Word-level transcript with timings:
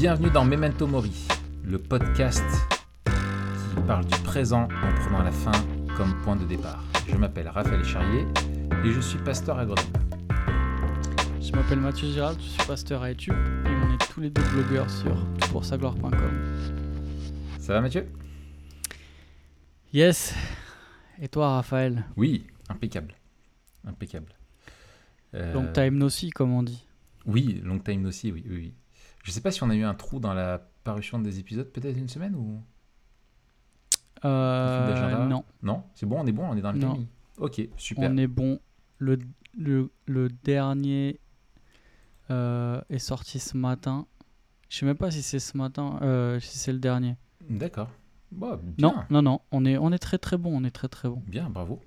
Bienvenue 0.00 0.30
dans 0.30 0.44
Memento 0.44 0.86
Mori, 0.86 1.26
le 1.64 1.76
podcast 1.76 2.44
qui 3.04 3.82
parle 3.84 4.04
du 4.04 4.16
présent 4.22 4.62
en 4.64 4.94
prenant 5.00 5.24
la 5.24 5.32
fin 5.32 5.50
comme 5.96 6.14
point 6.22 6.36
de 6.36 6.44
départ. 6.44 6.84
Je 7.08 7.16
m'appelle 7.16 7.48
Raphaël 7.48 7.82
Charrier 7.84 8.24
et 8.84 8.92
je 8.92 9.00
suis 9.00 9.18
pasteur 9.18 9.58
à 9.58 9.66
Grenoble. 9.66 9.98
Je 11.40 11.50
m'appelle 11.50 11.80
Mathieu 11.80 12.12
Girard, 12.12 12.34
je 12.38 12.46
suis 12.46 12.64
pasteur 12.64 13.02
à 13.02 13.10
Etup 13.10 13.32
et 13.32 13.68
on 13.68 13.92
est 13.92 14.12
tous 14.12 14.20
les 14.20 14.30
deux 14.30 14.44
blogueurs 14.52 14.88
sur 14.88 15.16
toutpoursagloire.com. 15.40 16.12
Ça 17.58 17.72
va 17.72 17.80
Mathieu? 17.80 18.06
Yes 19.92 20.32
Et 21.20 21.26
toi 21.26 21.56
Raphaël? 21.56 22.04
Oui, 22.16 22.46
impeccable. 22.68 23.14
Impeccable. 23.84 24.32
Euh, 25.34 25.52
Long 25.54 25.66
time 25.72 25.98
no 25.98 26.08
see 26.08 26.30
comme 26.30 26.52
on 26.52 26.62
dit. 26.62 26.84
Oui, 27.26 27.60
long 27.64 27.80
time 27.80 28.02
no 28.02 28.12
see, 28.12 28.30
oui, 28.30 28.44
oui, 28.48 28.56
oui. 28.56 28.74
Je 29.28 29.32
sais 29.34 29.42
pas 29.42 29.50
si 29.50 29.62
on 29.62 29.68
a 29.68 29.74
eu 29.74 29.82
un 29.84 29.92
trou 29.92 30.20
dans 30.20 30.32
la 30.32 30.58
parution 30.84 31.18
des 31.18 31.38
épisodes, 31.38 31.70
peut-être 31.70 31.98
une 31.98 32.08
semaine 32.08 32.34
ou 32.34 32.62
Euh, 34.24 35.26
non, 35.26 35.44
Non 35.62 35.84
C'est 35.94 36.06
bon, 36.06 36.18
on 36.22 36.26
est 36.26 36.32
bon, 36.32 36.46
on 36.48 36.56
est 36.56 36.62
dans 36.62 36.72
le 36.72 36.78
timing. 36.78 37.06
Ok, 37.36 37.60
super. 37.76 38.10
on 38.10 38.16
est 38.16 38.26
bon. 38.26 38.58
Le, 38.96 39.18
le, 39.54 39.90
le 40.06 40.30
dernier 40.30 41.20
euh, 42.30 42.80
est 42.88 42.98
sorti 42.98 43.38
ce 43.38 43.54
matin. 43.58 44.06
Je 44.70 44.78
sais 44.78 44.86
même 44.86 44.96
pas 44.96 45.10
si 45.10 45.20
c'est 45.20 45.38
ce 45.40 45.58
matin, 45.58 45.98
euh, 46.00 46.40
si 46.40 46.56
c'est 46.56 46.72
le 46.72 46.78
dernier. 46.78 47.14
D'accord. 47.50 47.90
Bon, 48.32 48.58
bien. 48.62 48.88
Non, 48.88 48.94
non, 49.10 49.20
non, 49.22 49.40
on 49.52 49.66
est, 49.66 49.76
on 49.76 49.92
est 49.92 49.98
très 49.98 50.16
très 50.16 50.38
bon, 50.38 50.56
on 50.58 50.64
est 50.64 50.70
très 50.70 50.88
très 50.88 51.10
bon. 51.10 51.22
Bien, 51.26 51.50
bravo. 51.50 51.82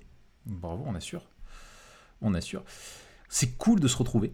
Bravo, 0.46 0.84
on 0.86 0.94
assure. 0.94 1.26
On 2.20 2.34
assure. 2.34 2.62
C'est 3.28 3.58
cool 3.58 3.80
de 3.80 3.88
se 3.88 3.96
retrouver. 3.96 4.32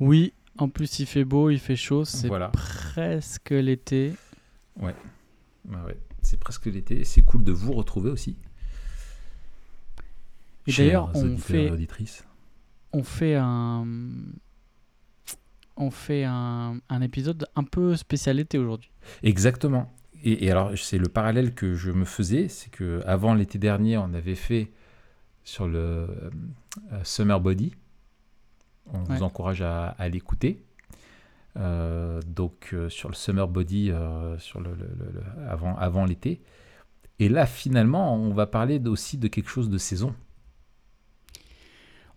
Oui, 0.00 0.32
en 0.58 0.68
plus 0.68 0.98
il 1.00 1.06
fait 1.06 1.24
beau, 1.24 1.50
il 1.50 1.58
fait 1.58 1.76
chaud, 1.76 2.04
c'est 2.04 2.28
Voilà. 2.28 2.48
presque 2.48 3.50
l'été. 3.50 4.12
Ouais, 4.80 4.94
ouais. 5.68 5.98
C'est 6.22 6.38
presque 6.40 6.66
l'été. 6.66 7.04
C'est 7.04 7.22
cool 7.22 7.44
de 7.44 7.52
vous 7.52 7.72
retrouver 7.72 8.10
aussi. 8.10 8.36
Et 10.66 10.72
d'ailleurs, 10.72 11.10
on 11.14 11.36
fait, 11.36 11.70
on 12.92 13.02
un 13.36 13.86
on 15.78 15.90
fait 15.90 16.24
un, 16.24 16.80
un 16.88 17.00
épisode 17.02 17.46
un 17.54 17.62
peu 17.64 17.96
spécial 17.96 18.40
été 18.40 18.58
aujourd'hui. 18.58 18.90
Exactement. 19.22 19.92
Et, 20.24 20.46
et 20.46 20.50
alors, 20.50 20.72
c'est 20.76 20.98
le 20.98 21.08
parallèle 21.08 21.54
que 21.54 21.74
je 21.74 21.90
me 21.90 22.04
faisais, 22.06 22.48
c'est 22.48 22.70
que 22.70 23.02
avant 23.06 23.34
l'été 23.34 23.58
dernier, 23.58 23.98
on 23.98 24.14
avait 24.14 24.34
fait 24.34 24.72
sur 25.44 25.68
le 25.68 25.78
euh, 25.78 26.30
Summer 27.04 27.40
Body. 27.40 27.74
On 28.92 28.98
Ouais. 29.00 29.16
vous 29.16 29.22
encourage 29.22 29.62
à, 29.62 29.88
à 29.88 30.08
l'écouter. 30.08 30.62
Euh, 31.56 32.20
donc 32.26 32.70
euh, 32.74 32.88
sur 32.90 33.08
le 33.08 33.14
Summer 33.14 33.48
Body, 33.48 33.90
euh, 33.90 34.38
sur 34.38 34.60
le, 34.60 34.70
le- 34.74 34.90
le- 34.98 35.12
le- 35.12 35.48
avant, 35.48 35.74
avant 35.76 36.04
l'été. 36.04 36.42
Et 37.18 37.28
là, 37.30 37.46
finalement, 37.46 38.14
on 38.14 38.34
va 38.34 38.46
parler 38.46 38.78
aussi 38.86 39.16
de 39.16 39.26
quelque 39.28 39.48
chose 39.48 39.70
de 39.70 39.78
saison. 39.78 40.14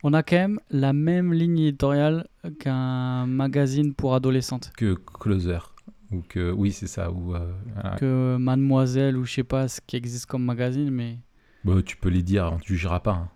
On 0.04 0.14
a 0.14 0.24
quand 0.24 0.36
même 0.38 0.60
la 0.70 0.94
même 0.94 1.34
ligne 1.34 1.60
éditoriale 1.60 2.28
qu'un 2.60 3.26
magazine 3.26 3.94
pour 3.94 4.14
adolescentes, 4.16 4.72
Que 4.78 4.94
Closer. 4.96 5.60
Ou 6.12 6.22
que, 6.22 6.52
oui, 6.52 6.72
c'est 6.72 6.88
ça. 6.88 7.12
Ou, 7.12 7.34
que 7.98 8.38
Mademoiselle 8.38 9.16
ou 9.18 9.26
je 9.26 9.34
sais 9.36 9.44
pas 9.44 9.68
ce 9.68 9.80
qui 9.86 9.96
existe 9.96 10.26
comme 10.26 10.44
magazine, 10.44 10.90
mais 10.90 11.20
bah, 11.64 11.82
tu 11.86 11.98
peux 11.98 12.10
les 12.10 12.24
dire, 12.24 12.50
on 12.52 12.58
ne 12.58 12.64
jugeras 12.64 13.00
pas. 13.02 13.12
hein. 13.14 13.30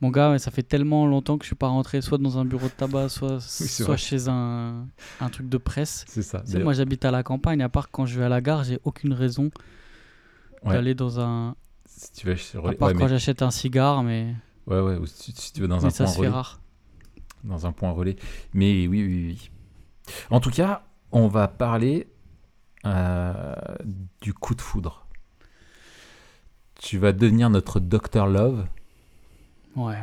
Mon 0.00 0.10
gars, 0.10 0.30
ouais, 0.30 0.38
ça 0.38 0.50
fait 0.50 0.62
tellement 0.62 1.06
longtemps 1.06 1.38
que 1.38 1.44
je 1.44 1.48
suis 1.48 1.56
pas 1.56 1.68
rentré 1.68 2.00
soit 2.00 2.18
dans 2.18 2.38
un 2.38 2.44
bureau 2.44 2.66
de 2.66 2.72
tabac, 2.72 3.08
soit, 3.08 3.40
soit 3.40 3.86
vrai. 3.86 3.96
chez 3.96 4.28
un, 4.28 4.86
un 5.20 5.28
truc 5.28 5.48
de 5.48 5.58
presse. 5.58 6.04
C'est 6.08 6.22
ça. 6.22 6.40
Tu 6.40 6.46
sais, 6.46 6.52
D'ailleurs, 6.52 6.64
moi 6.66 6.72
j'habite 6.74 7.04
à 7.04 7.10
la 7.10 7.22
campagne, 7.22 7.62
à 7.62 7.68
part 7.68 7.90
quand 7.90 8.06
je 8.06 8.18
vais 8.18 8.24
à 8.26 8.28
la 8.28 8.40
gare, 8.40 8.64
j'ai 8.64 8.78
aucune 8.84 9.12
raison 9.12 9.50
Ouais. 10.64 10.74
d'aller 10.74 10.94
dans 10.94 11.20
un. 11.20 11.54
si 11.86 12.12
tu 12.12 12.26
vas 12.26 12.34
chez- 12.36 12.58
À 12.58 12.60
ouais, 12.62 12.74
part 12.74 12.88
mais- 12.88 12.94
quand 12.94 13.06
j'achète 13.08 13.42
un 13.42 13.50
cigare, 13.52 14.02
mais, 14.02 14.34
Ouais, 14.66 14.80
ouais, 14.80 14.96
ou 14.96 15.06
si, 15.06 15.32
si 15.34 15.52
tu 15.52 15.60
veux 15.62 15.68
dans 15.68 15.78
mais 15.78 15.84
un 15.86 15.90
ça 15.90 16.04
point 16.04 16.12
se 16.12 16.14
fait 16.16 16.26
relais. 16.26 16.30
rare. 16.30 16.60
Dans 17.44 17.64
un 17.66 17.72
point 17.72 17.90
relais. 17.92 18.16
Mais 18.54 18.86
oui, 18.88 19.04
oui, 19.04 19.24
oui. 19.28 19.50
En 20.30 20.40
tout 20.40 20.50
cas, 20.50 20.82
on 21.12 21.28
va 21.28 21.46
parler 21.48 22.08
euh, 22.84 23.54
du 24.20 24.34
coup 24.34 24.54
de 24.56 24.60
foudre. 24.60 25.06
Tu 26.80 26.98
vas 26.98 27.12
devenir 27.12 27.50
notre 27.50 27.80
Dr 27.80 28.26
Love. 28.26 28.66
Ouais. 29.76 29.96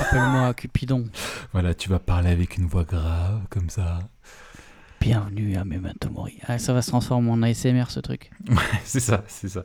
Appelle-moi 0.00 0.54
Cupidon. 0.56 1.04
Voilà, 1.52 1.74
tu 1.74 1.88
vas 1.88 1.98
parler 1.98 2.30
avec 2.30 2.56
une 2.56 2.66
voix 2.66 2.84
grave, 2.84 3.42
comme 3.50 3.70
ça. 3.70 3.98
Bienvenue 5.00 5.56
à 5.56 5.64
Memento 5.64 6.10
Mori. 6.10 6.38
Ah, 6.46 6.58
ça 6.58 6.72
va 6.72 6.82
se 6.82 6.88
transformer 6.88 7.30
en 7.30 7.42
ASMR 7.42 7.90
ce 7.90 8.00
truc. 8.00 8.30
c'est 8.84 9.00
ça, 9.00 9.24
c'est 9.28 9.48
ça. 9.48 9.64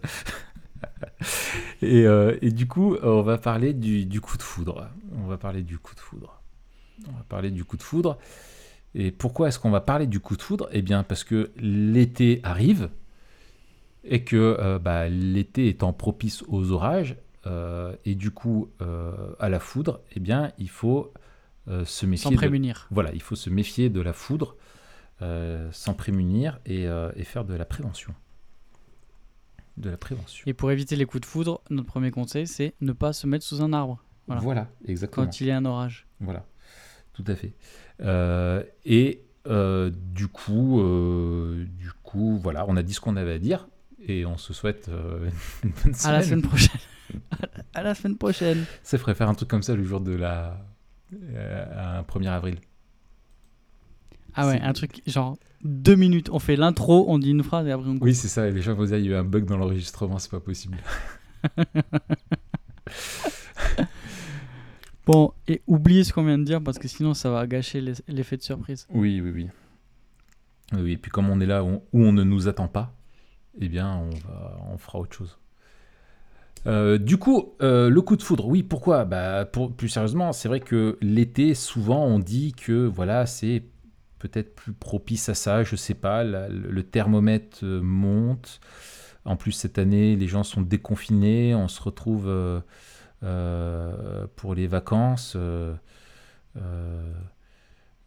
et, 1.81 2.05
euh, 2.05 2.37
et 2.41 2.51
du 2.51 2.67
coup, 2.67 2.97
on 3.01 3.21
va 3.21 3.37
parler 3.37 3.73
du, 3.73 4.05
du 4.05 4.21
coup 4.21 4.37
de 4.37 4.43
foudre. 4.43 4.89
On 5.15 5.27
va 5.27 5.37
parler 5.37 5.63
du 5.63 5.77
coup 5.77 5.95
de 5.95 5.99
foudre. 5.99 6.41
On 7.07 7.13
va 7.13 7.23
parler 7.23 7.51
du 7.51 7.63
coup 7.63 7.77
de 7.77 7.83
foudre. 7.83 8.17
Et 8.95 9.11
pourquoi 9.11 9.47
est-ce 9.47 9.59
qu'on 9.59 9.71
va 9.71 9.81
parler 9.81 10.07
du 10.07 10.19
coup 10.19 10.35
de 10.35 10.41
foudre? 10.41 10.67
Eh 10.71 10.81
bien, 10.81 11.03
parce 11.03 11.23
que 11.23 11.51
l'été 11.57 12.39
arrive 12.43 12.89
et 14.03 14.23
que 14.23 14.57
euh, 14.59 14.79
bah, 14.79 15.07
l'été 15.09 15.67
étant 15.67 15.93
propice 15.93 16.43
aux 16.47 16.71
orages 16.71 17.15
et 18.05 18.15
du 18.15 18.31
coup 18.31 18.69
euh, 18.81 19.33
à 19.39 19.49
la 19.49 19.59
foudre, 19.59 20.01
eh 20.15 20.19
bien, 20.19 20.51
il 20.57 20.69
faut 20.69 21.13
euh, 21.67 21.85
se 21.85 22.05
méfier. 22.05 22.23
Sans 22.23 22.31
de- 22.31 22.35
prémunir. 22.37 22.87
voilà, 22.91 23.11
il 23.13 23.21
faut 23.21 23.35
se 23.35 23.49
méfier 23.49 23.89
de 23.89 24.01
la 24.01 24.13
foudre, 24.13 24.55
euh, 25.21 25.69
s'en 25.71 25.93
prémunir 25.93 26.59
et, 26.65 26.87
euh, 26.87 27.11
et 27.15 27.23
faire 27.23 27.45
de 27.45 27.53
la 27.53 27.65
prévention. 27.65 28.13
De 29.77 29.89
la 29.89 29.97
prévention. 29.97 30.43
Et 30.45 30.53
pour 30.53 30.71
éviter 30.71 30.95
les 30.95 31.05
coups 31.05 31.21
de 31.21 31.25
foudre, 31.25 31.61
notre 31.69 31.87
premier 31.87 32.11
conseil, 32.11 32.47
c'est 32.47 32.73
ne 32.81 32.91
pas 32.91 33.13
se 33.13 33.27
mettre 33.27 33.45
sous 33.45 33.61
un 33.61 33.71
arbre 33.71 34.03
Voilà, 34.27 34.41
Voilà. 34.41 34.67
exactement. 34.85 35.25
quand 35.25 35.39
il 35.41 35.47
y 35.47 35.51
a 35.51 35.57
un 35.57 35.63
orage. 35.65 36.05
Voilà, 36.19 36.45
tout 37.13 37.23
à 37.27 37.35
fait. 37.35 37.53
Euh, 38.01 38.61
et 38.85 39.21
euh, 39.47 39.89
du 39.93 40.27
coup, 40.27 40.81
euh, 40.81 41.65
du 41.77 41.91
coup, 42.03 42.37
voilà, 42.43 42.65
on 42.67 42.75
a 42.75 42.83
dit 42.83 42.93
ce 42.93 42.99
qu'on 42.99 43.15
avait 43.15 43.33
à 43.33 43.39
dire 43.39 43.67
et 44.05 44.25
on 44.25 44.37
se 44.37 44.51
souhaite 44.53 44.89
euh, 44.89 45.29
une 45.63 45.71
bonne 45.71 45.93
À 46.03 46.11
la 46.11 46.21
semaine. 46.21 46.23
semaine 46.23 46.41
prochaine. 46.41 46.81
à 47.73 47.83
la 47.83 47.95
semaine 47.95 48.17
prochaine. 48.17 48.65
Ça 48.83 48.97
ferait 48.97 49.15
faire 49.15 49.29
un 49.29 49.33
truc 49.33 49.49
comme 49.49 49.63
ça 49.63 49.75
le 49.75 49.83
jour 49.83 50.01
de 50.01 50.13
la 50.13 50.65
euh, 51.13 51.99
un 51.99 52.01
1er 52.01 52.29
avril. 52.29 52.57
Ah 54.35 54.47
ouais, 54.47 54.61
un 54.61 54.73
truc 54.73 55.01
genre 55.07 55.37
deux 55.63 55.95
minutes. 55.95 56.29
On 56.31 56.39
fait 56.39 56.55
l'intro, 56.55 57.05
on 57.09 57.19
dit 57.19 57.31
une 57.31 57.43
phrase 57.43 57.67
et 57.67 57.71
après 57.71 57.89
on. 57.89 57.97
Oui, 58.01 58.13
c'est 58.13 58.27
ça. 58.27 58.47
Et 58.47 58.51
les 58.51 58.61
gens 58.61 58.73
vont 58.73 58.85
dire 58.85 58.97
il 58.97 59.05
y 59.05 59.09
a 59.09 59.11
eu 59.11 59.15
un 59.15 59.23
bug 59.23 59.45
dans 59.45 59.57
l'enregistrement, 59.57 60.19
c'est 60.19 60.31
pas 60.31 60.39
possible. 60.39 60.77
Bon, 65.09 65.33
et 65.47 65.63
oubliez 65.65 66.03
ce 66.03 66.13
qu'on 66.13 66.23
vient 66.23 66.37
de 66.37 66.43
dire 66.43 66.61
parce 66.61 66.77
que 66.77 66.87
sinon 66.87 67.15
ça 67.15 67.31
va 67.31 67.47
gâcher 67.47 67.81
l'effet 68.07 68.37
de 68.37 68.43
surprise. 68.43 68.85
Oui, 68.91 69.19
oui, 69.19 69.31
oui. 69.31 69.49
Oui, 70.73 70.91
et 70.91 70.97
puis 70.97 71.09
comme 71.09 71.31
on 71.31 71.41
est 71.41 71.47
là 71.47 71.63
où, 71.63 71.81
où 71.93 72.03
on 72.03 72.13
ne 72.13 72.23
nous 72.23 72.47
attend 72.47 72.67
pas, 72.67 72.93
eh 73.59 73.69
bien, 73.69 73.91
on, 73.95 74.11
va, 74.11 74.59
on 74.71 74.77
fera 74.77 74.99
autre 74.99 75.15
chose. 75.15 75.39
Euh, 76.67 76.97
du 76.97 77.17
coup, 77.17 77.53
euh, 77.61 77.89
le 77.89 78.01
coup 78.01 78.15
de 78.15 78.23
foudre, 78.23 78.47
oui, 78.47 78.63
pourquoi? 78.63 79.05
Bah, 79.05 79.45
Plus 79.45 79.89
sérieusement, 79.89 80.33
c'est 80.33 80.47
vrai 80.47 80.59
que 80.59 80.97
l'été, 81.01 81.55
souvent, 81.55 82.05
on 82.05 82.19
dit 82.19 82.53
que 82.53 82.85
voilà, 82.85 83.25
c'est 83.25 83.63
peut-être 84.19 84.55
plus 84.55 84.73
propice 84.73 85.29
à 85.29 85.33
ça, 85.33 85.63
je 85.63 85.75
sais 85.75 85.93
pas, 85.93 86.23
le, 86.23 86.83
thermomètre 86.83 87.59
euh, 87.63 87.81
monte. 87.81 88.59
En 89.25 89.35
plus, 89.37 89.51
cette 89.53 89.77
année, 89.77 90.15
les 90.15 90.27
gens 90.27 90.43
sont 90.43 90.61
déconfinés, 90.61 91.55
on 91.55 91.67
se 91.67 91.81
retrouve 91.81 92.23
pour 94.35 94.55
les 94.55 94.67
vacances. 94.67 95.37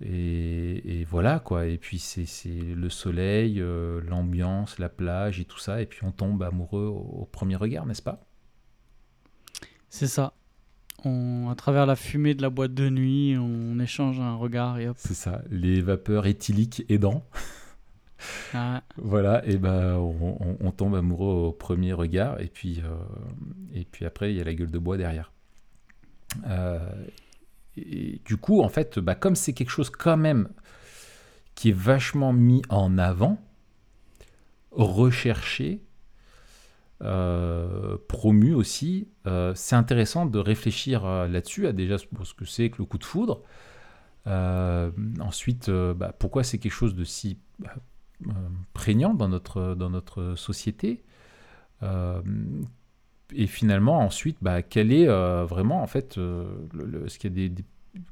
et, 0.00 1.04
voilà 1.08 1.38
quoi. 1.40 1.66
Et 1.66 1.78
puis 1.78 1.98
c'est 1.98 2.26
le 2.50 2.88
soleil, 2.88 3.62
l'ambiance, 4.08 4.78
la 4.78 4.88
plage 4.88 5.40
et 5.40 5.44
tout 5.44 5.58
ça. 5.58 5.80
Et 5.82 5.86
puis 5.86 6.04
on 6.04 6.12
tombe 6.12 6.42
amoureux 6.42 6.86
au 6.86 7.28
premier 7.30 7.56
regard, 7.56 7.86
n'est-ce 7.86 8.02
pas? 8.02 8.20
C'est 9.94 10.06
ça. 10.06 10.32
On, 11.04 11.50
à 11.50 11.54
travers 11.54 11.84
la 11.84 11.96
fumée 11.96 12.34
de 12.34 12.40
la 12.40 12.48
boîte 12.48 12.72
de 12.72 12.88
nuit, 12.88 13.36
on 13.38 13.78
échange 13.78 14.18
un 14.20 14.36
regard 14.36 14.78
et 14.78 14.88
hop. 14.88 14.96
C'est 14.98 15.12
ça. 15.12 15.42
Les 15.50 15.82
vapeurs 15.82 16.26
éthyliques 16.26 16.84
aidant. 16.88 17.24
Ah, 18.54 18.84
Voilà. 18.98 19.44
Et 19.48 19.56
ben 19.58 19.96
on, 19.96 20.36
on- 20.38 20.56
on 20.60 20.70
tombe 20.70 20.94
amoureux 20.94 21.48
au 21.48 21.52
premier 21.52 21.92
regard. 21.92 22.40
Et 22.40 22.46
puis 22.46 22.80
euh, 22.84 22.94
et 23.74 23.84
puis 23.84 24.04
après 24.06 24.32
il 24.32 24.36
y 24.38 24.40
a 24.40 24.44
la 24.44 24.54
gueule 24.54 24.70
de 24.70 24.78
bois 24.78 24.96
derrière. 24.96 25.32
Euh, 26.46 26.78
et 27.76 28.20
du 28.24 28.36
coup, 28.36 28.60
en 28.62 28.68
fait, 28.68 29.00
bah, 29.00 29.16
comme 29.16 29.34
c'est 29.34 29.54
quelque 29.54 29.70
chose 29.70 29.90
quand 29.90 30.16
même 30.16 30.48
qui 31.56 31.70
est 31.70 31.76
vachement 31.76 32.32
mis 32.32 32.62
en 32.68 32.96
avant, 32.96 33.38
recherché, 34.70 35.82
euh, 37.02 37.96
promu 38.08 38.54
aussi, 38.54 39.08
euh, 39.26 39.52
c'est 39.54 39.76
intéressant 39.76 40.26
de 40.26 40.38
réfléchir 40.38 41.04
euh, 41.04 41.28
là-dessus, 41.28 41.66
à 41.66 41.72
déjà 41.72 41.98
ce 41.98 42.06
que 42.34 42.44
c'est 42.44 42.70
que 42.70 42.78
le 42.78 42.84
coup 42.84 42.98
de 42.98 43.04
foudre, 43.04 43.42
ensuite, 45.20 45.70
bah, 45.70 46.12
pourquoi 46.18 46.44
c'est 46.44 46.58
quelque 46.58 46.72
chose 46.72 46.94
de 46.94 47.04
si 47.04 47.38
bah, 47.58 47.74
prégnant 48.74 49.14
dans 49.14 49.28
notre, 49.28 49.74
dans 49.74 49.90
notre 49.90 50.34
société 50.36 51.02
Et 53.34 53.46
finalement, 53.46 54.00
ensuite, 54.00 54.36
bah, 54.42 54.62
quel 54.62 54.92
est 54.92 55.06
vraiment, 55.06 55.82
en 55.82 55.86
fait, 55.86 56.14
ce 56.14 57.18
qu'il 57.18 57.30
y 57.30 57.32
a 57.32 57.36
des, 57.36 57.48
des- 57.48 57.64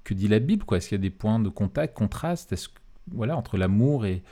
que 0.05 0.15
dit 0.15 0.29
la 0.29 0.39
Bible, 0.39 0.65
quoi? 0.65 0.79
Est-ce 0.79 0.89
qu'il 0.89 0.97
y 0.97 1.01
a 1.01 1.03
des 1.03 1.11
points 1.11 1.41
de 1.41 1.49
contact, 1.49 1.95
contraste? 1.95 2.53
Est-ce 2.53 2.69
que- 2.69 2.75
voilà, 3.13 3.37
entre 3.37 3.57
l'amour 3.59 4.07
et, 4.07 4.23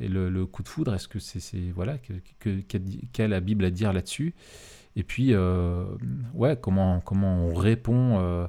et 0.00 0.08
le, 0.08 0.28
le 0.30 0.46
coup 0.46 0.62
de 0.62 0.68
foudre 0.68 0.94
Est-ce 0.94 1.08
que 1.08 1.18
c'est 1.18 1.40
voilà 1.74 1.98
que, 1.98 2.12
que- 2.38 2.60
qu'a 3.12 3.28
la 3.28 3.40
Bible 3.40 3.64
à 3.64 3.70
dire 3.70 3.92
là-dessus? 3.92 4.34
Et 4.96 5.02
puis, 5.04 5.32
euh, 5.32 5.84
ouais, 6.34 6.58
comment 6.60 7.00
comment 7.00 7.46
on 7.46 7.54
répond 7.54 8.18
euh, 8.20 8.46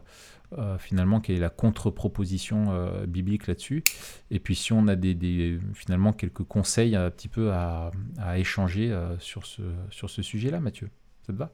euh, 0.57 0.77
finalement 0.79 1.19
Quelle 1.21 1.35
est 1.35 1.39
la 1.39 1.49
contre-proposition 1.49 2.91
biblique 3.07 3.45
là-dessus? 3.47 3.83
Et 4.31 4.39
puis, 4.39 4.55
si 4.55 4.73
on 4.73 4.87
a 4.87 4.95
des, 4.95 5.13
des- 5.13 5.59
finalement 5.73 6.11
quelques 6.13 6.43
conseils 6.43 6.95
un 6.95 7.09
petit 7.11 7.27
peu 7.27 7.51
à, 7.51 7.91
à 8.17 8.39
échanger 8.39 8.95
sur 9.19 9.45
ce 9.45 9.61
sur 9.91 10.09
ce 10.09 10.21
sujet-là, 10.23 10.59
Mathieu, 10.59 10.89
ça 11.27 11.33
te 11.33 11.37
va? 11.37 11.51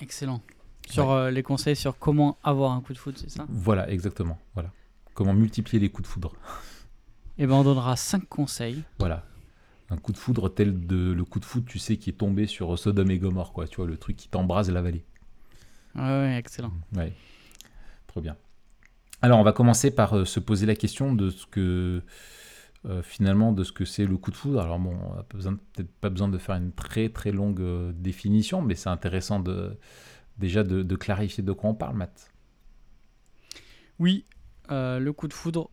Excellent. 0.00 0.42
Sur 0.90 1.30
les 1.30 1.42
conseils 1.42 1.76
sur 1.76 1.98
comment 1.98 2.38
avoir 2.42 2.72
un 2.72 2.80
coup 2.80 2.92
de 2.94 2.98
foot, 2.98 3.16
c'est 3.18 3.30
ça? 3.30 3.46
Voilà, 3.48 3.90
exactement. 3.90 4.38
Voilà. 4.54 4.70
Comment 5.14 5.34
multiplier 5.34 5.80
les 5.80 5.88
coups 5.90 6.08
de 6.08 6.12
foudre. 6.12 6.32
Et 7.38 7.46
ben 7.46 7.54
on 7.54 7.64
donnera 7.64 7.96
5 7.96 8.28
conseils. 8.28 8.82
Voilà. 8.98 9.24
Un 9.90 9.96
coup 9.96 10.12
de 10.12 10.18
foudre 10.18 10.48
tel 10.48 10.86
de 10.86 11.12
le 11.12 11.24
coup 11.24 11.40
de 11.40 11.44
foudre, 11.44 11.66
tu 11.66 11.78
sais, 11.78 11.96
qui 11.96 12.10
est 12.10 12.14
tombé 12.14 12.46
sur 12.46 12.78
Sodome 12.78 13.10
et 13.10 13.18
Gomorre, 13.18 13.52
quoi. 13.52 13.66
Tu 13.66 13.76
vois, 13.76 13.86
le 13.86 13.96
truc 13.96 14.16
qui 14.16 14.28
t'embrase 14.28 14.70
la 14.70 14.82
vallée. 14.82 15.04
Ouais, 15.94 16.02
ouais, 16.02 16.36
excellent. 16.36 16.72
Ouais. 16.94 17.12
Trop 18.06 18.20
bien. 18.20 18.36
Alors, 19.22 19.38
on 19.38 19.44
va 19.44 19.52
commencer 19.52 19.90
par 19.90 20.14
euh, 20.14 20.24
se 20.24 20.40
poser 20.40 20.66
la 20.66 20.76
question 20.76 21.14
de 21.14 21.30
ce 21.30 21.46
que 21.46 22.02
euh, 22.86 23.02
finalement 23.02 23.52
de 23.52 23.64
ce 23.64 23.72
que 23.72 23.84
c'est 23.84 24.06
le 24.06 24.16
coup 24.16 24.30
de 24.30 24.36
foudre. 24.36 24.60
Alors 24.60 24.78
bon, 24.78 24.96
on 24.96 25.16
n'a 25.16 25.24
peut-être 25.24 25.90
pas 26.00 26.10
besoin 26.10 26.28
de 26.28 26.38
faire 26.38 26.54
une 26.54 26.72
très 26.72 27.08
très 27.08 27.32
longue 27.32 27.60
euh, 27.60 27.92
définition, 27.92 28.62
mais 28.62 28.76
c'est 28.76 28.88
intéressant 28.88 29.40
de 29.40 29.76
déjà 30.38 30.62
de, 30.62 30.82
de 30.82 30.96
clarifier 30.96 31.42
de 31.42 31.52
quoi 31.52 31.70
on 31.70 31.74
parle, 31.74 31.96
Matt. 31.96 32.32
Oui, 33.98 34.24
euh, 34.70 35.00
le 35.00 35.12
coup 35.12 35.26
de 35.26 35.32
foudre, 35.32 35.70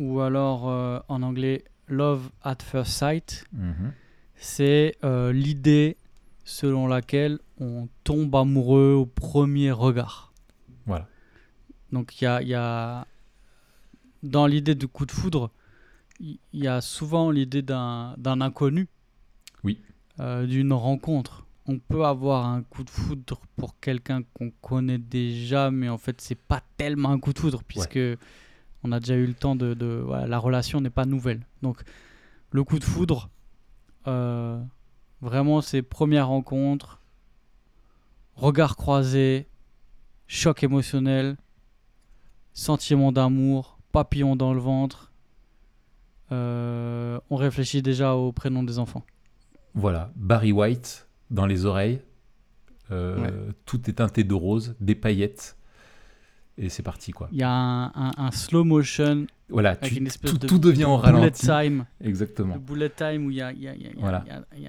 ou 0.00 0.20
alors 0.20 0.68
euh, 0.68 0.98
en 1.08 1.22
anglais 1.22 1.62
Love 1.86 2.30
at 2.42 2.56
First 2.62 2.92
Sight, 2.92 3.44
Mhm. 3.52 3.92
c'est 4.34 4.96
euh, 5.04 5.32
l'idée 5.32 5.96
selon 6.44 6.86
laquelle 6.88 7.38
on 7.60 7.88
tombe 8.04 8.34
amoureux 8.34 8.94
au 8.94 9.06
premier 9.06 9.70
regard. 9.70 10.32
Voilà. 10.86 11.06
Donc 11.92 12.20
il 12.20 12.24
y 12.24 12.26
a, 12.26 12.40
il 12.42 12.48
y 12.48 12.54
a- 12.54 13.06
dans 14.22 14.46
l'idée 14.46 14.74
du 14.74 14.88
coup 14.88 15.06
de 15.06 15.12
foudre, 15.12 15.50
il 16.20 16.38
y 16.52 16.66
a 16.66 16.80
souvent 16.80 17.30
l'idée 17.30 17.62
d'un 17.62 18.14
inconnu, 18.40 18.88
Oui. 19.64 19.78
euh, 20.20 20.46
d'une 20.46 20.72
rencontre. 20.72 21.46
On 21.66 21.78
peut 21.78 22.04
avoir 22.04 22.46
un 22.46 22.62
coup 22.62 22.84
de 22.84 22.90
foudre 22.90 23.40
pour 23.56 23.78
quelqu'un 23.80 24.22
qu'on 24.34 24.50
connaît 24.62 24.98
déjà, 24.98 25.70
mais 25.70 25.88
en 25.88 25.98
fait 25.98 26.20
c'est 26.20 26.34
pas 26.38 26.62
tellement 26.76 27.10
un 27.10 27.18
coup 27.20 27.32
de 27.32 27.38
foudre 27.38 27.62
puisque 27.66 27.98
on 28.82 28.92
a 28.92 29.00
déjà 29.00 29.14
eu 29.16 29.26
le 29.26 29.34
temps 29.34 29.56
de, 29.56 29.74
de- 29.74 30.02
voilà, 30.04 30.26
la 30.26 30.38
relation 30.38 30.80
n'est 30.80 30.90
pas 30.90 31.04
nouvelle. 31.04 31.40
Donc 31.62 31.82
le 32.52 32.64
coup 32.64 32.78
de 32.78 32.84
foudre, 32.84 33.28
euh, 34.06 34.60
vraiment 35.20 35.60
c'est 35.60 35.82
première 35.82 36.28
rencontre, 36.28 37.00
regard 38.34 38.76
croisé, 38.76 39.46
choc 40.26 40.62
émotionnel, 40.62 41.36
sentiment 42.52 43.12
d'amour, 43.12 43.78
papillon 43.92 44.36
dans 44.36 44.54
le 44.54 44.60
ventre. 44.60 45.12
Euh, 46.32 47.18
on 47.28 47.36
réfléchit 47.36 47.82
déjà 47.82 48.14
au 48.14 48.32
prénom 48.32 48.62
des 48.62 48.78
enfants. 48.78 49.04
Voilà, 49.74 50.12
Barry 50.16 50.52
White 50.52 51.08
dans 51.30 51.46
les 51.46 51.64
oreilles. 51.66 52.00
Euh, 52.90 53.18
Ouais. 53.20 53.54
Tout 53.66 53.88
est 53.88 53.94
teinté 53.94 54.24
de 54.24 54.34
rose, 54.34 54.74
des 54.80 54.94
paillettes. 54.96 55.56
Et 56.62 56.68
c'est 56.68 56.82
parti, 56.82 57.10
quoi. 57.12 57.28
Il 57.32 57.38
y 57.38 57.42
a 57.42 57.50
un, 57.50 57.86
un- 57.86 58.12
un 58.18 58.30
slow 58.30 58.64
motion 58.64 59.26
Voilà, 59.48 59.74
tu- 59.76 59.94
une 59.96 60.06
espèce 60.06 60.30
tout, 60.32 60.38
de 60.38 60.46
tout 60.46 60.58
devient 60.58 60.84
en 60.84 60.98
bullet 61.00 61.12
ralenti. 61.12 61.46
time. 61.46 61.86
Exactement. 62.04 62.54
Le 62.54 62.60
bullet 62.60 62.90
time 62.90 63.24
où 63.26 63.30
il 63.30 63.38
y 63.38 63.42
a, 63.42 63.50
y 63.52 63.64
y 63.64 63.90
Voilà. 63.96 64.24
y 64.56 64.66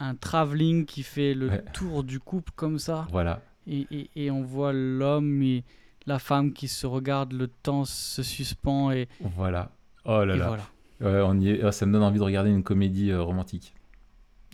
un 0.00 0.14
travelling 0.16 0.84
qui 0.84 1.04
fait 1.04 1.32
le 1.32 1.48
Ouais. 1.48 1.64
tour 1.72 2.02
du 2.02 2.18
couple 2.18 2.50
comme 2.56 2.78
ça. 2.80 3.06
Voilà, 3.12 3.40
Et, 3.68 3.86
et- 3.92 4.10
et 4.16 4.30
on 4.32 4.42
voit 4.42 4.72
l'homme 4.72 5.40
et 5.42 5.62
la 6.06 6.18
femme 6.18 6.52
qui 6.52 6.66
se 6.66 6.84
regardent, 6.88 7.32
le 7.34 7.46
temps 7.46 7.84
se 7.84 8.24
suspend 8.24 8.90
et, 8.90 9.06
voilà. 9.36 9.70
Oh 10.04 10.24
là 10.24 10.34
et 10.34 10.38
là. 10.38 10.48
voilà. 10.48 10.64
Ouais, 11.00 11.22
on 11.24 11.38
y 11.40 11.50
est. 11.50 11.64
Oh, 11.64 11.70
ça 11.70 11.86
me 11.86 11.92
donne 11.92 12.02
envie 12.02 12.18
de 12.18 12.24
regarder 12.24 12.50
une 12.50 12.64
comédie 12.64 13.10
euh, 13.12 13.22
romantique. 13.22 13.74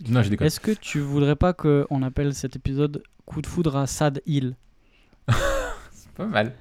Non, 0.07 0.21
je 0.21 0.29
déconne. 0.29 0.45
Est-ce 0.45 0.59
que 0.59 0.71
tu 0.71 0.99
voudrais 0.99 1.35
pas 1.35 1.53
qu'on 1.53 2.03
appelle 2.03 2.35
cet 2.35 2.55
épisode 2.55 3.01
Coup 3.25 3.41
de 3.41 3.47
foudre 3.47 3.75
à 3.75 3.87
Sad 3.87 4.21
Hill? 4.27 4.55
Pas 6.19 6.25
mal. 6.27 6.53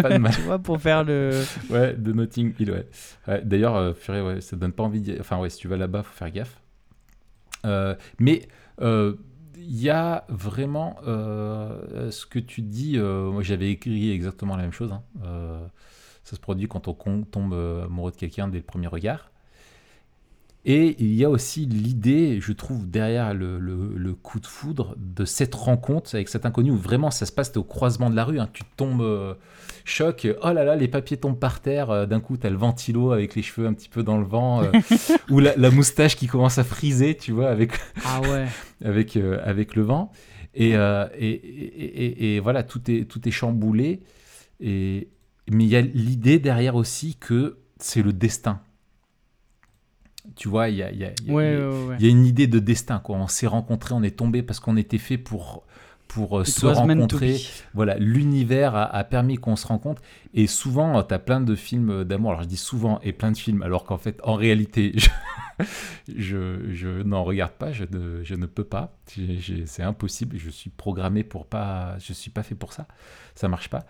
Pas 0.00 0.10
de 0.10 0.18
mal. 0.18 0.32
Tu 0.32 0.40
vois, 0.42 0.58
pour 0.58 0.80
faire 0.80 1.04
le. 1.04 1.44
Ouais, 1.70 1.94
de 1.94 2.12
Notting 2.12 2.54
Hill, 2.58 2.70
ouais. 2.70 2.88
Ouais, 3.28 3.42
D'ailleurs, 3.44 3.76
euh, 3.76 3.92
purée, 3.92 4.22
ouais, 4.22 4.40
ça 4.40 4.56
donne 4.56 4.72
pas 4.72 4.82
envie 4.84 5.00
d'y... 5.00 5.18
Enfin, 5.20 5.38
ouais, 5.38 5.50
si 5.50 5.58
tu 5.58 5.68
vas 5.68 5.76
là-bas, 5.76 6.02
faut 6.02 6.14
faire 6.14 6.30
gaffe. 6.30 6.60
Euh, 7.64 7.94
mais 8.18 8.48
euh, 8.80 9.14
il 9.56 9.80
y 9.80 9.90
a 9.90 10.24
vraiment 10.28 10.96
euh, 11.06 12.10
ce 12.10 12.26
que 12.26 12.38
tu 12.38 12.62
dis. 12.62 12.94
euh, 12.98 13.30
moi, 13.30 13.42
j'avais 13.42 13.70
écrit 13.70 14.10
exactement 14.12 14.56
la 14.56 14.62
même 14.62 14.72
chose. 14.72 14.92
hein. 14.92 15.02
Euh, 15.24 15.66
ça 16.24 16.36
se 16.36 16.40
produit 16.40 16.68
quand 16.68 16.88
on 16.88 17.22
tombe 17.24 17.52
euh, 17.54 17.84
amoureux 17.86 18.10
de 18.12 18.16
quelqu'un 18.16 18.48
dès 18.48 18.58
le 18.58 18.64
premier 18.64 18.88
regard. 18.88 19.30
Et 20.68 20.96
il 20.98 21.14
y 21.14 21.24
a 21.24 21.30
aussi 21.30 21.64
l'idée, 21.64 22.40
je 22.40 22.52
trouve, 22.52 22.90
derrière 22.90 23.32
le, 23.34 23.60
le- 23.60 23.94
le 23.96 24.14
coup 24.14 24.40
de 24.40 24.46
foudre 24.46 24.96
de 24.98 25.24
cette 25.24 25.54
rencontre 25.54 26.12
avec 26.16 26.28
cet 26.28 26.44
inconnu 26.44 26.72
où 26.72 26.76
vraiment 26.76 27.12
ça 27.12 27.24
se 27.24 27.30
passe 27.30 27.56
au 27.56 27.62
croisement 27.62 28.10
de 28.10 28.16
la 28.16 28.24
rue. 28.24 28.40
hein. 28.40 28.48
Tu 28.52 28.64
tombes, 28.76 29.00
euh, 29.00 29.34
choc, 29.84 30.26
oh 30.42 30.52
là 30.52 30.64
là, 30.64 30.74
les 30.74 30.88
papiers 30.88 31.18
tombent 31.18 31.38
par 31.38 31.60
terre. 31.60 31.90
euh, 31.90 32.06
D'un 32.06 32.18
coup, 32.18 32.36
t'as 32.36 32.50
le 32.50 32.56
ventilo 32.56 33.12
avec 33.12 33.36
les 33.36 33.42
cheveux 33.42 33.68
un 33.68 33.74
petit 33.74 33.88
peu 33.88 34.02
dans 34.02 34.18
le 34.18 34.24
vent, 34.26 34.64
euh, 34.64 34.72
ou 35.30 35.38
la, 35.38 35.54
la 35.56 35.70
moustache 35.70 36.16
qui 36.16 36.26
commence 36.26 36.58
à 36.58 36.64
friser, 36.64 37.16
tu 37.16 37.30
vois, 37.30 37.48
avec, 37.48 37.70
Ah 38.04 38.20
ouais. 38.22 38.46
avec, 38.84 39.16
avec 39.16 39.76
le 39.76 39.82
vent. 39.82 40.10
Et, 40.52 40.70
et, 40.70 40.74
et- 41.20 42.04
et- 42.06 42.34
et 42.36 42.40
voilà, 42.40 42.64
tout 42.64 42.90
est, 42.90 43.04
tout 43.04 43.28
est 43.28 43.30
chamboulé. 43.30 44.00
Et, 44.58 45.10
mais 45.48 45.62
il 45.64 45.70
y 45.70 45.76
a 45.76 45.80
l'idée 45.80 46.40
derrière 46.40 46.74
aussi 46.74 47.14
que 47.20 47.58
c'est 47.78 48.02
le 48.02 48.12
destin. 48.12 48.60
Tu 50.34 50.48
vois, 50.48 50.68
il 50.68 50.76
y 50.76 50.82
a, 50.82 50.90
y 50.92 51.04
a- 51.04 51.12
y 51.24 51.30
a- 51.30 51.32
Ouais, 51.32 51.56
ouais, 51.88 51.96
y 52.00 52.08
une 52.10 52.26
idée 52.26 52.46
de 52.46 52.58
destin. 52.58 52.98
Quoi. 52.98 53.16
On 53.16 53.28
s'est 53.28 53.46
rencontrés, 53.46 53.94
on 53.94 54.02
est 54.02 54.16
tombé 54.16 54.42
parce 54.42 54.60
qu'on 54.60 54.76
était 54.76 54.98
fait 54.98 55.18
pour, 55.18 55.64
pour 56.08 56.38
euh, 56.38 56.42
It 56.42 56.48
se 56.48 56.60
rencontrer. 57.00 57.32
Voilà, 57.74 57.96
l'univers 57.98 58.74
a, 58.74 58.84
a 58.84 59.04
permis 59.04 59.36
qu'on 59.36 59.56
se 59.56 59.66
rencontre. 59.66 60.02
Et 60.34 60.46
souvent, 60.46 61.02
tu 61.02 61.14
as 61.14 61.18
plein 61.18 61.40
de 61.40 61.54
films 61.54 62.04
d'amour. 62.04 62.32
Alors, 62.32 62.42
je 62.42 62.48
dis 62.48 62.56
souvent, 62.56 63.00
et 63.02 63.12
plein 63.12 63.32
de 63.32 63.36
films, 63.38 63.62
alors 63.62 63.84
qu'en 63.84 63.98
fait, 63.98 64.20
en 64.24 64.34
réalité, 64.34 64.92
je, 64.96 65.08
je, 66.16 66.72
je 66.72 66.88
n'en 67.02 67.24
regarde 67.24 67.52
pas, 67.52 67.72
je 67.72 67.84
ne, 67.90 68.22
je 68.22 68.34
ne 68.34 68.46
peux 68.46 68.64
pas. 68.64 68.94
C'est 69.66 69.82
impossible. 69.82 70.36
Je 70.38 70.50
suis 70.50 70.70
programmé 70.70 71.22
pour 71.24 71.46
pas. 71.46 71.96
Je 71.98 72.12
suis 72.12 72.30
pas 72.30 72.42
fait 72.42 72.54
pour 72.54 72.72
ça. 72.72 72.86
Ça 73.34 73.48
marche 73.48 73.68
pas. 73.68 73.84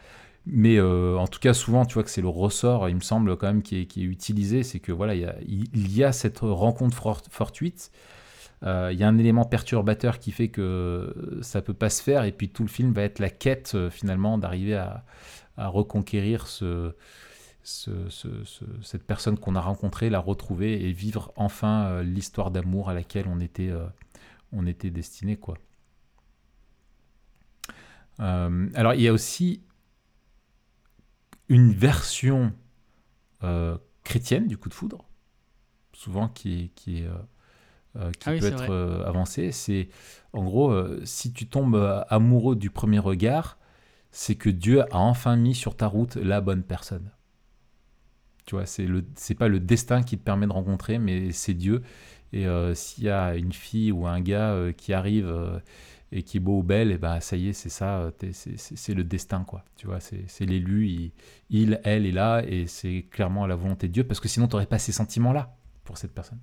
Mais 0.47 0.77
euh, 0.79 1.17
en 1.19 1.27
tout 1.27 1.41
cas, 1.41 1.55
souvent, 1.55 1.85
tu 1.87 1.95
vois 1.95 2.05
que 2.05 2.11
c'est 2.11 2.21
le 2.23 2.29
ressort, 2.29 2.89
il 2.89 2.95
me 2.97 3.01
semble 3.01 3.37
quand 3.37 3.49
même, 3.49 3.63
qui 3.63 3.81
est, 3.81 3.87
qui 3.87 4.03
est 4.03 4.05
utilisé. 4.07 4.63
C'est 4.63 4.79
que 4.81 4.93
voilà, 4.93 5.15
il 5.15 5.93
y 5.97 6.05
a, 6.05 6.13
cette 6.13 6.39
rencontre 6.41 6.97
for- 6.97 7.23
fortuite. 7.31 7.91
Euh, 8.65 8.91
Il 8.93 8.99
y 8.99 9.05
a 9.05 9.09
un 9.09 9.19
élément 9.19 9.45
perturbateur 9.45 10.19
qui 10.21 10.33
fait 10.33 10.49
que 10.49 11.39
ça 11.43 11.63
peut 11.63 11.75
pas 11.75 11.91
se 11.91 12.03
faire, 12.03 12.25
et 12.25 12.33
puis 12.33 12.49
tout 12.51 12.63
le 12.65 12.69
film 12.71 12.93
va 12.93 13.03
être 13.03 13.19
la 13.21 13.31
quête 13.31 13.73
euh, 13.75 13.91
finalement 13.91 14.39
d'arriver 14.39 14.77
à, 14.77 15.05
reconquérir 15.59 16.47
ce, 16.49 16.95
ce- 17.65 18.09
ce- 18.11 18.45
ce- 18.45 18.65
cette 18.83 19.05
personne 19.07 19.39
qu'on 19.39 19.57
a 19.57 19.61
rencontrée, 19.61 20.11
la 20.11 20.21
retrouver 20.21 20.89
et 20.89 20.93
vivre 20.93 21.33
enfin 21.37 21.87
euh, 21.87 22.03
l'histoire 22.05 22.51
d'amour 22.53 22.91
à 22.91 22.95
laquelle 22.95 23.27
on 23.29 23.41
était, 23.41 23.71
euh, 23.71 23.87
on 24.53 24.67
était 24.67 24.91
destiné. 24.91 25.37
Quoi. 25.37 25.59
Euh, 28.21 28.69
alors 28.75 28.95
il 28.95 29.03
y 29.03 29.09
a 29.09 29.13
aussi 29.13 29.61
une 31.49 31.73
version 31.73 32.53
euh, 33.43 33.77
chrétienne 34.05 34.47
du 34.47 34.57
coup 34.57 34.69
de 34.69 34.75
foudre, 34.75 35.05
souvent 35.93 36.29
qui 36.29 36.73
qui 36.75 37.05
euh, 37.05 37.11
euh, 37.97 38.11
qui 38.13 38.29
Ah 38.29 38.33
peut 38.39 38.47
être 38.47 38.71
euh, 38.71 39.05
avancée. 39.05 39.53
C'est 39.53 39.89
en 40.33 40.45
gros, 40.45 40.73
si 41.05 41.33
tu 41.33 41.47
tombes 41.47 42.05
amoureux 42.09 42.57
du 42.57 42.71
premier 42.71 42.99
regard, 42.99 43.59
c'est 44.11 44.35
que 44.35 44.51
Dieu 44.51 44.83
a 44.83 44.99
enfin 44.99 45.37
mis 45.37 45.55
sur 45.55 45.77
ta 45.77 45.87
route 45.87 46.17
la 46.17 46.41
bonne 46.41 46.63
personne. 46.63 47.11
Tu 48.45 48.55
vois, 48.55 48.67
c'est 48.67 48.87
le, 48.87 49.05
c'est 49.17 49.35
pas 49.35 49.49
le 49.49 49.59
destin 49.59 50.03
qui 50.03 50.17
te 50.19 50.23
permet 50.23 50.47
de 50.47 50.53
rencontrer, 50.53 50.99
mais 50.99 51.33
c'est 51.33 51.55
Dieu. 51.55 51.83
Et 52.33 52.47
s'il 52.75 53.05
y 53.05 53.09
a 53.09 53.35
une 53.35 53.53
fille 53.53 53.93
ou 53.93 54.07
un 54.07 54.21
gars 54.21 54.73
qui 54.77 54.93
arrive 54.93 55.61
et 56.19 56.23
qui 56.23 56.39
est 56.39 56.41
beau 56.41 56.61
ou 56.61 56.63
belle, 56.63 56.91
et 56.93 56.99
bah 56.99 57.21
ça 57.21 57.37
y 57.37 57.49
est, 57.49 57.53
c'est 57.53 57.69
ça, 57.69 57.99
euh, 57.99 58.11
c'est- 58.33 58.95
le 58.95 59.05
destin, 59.05 59.45
quoi. 59.45 59.65
Tu 59.77 59.87
vois, 59.87 60.01
c'est 60.01 60.47
l'élu, 60.47 60.89
il, 60.89 61.13
il, 61.51 61.81
elle 61.85 62.07
est 62.07 62.13
là, 62.13 62.43
et 62.47 62.67
c'est 62.67 63.07
clairement 63.11 63.47
la 63.47 63.55
volonté 63.55 63.89
de 63.89 63.93
Dieu, 63.93 64.05
parce 64.05 64.19
que 64.21 64.29
sinon, 64.29 64.47
tu 64.49 64.53
n'aurais 64.55 64.67
pas 64.67 64.79
ces 64.79 64.93
sentiments-là 64.93 65.55
pour 65.85 65.99
cette 65.99 66.13
personne. 66.15 66.41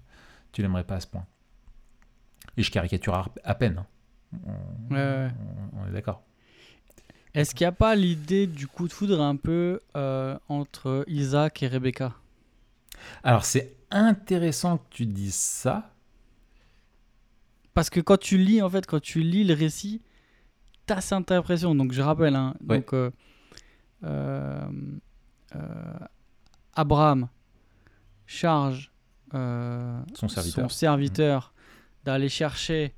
Tu 0.51 0.61
l'aimerais 0.61 0.83
pas 0.83 0.95
à 0.95 0.99
ce 0.99 1.07
point. 1.07 1.25
Et 2.57 2.61
je 2.63 2.69
caricature 2.71 3.15
à- 3.15 3.31
à 3.43 3.55
peine. 3.55 3.77
hein. 3.79 3.87
On, 4.45 4.93
Ouais, 4.93 4.99
ouais. 4.99 5.31
on- 5.73 5.79
on 5.81 5.87
est 5.87 5.91
d'accord. 5.91 6.23
Est-ce 7.33 7.55
qu'il 7.55 7.65
n'y 7.65 7.69
a 7.69 7.71
pas 7.71 7.95
l'idée 7.95 8.45
du 8.45 8.67
coup 8.67 8.87
de 8.87 8.93
foudre 8.93 9.21
un 9.21 9.35
peu 9.37 9.79
euh, 9.95 10.37
entre 10.49 11.03
Isaac 11.07 11.63
et 11.63 11.67
Rebecca? 11.67 12.13
Alors, 13.23 13.43
c'est 13.45 13.75
intéressant 13.89 14.77
que 14.77 14.87
tu 14.91 15.05
dises 15.07 15.33
ça. 15.33 15.92
Parce 17.73 17.89
que 17.89 17.99
quand 17.99 18.17
tu 18.19 18.37
lis, 18.37 18.61
en 18.61 18.69
fait, 18.69 18.85
quand 18.85 19.01
tu 19.01 19.21
lis 19.21 19.43
le 19.43 19.53
récit, 19.53 20.01
t'as 20.85 21.01
cette 21.01 21.31
impression. 21.31 21.73
Donc, 21.75 21.91
je 21.91 22.01
rappelle, 22.01 22.35
hein, 22.35 22.53
Ouais. 22.67 22.77
donc, 22.77 22.93
euh, 22.93 23.09
euh, 24.03 24.61
euh, 25.55 25.93
Abraham 26.75 27.27
charge 28.25 28.91
Son 29.31 30.27
serviteur. 30.27 30.71
serviteur 30.71 31.53
d'aller 32.03 32.29
chercher 32.29 32.93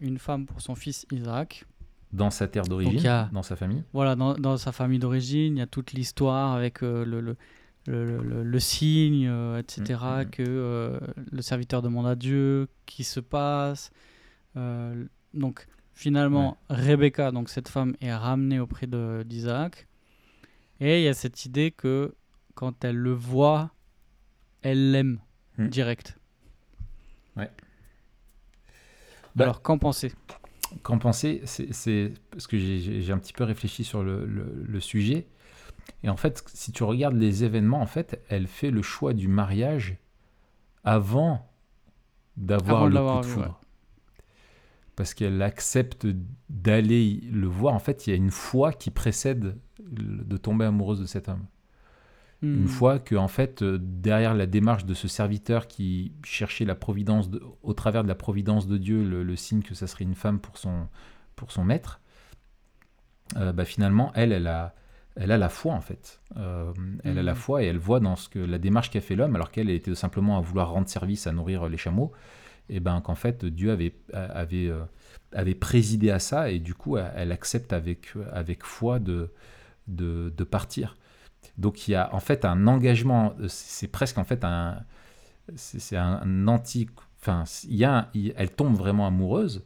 une 0.00 0.18
femme 0.18 0.46
pour 0.46 0.62
son 0.62 0.74
fils 0.74 1.06
Isaac. 1.12 1.66
Dans 2.12 2.30
sa 2.30 2.48
terre 2.48 2.64
d'origine, 2.64 3.28
dans 3.30 3.42
sa 3.42 3.54
famille. 3.54 3.84
Voilà, 3.92 4.16
dans, 4.16 4.34
dans 4.34 4.56
sa 4.56 4.72
famille 4.72 4.98
d'origine, 4.98 5.56
il 5.56 5.60
y 5.60 5.62
a 5.62 5.66
toute 5.66 5.92
l'histoire 5.92 6.54
avec 6.54 6.82
euh, 6.82 7.04
le, 7.04 7.20
le, 7.20 7.36
le, 7.86 8.20
le- 8.22 8.42
le 8.44 8.60
signe, 8.60 9.26
euh, 9.28 9.58
etc., 9.58 9.98
Mm, 10.02 10.20
mm. 10.22 10.30
que 10.30 10.42
euh, 10.46 11.00
le 11.32 11.42
serviteur 11.42 11.82
demande 11.82 12.06
à 12.06 12.14
Dieu, 12.14 12.68
qui 12.86 13.04
se 13.04 13.20
passe. 13.20 13.90
Euh, 14.56 15.04
donc, 15.34 15.66
finalement, 15.94 16.58
Rebecca, 16.68 17.30
donc 17.32 17.48
cette 17.48 17.68
femme, 17.68 17.94
est 18.00 18.12
ramenée 18.14 18.60
auprès 18.60 18.86
d'Isaac. 19.24 19.86
Et 20.80 21.00
il 21.00 21.04
y 21.04 21.08
a 21.08 21.14
cette 21.14 21.44
idée 21.44 21.70
que 21.70 22.14
quand 22.54 22.84
elle 22.84 22.96
le 22.96 23.12
voit, 23.12 23.70
elle 24.62 24.90
l'aime 24.92 25.18
Mm. 25.58 25.68
direct. 25.68 26.18
Ouais. 27.36 27.50
Bah- 29.36 29.44
Alors, 29.44 29.62
qu'en 29.62 29.78
penser 29.78 30.12
Qu'en 30.82 30.98
penser 30.98 31.42
c'est, 31.44 32.12
Parce 32.30 32.46
que 32.46 32.56
j'ai, 32.58 33.10
un 33.12 33.18
petit 33.18 33.32
peu 33.32 33.44
réfléchi 33.44 33.84
sur 33.84 34.02
le 34.02 34.80
sujet. 34.80 35.26
Et 36.02 36.08
en 36.08 36.16
fait, 36.16 36.42
si 36.54 36.72
tu 36.72 36.82
regardes 36.82 37.16
les 37.16 37.44
événements, 37.44 37.80
en 37.80 37.86
fait, 37.86 38.22
elle 38.28 38.46
fait 38.46 38.70
le 38.70 38.82
choix 38.82 39.12
du 39.12 39.28
mariage 39.28 39.96
avant 40.84 41.46
d'avoir 42.36 42.86
le 42.86 42.96
coup 42.98 43.20
de 43.20 43.26
foudre. 43.26 43.46
ouais. 43.48 43.52
Parce 44.96 45.14
qu'elle 45.14 45.40
accepte 45.42 46.06
d'aller 46.48 47.20
le 47.30 47.46
voir. 47.46 47.74
En 47.74 47.78
fait, 47.78 48.06
il 48.06 48.10
y 48.10 48.12
a 48.12 48.16
une 48.16 48.30
foi 48.30 48.72
qui 48.72 48.90
précède 48.90 49.56
de 49.82 50.36
tomber 50.36 50.64
amoureuse 50.66 51.00
de 51.00 51.06
cet 51.06 51.28
homme. 51.28 51.46
Une 52.42 52.64
Hmm. 52.64 52.66
fois 52.68 52.98
que, 52.98 53.14
en 53.16 53.28
fait, 53.28 53.60
euh, 53.62 53.78
derrière 53.82 54.32
la 54.34 54.46
démarche 54.46 54.86
de 54.86 54.94
ce 54.94 55.08
serviteur 55.08 55.66
qui 55.68 56.12
cherchait 56.24 56.64
la 56.64 56.74
providence, 56.74 57.28
de- 57.28 57.42
au 57.62 57.74
travers 57.74 58.02
de 58.02 58.08
la 58.08 58.14
providence 58.14 58.66
de 58.66 58.78
Dieu, 58.78 59.04
le, 59.04 59.22
le 59.22 59.36
signe 59.36 59.60
que 59.62 59.74
ça 59.74 59.86
serait 59.86 60.04
une 60.04 60.14
femme 60.14 60.40
pour 60.40 60.56
son, 60.56 60.88
pour 61.36 61.52
son 61.52 61.64
maître, 61.64 62.00
euh, 63.36 63.52
bah, 63.52 63.66
finalement, 63.66 64.10
elle, 64.14 64.32
elle 64.32 64.46
a, 64.46 64.74
elle 65.20 65.32
a 65.32 65.38
la 65.38 65.48
foi, 65.48 65.74
en 65.74 65.80
fait. 65.82 66.20
Euh, 66.36 66.72
elle 67.04 67.18
a 67.18 67.22
la 67.22 67.32
Mhm. 67.34 67.38
foi 67.38 67.62
et 67.62 67.66
elle 67.66 67.78
voit 67.78 68.00
dans 68.00 68.16
ce 68.16 68.28
que 68.28 68.38
la 68.40 68.58
démarche 68.58 68.90
qu'a 68.90 69.00
fait 69.02 69.16
l'homme, 69.16 69.36
alors 69.36 69.50
qu'elle 69.52 69.68
elle 69.70 69.76
était 69.76 69.94
simplement 69.94 70.38
à 70.38 70.40
vouloir 70.40 70.70
rendre 70.70 70.88
service, 70.88 71.26
à 71.26 71.32
nourrir 71.32 71.68
les 71.68 71.76
chameaux, 71.76 72.12
et 72.68 72.80
ben 72.80 73.00
qu'en 73.02 73.16
fait, 73.16 73.44
Dieu 73.44 73.70
avait, 73.72 73.94
avait, 74.14 74.68
euh, 74.68 74.80
avait 75.32 75.54
présidé 75.56 76.10
à 76.10 76.18
ça, 76.20 76.50
et 76.50 76.58
du 76.60 76.74
coup, 76.74 76.96
elle, 76.98 77.32
accepte 77.32 77.72
avec, 77.72 78.14
avec 78.32 78.64
foi 78.64 78.98
de, 79.00 79.30
de, 79.88 80.32
de 80.36 80.44
partir. 80.44 80.96
Donc 81.58 81.88
il 81.88 81.92
y 81.92 81.94
a 81.96 82.14
en 82.14 82.20
fait 82.20 82.44
un 82.44 82.66
engagement, 82.66 83.34
euh, 83.40 83.46
c'est 83.48 83.88
presque 83.88 84.18
en 84.18 84.24
fait 84.24 84.44
un, 84.44 84.78
c'est 85.56 85.96
un 85.96 86.48
anti, 86.48 86.88
enfin 87.20 87.44
il 87.68 87.76
y 87.76 87.84
a, 87.84 87.92
un- 87.98 88.08
elle 88.36 88.50
tombe 88.50 88.76
vraiment 88.76 89.06
amoureuse, 89.06 89.64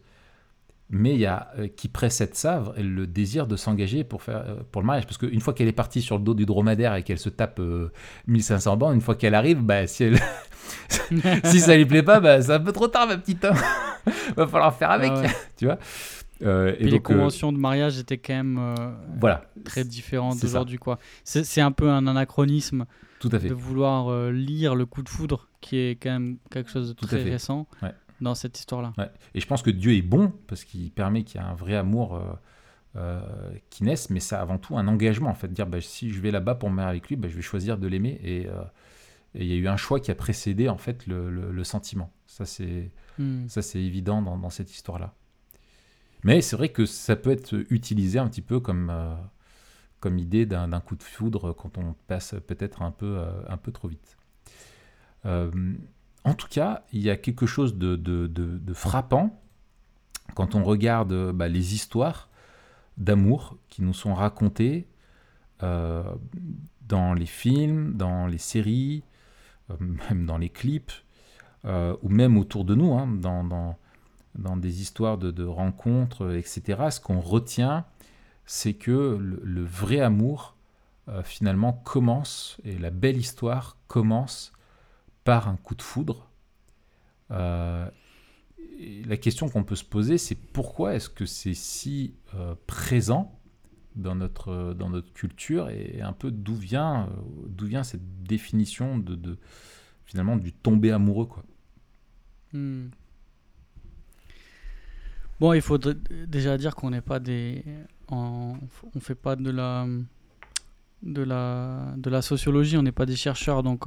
mais 0.90 1.14
il 1.14 1.20
y 1.20 1.26
a 1.26 1.50
euh, 1.58 1.68
qui 1.68 1.88
précède 1.88 2.34
ça 2.34 2.62
le 2.76 3.06
désir 3.06 3.46
de 3.46 3.56
s'engager 3.56 4.04
pour 4.04 4.22
faire 4.22 4.44
euh, 4.46 4.56
pour 4.70 4.82
le 4.82 4.86
mariage, 4.86 5.06
parce 5.06 5.18
qu'une 5.18 5.40
fois 5.40 5.54
qu'elle 5.54 5.68
est 5.68 5.72
partie 5.72 6.02
sur 6.02 6.18
le 6.18 6.24
dos 6.24 6.34
du 6.34 6.46
dromadaire 6.46 6.94
et 6.94 7.02
qu'elle 7.02 7.18
se 7.18 7.28
tape 7.30 7.58
euh, 7.60 7.90
1500 8.26 8.76
bancs, 8.76 8.94
une 8.94 9.00
fois 9.00 9.14
qu'elle 9.14 9.34
arrive, 9.34 9.62
bah 9.62 9.86
si 9.86 10.04
elle, 10.04 10.18
si 11.44 11.60
ça 11.60 11.76
lui 11.76 11.86
plaît 11.86 12.02
pas, 12.02 12.20
bah 12.20 12.40
c'est 12.42 12.52
un 12.52 12.60
peu 12.60 12.72
trop 12.72 12.88
tard 12.88 13.06
ma 13.06 13.16
petite, 13.16 13.44
hein. 13.44 13.54
va 14.36 14.46
falloir 14.46 14.74
faire 14.76 14.90
avec, 14.90 15.10
Ah 15.14 15.20
ouais. 15.22 15.28
tu 15.56 15.64
vois. 15.66 15.78
Euh, 16.42 16.72
Puis 16.78 16.90
les 16.90 17.00
conventions 17.00 17.52
de 17.52 17.58
mariage 17.58 17.98
étaient 17.98 18.18
quand 18.18 18.34
même 18.34 18.58
euh, 18.58 18.92
voilà, 19.20 19.44
très 19.64 19.84
différentes 19.84 20.40
d'aujourd'hui. 20.40 20.78
quoi. 20.78 20.98
C'est 21.22 21.60
un 21.60 21.72
peu 21.72 21.88
un 21.88 22.06
anachronisme 22.06 22.86
tout 23.20 23.30
à 23.32 23.38
fait. 23.38 23.48
de 23.48 23.54
vouloir 23.54 24.08
euh, 24.08 24.30
lire 24.32 24.74
le 24.74 24.84
coup 24.84 25.02
de 25.02 25.08
foudre, 25.08 25.48
qui 25.60 25.76
est 25.78 25.90
quand 25.92 26.10
même 26.10 26.36
quelque 26.50 26.70
chose 26.70 26.88
de 26.88 26.92
Tout 26.92 27.06
très 27.06 27.22
récent 27.22 27.66
Ouais. 27.82 27.94
Dans 28.24 28.34
cette 28.34 28.58
histoire-là. 28.58 28.92
Ouais. 28.98 29.10
Et 29.34 29.40
je 29.40 29.46
pense 29.46 29.62
que 29.62 29.70
Dieu 29.70 29.92
est 29.94 30.02
bon 30.02 30.32
parce 30.48 30.64
qu'il 30.64 30.90
permet 30.90 31.22
qu'il 31.22 31.40
y 31.40 31.44
ait 31.44 31.46
un 31.46 31.54
vrai 31.54 31.76
amour 31.76 32.16
euh, 32.16 32.22
euh, 32.96 33.20
qui 33.70 33.84
naisse, 33.84 34.10
mais 34.10 34.20
c'est 34.20 34.34
avant 34.36 34.58
tout 34.58 34.76
un 34.76 34.88
engagement 34.88 35.30
en 35.30 35.34
fait. 35.34 35.52
Dire 35.52 35.66
bah, 35.68 35.80
si 35.80 36.10
je 36.10 36.20
vais 36.20 36.30
là-bas 36.32 36.56
pour 36.56 36.70
me 36.70 36.74
marier 36.76 36.90
avec 36.90 37.08
lui, 37.08 37.16
bah, 37.16 37.28
je 37.28 37.36
vais 37.36 37.42
choisir 37.42 37.78
de 37.78 37.86
l'aimer. 37.86 38.20
Et 38.24 38.46
euh, 38.48 38.62
et 39.36 39.44
il 39.44 39.48
y 39.50 39.52
a 39.52 39.56
eu 39.56 39.66
un 39.68 39.76
choix 39.76 39.98
qui 40.00 40.10
a 40.12 40.14
précédé 40.14 40.68
en 40.68 40.78
fait 40.78 41.06
le, 41.06 41.28
le- 41.30 41.50
le 41.52 41.64
sentiment. 41.64 42.12
Ça 42.26 42.44
c'est 42.46 42.90
Hmm. 43.18 43.46
ça 43.48 43.62
c'est 43.62 43.80
évident 43.80 44.22
dans, 44.22 44.36
dans 44.36 44.50
cette 44.50 44.72
histoire-là. 44.72 45.14
Mais 46.24 46.40
c'est 46.40 46.56
vrai 46.56 46.70
que 46.70 46.84
ça 46.86 47.14
peut 47.14 47.30
être 47.30 47.54
utilisé 47.70 48.18
un 48.18 48.26
petit 48.28 48.42
peu 48.42 48.58
comme 48.60 48.90
comme 50.00 50.18
idée 50.18 50.46
d'un 50.46 50.68
d'un 50.68 50.80
coup 50.80 50.96
de 50.96 51.02
foudre 51.02 51.52
quand 51.52 51.78
on 51.78 51.94
passe 52.08 52.34
peut-être 52.46 52.82
un 52.82 52.90
peu 52.90 53.06
euh, 53.18 53.30
un 53.48 53.56
peu 53.56 53.72
trop 53.72 53.88
vite. 53.88 54.16
Euh, 55.26 55.50
en 56.24 56.34
tout 56.34 56.48
cas, 56.48 56.82
il 56.92 57.02
y 57.02 57.10
a 57.10 57.16
quelque 57.16 57.46
chose 57.46 57.76
de, 57.76 58.72
frappant 58.72 59.40
quand 60.34 60.54
on 60.54 60.64
regarde 60.64 61.32
bah, 61.32 61.48
les 61.48 61.74
histoires 61.74 62.28
d'amour 62.96 63.56
qui 63.68 63.82
nous 63.82 63.92
sont 63.92 64.14
racontées 64.14 64.88
euh, 65.62 66.02
dans 66.88 67.14
les 67.14 67.26
films, 67.26 67.94
dans 67.94 68.26
les 68.26 68.38
séries, 68.38 69.04
euh, 69.70 69.74
même 70.10 70.26
dans 70.26 70.38
les 70.38 70.48
clips, 70.48 70.92
euh, 71.64 71.96
ou 72.02 72.08
même 72.08 72.36
autour 72.36 72.64
de 72.64 72.74
nous, 72.74 72.92
hein, 72.94 73.06
dans, 73.06 73.76
des 74.56 74.80
histoires 74.80 75.18
de, 75.18 75.44
rencontres, 75.44 76.34
etc. 76.34 76.88
Ce 76.90 77.00
qu'on 77.00 77.20
retient, 77.20 77.84
c'est 78.46 78.74
que 78.74 79.18
le, 79.20 79.64
vrai 79.64 80.00
amour, 80.00 80.56
finalement, 81.22 81.72
commence, 81.72 82.58
et 82.64 82.78
la 82.78 82.90
belle 82.90 83.18
histoire 83.18 83.76
commence 83.88 84.53
par 85.24 85.48
un 85.48 85.56
coup 85.56 85.74
de 85.74 85.82
foudre. 85.82 86.30
Euh, 87.30 87.88
la 89.06 89.16
question 89.16 89.48
qu'on 89.48 89.64
peut 89.64 89.76
se 89.76 89.84
poser, 89.84 90.18
c'est 90.18 90.34
pourquoi 90.34 90.94
est-ce 90.94 91.08
que 91.08 91.26
c'est 91.26 91.54
si 91.54 92.14
euh, 92.34 92.54
présent 92.66 93.40
dans 93.96 94.14
notre, 94.14 94.74
dans 94.74 94.90
notre 94.90 95.12
culture 95.12 95.70
et 95.70 96.00
un 96.00 96.12
peu 96.12 96.30
d'où 96.30 96.54
vient, 96.54 97.08
euh, 97.08 97.66
vient 97.66 97.84
cette 97.84 98.24
définition 98.24 98.98
de, 98.98 99.38
finalement 100.04 100.36
du 100.36 100.52
tomber 100.52 100.90
amoureux 100.90 101.26
quoi? 101.26 101.44
Hmm. 102.52 102.88
Bon, 105.40 105.52
il 105.52 105.62
faut 105.62 105.78
déjà 105.78 106.56
dire 106.56 106.76
qu'on 106.76 106.90
n'est 106.90 107.00
pas 107.00 107.18
des. 107.18 107.64
on 108.08 108.56
fait 109.00 109.16
pas 109.16 109.34
de 109.34 109.50
la. 109.50 109.86
De 111.02 111.22
la, 111.22 111.92
de 111.98 112.08
la 112.08 112.22
sociologie, 112.22 112.78
on 112.78 112.82
n'est 112.82 112.92
pas 112.92 113.04
des 113.04 113.16
chercheurs, 113.16 113.62
donc 113.62 113.86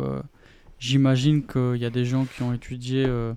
j'imagine 0.79 1.45
qu'il 1.45 1.77
y 1.77 1.85
a 1.85 1.89
des 1.89 2.05
gens 2.05 2.25
qui 2.25 2.43
ont 2.43 2.53
étudié 2.53 3.05
euh, 3.05 3.33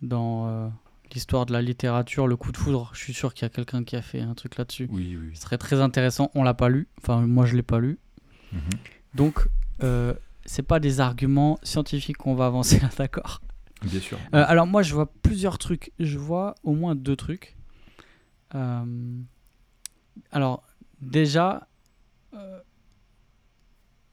dans 0.00 0.48
euh, 0.48 0.68
l'histoire 1.12 1.46
de 1.46 1.52
la 1.52 1.62
littérature 1.62 2.26
le 2.26 2.36
coup 2.36 2.52
de 2.52 2.56
foudre. 2.56 2.90
Je 2.94 2.98
suis 3.00 3.14
sûr 3.14 3.34
qu'il 3.34 3.42
y 3.44 3.46
a 3.46 3.50
quelqu'un 3.50 3.84
qui 3.84 3.96
a 3.96 4.02
fait 4.02 4.20
un 4.20 4.34
truc 4.34 4.56
là-dessus. 4.56 4.88
Oui, 4.90 5.16
oui. 5.20 5.30
Ce 5.34 5.42
serait 5.42 5.58
très 5.58 5.80
intéressant. 5.80 6.30
On 6.34 6.42
l'a 6.42 6.54
pas 6.54 6.68
lu. 6.68 6.88
Enfin, 6.98 7.20
moi, 7.26 7.46
je 7.46 7.56
l'ai 7.56 7.62
pas 7.62 7.78
lu. 7.78 7.98
Mhm. 8.52 8.60
Donc, 9.14 9.48
euh, 9.82 10.14
c'est 10.44 10.62
pas 10.62 10.80
des 10.80 11.00
arguments 11.00 11.58
scientifiques 11.62 12.16
qu'on 12.16 12.34
va 12.34 12.46
avancer 12.46 12.80
là, 12.80 12.90
d'accord 12.96 13.40
Bien 13.82 14.00
sûr. 14.00 14.18
Euh, 14.34 14.44
Alors, 14.46 14.66
moi, 14.66 14.82
je 14.82 14.94
vois 14.94 15.12
plusieurs 15.12 15.58
trucs. 15.58 15.92
Je 15.98 16.18
vois 16.18 16.54
au 16.62 16.74
moins 16.74 16.94
deux 16.94 17.16
trucs. 17.16 17.56
Alors, 20.30 20.62
déjà, 21.00 21.66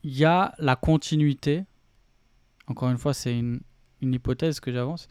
il 0.03 0.17
y 0.17 0.25
a 0.25 0.53
la 0.57 0.75
continuité. 0.75 1.65
Encore 2.69 2.89
une 2.89 2.97
fois, 2.97 3.13
c'est 3.13 3.37
une, 3.37 3.59
une 4.01 4.13
hypothèse 4.13 4.59
que 4.59 4.71
j'avance. 4.71 5.07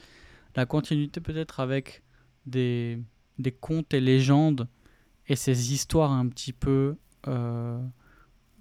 La 0.56 0.64
continuité 0.64 1.20
peut-être 1.20 1.60
avec 1.60 2.02
des, 2.46 2.98
des 3.38 3.52
contes 3.52 3.92
et 3.92 4.00
légendes 4.00 4.68
et 5.26 5.36
ces 5.36 5.72
histoires 5.74 6.10
un 6.12 6.26
petit 6.28 6.52
peu 6.52 6.96
euh, 7.26 7.78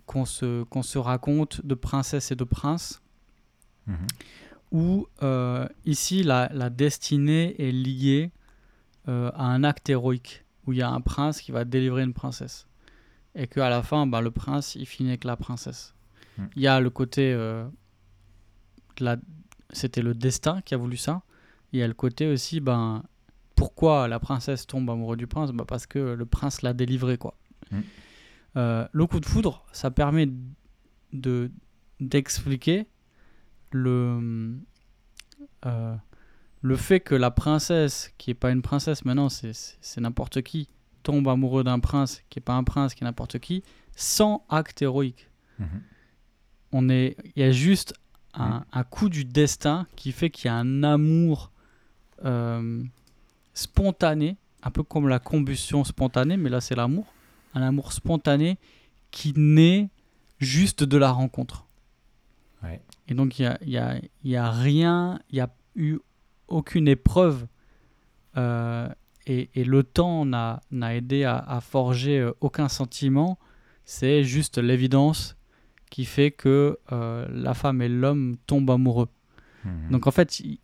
qu'on 0.05 0.25
se, 0.25 0.97
raconte 0.97 1.65
de 1.65 1.75
princesses 1.75 2.31
et 2.31 2.35
de 2.35 2.43
princes, 2.43 3.01
Mhm. 3.87 4.07
où 4.71 5.07
euh, 5.23 5.65
ici 5.85 6.21
la, 6.23 6.49
la 6.51 6.69
destinée 6.69 7.55
est 7.57 7.71
liée 7.71 8.31
euh, 9.07 9.31
à 9.33 9.45
un 9.45 9.63
acte 9.63 9.89
héroïque 9.89 10.43
où 10.65 10.73
il 10.73 10.79
y 10.79 10.81
a 10.81 10.89
un 10.89 10.99
prince 10.99 11.39
qui 11.39 11.53
va 11.53 11.63
délivrer 11.63 12.03
une 12.03 12.13
princesse. 12.13 12.67
Et 13.33 13.47
qu'à 13.47 13.69
la 13.69 13.81
fin, 13.81 14.05
bah, 14.05 14.19
le 14.19 14.31
prince, 14.31 14.75
il 14.75 14.85
finit 14.85 15.09
avec 15.11 15.23
la 15.23 15.37
princesse. 15.37 15.93
Mm. 16.37 16.43
Il 16.57 16.61
y 16.63 16.67
a 16.67 16.81
le 16.81 16.89
côté. 16.89 17.33
La- 18.99 19.17
C'était 19.71 20.01
le 20.01 20.13
destin 20.13 20.61
qui 20.61 20.73
a 20.73 20.77
voulu 20.77 20.95
ça. 20.97 21.23
Il 21.73 21.79
y 21.79 21.83
a 21.83 21.87
le 21.87 21.93
côté 21.93 22.25
aussi, 22.27 22.59
ben, 22.61 23.03
pourquoi 23.55 24.07
la 24.07 24.19
princesse 24.19 24.65
tombe 24.65 24.89
amoureuse 24.89 25.17
du 25.17 25.27
prince? 25.27 25.51
Bah, 25.51 25.65
Parce 25.67 25.85
que 25.85 25.99
le 25.99 26.25
prince 26.25 26.61
l'a 26.61 26.73
délivré, 26.73 27.17
quoi. 27.17 27.35
Mm. 27.71 27.79
Euh, 28.55 28.87
le 28.91 29.05
coup 29.07 29.19
de 29.19 29.25
foudre, 29.25 29.65
ça 29.73 29.91
permet 29.91 30.29
de 31.13 31.51
d'expliquer 31.99 32.87
le 33.71 34.55
euh, 35.65 35.95
le 36.61 36.75
fait 36.75 36.99
que 36.99 37.15
la 37.15 37.29
princesse, 37.31 38.13
qui 38.17 38.31
est 38.31 38.35
pas 38.35 38.51
une 38.51 38.61
princesse 38.61 39.05
maintenant, 39.05 39.29
c'est- 39.29 39.77
n'importe 39.97 40.41
qui, 40.41 40.69
tombe 41.03 41.27
amoureux 41.29 41.63
d'un 41.63 41.79
prince 41.79 42.21
qui 42.29 42.39
est 42.39 42.41
pas 42.41 42.53
un 42.55 42.63
prince, 42.63 42.93
qui 42.93 43.03
est 43.03 43.05
n'importe 43.07 43.39
qui, 43.39 43.63
sans 43.95 44.45
acte 44.49 44.81
héroïque. 44.81 45.29
Mhm. 45.59 45.81
On 46.73 46.89
est, 46.89 47.15
il 47.35 47.41
y 47.41 47.43
a 47.45 47.51
juste 47.51 47.93
un, 48.37 48.63
un 48.71 48.83
coup 48.83 49.09
du 49.09 49.25
destin 49.25 49.87
qui 49.95 50.11
fait 50.11 50.29
qu'il 50.29 50.45
y 50.45 50.49
a 50.49 50.55
un 50.55 50.83
amour 50.83 51.51
euh, 52.23 52.83
spontané, 53.53 54.37
un 54.63 54.71
peu 54.71 54.83
comme 54.83 55.07
la 55.07 55.19
combustion 55.19 55.83
spontanée, 55.83 56.37
mais 56.37 56.49
là 56.49 56.61
c'est 56.61 56.75
l'amour, 56.75 57.05
un 57.53 57.61
amour 57.61 57.93
spontané 57.93 58.57
qui 59.11 59.33
naît 59.35 59.89
juste 60.39 60.83
de 60.83 60.97
la 60.97 61.11
rencontre. 61.11 61.65
Ouais. 62.63 62.81
Et 63.07 63.13
donc 63.13 63.39
il 63.39 63.57
n'y 63.65 63.77
a, 63.77 64.51
rien, 64.51 65.19
il 65.29 65.35
n'y 65.35 65.41
a 65.41 65.49
eu 65.75 65.97
aucune 66.47 66.87
épreuve 66.87 67.47
euh, 68.35 68.87
et, 69.25 69.49
et 69.55 69.63
le 69.63 69.83
temps 69.83 70.25
n'a 70.25 70.61
aidé 70.95 71.23
à, 71.23 71.37
à 71.37 71.61
forger 71.61 72.19
euh, 72.19 72.33
aucun 72.41 72.69
sentiment. 72.69 73.39
C'est 73.85 74.23
juste 74.23 74.57
l'évidence 74.57 75.36
qui 75.89 76.05
fait 76.05 76.31
que 76.31 76.77
euh, 76.91 77.27
la 77.31 77.53
femme 77.53 77.81
et 77.81 77.89
l'homme 77.89 78.37
tombent 78.45 78.71
amoureux. 78.71 79.09
Mhm. 79.65 79.91
Donc 79.91 80.07
en 80.07 80.11
fait, 80.11 80.39
il 80.39 80.59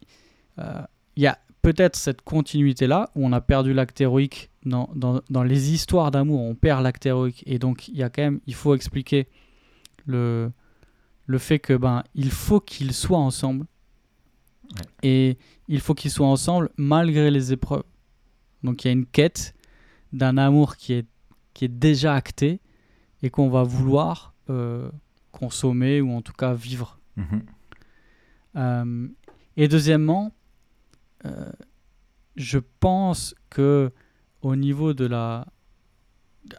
euh, 0.59 0.81
il 1.15 1.23
y 1.23 1.27
a 1.27 1.37
peut-être 1.61 1.95
cette 1.95 2.21
continuité-là 2.21 3.09
où 3.15 3.25
on 3.25 3.31
a 3.31 3.41
perdu 3.41 3.73
l'acte 3.73 3.99
héroïque 4.01 4.49
dans, 4.65 4.89
dans, 4.95 5.21
dans 5.29 5.43
les 5.43 5.71
histoires 5.73 6.11
d'amour, 6.11 6.41
on 6.41 6.55
perd 6.55 6.83
l'acte 6.83 7.05
héroïque 7.05 7.43
et 7.45 7.57
donc 7.59 7.87
il 7.87 7.97
y 7.97 8.03
a 8.03 8.09
quand 8.09 8.21
même, 8.21 8.39
il 8.47 8.53
faut 8.53 8.75
expliquer 8.75 9.27
le, 10.05 10.51
le 11.25 11.37
fait 11.37 11.59
que 11.59 11.73
ben 11.73 12.03
il 12.15 12.31
faut 12.31 12.59
qu'ils 12.59 12.93
soient 12.93 13.17
ensemble 13.19 13.65
Ouais. 14.75 14.85
et 15.03 15.37
il 15.67 15.79
faut 15.81 15.93
qu'ils 15.93 16.09
soient 16.09 16.27
ensemble 16.27 16.69
malgré 16.77 17.29
les 17.29 17.53
épreuves. 17.53 17.83
Donc 18.63 18.83
il 18.83 18.87
y 18.87 18.89
a 18.89 18.93
une 18.93 19.05
quête 19.05 19.53
d'un 20.13 20.37
amour 20.37 20.77
qui 20.77 20.93
est, 20.93 21.05
qui 21.53 21.65
est 21.65 21.75
déjà 21.89 22.15
acté 22.15 22.59
et 23.21 23.29
qu'on 23.29 23.49
va 23.49 23.63
vouloir 23.63 24.33
euh, 24.49 24.89
consommer 25.33 25.99
ou 25.99 26.11
en 26.13 26.21
tout 26.21 26.31
cas 26.33 26.53
vivre. 26.53 26.99
Mhm. 27.17 27.43
Euh, 28.55 29.07
et 29.57 29.67
deuxièmement, 29.67 30.31
euh, 31.25 31.51
je 32.37 32.59
pense 32.79 33.35
que 33.49 33.91
au 34.41 34.55
niveau 34.55 34.93
de 34.93 35.05
la... 35.05 35.45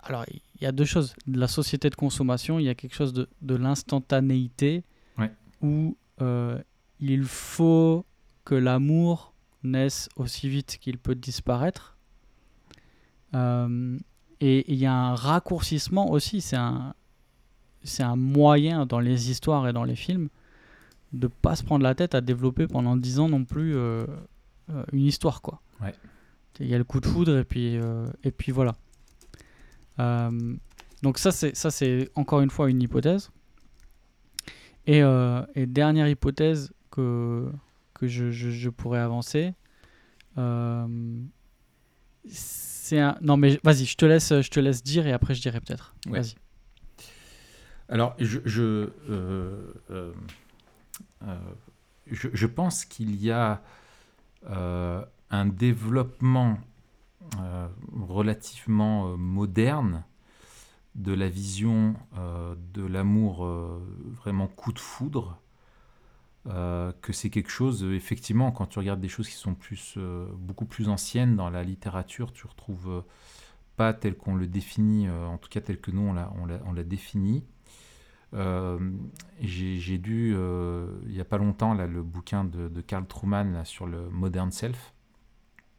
Alors, 0.02 0.24
il 0.28 0.62
y 0.62 0.66
a 0.66 0.72
deux 0.72 0.84
choses. 0.84 1.14
De 1.26 1.38
la 1.38 1.48
société 1.48 1.88
de 1.88 1.94
consommation, 1.94 2.58
il 2.58 2.64
y 2.64 2.68
a 2.68 2.74
quelque 2.74 2.94
chose 2.94 3.12
de, 3.12 3.28
de 3.40 3.54
l'instantanéité 3.54 4.84
Ouais. 5.18 5.30
où 5.62 5.96
euh, 6.20 6.60
il 6.98 7.24
faut 7.24 8.04
que 8.44 8.54
l'amour 8.56 9.32
naisse 9.62 10.08
aussi 10.16 10.48
vite 10.48 10.78
qu'il 10.80 10.98
peut 10.98 11.14
disparaître. 11.14 11.96
Et 14.40 14.72
il 14.72 14.78
y 14.78 14.86
a 14.86 14.92
un 14.94 15.14
raccourcissement 15.14 16.10
aussi, 16.10 16.40
c'est 16.40 16.56
un, 16.56 16.94
c'est 17.84 18.02
un 18.02 18.16
moyen 18.16 18.86
dans 18.86 18.98
les 18.98 19.30
histoires 19.30 19.68
et 19.68 19.72
dans 19.72 19.84
les 19.84 19.94
films 19.94 20.28
de 21.12 21.28
pas 21.28 21.54
se 21.54 21.62
prendre 21.62 21.84
la 21.84 21.94
tête 21.94 22.14
à 22.14 22.20
développer 22.20 22.66
pendant 22.66 22.96
10 22.96 23.20
ans 23.20 23.28
non 23.28 23.44
plus 23.44 23.76
euh, 23.76 24.04
euh, 24.70 24.84
une 24.92 25.04
histoire 25.04 25.42
quoi. 25.42 25.60
Ouais. 25.80 25.94
Il 26.60 26.66
y 26.66 26.74
a 26.74 26.78
le 26.78 26.84
coup 26.84 27.00
de 27.00 27.06
foudre 27.06 27.36
et 27.38 27.44
puis 27.44 27.76
euh, 27.76 28.06
et 28.24 28.30
puis 28.30 28.52
voilà. 28.52 28.74
Euh, 30.00 30.56
donc 31.02 31.18
ça 31.18 31.30
c'est 31.30 31.54
ça 31.54 31.70
c'est 31.70 32.10
encore 32.14 32.40
une 32.40 32.50
fois 32.50 32.68
une 32.70 32.82
hypothèse. 32.82 33.30
Et, 34.86 35.00
et 35.54 35.66
dernière 35.66 36.08
hypothèse 36.08 36.70
que 36.90 37.50
que 37.94 38.06
je, 38.06 38.30
je, 38.30 38.50
je 38.50 38.68
pourrais 38.68 38.98
avancer, 38.98 39.54
c'est 42.26 42.98
un 42.98 43.16
non 43.22 43.38
mais 43.38 43.58
vas-y 43.64 43.86
je 43.86 43.96
te 43.96 44.04
laisse 44.04 44.40
je 44.42 44.50
te 44.50 44.60
laisse 44.60 44.82
dire 44.82 45.06
et 45.06 45.12
après 45.12 45.34
je 45.34 45.40
dirai 45.40 45.60
peut-être. 45.60 45.94
Ouais. 46.06 46.20
Vas-y. 46.20 46.34
Alors, 47.88 48.14
je, 48.18 48.40
je, 48.44 48.62
euh, 48.62 49.74
euh, 49.90 50.12
euh, 51.22 51.38
je, 52.10 52.28
je 52.32 52.46
pense 52.46 52.84
qu'il 52.84 53.16
y 53.16 53.30
a 53.30 53.62
un 55.30 55.46
développement 55.46 56.58
relativement 57.94 59.16
moderne 59.16 60.04
de 60.94 61.14
la 61.14 61.30
vision 61.30 61.94
de 62.74 62.86
l'amour 62.86 63.48
vraiment 64.12 64.46
coup 64.46 64.74
de 64.74 64.78
foudre. 64.78 65.38
que 66.44 67.12
c'est 67.12 67.30
quelque 67.30 67.50
chose, 67.50 67.84
effectivement, 67.84 68.52
quand 68.52 68.66
tu 68.66 68.78
regardes 68.78 69.00
des 69.00 69.08
choses 69.08 69.30
qui 69.30 69.36
sont 69.36 69.54
plus, 69.54 69.96
beaucoup 70.36 70.66
plus 70.66 70.90
anciennes 70.90 71.36
dans 71.36 71.48
la 71.48 71.62
littérature, 71.62 72.30
tu 72.34 72.46
retrouves 72.46 73.02
pas 73.76 73.94
tel 73.94 74.14
qu'on 74.14 74.34
le 74.34 74.46
définit, 74.46 75.08
en 75.08 75.38
tout 75.38 75.48
cas 75.48 75.62
tel 75.62 75.80
que 75.80 75.90
nous 75.90 76.02
on 76.02 76.12
l'a, 76.12 76.30
on 76.36 76.44
l'a, 76.44 76.60
on 76.66 76.72
l'a 76.74 76.84
défini. 76.84 77.44
Euh, 78.34 78.78
j'ai, 79.40 79.98
lu 79.98 80.34
euh, 80.36 80.88
il 81.06 81.12
n'y 81.12 81.20
a 81.20 81.24
pas 81.24 81.38
longtemps 81.38 81.72
là, 81.72 81.86
le 81.86 82.02
bouquin 82.02 82.44
de, 82.44 82.68
de 82.68 82.80
Karl 82.80 83.06
Truman 83.06 83.44
là, 83.52 83.64
sur 83.64 83.86
le 83.86 84.08
Modern 84.10 84.50
Self. 84.50 84.92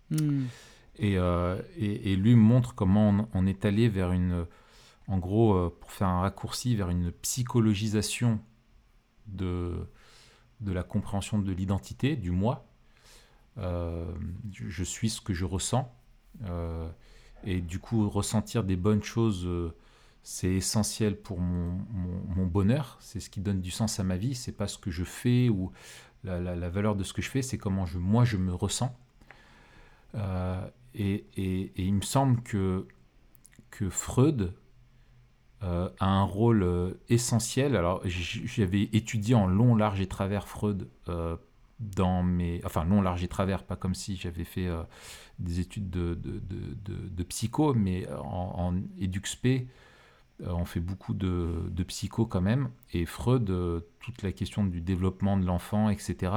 Hmm. 0.09 0.45
Et, 0.97 1.17
euh, 1.17 1.61
et, 1.75 2.13
et 2.13 2.15
lui 2.15 2.35
montre 2.35 2.73
comment 2.73 3.09
on, 3.09 3.27
on 3.33 3.45
est 3.45 3.65
allé 3.65 3.89
vers 3.89 4.11
une, 4.11 4.45
en 5.07 5.17
gros, 5.17 5.69
pour 5.69 5.91
faire 5.91 6.07
un 6.07 6.21
raccourci, 6.21 6.75
vers 6.75 6.89
une 6.89 7.11
psychologisation 7.11 8.39
de, 9.27 9.87
de 10.61 10.71
la 10.71 10.83
compréhension 10.83 11.39
de 11.39 11.51
l'identité, 11.51 12.15
du 12.15 12.31
moi. 12.31 12.65
Euh, 13.57 14.11
je 14.51 14.83
suis 14.83 15.09
ce 15.09 15.21
que 15.21 15.33
je 15.33 15.45
ressens. 15.45 15.93
Euh, 16.45 16.89
et 17.43 17.61
du 17.61 17.79
coup, 17.79 18.09
ressentir 18.09 18.63
des 18.63 18.75
bonnes 18.75 19.03
choses, 19.03 19.47
c'est 20.27 20.53
essentiel 20.53 21.15
pour 21.21 21.39
mon, 21.39 22.47
bonheur. 22.47 22.97
C'est 22.99 23.19
ce 23.19 23.29
qui 23.29 23.41
donne 23.41 23.61
du 23.61 23.69
sens 23.69 23.99
à 23.99 24.03
ma 24.03 24.17
vie. 24.17 24.33
C'est 24.33 24.53
pas 24.53 24.67
ce 24.67 24.79
que 24.79 24.89
je 24.89 25.03
fais 25.03 25.49
ou 25.49 25.71
la, 26.23 26.69
valeur 26.69 26.95
de 26.95 27.03
ce 27.03 27.13
que 27.13 27.21
je 27.21 27.29
fais, 27.29 27.43
c'est 27.43 27.59
comment 27.59 27.85
moi 27.93 28.25
je 28.25 28.37
me 28.37 28.51
ressens. 28.51 28.97
Euh, 30.15 30.67
et, 30.95 31.71
il 31.77 31.93
me 31.93 32.01
semble 32.01 32.41
que, 32.41 32.87
que 33.69 33.87
Freud 33.91 34.55
euh, 35.61 35.89
a 35.99 36.07
un 36.07 36.23
rôle 36.23 36.63
euh, 36.63 36.93
essentiel. 37.07 37.75
Alors, 37.75 38.01
j'avais 38.05 38.89
étudié 38.93 39.35
en 39.35 39.45
long, 39.45 39.75
large 39.75 40.01
et 40.01 40.07
travers 40.07 40.47
Freud 40.47 40.89
dans 41.79 42.23
mes. 42.23 42.61
Enfin, 42.65 42.83
long, 42.83 43.03
large 43.03 43.23
et 43.23 43.27
travers, 43.27 43.63
pas 43.63 43.75
comme 43.75 43.93
si 43.93 44.15
j'avais 44.15 44.43
fait 44.43 44.69
des 45.37 45.59
études 45.59 45.91
de, 45.91 47.23
psycho, 47.29 47.75
mais 47.75 48.07
en, 48.11 48.73
en 48.73 48.75
EduxP, 48.99 49.67
on 50.43 50.65
fait 50.65 50.79
beaucoup 50.79 51.13
de, 51.13 51.69
de 51.69 51.83
psycho 51.83 52.25
quand 52.25 52.41
même. 52.41 52.69
Et 52.93 53.05
Freud, 53.05 53.49
euh, 53.49 53.81
toute 53.99 54.21
la 54.21 54.31
question 54.31 54.65
du 54.65 54.81
développement 54.81 55.37
de 55.37 55.45
l'enfant, 55.45 55.89
etc., 55.89 56.33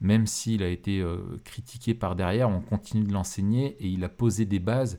même 0.00 0.26
s'il 0.26 0.62
a 0.62 0.68
été 0.68 1.00
euh, 1.00 1.18
critiqué 1.44 1.94
par 1.94 2.16
derrière, 2.16 2.48
on 2.48 2.60
continue 2.60 3.04
de 3.04 3.12
l'enseigner 3.12 3.76
et 3.80 3.88
il 3.88 4.04
a 4.04 4.08
posé 4.08 4.44
des 4.44 4.58
bases 4.58 4.98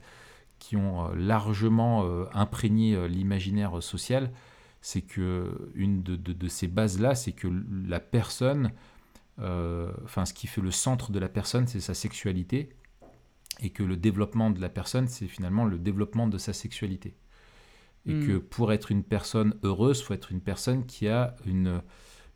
qui 0.59 0.75
ont 0.75 1.09
euh, 1.09 1.15
largement 1.15 2.05
euh, 2.05 2.25
imprégné 2.33 2.95
euh, 2.95 3.07
l'imaginaire 3.07 3.83
social. 3.83 4.31
C'est 4.81 5.01
que 5.01 5.71
une 5.73 6.03
de, 6.03 6.47
ces 6.47 6.67
bases-là, 6.67 7.15
c'est 7.15 7.31
que 7.31 7.47
la 7.87 7.99
personne, 7.99 8.71
euh, 9.39 9.91
enfin 10.03 10.25
ce 10.25 10.33
qui 10.33 10.45
fait 10.45 10.61
le 10.61 10.69
centre 10.69 11.11
de 11.11 11.17
la 11.17 11.27
personne, 11.27 11.65
c'est 11.65 11.79
sa 11.79 11.95
sexualité, 11.95 12.69
et 13.61 13.71
que 13.71 13.81
le 13.81 13.97
développement 13.97 14.51
de 14.51 14.61
la 14.61 14.69
personne, 14.69 15.07
c'est 15.07 15.27
finalement 15.27 15.65
le 15.65 15.79
développement 15.79 16.27
de 16.27 16.37
sa 16.37 16.53
sexualité. 16.53 17.15
Et 18.07 18.13
Mm. 18.13 18.27
que 18.27 18.37
pour 18.37 18.71
être 18.71 18.91
une 18.91 19.03
personne 19.03 19.55
heureuse, 19.63 20.01
faut 20.03 20.13
être 20.13 20.31
une 20.31 20.41
personne 20.41 20.85
qui 20.85 21.07
a 21.07 21.35
une, 21.45 21.81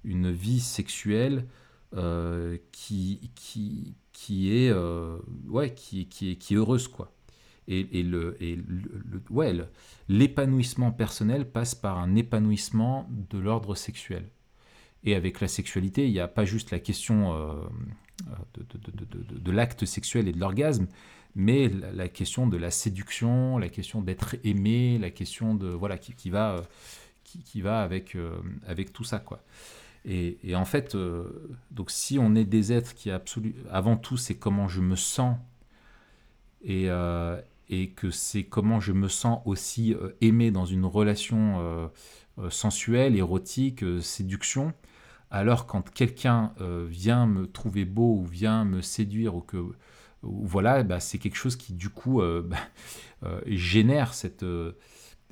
une 0.03 0.31
vie 0.31 0.59
sexuelle 0.59 1.45
euh, 1.95 2.57
qui, 2.71 3.31
qui, 3.35 3.95
qui, 4.13 4.51
est, 4.55 4.69
euh, 4.71 5.17
ouais, 5.47 5.73
qui, 5.73 6.07
qui, 6.07 6.31
est, 6.31 6.35
qui 6.35 6.53
est 6.53 6.57
heureuse. 6.57 6.87
Quoi. 6.87 7.11
Et, 7.67 7.99
et 7.99 8.03
le, 8.03 8.35
et 8.43 8.55
le- 8.55 8.63
le- 9.11 9.21
ouais, 9.29 9.55
l'épanouissement 10.07 10.91
personnel 10.91 11.49
passe 11.51 11.75
par 11.75 11.99
un 11.99 12.15
épanouissement 12.15 13.07
de 13.29 13.37
l'ordre 13.37 13.75
sexuel. 13.75 14.29
Et 15.03 15.13
avec 15.15 15.39
la 15.39 15.47
sexualité, 15.47 16.07
il 16.07 16.11
n'y 16.11 16.19
a 16.19 16.27
pas 16.27 16.45
juste 16.45 16.71
la 16.71 16.79
question 16.79 17.33
euh, 17.35 17.53
de, 18.55 19.51
l'acte 19.51 19.85
sexuel 19.85 20.27
et 20.27 20.31
de 20.31 20.39
l'orgasme, 20.39 20.87
mais 21.35 21.69
la, 21.93 22.07
question 22.07 22.47
de 22.47 22.57
la 22.57 22.71
séduction, 22.71 23.57
la 23.57 23.69
question 23.69 24.01
d'être 24.01 24.35
aimé, 24.43 24.97
la 24.99 25.09
question 25.09 25.55
de 25.55 25.67
voilà 25.67 25.97
qui, 25.97 26.29
va 26.29 26.63
qui, 27.23 27.61
va 27.61 27.81
avec 27.81 28.17
avec 28.67 28.91
tout 28.91 29.03
ça 29.03 29.19
quoi. 29.19 29.41
Et, 30.05 30.55
en 30.55 30.65
fait, 30.65 30.97
donc 31.71 31.91
si 31.91 32.17
on 32.17 32.33
est 32.33 32.45
des 32.45 32.71
êtres 32.73 32.95
qui 32.95 33.11
absolu, 33.11 33.55
avant 33.69 33.95
tout 33.95 34.17
c'est 34.17 34.35
comment 34.35 34.67
je 34.67 34.81
me 34.81 34.95
sens 34.95 35.37
et, 36.63 36.87
et 37.69 37.89
que 37.89 38.09
c'est 38.09 38.43
comment 38.43 38.79
je 38.79 38.91
me 38.91 39.07
sens 39.07 39.41
aussi 39.45 39.95
aimé 40.21 40.51
dans 40.51 40.65
une 40.65 40.85
relation 40.85 41.91
sensuelle, 42.49 43.15
érotique, 43.15 43.85
séduction, 44.01 44.73
alors 45.31 45.67
quand 45.67 45.89
quelqu'un 45.91 46.53
euh, 46.59 46.85
vient 46.89 47.27
me 47.27 47.45
trouver 47.45 47.85
beau 47.85 48.17
ou 48.17 48.25
vient 48.25 48.65
me 48.65 48.81
séduire 48.81 49.35
ou 49.35 49.41
que 49.41 49.57
voilà, 50.21 50.83
bah, 50.83 50.99
c'est 50.99 51.17
quelque 51.17 51.37
chose 51.37 51.55
qui 51.55 51.73
du 51.73 51.89
coup 51.89 52.21
euh, 52.21 52.41
bah, 52.45 52.57
euh, 53.23 53.41
génère 53.45 54.13
cette, 54.13 54.45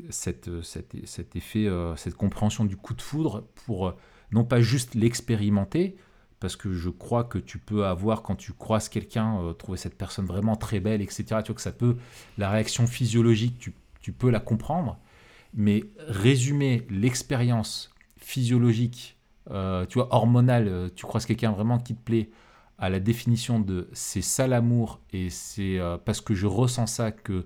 cette, 0.10 0.50
cet 0.63 1.36
effet, 1.36 1.67
cette 1.95 2.15
compréhension 2.15 2.65
du 2.65 2.78
coup 2.78 2.93
de 2.93 3.02
foudre 3.02 3.47
pour 3.65 3.93
non 4.32 4.43
pas 4.43 4.62
juste 4.62 4.93
l'expérimenter, 4.95 5.95
parce 6.39 6.56
que 6.56 6.73
je 6.73 6.89
crois 6.89 7.23
que 7.23 7.38
tu 7.38 7.58
peux 7.58 7.86
avoir, 7.86 8.21
quand 8.21 8.36
tu 8.36 8.54
croises 8.54 8.89
quelqu'un, 8.89 9.56
trouver 9.58 9.78
cette 9.78 9.97
personne 9.97 10.26
vraiment 10.26 10.56
très 10.56 10.80
belle, 10.80 11.02
etc. 11.02 11.23
Tu 11.26 11.47
vois 11.47 11.56
que 11.56 11.62
ça 11.62 11.71
peut, 11.71 11.97
la 12.38 12.50
réaction 12.50 12.86
physiologique, 12.86 13.58
tu, 13.58 13.73
tu 14.02 14.12
peux 14.12 14.30
la 14.30 14.39
comprendre, 14.39 15.00
mais 15.54 15.86
résumer 16.08 16.86
l'expérience 16.89 17.89
physiologique 18.17 19.17
euh, 19.52 19.86
tu 19.86 20.00
vois, 20.00 20.13
hormonal, 20.13 20.67
euh, 20.67 20.89
tu 20.93 21.06
croises 21.06 21.26
quelqu'un 21.26 21.52
vraiment 21.52 21.78
qui 21.78 21.95
te 21.95 22.02
plaît, 22.02 22.30
à 22.77 22.89
la 22.89 22.99
définition 22.99 23.59
de 23.59 23.89
c'est 23.93 24.21
ça 24.21 24.47
l'amour 24.47 25.01
et 25.11 25.29
c'est 25.29 25.79
euh, 25.79 25.97
parce 25.97 26.21
que 26.21 26.35
je 26.35 26.45
ressens 26.45 26.87
ça 26.87 27.11
que 27.11 27.45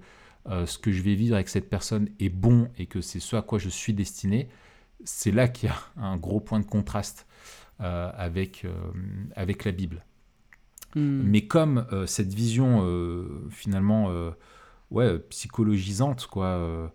ce 0.65 0.80
que 0.80 0.91
je 0.91 1.04
vais 1.04 1.13
vivre 1.13 1.36
avec 1.36 1.50
cette 1.50 1.70
personne 1.70 2.10
est 2.20 2.30
bon 2.30 2.67
et 2.80 2.88
que 2.88 3.00
c'est 3.00 3.20
ce 3.20 3.36
à 3.36 3.44
quoi 3.44 3.60
je 3.60 3.70
suis 3.70 3.94
destiné, 3.94 4.50
c'est 5.04 5.32
là 5.32 5.48
qu'il 5.48 5.70
y 5.70 5.72
a 5.72 5.78
un 6.04 6.17
gros 6.17 6.39
point 6.39 6.60
de 6.60 6.65
contraste 6.65 7.28
avec, 7.78 8.65
avec 9.36 9.63
la 9.63 9.72
Bible. 9.72 10.04
Hmm. 10.96 11.22
Mais 11.26 11.46
comme 11.46 11.86
cette 12.08 12.34
vision 12.34 12.84
finalement 13.52 14.12
ouais, 14.89 15.20
psychologisante, 15.30 16.26
quoi, 16.26 16.91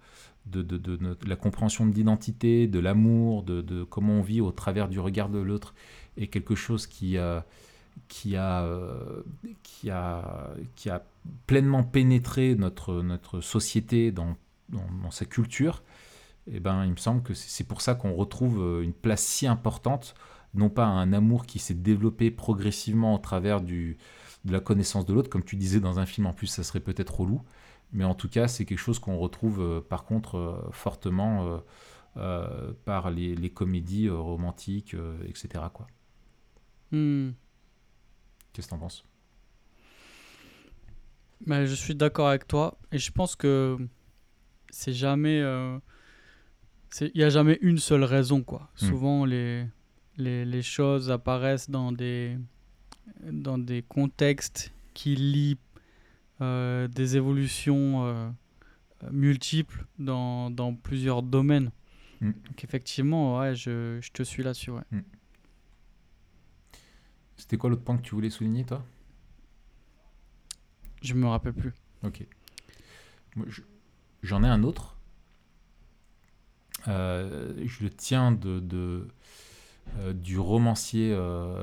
de, 0.46 1.26
la 1.26 1.36
compréhension 1.36 1.86
de 1.86 1.94
l'identité, 1.94 2.66
de 2.66 2.78
l'amour, 2.78 3.42
de, 3.42 3.84
comment 3.84 4.14
on 4.14 4.22
vit 4.22 4.40
au 4.40 4.52
travers 4.52 4.88
du 4.88 5.00
regard 5.00 5.28
de 5.28 5.38
l'autre, 5.38 5.74
est 6.16 6.28
quelque 6.28 6.54
chose 6.54 6.86
qui, 6.86 7.18
a, 7.18 7.44
qui, 8.08 8.36
a, 8.36 8.66
qui, 9.62 9.90
a, 9.90 10.54
qui 10.74 10.90
a 10.90 11.02
pleinement 11.46 11.82
pénétré 11.82 12.54
notre, 12.54 13.02
notre 13.02 13.40
société 13.40 14.12
dans, 14.12 14.36
dans, 14.68 15.10
sa 15.10 15.24
culture, 15.24 15.82
eh 16.50 16.60
ben, 16.60 16.84
il 16.84 16.92
me 16.92 16.96
semble 16.96 17.22
que 17.22 17.34
c'est 17.34 17.64
pour 17.64 17.80
ça 17.80 17.94
qu'on 17.94 18.14
retrouve 18.14 18.82
une 18.82 18.92
place 18.92 19.22
si 19.22 19.46
importante, 19.46 20.14
non 20.54 20.70
pas 20.70 20.86
un 20.86 21.12
amour 21.12 21.46
qui 21.46 21.58
s'est 21.58 21.74
développé 21.74 22.30
progressivement 22.30 23.14
au 23.14 23.18
travers 23.18 23.60
du, 23.60 23.98
de 24.46 24.52
la 24.52 24.60
connaissance 24.60 25.04
de 25.04 25.12
l'autre, 25.12 25.28
comme 25.28 25.44
tu 25.44 25.56
disais 25.56 25.80
dans 25.80 25.98
un 25.98 26.06
film 26.06 26.26
en 26.26 26.32
plus, 26.32 26.46
ça 26.46 26.62
serait 26.62 26.80
peut-être 26.80 27.20
relou, 27.20 27.42
mais 27.92 28.04
en 28.04 28.14
tout 28.14 28.28
cas, 28.28 28.48
c'est 28.48 28.64
quelque 28.64 28.78
chose 28.78 28.98
qu'on 28.98 29.18
retrouve 29.18 29.60
euh, 29.60 29.80
par 29.80 30.04
contre 30.04 30.36
euh, 30.36 30.70
fortement 30.70 31.60
euh, 32.16 32.72
par 32.84 33.10
les, 33.10 33.50
comédies 33.50 34.08
romantiques, 34.08 34.96
etc. 35.28 35.64
Quoi. 35.72 35.86
Hmm. 36.92 37.30
Qu'est-ce 38.56 38.68
que 38.68 38.70
t'en 38.70 38.78
penses? 38.78 39.04
Bah, 41.46 41.66
Je 41.66 41.74
suis 41.74 41.94
d'accord 41.94 42.28
avec 42.28 42.48
toi 42.48 42.78
et 42.90 42.98
je 42.98 43.12
pense 43.12 43.36
que 43.36 43.76
c'est 44.70 44.94
jamais. 44.94 45.40
Il 47.02 47.10
n'y 47.14 47.22
a 47.22 47.28
jamais 47.28 47.58
une 47.60 47.76
seule 47.76 48.04
raison. 48.04 48.42
quoi. 48.42 48.70
Hmm. 48.80 48.86
Souvent, 48.86 49.24
les, 49.26 49.66
les, 50.16 50.46
les, 50.46 50.62
choses 50.62 51.10
apparaissent 51.10 51.68
dans 51.68 51.92
des, 51.92 52.38
dans 53.30 53.58
des 53.58 53.82
contextes 53.82 54.72
qui 54.94 55.16
lient 55.16 55.58
euh, 56.40 56.88
des 56.88 57.18
évolutions 57.18 58.06
euh, 58.06 58.30
multiples 59.10 59.84
dans, 59.98 60.50
dans, 60.50 60.74
plusieurs 60.74 61.22
domaines. 61.22 61.70
Mm. 62.22 62.30
Donc 62.30 62.64
effectivement, 62.64 63.38
ouais, 63.38 63.54
je, 63.54 63.98
je 64.00 64.10
te 64.12 64.22
suis 64.22 64.42
là-dessus. 64.42 64.70
Ouais. 64.70 64.82
Mm. 64.90 65.00
C'était 67.36 67.56
quoi 67.56 67.70
l'autre 67.70 67.82
point 67.82 67.96
que 67.96 68.02
tu 68.02 68.14
voulais 68.14 68.30
souligner, 68.30 68.64
toi? 68.64 68.84
Je 71.02 71.14
me 71.14 71.26
rappelle 71.26 71.54
plus. 71.54 71.74
Ok. 72.02 72.26
J'en 74.22 74.42
ai 74.42 74.48
un 74.48 74.62
autre. 74.62 74.96
Euh, 76.88 77.52
je 77.64 77.84
le 77.84 77.90
tiens 77.90 78.32
de, 78.32 78.60
de 78.60 79.08
du 80.14 80.38
romancier 80.38 81.16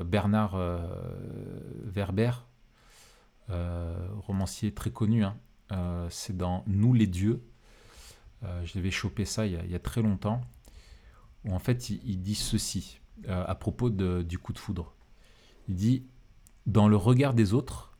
Bernard 0.06 0.56
Werber, 1.84 2.30
euh, 3.50 4.08
romancier 4.26 4.72
très 4.72 4.90
connu. 4.90 5.24
Hein. 5.24 5.36
Euh, 5.72 6.06
c'est 6.10 6.36
dans 6.36 6.64
Nous 6.66 6.94
les 6.94 7.06
dieux. 7.06 7.42
Euh, 8.42 8.64
je 8.64 8.72
l'avais 8.76 8.90
chopé 8.90 9.24
ça 9.24 9.46
il 9.46 9.70
y, 9.70 9.74
a, 9.74 9.78
très 9.78 10.02
longtemps. 10.02 10.40
Où 11.44 11.52
en 11.54 11.58
fait, 11.58 11.90
il, 11.90 12.22
dit 12.22 12.34
ceci 12.34 13.00
à 13.28 13.54
propos 13.54 13.90
du 13.90 14.38
coup 14.38 14.52
de 14.52 14.58
foudre. 14.58 14.94
Il 15.68 15.74
dit 15.74 16.06
Dans 16.66 16.88
le 16.88 16.96
regard 16.96 17.34
des 17.34 17.54
autres, 17.54 17.96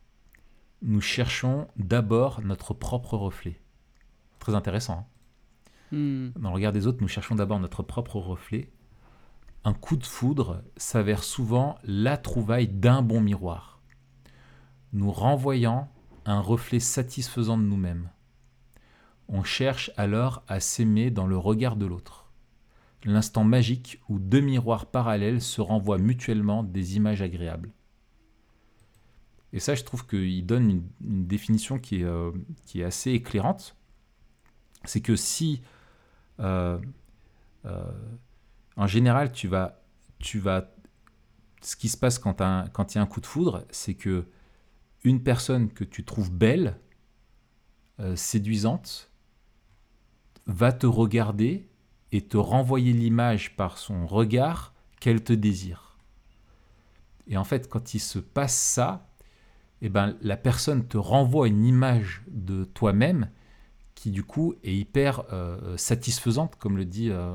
nous 0.83 1.00
cherchons 1.00 1.68
d'abord 1.77 2.40
notre 2.42 2.74
propre 2.74 3.16
reflet. 3.16 3.61
Très 4.38 4.55
intéressant. 4.55 5.07
Hein. 5.92 5.96
Hmm. 5.96 6.29
Dans 6.37 6.50
le 6.50 6.55
regard 6.55 6.72
des 6.72 6.87
autres, 6.87 6.98
nous 7.00 7.09
cherchons 7.09 7.35
d'abord 7.35 7.61
notre 7.61 7.83
propre 7.83 8.16
reflet. 8.16 8.70
Un 9.64 9.72
coup 9.72 9.96
de 9.96 10.05
foudre 10.05 10.62
s'avère 10.77 11.24
souvent 11.24 11.79
la 11.85 12.18
trouvaille 12.18 12.68
d'un 12.68 13.00
bon 13.00 13.20
miroir 13.20 13.74
nous 14.94 15.11
renvoyant 15.11 15.90
un 16.24 16.40
reflet 16.40 16.81
satisfaisant 16.81 17.59
de 17.59 17.64
nous-mêmes. 17.64 18.09
On 19.29 19.42
cherche 19.42 19.90
alors 19.96 20.44
à 20.48 20.61
s'aimer 20.61 21.11
dans 21.11 21.27
le 21.27 21.37
regard 21.37 21.77
de 21.77 21.85
l'autre. 21.85 22.23
L'instant 23.04 23.44
magique 23.44 24.00
où 24.08 24.18
deux 24.18 24.40
miroirs 24.40 24.86
parallèles 24.86 25.42
se 25.42 25.60
renvoient 25.60 25.98
mutuellement 25.98 26.62
des 26.62 26.96
images 26.96 27.20
agréables. 27.20 27.70
Et 29.52 29.60
ça, 29.60 29.74
je 29.74 29.84
trouve 29.84 30.06
qu'il 30.06 30.44
donne 30.46 30.82
une, 31.00 31.26
définition 31.26 31.78
qui 31.78 32.00
est, 32.00 32.04
euh, 32.04 32.32
qui 32.64 32.80
est, 32.80 32.84
assez 32.84 33.12
éclairante. 33.12 33.76
C'est 34.84 35.00
que 35.00 35.14
si, 35.16 35.62
euh, 36.40 36.78
euh, 37.64 37.92
en 38.76 38.86
général, 38.86 39.32
tu 39.32 39.46
vas, 39.46 39.80
tu 40.18 40.40
vas, 40.40 40.74
ce 41.60 41.76
qui 41.76 41.88
se 41.88 41.96
passe 41.96 42.18
quand 42.18 42.40
il 42.40 42.94
y 42.96 42.98
a 42.98 43.02
un 43.02 43.06
coup 43.06 43.20
de 43.20 43.26
foudre, 43.26 43.64
c'est 43.70 43.94
que 43.94 44.26
une 45.04 45.22
personne 45.22 45.70
que 45.70 45.84
tu 45.84 46.04
trouves 46.04 46.32
belle, 46.32 46.78
séduisante, 48.16 49.12
va 50.46 50.72
te 50.72 50.86
regarder 50.86 51.68
et 52.14 52.22
te 52.22 52.37
renvoyer 52.37 52.92
l'image 52.92 53.57
par 53.57 53.77
son 53.77 54.07
regard 54.07 54.72
qu'elle 55.00 55.22
te 55.22 55.33
désire. 55.33 55.98
Et 57.27 57.37
en 57.37 57.44
fait, 57.44 57.68
quand 57.68 57.92
il 57.92 57.98
se 57.98 58.18
passe 58.18 58.57
ça, 58.57 59.09
eh 59.83 59.88
ben, 59.88 60.16
la 60.22 60.37
personne 60.37 60.87
te 60.87 60.96
renvoie 60.96 61.48
une 61.48 61.66
image 61.66 62.22
de 62.29 62.64
toi-même 62.64 63.29
qui 63.94 64.11
du 64.11 64.22
coup 64.22 64.55
est 64.62 64.74
hyper 64.74 65.24
euh, 65.33 65.77
satisfaisante, 65.77 66.57
comme 66.57 66.77
le 66.77 66.85
dit 66.85 67.11
euh, 67.11 67.35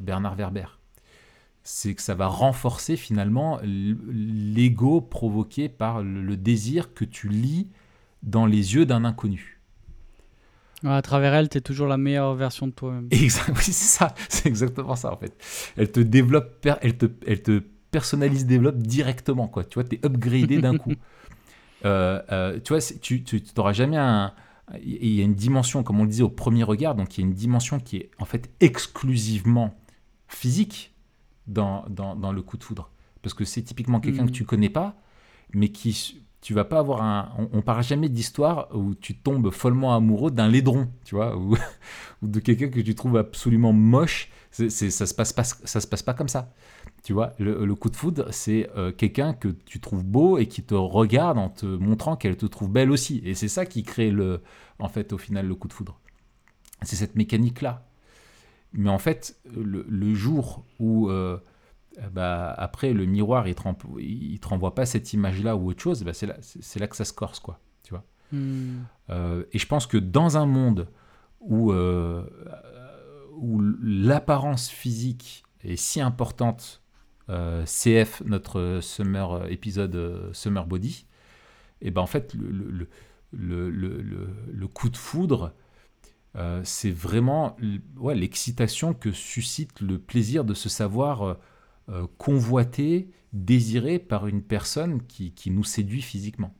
Bernard 0.00 0.36
Werber 0.36 0.66
c'est 1.68 1.96
que 1.96 2.02
ça 2.02 2.14
va 2.14 2.28
renforcer 2.28 2.96
finalement 2.96 3.58
l'ego 3.64 5.00
provoqué 5.00 5.68
par 5.68 6.00
le 6.00 6.36
désir 6.36 6.94
que 6.94 7.04
tu 7.04 7.28
lis 7.28 7.68
dans 8.22 8.46
les 8.46 8.76
yeux 8.76 8.86
d'un 8.86 9.04
inconnu. 9.04 9.55
À 10.84 11.02
travers 11.02 11.34
elle, 11.34 11.48
tu 11.48 11.58
es 11.58 11.60
toujours 11.60 11.86
la 11.86 11.96
meilleure 11.96 12.34
version 12.34 12.66
de 12.66 12.72
toi-même. 12.72 13.08
Oui, 13.12 13.30
c'est 13.30 13.72
ça, 13.72 14.14
c'est 14.28 14.46
exactement 14.46 14.96
ça 14.96 15.12
en 15.12 15.16
fait. 15.16 15.34
Elle 15.76 15.90
te 15.90 16.00
développe, 16.00 16.66
elle 16.82 16.96
te, 16.96 17.06
elle 17.26 17.42
te 17.42 17.62
personnalise, 17.90 18.46
développe 18.46 18.78
directement 18.78 19.48
quoi. 19.48 19.64
Tu 19.64 19.74
vois, 19.74 19.84
tu 19.84 19.96
es 19.96 20.06
upgradé 20.06 20.58
d'un 20.58 20.76
coup. 20.76 20.92
Euh, 21.84 22.20
euh, 22.32 22.58
tu 22.58 22.72
vois, 22.72 22.80
tu 22.80 23.22
n'auras 23.56 23.74
jamais 23.74 23.98
un. 23.98 24.32
Il 24.82 25.12
y 25.12 25.20
a 25.20 25.24
une 25.24 25.34
dimension, 25.34 25.84
comme 25.84 26.00
on 26.00 26.04
le 26.04 26.08
disait 26.08 26.22
au 26.24 26.30
premier 26.30 26.64
regard, 26.64 26.96
donc 26.96 27.16
il 27.16 27.20
y 27.20 27.24
a 27.24 27.26
une 27.28 27.34
dimension 27.34 27.78
qui 27.78 27.98
est 27.98 28.10
en 28.18 28.24
fait 28.24 28.50
exclusivement 28.60 29.78
physique 30.26 30.94
dans, 31.46 31.84
dans, 31.88 32.32
le 32.32 32.42
coup 32.42 32.56
de 32.56 32.64
foudre. 32.64 32.90
Parce 33.22 33.34
que 33.34 33.44
c'est 33.44 33.62
typiquement 33.62 34.00
quelqu'un 34.00 34.24
que 34.24 34.30
mm. 34.30 34.32
tu 34.32 34.44
connais 34.44 34.70
pas, 34.70 34.96
mais 35.52 35.68
qui, 35.68 36.22
tu 36.46 36.54
vas 36.54 36.64
pas 36.64 36.78
avoir 36.78 37.02
un. 37.02 37.32
On, 37.52 37.60
parle 37.60 37.82
jamais 37.82 38.08
d'histoire 38.08 38.68
où 38.72 38.94
tu 38.94 39.16
tombes 39.16 39.50
follement 39.50 39.96
amoureux 39.96 40.30
d'un 40.30 40.46
laidron, 40.46 40.88
tu 41.04 41.16
vois, 41.16 41.36
ou, 41.36 41.56
de 42.22 42.38
quelqu'un 42.38 42.68
que 42.68 42.78
tu 42.78 42.94
trouves 42.94 43.16
absolument 43.16 43.72
moche. 43.72 44.30
C'est- 44.52 44.70
ça 44.70 45.06
se 45.06 45.12
passe 45.12 45.32
pas, 45.32 45.42
ça 45.42 45.80
se 45.80 45.88
passe 45.88 46.04
pas 46.04 46.14
comme 46.14 46.28
ça. 46.28 46.52
Tu 47.02 47.12
vois, 47.12 47.32
le, 47.40 47.74
coup 47.74 47.90
de 47.90 47.96
foudre, 47.96 48.28
c'est 48.30 48.70
euh, 48.76 48.92
quelqu'un 48.92 49.34
que 49.34 49.48
tu 49.48 49.80
trouves 49.80 50.04
beau 50.04 50.38
et 50.38 50.46
qui 50.46 50.62
te 50.62 50.76
regarde 50.76 51.36
en 51.36 51.48
te 51.48 51.66
montrant 51.66 52.14
qu'elle 52.14 52.36
te 52.36 52.46
trouve 52.46 52.70
belle 52.70 52.92
aussi. 52.92 53.20
Et 53.24 53.34
c'est 53.34 53.48
ça 53.48 53.66
qui 53.66 53.82
crée 53.82 54.12
le, 54.12 54.40
en 54.78 54.88
fait, 54.88 55.12
au 55.12 55.18
final, 55.18 55.48
le 55.48 55.54
coup 55.56 55.66
de 55.66 55.72
foudre. 55.72 55.98
C'est 56.82 56.94
cette 56.94 57.16
mécanique-là. 57.16 57.88
Mais 58.72 58.90
en 58.90 58.98
fait, 58.98 59.36
le, 59.52 60.14
jour 60.14 60.64
où, 60.78 61.10
euh, 61.10 61.38
bah, 62.12 62.52
après, 62.56 62.92
le 62.92 63.06
miroir, 63.06 63.48
il 63.48 63.54
te, 63.54 63.62
il 63.98 64.38
te 64.40 64.48
renvoie 64.48 64.74
pas 64.74 64.86
cette 64.86 65.12
image-là 65.12 65.56
ou 65.56 65.70
autre 65.70 65.82
chose, 65.82 66.02
bah, 66.04 66.12
c'est 66.12 66.26
là, 66.26 66.36
c'est 66.40 66.78
là 66.80 66.86
que 66.88 66.96
ça 66.96 67.04
se 67.04 67.12
corse, 67.12 67.40
quoi. 67.40 67.60
Tu 67.82 67.90
vois. 67.90 68.04
Hmm. 68.32 68.82
Euh, 69.10 69.44
et 69.52 69.58
je 69.58 69.66
pense 69.66 69.86
que 69.86 69.96
dans 69.96 70.36
un 70.36 70.46
monde 70.46 70.88
où, 71.40 71.72
euh, 71.72 72.24
où 73.36 73.60
l'apparence 73.82 74.68
physique 74.68 75.44
est 75.62 75.76
si 75.76 76.00
importante, 76.00 76.82
euh, 77.28 77.64
CF, 77.64 78.22
notre 78.24 78.78
summer 78.82 79.50
épisode 79.50 80.30
Summer 80.32 80.66
Body, 80.66 81.06
et 81.82 81.90
ben 81.90 82.00
en 82.00 82.06
fait, 82.06 82.34
le, 82.34 82.48
le, 82.50 82.70
le, 82.70 82.88
le, 83.32 83.70
le- 83.70 84.02
le- 84.02 84.28
le 84.52 84.68
coup 84.68 84.88
de 84.88 84.96
foudre, 84.96 85.52
c'est 86.64 86.90
vraiment 86.90 87.56
ouais, 87.96 88.14
l'excitation 88.14 88.92
que 88.92 89.10
suscite 89.10 89.80
le 89.80 89.98
plaisir 89.98 90.44
de 90.44 90.52
se 90.52 90.68
savoir 90.68 91.38
euh, 91.88 92.06
convoité, 92.18 93.10
désiré 93.32 93.98
par 93.98 94.26
une 94.26 94.42
personne 94.42 95.06
qui, 95.06 95.32
qui 95.32 95.50
nous 95.50 95.64
séduit 95.64 96.02
physiquement. 96.02 96.54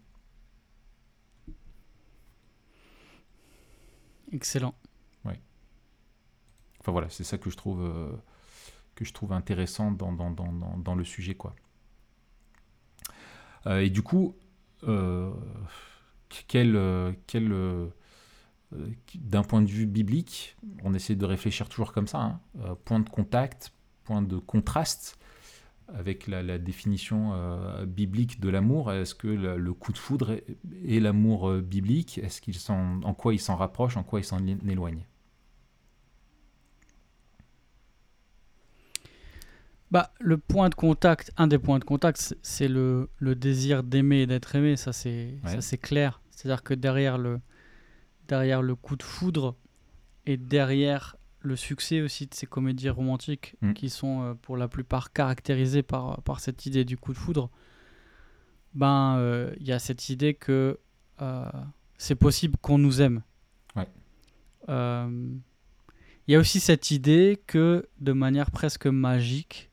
Excellent. 4.33 4.75
Enfin 6.87 6.93
voilà, 6.93 7.09
c'est 7.11 7.25
ça 7.25 7.37
que 7.37 7.51
je 7.51 7.57
trouve, 7.57 7.83
euh, 7.83 8.13
que 8.95 9.05
je 9.05 9.13
trouve 9.13 9.33
intéressant 9.33 9.91
dans, 9.91 10.13
dans, 10.13 10.31
dans, 10.31 10.53
dans, 10.53 10.79
dans 10.79 10.95
le 10.95 11.03
sujet. 11.03 11.35
Quoi. 11.35 11.57
Euh, 13.67 13.81
et 13.81 13.91
du 13.91 14.03
coup, 14.03 14.37
quel, 16.47 17.17
quel, 17.27 17.91
d'un 19.17 19.43
point 19.43 19.63
de 19.63 19.69
vue 19.69 19.87
biblique, 19.87 20.57
on 20.85 20.95
essaie 20.95 21.17
de 21.17 21.25
réfléchir 21.25 21.69
toujours 21.69 21.93
comme 21.93 22.07
ça, 22.07 22.21
hein, 22.21 22.41
point 22.85 23.01
de 23.01 23.09
contact, 23.09 23.73
point 24.07 24.23
de 24.23 24.39
contraste 24.39 25.19
avec 25.89 26.27
la, 26.27 26.43
la 26.43 26.59
définition 26.59 27.33
euh, 27.35 27.87
biblique 27.87 28.41
de 28.41 28.49
l'amour. 28.49 28.93
Est-ce 28.93 29.15
que 29.15 29.29
le, 29.29 29.57
le 29.57 29.73
coup 29.73 29.93
de 29.93 29.99
foudre 29.99 30.33
est, 30.33 30.45
est 30.87 31.01
l'amour 31.01 31.49
euh, 31.51 31.61
biblique? 31.61 32.19
Est-ce 32.19 32.41
qu'il 32.41 32.55
s'en, 32.55 33.01
en 33.03 33.15
quoi 33.15 33.35
il 33.35 33.41
s'en 33.41 33.57
rapproche, 33.57 33.97
en 33.97 34.03
quoi 34.03 34.21
il 34.21 34.25
s'en 34.25 34.41
éloigne? 34.47 35.05
Bah, 39.93 40.11
le 40.19 40.37
point 40.37 40.69
de 40.69 40.75
contact, 40.75 41.31
un 41.37 41.47
des 41.47 41.59
points 41.59 41.79
de 41.79 41.85
contact, 41.85 42.19
c'est- 42.19 42.39
c'est 42.43 42.69
le, 42.69 43.09
le 43.19 43.37
désir 43.37 43.85
d'aimer 43.85 44.23
et 44.23 44.27
d'être 44.27 44.57
aimé. 44.57 44.77
Ça, 44.77 44.93
c'est 44.93 45.39
Ouais. 45.45 45.51
ça, 45.53 45.61
c'est 45.61 45.79
clair. 45.79 46.21
C'est-à-dire 46.33 46.65
que 46.65 46.75
derrière 46.75 47.19
le, 47.19 47.41
derrière 48.27 48.63
le 48.63 48.75
coup 48.75 48.97
de 48.97 49.05
foudre 49.05 49.55
et 50.27 50.37
derrière 50.37 51.17
le 51.47 51.57
succès 51.57 52.01
aussi 52.03 52.27
de 52.27 52.35
ces 52.35 52.47
comédies 52.47 52.91
romantiques 52.91 53.55
Mm. 53.63 53.73
qui 53.75 53.89
sont 53.91 54.23
euh, 54.23 54.35
pour 54.35 54.57
la 54.57 54.69
plupart 54.69 55.13
caractérisées 55.13 55.83
par, 55.83 56.21
par 56.23 56.41
cette 56.41 56.67
idée 56.67 56.85
du 56.85 56.97
coup 56.97 57.13
de 57.13 57.19
foudre, 57.19 57.51
ben 58.75 59.17
euh, 59.19 59.55
il 59.61 59.67
y 59.67 59.73
a 59.73 59.79
cette 59.79 60.09
idée 60.11 60.35
que 60.35 60.79
euh, 61.23 61.51
c'est 61.99 62.15
possible 62.15 62.57
qu'on 62.61 62.79
nous 62.79 63.01
aime. 63.01 63.23
Ouais. 63.75 63.89
Euh, 64.69 65.29
Il 66.29 66.33
y 66.33 66.35
a 66.35 66.41
aussi 66.41 66.59
cette 66.61 66.91
idée 66.91 67.41
que 67.47 67.87
de 68.01 68.13
manière 68.13 68.51
presque 68.51 68.87
magique, 68.87 69.71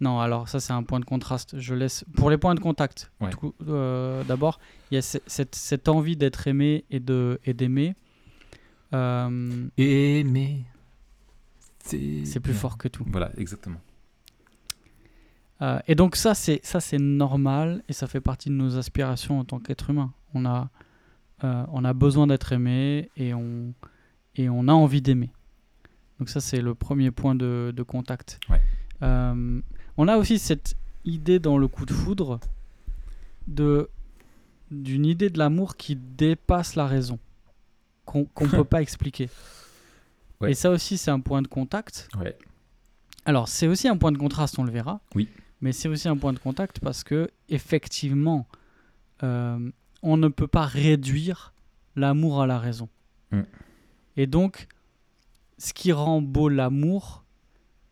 non, 0.00 0.20
alors 0.20 0.48
ça 0.48 0.60
c'est 0.60 0.72
un 0.74 0.82
point 0.84 1.00
de 1.00 1.04
contraste. 1.06 1.58
Je 1.58 1.74
laisse 1.74 2.04
pour 2.14 2.30
les 2.30 2.38
points 2.38 2.54
de 2.54 2.60
contact. 2.60 3.10
Ouais. 3.20 3.30
euh, 3.66 4.22
D'abord, 4.24 4.60
il 4.90 4.94
y 4.94 4.98
a 4.98 5.02
ce- 5.02 5.18
cette, 5.26 5.54
cette 5.56 5.88
envie 5.88 6.16
d'être 6.16 6.46
aimé 6.46 6.84
et 6.90 7.00
de 7.00 7.40
et 7.44 7.54
d'aimer. 7.54 7.96
Euh, 8.94 9.68
Aimer. 9.76 10.64
C'est 11.80 12.40
plus 12.40 12.54
fort 12.54 12.78
que 12.78 12.88
tout. 12.88 13.04
Voilà, 13.06 13.30
exactement. 13.38 13.80
Euh, 15.60 15.80
et 15.88 15.94
donc 15.96 16.14
ça 16.14 16.34
c'est 16.34 16.60
ça 16.64 16.78
c'est 16.78 16.98
normal 16.98 17.82
et 17.88 17.92
ça 17.92 18.06
fait 18.06 18.20
partie 18.20 18.48
de 18.48 18.54
nos 18.54 18.76
aspirations 18.76 19.40
en 19.40 19.44
tant 19.44 19.58
qu'être 19.58 19.90
humain. 19.90 20.12
On 20.34 20.46
a 20.46 20.70
euh, 21.42 21.64
on 21.72 21.84
a 21.84 21.92
besoin 21.94 22.26
d'être 22.28 22.52
aimé 22.52 23.10
et 23.16 23.34
on 23.34 23.74
et 24.36 24.48
on 24.48 24.68
a 24.68 24.72
envie 24.72 25.02
d'aimer. 25.02 25.30
Donc 26.18 26.28
ça 26.28 26.40
c'est 26.40 26.60
le 26.60 26.74
premier 26.74 27.10
point 27.10 27.34
de, 27.34 27.72
de 27.74 27.82
contact. 27.82 28.38
Ouais. 28.48 28.60
Euh, 29.02 29.60
on 29.96 30.08
a 30.08 30.16
aussi 30.16 30.38
cette 30.38 30.76
idée 31.04 31.40
dans 31.40 31.58
le 31.58 31.66
coup 31.66 31.86
de 31.86 31.92
foudre 31.92 32.38
de 33.48 33.88
d'une 34.70 35.06
idée 35.06 35.30
de 35.30 35.38
l'amour 35.38 35.76
qui 35.76 35.96
dépasse 35.96 36.76
la 36.76 36.86
raison, 36.86 37.18
qu'on 38.12 38.44
ne 38.44 38.50
peut 38.50 38.64
pas 38.64 38.82
expliquer. 38.82 39.28
Ouais. 40.40 40.52
Et 40.52 40.54
ça 40.54 40.70
aussi 40.70 40.98
c'est 40.98 41.10
un 41.10 41.18
point 41.18 41.42
de 41.42 41.48
contact. 41.48 42.08
Ouais. 42.16 42.38
Alors, 43.28 43.46
c'est 43.46 43.66
aussi 43.66 43.88
un 43.88 43.96
point 43.98 44.10
de 44.10 44.16
contraste, 44.16 44.58
on 44.58 44.64
le 44.64 44.72
verra. 44.72 45.00
Oui. 45.14 45.28
Mais 45.60 45.72
c'est 45.72 45.86
aussi 45.86 46.08
un 46.08 46.16
point 46.16 46.32
de 46.32 46.38
contact 46.38 46.80
parce 46.80 47.04
que, 47.04 47.30
effectivement, 47.50 48.46
euh, 49.22 49.70
on 50.02 50.16
ne 50.16 50.28
peut 50.28 50.46
pas 50.46 50.64
réduire 50.64 51.52
l'amour 51.94 52.40
à 52.40 52.46
la 52.46 52.58
raison. 52.58 52.88
Mm. 53.32 53.42
Et 54.16 54.26
donc, 54.26 54.66
ce 55.58 55.74
qui 55.74 55.92
rend 55.92 56.22
beau 56.22 56.48
l'amour, 56.48 57.24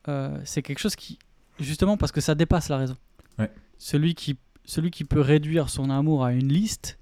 euh, 0.09 0.41
c'est 0.45 0.63
quelque 0.63 0.79
chose 0.79 0.97
qui, 0.97 1.19
justement, 1.61 1.99
parce 1.99 2.13
que 2.13 2.23
ça 2.23 2.35
dépasse 2.35 2.71
la 2.71 2.79
raison. 2.79 2.97
Ouais. 3.39 3.51
Celui 3.77 4.15
qui, 4.15 4.39
celui 4.65 4.91
qui 4.91 5.05
peut 5.05 5.21
réduire 5.21 5.69
son 5.69 5.91
amour 5.91 6.25
à 6.25 6.33
une 6.33 6.49
liste, 6.49 6.99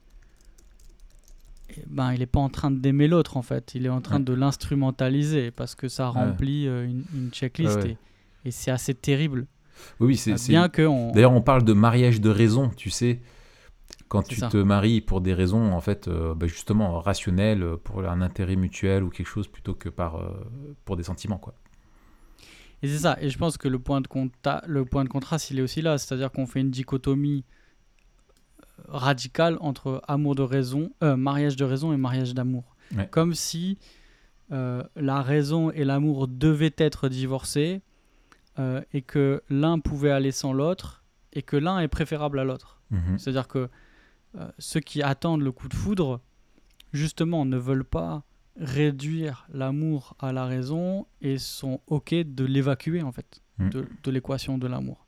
ben, 1.86 2.12
il 2.12 2.20
n'est 2.20 2.26
pas 2.26 2.40
en 2.40 2.48
train 2.48 2.70
d'aimer 2.70 3.08
l'autre, 3.08 3.36
en 3.36 3.42
fait. 3.42 3.74
Il 3.74 3.86
est 3.86 3.90
en 3.90 4.00
train 4.00 4.18
Ouais. 4.18 4.24
de 4.24 4.32
l'instrumentaliser 4.32 5.50
parce 5.50 5.74
que 5.74 5.88
ça 5.88 6.08
remplit 6.08 6.66
euh, 6.68 6.84
une, 6.86 7.04
une 7.14 7.30
checklist. 7.30 7.76
Ouais. 7.82 7.96
Et, 8.44 8.48
et 8.48 8.50
c'est 8.50 8.70
assez 8.70 8.94
terrible. 8.94 9.46
Oui, 10.00 10.08
oui, 10.08 10.16
c'est. 10.16 10.34
Bien 10.48 10.68
que 10.68 10.82
on... 10.82 11.10
D'ailleurs, 11.12 11.32
on 11.32 11.42
parle 11.42 11.64
de 11.64 11.72
mariage 11.72 12.20
de 12.20 12.30
raison, 12.30 12.70
tu 12.76 12.90
sais. 12.90 13.20
Quand 14.08 14.22
tu 14.22 14.36
ça. 14.36 14.48
te 14.48 14.56
maries 14.56 15.00
pour 15.00 15.20
des 15.20 15.34
raisons, 15.34 15.72
en 15.72 15.80
fait, 15.80 16.06
euh, 16.06 16.34
bah, 16.34 16.46
justement, 16.46 17.00
rationnelles, 17.00 17.66
pour 17.82 18.04
un 18.08 18.20
intérêt 18.20 18.54
mutuel 18.54 19.02
ou 19.02 19.08
quelque 19.10 19.26
chose, 19.26 19.48
plutôt 19.48 19.74
que 19.74 19.88
par, 19.88 20.16
euh, 20.16 20.30
pour 20.84 20.96
des 20.96 21.02
sentiments, 21.02 21.38
quoi. 21.38 21.54
Et 22.82 22.86
c'est 22.88 22.98
ça. 22.98 23.16
Et 23.20 23.30
je 23.30 23.38
pense 23.38 23.56
que 23.56 23.66
le 23.66 23.78
point 23.78 24.00
de, 24.02 24.08
le 24.66 24.84
point 24.84 25.04
de 25.04 25.08
contraste, 25.08 25.50
il 25.50 25.58
est 25.58 25.62
aussi 25.62 25.80
là. 25.82 25.96
C'est-à-dire 25.98 26.30
qu'on 26.30 26.46
fait 26.46 26.60
une 26.60 26.70
dichotomie 26.70 27.44
radicale 28.88 29.56
entre 29.60 30.02
amour 30.06 30.34
de 30.34 30.42
raison, 30.42 30.90
euh, 31.02 31.16
mariage 31.16 31.56
de 31.56 31.64
raison 31.64 31.92
et 31.92 31.96
mariage 31.96 32.34
d'amour. 32.34 32.76
Ouais. 32.96 33.08
Comme 33.10 33.34
si 33.34 33.78
euh, 34.52 34.82
la 34.96 35.22
raison 35.22 35.70
et 35.70 35.84
l'amour 35.84 36.28
devaient 36.28 36.74
être 36.76 37.08
divorcés 37.08 37.82
euh, 38.58 38.82
et 38.92 39.02
que 39.02 39.42
l'un 39.48 39.78
pouvait 39.78 40.10
aller 40.10 40.32
sans 40.32 40.52
l'autre 40.52 41.02
et 41.32 41.42
que 41.42 41.56
l'un 41.56 41.80
est 41.80 41.88
préférable 41.88 42.38
à 42.38 42.44
l'autre. 42.44 42.80
Mhm. 42.90 43.18
C'est-à-dire 43.18 43.48
que 43.48 43.68
ceux 44.58 44.80
qui 44.80 45.00
attendent 45.00 45.42
le 45.42 45.52
coup 45.52 45.68
de 45.68 45.74
foudre, 45.74 46.20
justement, 46.92 47.44
ne 47.44 47.56
veulent 47.56 47.84
pas 47.84 48.24
réduire 48.58 49.46
l'amour 49.52 50.16
à 50.18 50.32
la 50.32 50.44
raison 50.44 51.06
et 51.20 51.38
sont 51.38 51.80
OK 51.86 52.12
de 52.12 52.44
l'évacuer, 52.44 53.00
en 53.02 53.12
fait, 53.12 53.42
de, 53.60 53.86
de 54.02 54.10
l'équation 54.10 54.58
de 54.58 54.66
l'amour. 54.66 55.03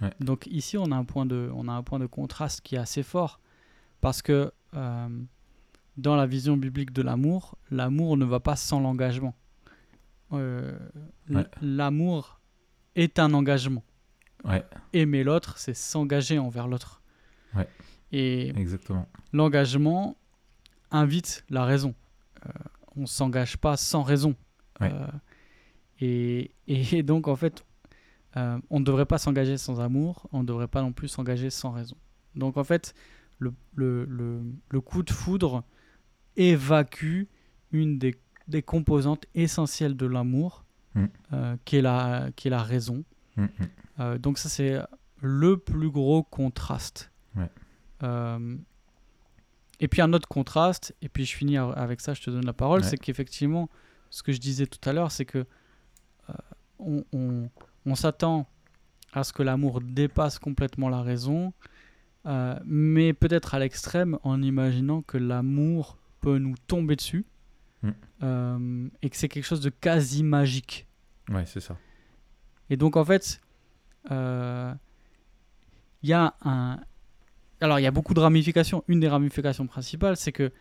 Ouais. 0.00 0.12
Donc 0.20 0.46
ici, 0.46 0.78
on 0.78 0.90
a, 0.92 0.96
un 0.96 1.04
point 1.04 1.26
de, 1.26 1.50
on 1.54 1.68
a 1.68 1.72
un 1.72 1.82
point 1.82 1.98
de 1.98 2.06
contraste 2.06 2.60
qui 2.62 2.76
est 2.76 2.78
assez 2.78 3.02
fort, 3.02 3.40
parce 4.00 4.22
que 4.22 4.52
euh, 4.74 5.08
dans 5.96 6.16
la 6.16 6.26
vision 6.26 6.56
biblique 6.56 6.92
de 6.92 7.02
l'amour, 7.02 7.56
l'amour 7.70 8.16
ne 8.16 8.24
va 8.24 8.40
pas 8.40 8.56
sans 8.56 8.80
l'engagement. 8.80 9.34
Euh, 10.32 10.78
Ouais. 11.28 11.46
L'amour 11.60 12.40
est 12.96 13.18
un 13.20 13.34
engagement. 13.34 13.84
Ouais, 14.44 14.64
Aimer 14.92 15.22
l'autre, 15.22 15.58
c'est 15.58 15.74
s'engager 15.74 16.38
envers 16.38 16.66
l'autre. 16.66 17.02
Ouais. 17.54 17.68
Et 18.10 18.48
exactement. 18.58 19.06
l'engagement 19.32 20.16
invite 20.90 21.44
la 21.50 21.64
raison. 21.64 21.94
Euh, 22.46 22.50
on 22.96 23.06
s'engage 23.06 23.58
pas 23.58 23.76
sans 23.76 24.02
raison. 24.02 24.34
Ouais. 24.80 24.90
Euh, 24.92 25.06
et, 26.00 26.50
et 26.66 27.02
donc, 27.04 27.28
en 27.28 27.36
fait, 27.36 27.64
euh, 28.36 28.58
on 28.70 28.80
ne 28.80 28.84
devrait 28.84 29.06
pas 29.06 29.18
s'engager 29.18 29.56
sans 29.58 29.80
amour, 29.80 30.28
on 30.32 30.40
ne 30.40 30.46
devrait 30.46 30.68
pas 30.68 30.82
non 30.82 30.92
plus 30.92 31.08
s'engager 31.08 31.50
sans 31.50 31.70
raison. 31.72 31.96
Donc, 32.36 32.56
en 32.56 32.64
fait, 32.64 32.94
le, 33.38 33.52
le, 33.74 34.04
le, 34.04 34.40
le 34.68 34.80
coup 34.80 35.02
de 35.02 35.10
foudre 35.10 35.64
évacue 36.36 37.24
une 37.72 37.98
des, 37.98 38.16
des 38.48 38.62
composantes 38.62 39.26
essentielles 39.34 39.96
de 39.96 40.06
l'amour, 40.06 40.64
Mm. 40.94 41.04
euh, 41.32 41.56
qui, 41.64 41.76
est 41.76 41.82
la, 41.82 42.30
qui 42.34 42.48
est 42.48 42.50
la 42.50 42.64
raison. 42.64 43.04
Mhm. 43.36 43.48
Euh, 44.00 44.18
donc 44.18 44.38
ça 44.38 44.48
c'est 44.48 44.76
le 45.20 45.56
plus 45.56 45.88
gros 45.88 46.24
contraste 46.24 47.12
Ouais. 47.36 47.48
Et 49.78 49.86
puis 49.88 50.02
un 50.02 50.12
autre 50.12 50.26
contraste, 50.26 50.94
et 51.00 51.08
puis 51.08 51.24
je 51.24 51.36
finis 51.36 51.56
avec 51.58 52.00
ça, 52.00 52.12
je 52.12 52.22
te 52.22 52.28
donne 52.30 52.44
la 52.44 52.52
parole, 52.52 52.82
c'est 52.82 52.96
qu'effectivement, 52.98 53.70
ce 54.10 54.24
que 54.24 54.32
je 54.32 54.38
disais 54.38 54.66
tout 54.66 54.80
à 54.88 54.92
l'heure, 54.92 55.12
c'est 55.12 55.24
que 55.24 55.46
on, 56.80 57.04
on 57.12 57.48
s'attend 57.94 58.46
à 59.12 59.24
ce 59.24 59.32
que 59.32 59.42
l'amour 59.42 59.80
dépasse 59.80 60.38
complètement 60.38 60.88
la 60.88 61.02
raison, 61.02 61.52
euh, 62.26 62.58
mais 62.64 63.12
peut-être 63.12 63.54
à 63.54 63.58
l'extrême 63.58 64.18
en 64.22 64.42
imaginant 64.42 65.02
que 65.02 65.18
l'amour 65.18 65.98
peut 66.20 66.38
nous 66.38 66.54
tomber 66.66 66.96
dessus 66.96 67.24
mm. 67.82 67.90
euh, 68.22 68.88
et 69.02 69.10
que 69.10 69.16
c'est 69.16 69.28
quelque 69.28 69.44
chose 69.46 69.62
de 69.62 69.70
quasi 69.70 70.22
magique. 70.22 70.86
Ouais, 71.28 71.46
c'est 71.46 71.60
ça. 71.60 71.76
Et 72.68 72.76
donc 72.76 72.96
en 72.96 73.04
fait, 73.04 73.40
il 74.04 74.12
euh, 74.12 74.74
y 76.02 76.12
a 76.12 76.34
un. 76.42 76.78
Alors 77.60 77.78
il 77.78 77.82
y 77.82 77.86
a 77.86 77.90
beaucoup 77.90 78.14
de 78.14 78.20
ramifications. 78.20 78.84
Une 78.88 79.00
des 79.00 79.08
ramifications 79.08 79.66
principales, 79.66 80.16
c'est 80.16 80.32
que 80.32 80.52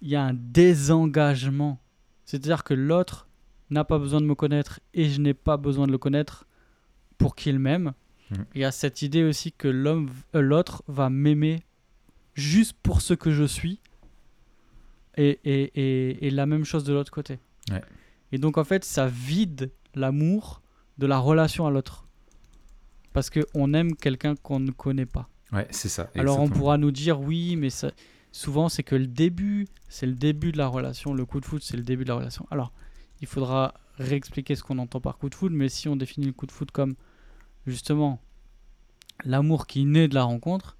il 0.00 0.08
y 0.08 0.16
a 0.16 0.22
un 0.24 0.34
désengagement. 0.34 1.78
C'est-à-dire 2.24 2.64
que 2.64 2.74
l'autre 2.74 3.28
n'a 3.70 3.84
pas 3.84 3.98
besoin 3.98 4.20
de 4.20 4.26
me 4.26 4.34
connaître 4.34 4.80
et 4.94 5.08
je 5.08 5.20
n'ai 5.20 5.34
pas 5.34 5.56
besoin 5.56 5.86
de 5.86 5.92
le 5.92 5.98
connaître 5.98 6.46
pour 7.22 7.36
qu'il 7.36 7.58
m'aime. 7.58 7.92
Mm. 8.30 8.34
Il 8.54 8.60
y 8.60 8.64
a 8.64 8.72
cette 8.72 9.02
idée 9.02 9.22
aussi 9.22 9.52
que 9.52 9.68
l'homme, 9.68 10.10
euh, 10.34 10.40
l'autre 10.40 10.82
va 10.88 11.08
m'aimer 11.08 11.62
juste 12.34 12.74
pour 12.82 13.00
ce 13.00 13.14
que 13.14 13.30
je 13.30 13.44
suis. 13.44 13.80
Et, 15.18 15.38
et, 15.44 16.26
et, 16.26 16.30
la 16.30 16.46
même 16.46 16.64
chose 16.64 16.84
de 16.84 16.94
l'autre 16.94 17.12
côté. 17.12 17.38
Et 18.32 18.38
donc 18.38 18.56
en 18.56 18.64
fait, 18.64 18.82
ça 18.82 19.06
vide 19.06 19.70
l'amour 19.94 20.62
de 20.96 21.06
la 21.06 21.18
relation 21.18 21.66
à 21.66 21.70
l'autre. 21.70 22.08
Parce 23.12 23.28
qu'on 23.28 23.74
aime 23.74 23.94
quelqu'un 23.94 24.34
qu'on 24.36 24.58
ne 24.58 24.70
connaît 24.70 25.04
pas. 25.04 25.28
Ouais, 25.52 25.68
c'est 25.70 25.90
ça. 25.90 26.10
Alors 26.14 26.40
on 26.40 26.48
pourra 26.48 26.78
nous 26.78 26.90
dire 26.90 27.20
oui, 27.20 27.56
mais 27.56 27.68
ça, 27.68 27.90
souvent 28.32 28.70
c'est 28.70 28.82
que 28.82 28.94
le 28.94 29.06
début, 29.06 29.68
c'est 29.90 30.06
le 30.06 30.14
début 30.14 30.50
de 30.50 30.56
la 30.56 30.66
relation. 30.66 31.12
Le 31.12 31.26
coup 31.26 31.40
de 31.40 31.44
foot, 31.44 31.62
c'est 31.62 31.76
le 31.76 31.82
début 31.82 32.04
de 32.04 32.08
la 32.08 32.14
relation. 32.14 32.46
Alors, 32.50 32.72
il 33.20 33.26
faudra 33.26 33.74
réexpliquer 33.98 34.56
ce 34.56 34.62
qu'on 34.62 34.78
entend 34.78 35.02
par 35.02 35.18
coup 35.18 35.28
de 35.28 35.34
foot, 35.34 35.52
mais 35.54 35.68
si 35.68 35.88
on 35.88 35.96
définit 35.96 36.26
le 36.26 36.32
coup 36.32 36.46
de 36.46 36.52
foot 36.52 36.70
comme 36.70 36.94
justement 37.66 38.20
l'amour 39.24 39.66
qui 39.66 39.84
naît 39.84 40.08
de 40.08 40.14
la 40.14 40.24
rencontre, 40.24 40.76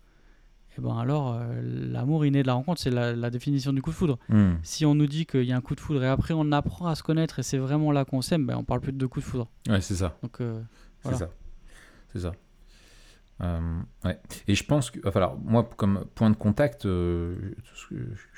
et 0.73 0.77
eh 0.79 0.81
ben 0.81 0.97
alors 0.97 1.35
euh, 1.35 1.61
l'amour 1.63 2.25
inné 2.25 2.41
de 2.41 2.47
la 2.47 2.55
rencontre, 2.55 2.81
c'est 2.81 2.91
la, 2.91 3.29
définition 3.29 3.75
du 3.75 3.83
coup 3.83 3.91
de 3.91 3.95
foudre. 3.95 4.19
Hmm. 4.31 4.55
Si 4.63 4.87
on 4.87 4.95
nous 4.95 5.07
dit 5.07 5.27
qu'il 5.27 5.45
y 5.45 5.53
a 5.53 5.57
un 5.57 5.61
coup 5.61 5.75
de 5.75 5.81
foudre 5.81 6.03
et 6.03 6.09
après 6.09 6.33
on 6.33 6.51
apprend 6.51 6.87
à 6.87 6.95
se 6.95 7.03
connaître 7.03 7.39
et 7.39 7.43
c'est 7.43 7.59
vraiment 7.59 7.93
là 7.93 8.07
qu'on 8.07 8.23
s'aime, 8.23 8.47
ben 8.47 8.57
on 8.57 8.65
parle 8.65 8.81
plus 8.81 8.93
de 8.93 9.07
coup 9.07 9.21
de 9.21 9.25
foudre. 9.25 9.49
Ouais, 9.69 9.83
c'est 9.83 9.97
ça. 9.97 10.17
Donc 10.23 10.41
euh, 10.41 10.63
c'est 11.05 11.15
ça. 11.15 11.29
C'est 12.11 12.21
ça. 12.21 12.33
Euh, 13.43 13.81
ouais. 14.05 14.19
Et 14.49 14.55
je 14.55 14.65
pense 14.65 14.91
que, 14.91 15.07
enfin, 15.07 15.21
alors, 15.21 15.39
moi, 15.39 15.69
comme 15.77 16.07
point 16.15 16.31
de 16.31 16.37
contact, 16.37 16.85
je 16.85 17.55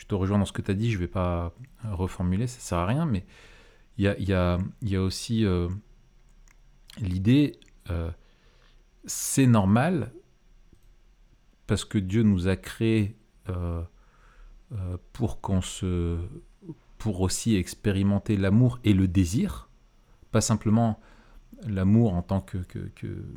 te 0.09 0.15
rejoins 0.15 0.39
dans 0.39 0.45
ce 0.45 0.53
que 0.53 0.63
tu 0.63 0.71
as 0.73 0.75
dit, 0.75 0.91
je 0.91 0.99
vais 0.99 1.07
pas 1.07 1.53
reformuler, 1.85 2.49
ça 2.49 2.59
sert 2.59 2.79
à 2.79 2.87
rien, 2.87 3.07
mais 3.07 3.27
il 3.99 4.05
y 4.05 4.09
a, 4.09 4.19
y, 4.19 4.33
a, 4.33 4.59
y 4.83 4.97
a, 4.97 5.03
aussi 5.03 5.45
l'idée 7.01 7.61
c'est 9.07 9.47
normal 9.47 10.13
parce 11.67 11.85
que 11.85 11.99
Dieu 11.99 12.23
nous 12.23 12.49
a 12.49 12.57
créés 12.57 13.17
euh, 13.49 13.83
euh, 14.73 14.97
pour 15.13 15.41
qu'on 15.41 15.63
se 15.63 16.19
pour 16.99 17.21
aussi 17.21 17.57
expérimenter 17.57 18.39
l'amour 18.39 18.79
et 18.83 18.95
le 18.95 19.09
désir, 19.09 19.69
pas 20.31 20.41
simplement 20.41 21.01
l'amour 21.67 22.15
en 22.15 22.23
tant 22.23 22.41
que, 22.41 22.59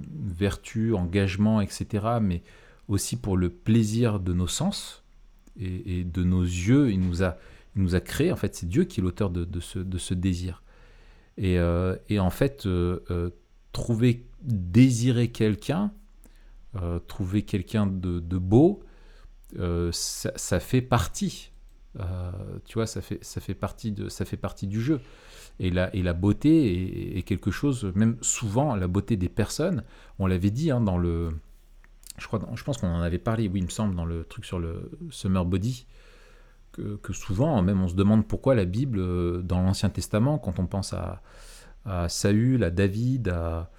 vertu, 0.10 0.93
engagement, 0.93 1.60
etc., 1.60 2.08
mais 2.21 2.43
aussi 2.88 3.17
pour 3.17 3.36
le 3.36 3.49
plaisir 3.49 4.21
de 4.21 4.32
nos 4.32 4.47
sens 4.47 5.03
et, 5.60 6.06
de 6.06 6.23
nos 6.23 6.43
yeux. 6.43 6.91
Il 6.91 7.01
nous 7.01 7.23
a, 7.23 7.36
il 7.75 7.82
nous 7.82 7.93
a 7.93 7.99
créés, 7.99 8.32
en 8.32 8.38
fait, 8.38 8.56
c'est 8.56 8.69
Dieu 8.69 8.86
qui 8.86 9.01
est 9.01 9.03
l'auteur 9.03 9.30
de, 9.30 9.60
ce, 9.60 10.13
désir. 10.13 10.63
Et, 11.36 11.60
euh, 11.60 11.97
et 12.08 12.19
en 12.21 12.30
fait, 12.30 12.65
trouver 13.77 14.25
désirer 14.41 15.27
quelqu'un, 15.27 15.93
euh, 16.77 16.97
trouver 16.97 17.43
quelqu'un 17.43 17.85
de, 17.85 18.37
beau, 18.39 18.81
euh, 19.59 19.91
ça, 19.91 20.59
fait 20.59 20.81
partie. 20.81 21.51
Euh, 21.99 22.31
tu 22.65 22.73
vois, 22.73 22.87
ça 22.87 23.01
fait, 23.01 23.23
ça, 23.23 23.39
fait 23.39 23.53
partie 23.53 23.91
de, 23.91 24.09
ça 24.09 24.25
fait 24.25 24.37
partie 24.37 24.65
du 24.65 24.81
jeu. 24.81 24.99
Et 25.59 25.69
la, 25.69 25.95
et 25.95 26.01
la 26.01 26.13
beauté 26.13 27.17
est, 27.17 27.21
quelque 27.21 27.51
chose, 27.51 27.91
même 27.93 28.17
souvent, 28.21 28.75
la 28.75 28.87
beauté 28.87 29.15
des 29.15 29.29
personnes, 29.29 29.83
on 30.17 30.25
l'avait 30.25 30.51
dit 30.51 30.71
hein, 30.71 30.81
dans 30.81 30.97
le. 30.97 31.29
Je, 32.17 32.25
crois, 32.25 32.39
je 32.55 32.63
pense 32.63 32.77
qu'on 32.77 32.87
en 32.87 33.01
avait 33.01 33.19
parlé, 33.19 33.47
oui, 33.47 33.59
il 33.59 33.65
me 33.65 33.69
semble, 33.69 33.95
dans 33.95 34.05
le 34.05 34.23
truc 34.23 34.43
sur 34.43 34.57
le 34.57 34.89
Summer 35.11 35.45
Body, 35.45 35.85
que, 36.71 37.13
souvent, 37.13 37.61
même, 37.61 37.81
on 37.81 37.87
se 37.87 37.95
demande 37.95 38.27
pourquoi 38.27 38.55
la 38.55 38.65
Bible, 38.65 39.43
dans 39.43 39.61
l'Ancien 39.61 39.89
Testament, 39.89 40.39
quand 40.39 40.59
on 40.59 40.65
pense 40.65 40.93
à, 40.93 41.21
à 41.88 42.10
Saül, 42.10 42.63
à 42.63 42.69
David, 42.69 43.30
à, 43.30 43.69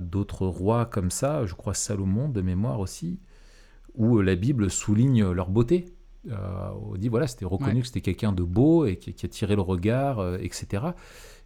d'autres 0.00 0.46
rois 0.46 0.86
comme 0.86 1.10
ça, 1.10 1.44
je 1.44 1.54
crois 1.54 1.74
Salomon 1.74 2.28
de 2.30 2.40
mémoire 2.40 2.80
aussi, 2.80 3.20
où 3.94 4.20
la 4.20 4.36
Bible 4.36 4.70
souligne 4.70 5.30
leur 5.30 5.50
beauté. 5.50 5.94
Euh, 6.30 6.70
on 6.82 6.96
dit 6.96 7.08
voilà, 7.08 7.26
c'était 7.26 7.44
reconnu 7.44 7.82
que 7.82 7.86
c'était 7.86 8.00
quelqu'un 8.00 8.32
de 8.32 8.42
beau 8.42 8.86
et 8.86 8.96
qui, 8.96 9.10
a 9.24 9.28
tiré 9.28 9.54
le 9.54 9.62
regard, 9.62 10.18
euh, 10.18 10.38
etc. 10.38 10.84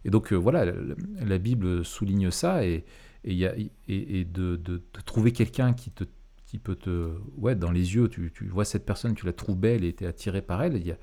Et 0.05 0.09
donc 0.09 0.33
euh, 0.33 0.35
voilà, 0.35 0.65
la, 0.65 1.37
Bible 1.37 1.85
souligne 1.85 2.31
ça 2.31 2.65
et, 2.65 2.85
et, 3.23 3.33
y 3.33 3.45
a, 3.45 3.53
et, 3.87 4.25
de, 4.25 4.55
de, 4.55 4.81
trouver 5.05 5.31
quelqu'un 5.31 5.73
qui 5.73 5.91
te 5.91 6.05
qui 6.45 6.57
peut 6.57 6.75
te 6.75 7.11
ouais 7.37 7.55
dans 7.55 7.71
les 7.71 7.95
yeux 7.95 8.09
tu, 8.09 8.31
tu 8.33 8.47
vois 8.47 8.65
cette 8.65 8.85
personne 8.85 9.15
tu 9.15 9.25
la 9.25 9.33
trouves 9.33 9.57
belle 9.57 9.83
et 9.83 9.93
tu 9.93 10.03
es 10.03 10.07
attiré 10.07 10.43
par 10.43 10.61
elle 10.61 10.75
il 10.75 10.85
y 10.85 10.91
a, 10.91 10.97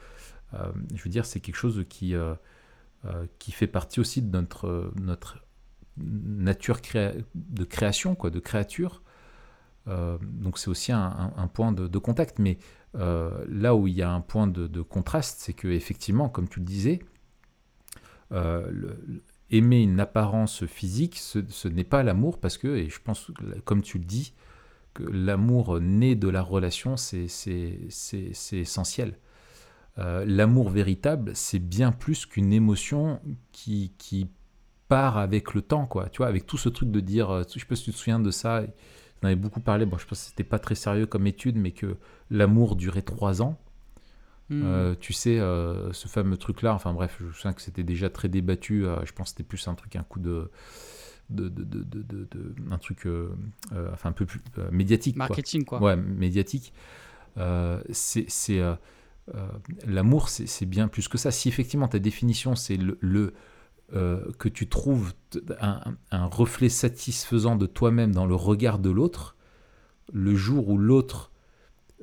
je 0.94 1.02
veux 1.02 1.10
dire 1.10 1.24
c'est 1.24 1.40
quelque 1.40 1.56
chose 1.56 1.84
qui 1.88 2.14
qui 3.38 3.52
fait 3.52 3.66
partie 3.66 4.00
aussi 4.00 4.22
de 4.22 4.30
notre 4.30 4.92
notre 5.00 5.38
nature 5.96 6.78
de 7.34 7.64
création, 7.64 8.14
quoi, 8.14 8.30
de 8.30 8.40
créature. 8.40 9.02
Euh, 9.88 10.18
donc 10.22 10.58
c'est 10.58 10.68
aussi 10.68 10.92
un, 10.92 11.50
point 11.52 11.72
de, 11.72 11.98
contact. 11.98 12.38
Mais 12.38 12.58
euh, 12.96 13.44
là 13.48 13.74
où 13.74 13.86
il 13.86 13.94
y 13.94 14.02
a 14.02 14.10
un 14.10 14.20
point 14.20 14.46
de, 14.46 14.82
contraste, 14.82 15.40
c'est 15.40 15.52
que 15.52 15.68
effectivement, 15.68 16.28
comme 16.28 16.48
tu 16.48 16.60
le 16.60 16.66
disais, 16.66 17.00
euh, 18.32 18.94
aimer 19.50 19.82
une 19.82 20.00
apparence 20.00 20.64
physique, 20.66 21.18
ce, 21.18 21.68
n'est 21.68 21.84
pas 21.84 22.02
l'amour, 22.02 22.38
parce 22.38 22.58
que, 22.58 22.68
et 22.68 22.88
je 22.88 23.00
pense, 23.00 23.30
comme 23.64 23.82
tu 23.82 23.98
le 23.98 24.04
dis, 24.04 24.34
que 24.94 25.02
l'amour 25.04 25.80
né 25.80 26.14
de 26.14 26.28
la 26.28 26.42
relation, 26.42 26.96
c'est 26.96 27.26
essentiel. 28.52 29.18
L'amour 29.96 30.70
véritable, 30.70 31.32
c'est 31.34 31.58
bien 31.58 31.92
plus 31.92 32.26
qu'une 32.26 32.52
émotion 32.52 33.20
qui, 33.52 33.92
qui 33.98 34.28
part 34.90 35.18
avec 35.18 35.54
le 35.54 35.62
temps, 35.62 35.86
quoi. 35.86 36.08
Tu 36.10 36.18
vois, 36.18 36.26
avec 36.26 36.46
tout 36.46 36.58
ce 36.58 36.68
truc 36.68 36.90
de 36.90 37.00
dire, 37.00 37.30
euh, 37.30 37.42
je 37.54 37.60
sais 37.60 37.64
pas 37.64 37.76
si 37.76 37.84
tu 37.84 37.92
te 37.92 37.96
souviens 37.96 38.18
de 38.18 38.30
ça, 38.30 38.64
on 39.22 39.26
avait 39.26 39.36
beaucoup 39.36 39.60
parlé, 39.60 39.86
bon, 39.86 39.96
je 39.96 40.06
pense 40.06 40.20
que 40.20 40.28
c'était 40.28 40.44
pas 40.44 40.58
très 40.58 40.74
sérieux 40.74 41.06
comme 41.06 41.26
étude, 41.26 41.56
mais 41.56 41.70
que 41.70 41.96
l'amour 42.28 42.76
durait 42.76 43.02
trois 43.02 43.40
ans. 43.40 43.58
Hmm. 44.48 44.62
Euh, 44.64 44.94
tu 44.98 45.12
sais, 45.12 45.38
euh, 45.38 45.92
ce 45.92 46.08
fameux 46.08 46.36
truc-là, 46.36 46.74
enfin 46.74 46.92
bref, 46.92 47.16
je 47.20 47.26
me 47.26 47.32
souviens 47.32 47.52
que 47.52 47.62
c'était 47.62 47.84
déjà 47.84 48.10
très 48.10 48.28
débattu, 48.28 48.84
je 49.04 49.12
pense 49.12 49.26
que 49.26 49.30
c'était 49.30 49.44
plus 49.44 49.68
un 49.68 49.74
truc, 49.74 49.96
un 49.96 50.02
coup 50.02 50.20
de... 50.20 50.50
De, 51.30 51.48
de, 51.48 51.62
de, 51.62 52.02
de 52.02 52.54
un 52.72 52.78
truc 52.78 53.06
enfin 53.92 54.08
un 54.08 54.12
peu 54.12 54.26
plus 54.26 54.40
médiatique 54.72 55.14
marketing 55.14 55.64
quoi. 55.64 55.80
ouais 55.80 55.94
médiatique 55.94 56.72
c'est 57.92 58.60
l'amour 59.86 60.28
c'est 60.28 60.66
bien 60.66 60.88
plus 60.88 61.06
que 61.06 61.16
ça 61.16 61.30
si 61.30 61.48
effectivement 61.48 61.86
ta 61.86 61.98
définition 61.98 62.56
c'est 62.56 62.76
le, 62.76 62.98
euh, 63.92 64.20
que 64.38 64.48
tu 64.48 64.68
trouves 64.68 65.14
un, 65.60 66.26
reflet 66.26 66.68
satisfaisant 66.68 67.56
de 67.56 67.66
toi-même 67.66 68.14
dans 68.14 68.24
le 68.24 68.36
regard 68.36 68.78
de 68.78 68.88
l'autre, 68.88 69.34
le 70.12 70.36
jour 70.36 70.68
où 70.68 70.78
l'autre, 70.78 71.32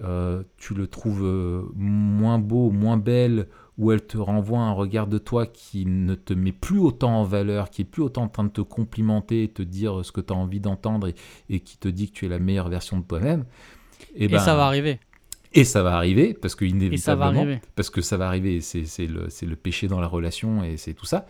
euh, 0.04 0.44
tu 0.58 0.74
le 0.74 0.88
trouves 0.88 1.24
euh, 1.24 1.64
moins 1.76 2.40
beau, 2.40 2.72
moins 2.72 2.98
belle, 2.98 3.48
ou 3.78 3.94
elle 3.94 4.06
te 4.06 4.18
renvoie 4.18 4.60
un 4.60 4.74
regard 4.74 5.08
de 5.08 5.18
toi 5.18 5.46
qui 5.46 5.86
ne 5.86 6.16
te 6.16 6.34
met 6.34 6.52
plus 6.52 6.80
autant 6.80 7.22
en 7.22 7.24
valeur, 7.24 7.70
qui 7.70 7.84
est 7.84 7.86
plus 7.86 8.04
autant 8.04 8.24
en 8.24 8.30
train 8.30 8.44
de 8.44 8.50
te 8.50 8.62
complimenter, 8.62 9.48
te 9.48 9.62
dire 9.62 10.04
ce 10.04 10.12
que 10.12 10.20
tu 10.20 10.34
as 10.34 10.36
envie 10.36 10.60
d'entendre 10.60 11.08
et, 11.48 11.60
qui 11.62 11.78
te 11.78 11.88
dit 11.88 12.12
que 12.12 12.18
tu 12.18 12.26
es 12.26 12.30
la 12.30 12.40
meilleure 12.40 12.68
version 12.68 13.00
de 13.00 13.04
toi-même. 13.04 13.46
Et, 14.14 14.26
et 14.26 14.28
ben, 14.28 14.40
ça 14.40 14.56
va 14.56 14.66
arriver. 14.66 15.00
Et 15.54 15.64
ça 15.64 15.82
va 15.84 15.96
arriver, 15.96 16.34
parce 16.34 16.56
que 16.56 16.66
inévitablement, 16.66 17.46
parce 17.76 17.90
que 17.90 18.02
ça 18.02 18.18
va 18.18 18.28
arriver, 18.28 18.62
c'est 18.62 19.08
le, 19.08 19.28
le 19.42 19.56
péché 19.56 19.88
dans 19.88 20.00
la 20.00 20.08
relation 20.08 20.64
et 20.64 20.78
c'est 20.78 20.94
tout 20.94 21.06
ça 21.06 21.26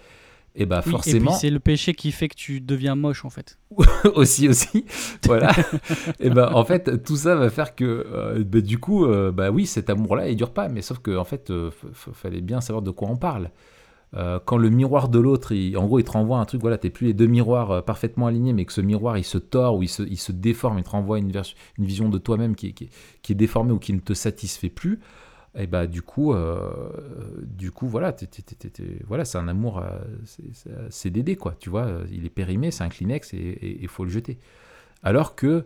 et 0.60 0.66
bah 0.66 0.82
forcément. 0.82 1.32
c'est 1.32 1.52
le 1.52 1.60
péché 1.60 1.94
qui 1.94 2.12
fait 2.12 2.28
que 2.28 2.36
tu 2.36 2.60
deviens 2.60 2.96
moche 2.96 3.24
en 3.24 3.30
fait. 3.30 3.60
aussi, 4.16 4.50
aussi. 4.50 4.86
Voilà. 5.26 5.52
et 6.20 6.32
bah 6.32 6.52
en 6.56 6.66
fait, 6.66 7.04
tout 7.04 7.16
ça 7.16 7.36
va 7.36 7.52
faire 7.52 7.76
que 7.76 7.86
euh, 7.86 8.44
bah, 8.44 8.62
du 8.62 8.80
coup, 8.80 9.06
euh, 9.06 9.32
bah 9.32 9.52
oui, 9.52 9.68
cet 9.68 9.92
amour-là, 9.92 10.30
il 10.30 10.36
dure 10.36 10.52
pas. 10.52 10.68
Mais 10.68 10.82
sauf 10.82 10.98
que 10.98 11.16
en 11.16 11.26
fait, 11.26 11.52
euh, 11.52 11.70
fallait 11.94 12.42
bien 12.42 12.60
savoir 12.60 12.82
de 12.82 12.90
quoi 12.90 13.08
on 13.10 13.18
parle. 13.18 13.52
Euh, 14.16 14.40
quand 14.44 14.58
le 14.58 14.70
miroir 14.70 15.10
de 15.10 15.20
l'autre, 15.20 15.54
en 15.76 15.86
gros, 15.86 16.00
il 16.00 16.04
te 16.04 16.12
renvoie 16.12 16.40
un 16.40 16.46
truc, 16.46 16.62
voilà, 16.62 16.78
t'es 16.78 16.90
plus 16.90 17.08
les 17.08 17.14
deux 17.14 17.28
miroirs 17.28 17.72
euh, 17.72 17.82
parfaitement 17.82 18.28
alignés, 18.28 18.54
mais 18.54 18.66
que 18.66 18.72
ce 18.72 18.82
miroir, 18.82 19.18
il 19.18 19.26
se 19.26 19.38
tord 19.38 19.78
ou 19.78 19.84
il 19.84 19.90
se, 19.90 20.32
déforme, 20.32 20.78
il 20.78 20.84
te 20.84 20.90
renvoie 20.90 21.20
une, 21.20 21.32
vision 21.78 22.08
de 22.08 22.18
toi-même 22.18 22.56
qui, 22.56 22.74
est 23.30 23.34
déformée 23.36 23.74
ou 23.74 23.80
qui 23.80 23.94
ne 23.94 24.00
te 24.00 24.14
satisfait 24.14 24.70
plus, 24.70 25.00
et 25.56 25.68
bah 25.68 25.88
du 25.88 26.02
coup, 26.02 26.34
euh, 26.34 26.72
du 27.44 27.72
coup, 27.72 27.88
voilà, 27.88 28.16
voilà, 29.08 29.26
c'est 29.26 29.40
un 29.40 29.48
amour, 29.48 29.84
c'est 30.24 31.36
quoi, 31.36 31.56
tu 31.60 31.70
vois, 31.70 31.88
il 32.12 32.26
est 32.26 32.30
périmé, 32.30 32.72
c'est 32.72 32.84
un 32.84 32.90
Kleenex 32.90 33.34
et 33.34 33.78
il 33.82 33.88
faut 33.88 34.04
le 34.04 34.10
jeter. 34.10 34.40
Alors 35.04 35.36
que, 35.36 35.66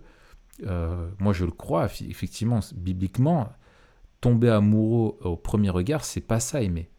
moi 1.20 1.34
je 1.34 1.46
le 1.46 1.52
crois, 1.52 1.86
effectivement, 1.86 2.62
bibliquement, 2.76 3.50
tomber 4.20 4.50
amoureux 4.50 5.18
au 5.22 5.36
premier 5.36 5.70
regard, 5.70 6.06
c'est 6.06 6.22
pas 6.22 6.40
ça 6.40 6.62
aimer. 6.62 6.90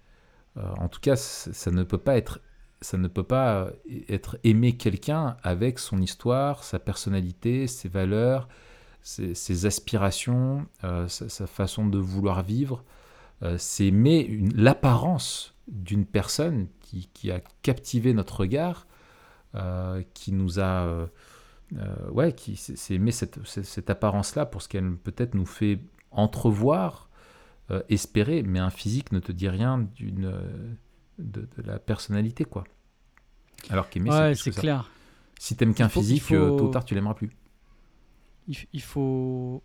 Euh, 0.56 0.74
en 0.78 0.88
tout 0.88 1.00
cas, 1.00 1.16
ça 1.16 1.70
ne 1.70 1.82
peut 1.82 1.98
pas 1.98 2.16
être 2.16 2.40
ça 2.80 2.98
ne 2.98 3.06
peut 3.06 3.22
pas 3.22 3.70
être 4.08 4.38
aimer 4.42 4.76
quelqu'un 4.76 5.36
avec 5.44 5.78
son 5.78 6.02
histoire, 6.02 6.64
sa 6.64 6.80
personnalité, 6.80 7.68
ses 7.68 7.88
valeurs, 7.88 8.48
ses, 9.02 9.66
aspirations, 9.66 10.66
euh, 10.82 11.06
sa, 11.06 11.46
façon 11.46 11.86
de 11.86 11.98
vouloir 11.98 12.42
vivre. 12.42 12.82
Euh, 13.44 13.56
c'est 13.56 13.86
aimer 13.86 14.40
l'apparence 14.52 15.54
d'une 15.68 16.04
personne 16.04 16.66
qui, 16.80 17.30
a 17.30 17.38
captivé 17.62 18.14
notre 18.14 18.40
regard, 18.40 18.88
qui 20.12 20.32
nous 20.32 20.58
a... 20.58 21.06
ouais, 22.10 22.34
c'est 22.56 22.94
aimer 22.94 23.12
cette, 23.12 23.46
cette 23.46 23.90
apparence-là 23.90 24.44
pour 24.44 24.60
ce 24.60 24.68
qu'elle 24.68 24.96
peut-être 24.96 25.34
nous 25.34 25.46
fait 25.46 25.78
entrevoir 26.10 27.08
euh, 27.70 27.80
espérer, 27.88 28.42
mais 28.42 28.58
un 28.58 28.70
physique 28.70 29.12
ne 29.12 29.20
te 29.20 29.30
dit 29.30 29.48
rien 29.48 29.78
d'une 29.94 30.24
euh, 30.24 30.74
de, 31.18 31.48
la 31.64 31.78
personnalité, 31.78 32.44
quoi. 32.44 32.64
Alors 33.70 33.88
qu'aimer, 33.88 34.10
ouais, 34.10 34.34
c'est 34.34 34.50
clair. 34.50 34.90
Si 35.38 35.56
t'aimes 35.56 35.72
qu'un 35.72 35.88
physique, 35.88 36.32
euh, 36.32 36.56
tôt 36.58 36.66
ou 36.66 36.70
tard, 36.70 36.84
tu 36.84 36.94
l'aimeras 36.94 37.14
plus. 37.14 37.30
Il, 38.48 38.82
faut, 38.82 39.62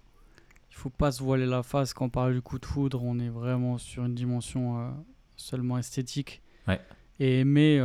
il 0.70 0.76
faut 0.76 0.92
pas 0.92 1.12
se 1.12 1.24
voiler 1.24 1.48
la 1.48 1.64
face 1.64 1.94
quand 1.94 2.06
on 2.06 2.10
parle 2.10 2.36
du 2.36 2.42
coup 2.42 2.60
de 2.60 2.66
foudre. 2.66 3.04
On 3.04 3.18
est 3.18 3.30
vraiment 3.30 3.80
sur 3.80 4.06
une 4.06 4.14
dimension 4.14 4.96
seulement 5.36 5.80
esthétique. 5.80 6.44
Ouais. 6.68 6.80
Et 7.20 7.40
aimer, 7.40 7.82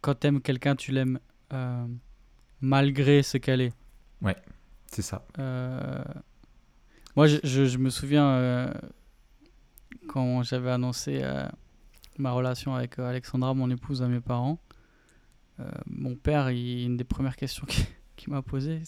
quand 0.00 0.14
t'aimes 0.14 0.40
quelqu'un, 0.40 0.76
tu 0.76 0.92
l'aimes 0.92 1.18
malgré 2.60 3.24
ce 3.24 3.36
qu'elle 3.36 3.60
est. 3.60 3.72
Ouais, 4.22 4.36
c'est 4.86 5.02
ça. 5.02 5.26
Moi, 7.16 7.26
je, 7.26 7.38
je, 7.42 7.78
me 7.78 7.90
souviens 7.90 8.70
quand 10.08 10.42
j'avais 10.42 10.70
annoncé 10.70 11.20
euh, 11.22 11.46
ma 12.18 12.32
relation 12.32 12.74
avec 12.74 12.98
euh, 12.98 13.08
Alexandra, 13.08 13.54
mon 13.54 13.70
épouse, 13.70 14.02
à 14.02 14.08
mes 14.08 14.20
parents, 14.20 14.58
euh, 15.60 15.64
mon 15.86 16.14
père, 16.14 16.48
une 16.48 16.96
des 16.96 17.04
premières 17.04 17.36
questions 17.36 17.66
qu'il 18.16 18.32
m'a 18.32 18.42
posées, 18.42 18.82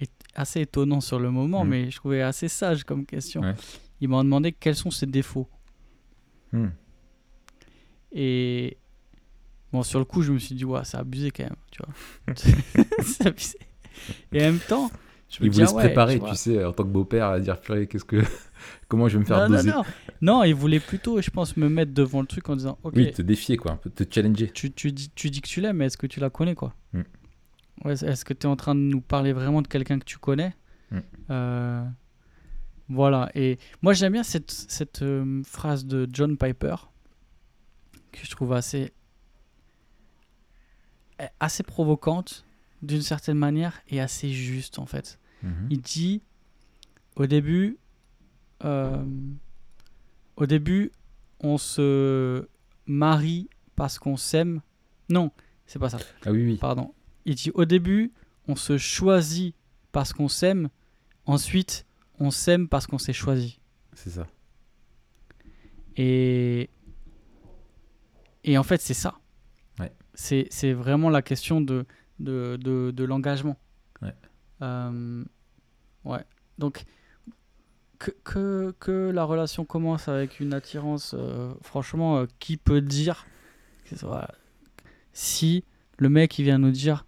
est 0.00 0.12
assez 0.34 0.60
étonnant 0.60 1.00
sur 1.00 1.18
le 1.18 1.30
moment, 1.30 1.64
mmh. 1.64 1.68
mais 1.68 1.90
je 1.90 1.96
trouvais 1.96 2.22
assez 2.22 2.48
sage 2.48 2.84
comme 2.84 3.06
question. 3.06 3.42
Il 4.00 4.08
m'a 4.08 4.22
demandé 4.22 4.52
quels 4.52 4.76
sont 4.76 4.90
ses 4.90 5.06
défauts. 5.06 5.48
Mmh. 6.52 6.66
Et 8.12 8.76
bon, 9.72 9.82
sur 9.82 9.98
le 9.98 10.04
coup, 10.04 10.22
je 10.22 10.32
me 10.32 10.38
suis 10.38 10.54
dit, 10.54 10.64
ouais, 10.64 10.80
c'est 10.84 10.98
abusé 10.98 11.30
quand 11.30 11.44
même, 11.44 11.56
tu 11.70 11.82
vois. 11.82 12.34
c'est 13.02 13.26
abusé. 13.26 13.58
Et 14.32 14.42
en 14.42 14.52
même 14.52 14.58
temps, 14.58 14.90
je 15.28 15.42
me 15.42 15.46
il 15.46 15.52
voulait 15.52 15.66
se 15.66 15.74
préparer, 15.74 16.20
tu, 16.20 16.34
sais, 16.36 16.64
en 16.64 16.72
tant 16.72 16.84
que 16.84 16.88
beau-père, 16.88 17.28
à 17.28 17.40
dire, 17.40 17.60
qu'est-ce 17.60 18.04
que 18.04 18.22
Comment 18.88 19.08
je 19.08 19.14
vais 19.14 19.20
me 19.20 19.24
faire 19.24 19.48
non, 19.48 19.56
doser 19.56 19.70
non, 19.70 19.76
non. 19.76 19.84
non, 20.20 20.42
il 20.44 20.54
voulait 20.54 20.80
plutôt, 20.80 21.20
je 21.20 21.30
pense, 21.30 21.56
me 21.56 21.68
mettre 21.68 21.92
devant 21.92 22.20
le 22.20 22.26
truc 22.26 22.48
en 22.48 22.56
disant 22.56 22.78
Ok. 22.82 22.94
Oui, 22.96 23.10
te 23.12 23.22
défier, 23.22 23.56
quoi, 23.56 23.80
te 23.94 24.04
challenger. 24.08 24.50
Tu, 24.50 24.72
tu, 24.72 24.92
dis, 24.92 25.10
tu 25.14 25.30
dis 25.30 25.40
que 25.40 25.48
tu 25.48 25.60
l'aimes, 25.60 25.76
mais 25.76 25.86
est-ce 25.86 25.96
que 25.96 26.06
tu 26.06 26.20
la 26.20 26.30
connais, 26.30 26.54
quoi 26.54 26.74
mm. 26.92 27.02
ouais, 27.84 28.04
Est-ce 28.04 28.24
que 28.24 28.32
tu 28.32 28.46
es 28.46 28.50
en 28.50 28.56
train 28.56 28.74
de 28.74 28.80
nous 28.80 29.00
parler 29.00 29.32
vraiment 29.32 29.62
de 29.62 29.68
quelqu'un 29.68 29.98
que 29.98 30.04
tu 30.04 30.18
connais 30.18 30.54
mm. 30.90 30.98
euh, 31.30 31.84
Voilà. 32.88 33.30
Et 33.34 33.58
moi, 33.82 33.92
j'aime 33.92 34.12
bien 34.12 34.22
cette, 34.22 34.50
cette 34.50 35.02
euh, 35.02 35.42
phrase 35.44 35.84
de 35.86 36.08
John 36.12 36.36
Piper 36.36 36.76
que 38.12 38.20
je 38.22 38.30
trouve 38.30 38.52
assez, 38.52 38.92
assez 41.40 41.62
provocante 41.62 42.44
d'une 42.82 43.02
certaine 43.02 43.38
manière 43.38 43.80
et 43.88 44.00
assez 44.00 44.30
juste, 44.30 44.78
en 44.78 44.86
fait. 44.86 45.18
Mm-hmm. 45.44 45.66
Il 45.70 45.80
dit 45.80 46.22
au 47.16 47.26
début, 47.26 47.78
euh, 48.64 49.04
au 50.36 50.46
début, 50.46 50.92
on 51.40 51.58
se 51.58 52.48
marie 52.86 53.48
parce 53.74 53.98
qu'on 53.98 54.16
s'aime. 54.16 54.60
Non, 55.08 55.30
c'est 55.66 55.78
pas 55.78 55.90
ça. 55.90 55.98
Ah 56.24 56.30
oui, 56.30 56.44
oui. 56.44 56.56
Pardon. 56.56 56.94
Il 57.24 57.34
dit 57.34 57.50
au 57.54 57.64
début, 57.64 58.12
on 58.48 58.56
se 58.56 58.78
choisit 58.78 59.54
parce 59.92 60.12
qu'on 60.12 60.28
s'aime. 60.28 60.68
Ensuite, 61.26 61.86
on 62.18 62.30
s'aime 62.30 62.68
parce 62.68 62.86
qu'on 62.86 62.98
s'est 62.98 63.12
choisi. 63.12 63.60
C'est 63.94 64.10
ça. 64.10 64.26
Et, 65.96 66.68
et 68.44 68.58
en 68.58 68.62
fait, 68.62 68.80
c'est 68.80 68.94
ça. 68.94 69.18
Ouais. 69.78 69.92
C'est 70.14 70.72
vraiment 70.72 71.10
la 71.10 71.22
question 71.22 71.60
de, 71.60 71.84
de, 72.20 72.58
de, 72.60 72.92
de 72.94 73.04
l'engagement. 73.04 73.56
Ouais. 74.02 74.14
Euh, 74.62 75.24
ouais. 76.04 76.24
Donc, 76.58 76.84
que, 77.98 78.74
que, 78.78 79.10
la 79.10 79.24
relation 79.24 79.64
commence 79.64 80.08
avec 80.08 80.40
une 80.40 80.52
attirance, 80.52 81.14
euh, 81.16 81.52
franchement, 81.62 82.18
euh, 82.18 82.26
qui 82.38 82.56
peut 82.56 82.80
dire 82.80 83.26
si 85.12 85.64
le 85.98 86.08
mec 86.08 86.38
il 86.38 86.44
vient 86.44 86.58
nous 86.58 86.70
dire 86.70 87.06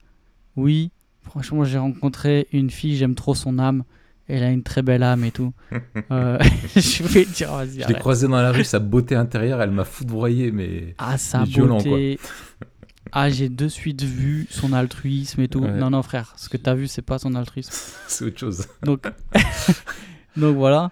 oui, 0.56 0.90
franchement, 1.22 1.64
j'ai 1.64 1.78
rencontré 1.78 2.48
une 2.52 2.70
fille, 2.70 2.96
j'aime 2.96 3.14
trop 3.14 3.34
son 3.34 3.58
âme, 3.58 3.84
elle 4.28 4.42
a 4.42 4.50
une 4.50 4.62
très 4.62 4.82
belle 4.82 5.02
âme 5.02 5.24
et 5.24 5.30
tout. 5.30 5.52
Euh, 6.10 6.38
je 6.76 7.02
vais 7.02 7.26
dire, 7.26 7.52
vas-y. 7.52 7.82
Je 7.82 7.88
l'ai 7.88 7.94
croisé 7.94 8.28
dans 8.28 8.40
la 8.40 8.50
rue, 8.50 8.64
sa 8.64 8.78
beauté 8.78 9.14
intérieure, 9.14 9.60
elle 9.60 9.72
m'a 9.72 9.84
foudroyé, 9.84 10.50
mais. 10.52 10.94
Ah, 10.98 11.18
sa 11.18 11.44
beauté. 11.44 12.18
Ah, 13.10 13.30
j'ai 13.30 13.48
de 13.48 13.68
suite 13.68 14.02
vu 14.02 14.46
son 14.50 14.74
altruisme 14.74 15.40
et 15.40 15.48
tout. 15.48 15.60
Non, 15.60 15.88
non, 15.88 16.02
frère, 16.02 16.34
ce 16.36 16.50
que 16.50 16.58
tu 16.58 16.68
as 16.68 16.74
vu, 16.74 16.86
c'est 16.88 17.00
pas 17.00 17.18
son 17.18 17.34
altruisme. 17.34 17.72
c'est 18.06 18.26
autre 18.26 18.38
chose. 18.38 18.66
Donc, 18.82 19.06
Donc 20.36 20.56
voilà. 20.56 20.90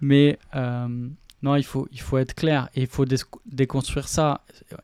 Mais 0.00 0.38
euh, 0.54 1.08
non, 1.42 1.56
il 1.56 1.64
faut, 1.64 1.88
il 1.92 2.00
faut 2.00 2.18
être 2.18 2.34
clair 2.34 2.68
et 2.74 2.82
il 2.82 2.86
faut 2.86 3.04
déconstruire 3.46 4.08
ça. 4.08 4.42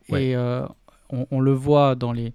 Et 0.09 0.35
euh, 0.37 0.67
on, 1.09 1.41
le 1.41 1.53
voit 1.53 1.95
dans, 1.95 2.13
les, 2.13 2.35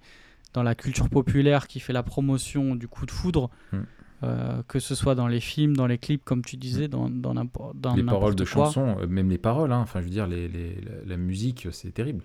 dans 0.54 0.64
la 0.64 0.76
culture 0.76 1.10
populaire 1.10 1.68
qui 1.68 1.80
fait 1.80 1.94
la 1.94 2.04
promotion 2.04 2.76
du 2.76 2.88
coup 2.88 3.06
de 3.06 3.12
foudre. 3.12 3.50
Hmm. 3.72 3.84
Euh, 4.24 4.64
que 4.70 4.80
ce 4.80 4.96
soit 4.96 5.16
dans 5.16 5.28
les 5.28 5.42
films, 5.42 5.76
dans 5.76 5.86
les 5.86 5.98
clips, 5.98 6.24
comme 6.24 6.46
tu 6.46 6.56
disais, 6.56 6.88
dans, 6.88 7.10
dans 7.10 7.34
n'importe 7.34 7.76
dans 7.76 7.94
Les 7.94 8.04
paroles 8.04 8.36
de 8.36 8.46
chansons, 8.46 8.96
même 9.06 9.30
les 9.30 9.38
paroles, 9.38 9.74
hein. 9.74 9.80
enfin 9.80 10.00
je 10.00 10.06
veux 10.06 10.12
dire, 10.12 10.28
les, 10.28 10.48
les, 10.48 10.78
la, 11.06 11.18
musique, 11.18 11.68
c'est 11.74 11.92
terrible. 11.92 12.24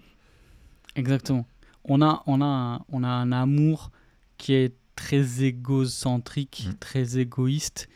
Exactement. 0.95 1.45
On 1.83 2.01
a, 2.01 2.23
on, 2.29 2.41
a 2.41 2.45
un, 2.45 2.81
on 2.93 3.03
a 3.03 3.09
un 3.09 3.33
amour 3.33 3.91
qui 4.37 4.55
est 4.55 4.77
très 4.95 5.43
égocentrique, 5.43 6.69
hmm. 6.69 6.75
très 6.79 7.19
égoïste. 7.19 7.89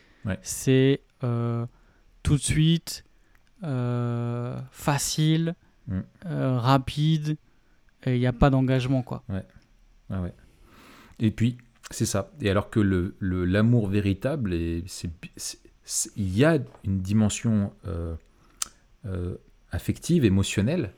C'est 0.42 1.00
tout 2.22 2.34
de 2.36 2.40
suite, 2.40 3.04
euh, 3.64 4.60
facile, 4.70 5.54
mm. 5.86 6.00
euh, 6.26 6.58
rapide, 6.58 7.36
et 8.04 8.14
il 8.16 8.20
n'y 8.20 8.26
a 8.26 8.32
pas 8.32 8.50
d'engagement. 8.50 9.02
quoi. 9.02 9.22
Ouais. 9.28 9.44
ouais. 10.10 10.34
Et 11.18 11.30
puis, 11.30 11.58
c'est 11.90 12.06
ça. 12.06 12.32
Et 12.40 12.50
alors 12.50 12.70
que 12.70 12.80
l'amour 12.80 13.14
le, 13.20 13.44
l'amour 13.44 13.88
véritable, 13.88 14.54
il 14.54 14.84
y 16.16 16.44
a 16.44 16.58
une 16.84 17.00
dimension 17.00 17.72
affective, 19.70 20.24
émotionnelle, 20.24 20.94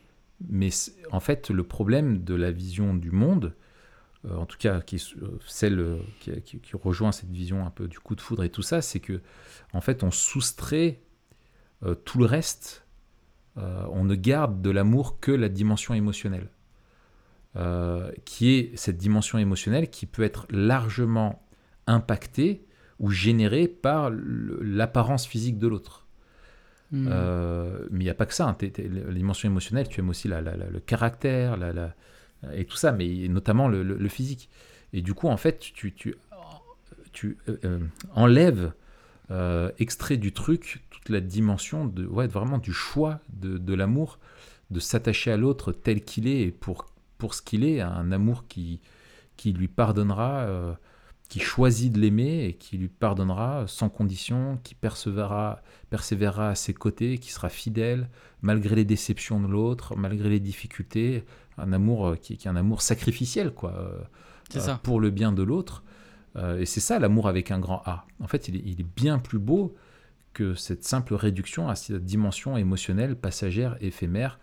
mais 0.49 0.71
en 1.11 1.21
fait, 1.21 1.51
le 1.51 1.65
problème 1.65 2.25
de 2.25 2.35
la 2.35 2.51
vision 2.51 2.95
du 2.95 3.11
monde, 3.11 3.47
euh, 3.47 3.51
en 4.31 4.47
tout 4.47 4.57
cas 4.59 4.81
qui 4.81 4.97
euh, 5.23 5.39
celle 5.47 5.79
euh, 5.79 5.99
qui, 6.45 6.61
rejoint 6.73 7.13
cette 7.13 7.31
vision 7.31 7.67
un 7.67 7.71
peu 7.71 7.89
du 7.89 7.99
coup 7.99 8.15
de 8.15 8.21
foudre 8.21 8.45
et 8.45 8.51
tout 8.51 8.63
ça, 8.63 8.81
c'est 8.81 9.01
que 9.01 9.21
en 9.73 9.81
fait 9.81 10.03
on 10.03 10.11
soustrait 10.11 11.01
tout 12.07 12.19
le 12.19 12.25
reste, 12.25 12.87
on 13.57 14.05
ne 14.05 14.15
garde 14.15 14.63
de 14.63 14.71
l'amour 14.71 15.21
que 15.21 15.31
la 15.31 15.51
dimension 15.51 15.93
émotionnelle, 15.93 16.49
qui 18.25 18.55
est 18.55 18.75
cette 18.75 18.97
dimension 18.97 19.37
émotionnelle 19.37 19.91
qui 19.91 20.07
peut 20.07 20.23
être 20.23 20.47
largement 20.49 21.47
impactée 21.87 22.67
ou 23.01 23.11
générée 23.11 23.69
par 23.69 24.11
l'apparence 24.11 25.27
physique 25.27 25.59
de 25.59 25.69
l'autre. 25.69 26.07
Hmm. 26.91 27.09
mais 27.91 28.01
il 28.01 28.05
n'y 28.05 28.09
a 28.09 28.15
pas 28.15 28.25
que 28.25 28.35
ça. 28.35 28.49
Hein. 28.49 28.57
la 28.63 29.13
dimension 29.13 29.47
émotionnelle, 29.51 29.87
tu 29.87 30.01
aimes 30.01 30.09
aussi 30.09 30.27
le 30.27 30.81
caractère, 30.81 31.59
la, 31.59 31.95
et 32.53 32.65
tout 32.65 32.77
ça, 32.77 32.93
mais 32.93 33.29
notamment 33.29 33.69
le, 33.69 34.09
physique. 34.09 34.49
Et 34.93 35.03
du 35.03 35.15
coup, 35.15 35.29
en 35.29 35.37
fait, 35.37 35.59
tu, 35.59 35.93
tu, 35.93 36.15
tu 37.13 37.39
euh, 37.49 37.57
euh, 37.65 37.79
enlèves, 38.15 38.73
euh, 39.31 39.71
extrait 39.79 40.19
du 40.19 40.33
truc, 40.33 40.85
toute 40.91 41.09
la 41.09 41.21
dimension 41.21 41.87
de, 41.87 42.07
ouais, 42.07 42.27
vraiment 42.27 42.59
du 42.59 42.73
choix 42.73 43.21
de, 43.33 43.57
de 43.57 43.75
l'amour, 43.75 44.19
de 44.71 44.81
s'attacher 44.81 45.31
à 45.33 45.37
l'autre 45.37 45.73
tel 45.73 46.03
qu'il 46.05 46.27
est 46.29 46.43
et 46.43 46.51
pour, 46.51 46.87
pour 47.17 47.33
ce 47.33 47.41
qu'il 47.41 47.65
est, 47.65 47.81
un 47.81 48.13
amour 48.13 48.47
qui, 48.49 48.81
qui 49.37 49.53
lui 49.53 49.69
pardonnera, 49.69 50.41
euh, 50.41 50.75
qui 51.31 51.41
choisit 51.41 51.91
de 51.91 52.01
l'aimer 52.01 52.45
et 52.45 52.53
qui 52.55 52.77
lui 52.77 52.89
pardonnera 52.89 53.65
sans 53.67 53.89
condition, 53.89 54.59
qui 54.63 54.75
persévérera, 54.75 55.63
persévérera 55.89 56.51
à 56.51 56.55
ses 56.55 56.75
côtés, 56.75 57.17
qui 57.17 57.33
sera 57.33 57.49
fidèle 57.49 58.11
malgré 58.43 58.77
les 58.77 58.85
déceptions 58.85 59.41
de 59.41 59.47
l'autre, 59.47 59.97
malgré 59.97 60.29
les 60.29 60.41
difficultés, 60.41 61.25
un 61.59 61.73
amour 61.73 62.07
euh, 62.09 62.17
qui, 62.17 62.37
qui 62.37 62.47
est 62.47 62.51
un 62.51 62.57
amour 62.57 62.83
sacrificiel 62.83 63.53
quoi, 63.53 63.73
euh, 63.79 63.99
C'est 64.51 64.59
euh, 64.59 64.63
ça. 64.63 64.81
pour 64.83 65.01
le 65.01 65.11
bien 65.11 65.33
de 65.33 65.43
l'autre. 65.43 65.83
Et 66.59 66.67
c'est 66.67 66.81
ça 66.81 66.99
l'amour 66.99 67.29
avec 67.29 67.53
un 67.53 67.61
grand 67.61 67.81
A. 67.87 68.07
En 68.21 68.27
fait, 68.27 68.49
il 68.49 68.57
est, 68.57 68.63
il 68.65 68.81
est 68.81 68.87
bien 68.97 69.21
plus 69.21 69.39
beau 69.39 69.77
que 70.33 70.57
cette 70.57 70.83
simple 70.83 71.15
réduction 71.15 71.69
à 71.69 71.77
cette 71.77 72.05
dimension 72.05 72.57
émotionnelle, 72.57 73.15
passagère, 73.15 73.77
éphémère, 73.81 74.41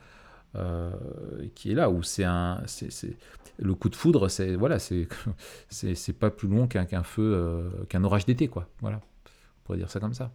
euh, 0.56 0.94
qui 1.54 1.70
est 1.70 1.76
là, 1.76 1.90
où 1.90 2.02
c'est 2.02 2.24
un. 2.24 2.64
c'est- 2.66 3.18
le 3.60 3.76
coup 3.76 3.90
de 3.90 3.96
foudre, 3.98 4.30
c'est 4.30 4.56
voilà, 4.56 4.80
c'est 4.80 5.10
c'est 5.70 6.14
pas 6.18 6.32
plus 6.32 6.48
long 6.48 6.66
qu'un 6.66 7.04
feu, 7.04 7.34
euh, 7.36 7.70
qu'un 7.90 8.06
orage 8.06 8.26
d'été, 8.26 8.48
quoi. 8.48 8.70
Voilà. 8.80 9.02
On 9.26 9.66
pourrait 9.66 9.78
dire 9.78 9.92
ça 9.92 10.00
comme 10.00 10.14
ça. 10.14 10.32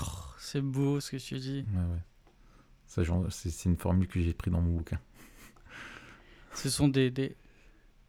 Oh, 0.00 0.06
c'est 0.38 0.62
beau 0.62 0.98
ce 0.98 1.10
que 1.10 1.16
tu 1.18 1.38
dis. 1.38 1.66
Ouais, 1.74 1.78
ouais. 1.92 2.02
Ça, 2.86 3.02
j'en- 3.02 3.28
c'est 3.28 3.50
c'est 3.50 3.68
une 3.68 3.76
formule 3.76 4.08
que 4.08 4.18
j'ai 4.18 4.32
pris 4.32 4.50
dans 4.50 4.62
mon 4.62 4.76
bouquin. 4.78 4.98
Ce 6.54 6.70
sont 6.70 6.88
des. 6.88 7.10
des... 7.10 7.36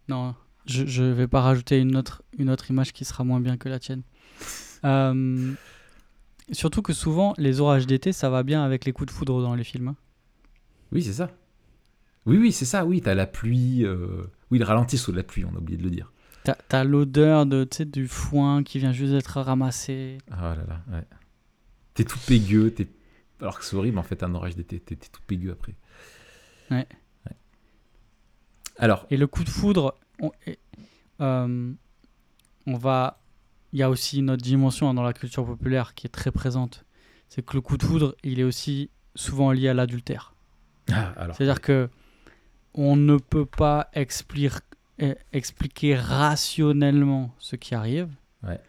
Non, 0.08 0.36
je, 0.66 0.86
je 0.86 1.04
vais 1.04 1.28
pas 1.28 1.42
rajouter 1.42 1.80
une 1.80 1.96
autre, 1.96 2.24
une 2.38 2.50
autre 2.50 2.70
image 2.72 2.94
qui 2.94 3.06
sera 3.06 3.24
moins 3.24 3.40
bien 3.40 3.58
que 3.58 3.70
la 3.70 3.80
tienne. 3.80 4.04
Euh, 4.84 5.54
surtout 6.52 6.84
que 6.84 6.94
souvent, 6.94 7.34
les 7.40 7.60
orages 7.60 7.88
d'été, 7.88 8.12
ça 8.12 8.30
va 8.30 8.44
bien 8.44 8.64
avec 8.64 8.86
les 8.86 8.92
coups 8.92 9.08
de 9.08 9.12
foudre 9.18 9.42
dans 9.42 9.56
les 9.56 9.64
films. 9.64 9.88
hein. 9.88 9.96
Oui, 10.92 11.02
c'est 11.02 11.14
ça. 11.14 11.32
Oui, 12.28 12.38
oui, 12.38 12.52
c'est 12.52 12.66
ça. 12.66 12.86
Oui, 12.86 13.02
t'as 13.02 13.16
la 13.16 13.26
pluie. 13.26 13.84
euh, 13.84 14.26
Oui, 14.52 14.60
le 14.60 14.66
ralenti 14.66 15.00
sous 15.00 15.12
la 15.12 15.24
pluie, 15.24 15.44
on 15.44 15.56
a 15.56 15.58
oublié 15.58 15.78
de 15.80 15.84
le 15.84 15.90
dire. 15.90 16.12
T'as 16.44 16.54
t'as 16.68 16.84
l'odeur 16.84 17.48
de, 17.48 17.64
tu 17.64 17.78
sais, 17.78 17.86
du 17.86 18.08
foin 18.08 18.62
qui 18.62 18.78
vient 18.78 18.92
juste 18.92 19.14
d'être 19.14 19.42
ramassé. 19.42 20.20
Ah 20.30 20.54
là 20.56 20.64
là, 20.68 20.82
ouais. 20.98 21.04
T'es 21.96 22.04
tout 22.04 22.20
pégueux, 22.28 22.70
t'es... 22.70 22.88
alors 23.42 23.58
que 23.58 23.66
c'est 23.66 23.76
horrible 23.76 23.98
en 23.98 24.04
fait 24.04 24.22
un 24.22 24.36
orage 24.36 24.56
d'été, 24.56 24.80
t'es, 24.80 24.96
t'es 24.96 25.08
tout 25.12 25.22
pégueux 25.26 25.52
après. 25.54 25.74
Ouais. 26.70 26.88
Alors, 28.78 29.06
Et 29.10 29.18
le 29.18 29.28
coup 29.28 29.44
de 29.44 29.50
foudre, 29.50 29.96
on, 30.22 30.32
euh, 31.22 31.72
on 32.68 32.78
va. 32.78 33.20
Il 33.74 33.80
y 33.80 33.84
a 33.84 33.90
aussi 33.90 34.20
une 34.20 34.30
autre 34.30 34.44
dimension 34.44 34.94
dans 34.94 35.04
la 35.04 35.14
culture 35.14 35.46
populaire 35.46 35.94
qui 35.96 36.08
est 36.08 36.10
très 36.10 36.32
présente. 36.32 36.86
C'est 37.28 37.44
que 37.46 37.54
le 37.56 37.62
coup 37.62 37.78
de 37.78 37.84
foudre, 37.84 38.16
il 38.24 38.40
est 38.40 38.44
aussi 38.44 38.90
souvent 39.16 39.52
lié 39.52 39.68
à 39.70 39.74
l'adultère. 39.74 40.34
ah, 40.92 41.14
C'est-à-dire 41.34 41.60
que 41.62 41.90
on 42.74 42.96
ne 42.96 43.18
peut 43.18 43.46
pas 43.46 43.90
expliquer, 43.94 44.60
expliquer 45.34 45.96
rationnellement 45.96 47.34
ce 47.40 47.56
qui 47.56 47.74
arrive, 47.76 48.10
Ouais. 48.44 48.60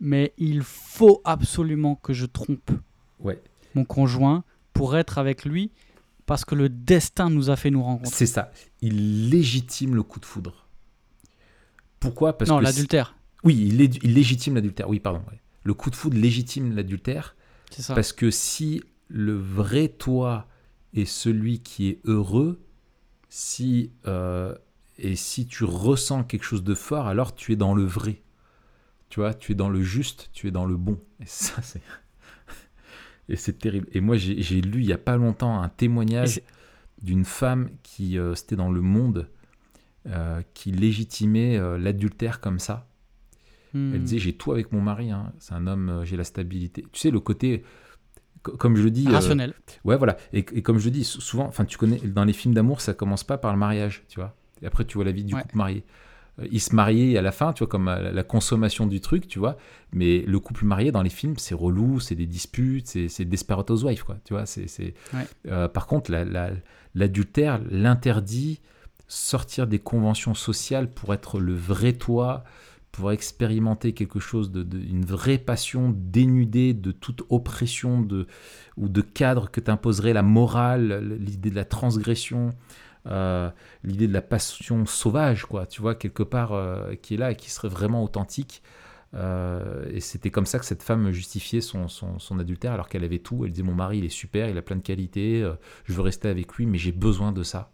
mais 0.00 0.32
il 0.38 0.62
faut 0.62 1.20
absolument 1.24 1.94
que 1.96 2.12
je 2.12 2.24
trompe 2.26 2.70
ouais, 3.20 3.40
mon 3.74 3.84
conjoint 3.84 4.42
pour 4.72 4.96
être 4.96 5.18
avec 5.18 5.44
lui 5.44 5.70
parce 6.28 6.44
que 6.44 6.54
le 6.54 6.68
destin 6.68 7.28
nous 7.30 7.50
a 7.50 7.56
fait 7.56 7.70
nous 7.70 7.82
rencontrer. 7.82 8.14
c'est 8.14 8.26
ça. 8.26 8.52
Il 8.80 9.28
légitime 9.30 9.96
le 9.96 10.04
coup 10.04 10.20
de 10.20 10.24
foudre. 10.26 10.68
Pourquoi? 12.00 12.38
Parce 12.38 12.48
non, 12.50 12.60
l'adultère, 12.60 13.16
oui, 13.44 13.56
il, 13.68 13.78
lé- 13.78 13.90
il 14.02 14.14
légitime 14.14 14.54
l'adultère. 14.54 14.88
Oui, 14.88 15.00
pardon. 15.00 15.20
ouais. 15.30 15.40
Le 15.64 15.74
coup 15.74 15.90
de 15.90 15.96
foudre 15.96 16.16
légitime 16.16 16.74
l'adultère 16.74 17.34
c'est 17.70 17.82
ça. 17.82 17.94
parce 17.94 18.12
que 18.12 18.30
si 18.30 18.82
le 19.08 19.36
vrai 19.36 19.88
toi 19.88 20.46
est 20.94 21.04
celui 21.04 21.60
qui 21.60 21.88
est 21.88 22.00
heureux, 22.04 22.60
si 23.28 23.90
euh, 24.06 24.54
et 24.98 25.16
si 25.16 25.46
tu 25.46 25.64
ressens 25.64 26.24
quelque 26.24 26.44
chose 26.44 26.62
de 26.64 26.74
fort, 26.74 27.06
alors 27.06 27.34
tu 27.34 27.52
es 27.52 27.56
dans 27.56 27.74
le 27.74 27.84
vrai. 27.84 28.22
Tu 29.10 29.20
vois, 29.20 29.32
tu 29.34 29.52
es 29.52 29.54
dans 29.54 29.68
le 29.70 29.82
juste, 29.82 30.28
tu 30.32 30.48
es 30.48 30.50
dans 30.50 30.66
le 30.66 30.76
bon. 30.76 30.98
Et 31.20 31.26
ça, 31.26 31.60
c'est 31.62 31.80
et 33.28 33.36
c'est 33.36 33.58
terrible. 33.58 33.86
Et 33.92 34.00
moi, 34.00 34.16
j'ai 34.16 34.60
lu 34.60 34.80
il 34.80 34.86
y 34.86 34.92
a 34.92 34.98
pas 34.98 35.16
longtemps 35.16 35.60
un 35.60 35.68
témoignage 35.68 36.40
d'une 37.02 37.24
femme 37.24 37.68
qui 37.82 38.18
euh, 38.18 38.34
c'était 38.34 38.56
dans 38.56 38.70
le 38.70 38.80
Monde 38.80 39.28
euh, 40.06 40.40
qui 40.54 40.72
légitimait 40.72 41.58
euh, 41.58 41.78
l'adultère 41.78 42.40
comme 42.40 42.58
ça. 42.58 42.88
Hmm. 43.74 43.92
Elle 43.94 44.02
disait 44.02 44.18
j'ai 44.18 44.32
tout 44.32 44.52
avec 44.52 44.72
mon 44.72 44.80
mari, 44.80 45.10
hein. 45.10 45.32
c'est 45.38 45.52
un 45.54 45.66
homme, 45.66 46.02
j'ai 46.04 46.16
la 46.16 46.24
stabilité. 46.24 46.86
Tu 46.92 47.00
sais 47.00 47.10
le 47.10 47.20
côté, 47.20 47.62
co- 48.42 48.56
comme 48.56 48.76
je 48.76 48.82
le 48.82 48.90
dis, 48.90 49.06
rationnel. 49.06 49.52
ouais 49.84 49.96
voilà. 49.96 50.16
Et, 50.32 50.38
et 50.38 50.62
comme 50.62 50.78
je 50.78 50.86
le 50.86 50.90
dis 50.92 51.04
sou- 51.04 51.20
souvent, 51.20 51.44
enfin 51.46 51.66
tu 51.66 51.76
connais 51.76 51.98
dans 51.98 52.24
les 52.24 52.32
films 52.32 52.54
d'amour 52.54 52.80
ça 52.80 52.94
commence 52.94 53.24
pas 53.24 53.36
par 53.36 53.52
le 53.52 53.58
mariage, 53.58 54.04
tu 54.08 54.18
vois. 54.20 54.34
Et 54.62 54.66
après 54.66 54.84
tu 54.86 54.94
vois 54.96 55.04
la 55.04 55.12
vie 55.12 55.24
du 55.24 55.34
Ouais. 55.34 55.42
couple 55.42 55.56
marié. 55.56 55.84
Euh, 56.40 56.46
Ils 56.50 56.60
se 56.60 56.74
mariaient 56.74 57.16
à 57.16 57.22
la 57.22 57.32
fin, 57.32 57.52
tu 57.52 57.60
vois, 57.60 57.68
comme 57.68 57.88
euh, 57.88 58.00
la, 58.00 58.12
la 58.12 58.22
consommation 58.22 58.86
du 58.86 59.00
truc, 59.00 59.26
tu 59.28 59.38
vois. 59.38 59.56
Mais 59.92 60.20
le 60.26 60.38
couple 60.40 60.64
marié 60.64 60.92
dans 60.92 61.02
les 61.02 61.10
films, 61.10 61.36
c'est 61.38 61.54
relou, 61.54 62.00
c'est 62.00 62.14
des 62.14 62.26
disputes, 62.26 62.86
c'est 62.86 63.24
Desperate 63.24 63.70
Housewives, 63.70 64.04
quoi. 64.04 64.16
Tu 64.24 64.34
vois, 64.34 64.46
c'est. 64.46 64.66
Ouais. 65.14 65.26
Euh, 65.48 65.68
par 65.68 65.86
contre, 65.86 66.10
la- 66.10 66.24
la- 66.24 66.50
l'adultère, 66.94 67.60
l'interdit, 67.70 68.60
sortir 69.06 69.66
des 69.66 69.78
conventions 69.78 70.34
sociales 70.34 70.90
pour 70.90 71.14
être 71.14 71.40
le 71.40 71.54
vrai 71.54 71.92
toi, 71.94 72.44
pour 72.92 73.12
expérimenter 73.12 73.92
quelque 73.92 74.18
chose 74.18 74.50
de, 74.50 74.62
de- 74.62 74.78
une 74.78 75.04
vraie 75.04 75.38
passion 75.38 75.94
dénudée 75.96 76.74
de 76.74 76.90
toute 76.90 77.22
oppression 77.28 78.00
de, 78.00 78.26
ou 78.76 78.88
de 78.88 79.00
cadre 79.00 79.50
que 79.50 79.60
t'imposerait 79.60 80.12
la 80.12 80.22
morale, 80.22 81.16
l'idée 81.20 81.50
de 81.50 81.54
la 81.54 81.64
transgression, 81.64 82.54
euh, 83.08 83.50
l'idée 83.84 84.08
de 84.08 84.12
la 84.12 84.22
passion 84.22 84.86
sauvage, 84.86 85.46
quoi, 85.46 85.66
tu 85.66 85.80
vois, 85.82 85.94
quelque 85.94 86.22
part, 86.22 86.52
euh, 86.52 86.94
qui 86.96 87.14
est 87.14 87.16
là 87.18 87.32
et 87.32 87.36
qui 87.36 87.50
serait 87.50 87.68
vraiment 87.68 88.02
authentique. 88.04 88.62
Euh, 89.14 89.88
et 89.90 90.00
c'était 90.00 90.30
comme 90.30 90.46
ça 90.46 90.58
que 90.58 90.66
cette 90.66 90.82
femme 90.82 91.10
justifiait 91.12 91.62
son, 91.62 91.88
son, 91.88 92.18
son 92.18 92.38
adultère 92.38 92.72
alors 92.72 92.88
qu'elle 92.88 93.04
avait 93.04 93.20
tout. 93.20 93.44
Elle 93.44 93.52
disait 93.52 93.62
Mon 93.64 93.74
mari, 93.74 93.98
il 93.98 94.04
est 94.04 94.08
super, 94.10 94.48
il 94.50 94.58
a 94.58 94.62
plein 94.62 94.76
de 94.76 94.82
qualités, 94.82 95.48
je 95.84 95.92
veux 95.94 96.02
rester 96.02 96.28
avec 96.28 96.54
lui, 96.54 96.66
mais 96.66 96.78
j'ai 96.78 96.92
besoin 96.92 97.32
de 97.32 97.42
ça. 97.42 97.72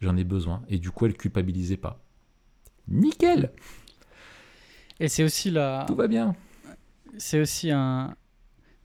J'en 0.00 0.16
ai 0.16 0.24
besoin. 0.24 0.62
Et 0.68 0.78
du 0.78 0.90
coup, 0.90 1.06
elle 1.06 1.16
culpabilisait 1.16 1.76
pas. 1.78 2.00
Nickel 2.88 3.52
Et 5.00 5.08
c'est 5.08 5.24
aussi 5.24 5.50
la, 5.50 5.86
Tout 5.86 5.94
va 5.94 6.08
bien. 6.08 6.34
c'est 7.18 7.40
aussi 7.40 7.70
un, 7.70 8.16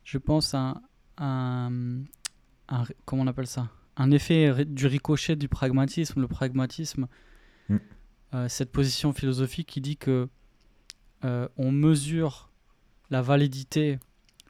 je 0.03 0.17
pense 0.17 0.53
un, 0.53 0.82
un, 1.17 1.71
un- 2.69 2.86
comment 3.05 3.23
on 3.23 3.28
appelle 3.28 3.47
ça, 3.47 3.69
un 3.97 4.11
effet 4.11 4.63
du 4.65 4.87
ricochet 4.87 5.35
du 5.35 5.47
pragmatisme. 5.47 6.21
Le 6.21 6.27
pragmatisme, 6.27 7.07
Mm. 7.69 7.77
euh, 8.33 8.47
cette 8.47 8.71
position 8.71 9.11
philosophique 9.11 9.67
qui 9.67 9.81
dit 9.81 9.97
que 9.97 10.29
euh, 11.25 11.49
on 11.57 11.71
mesure 11.71 12.49
la 13.09 13.21
validité 13.21 13.99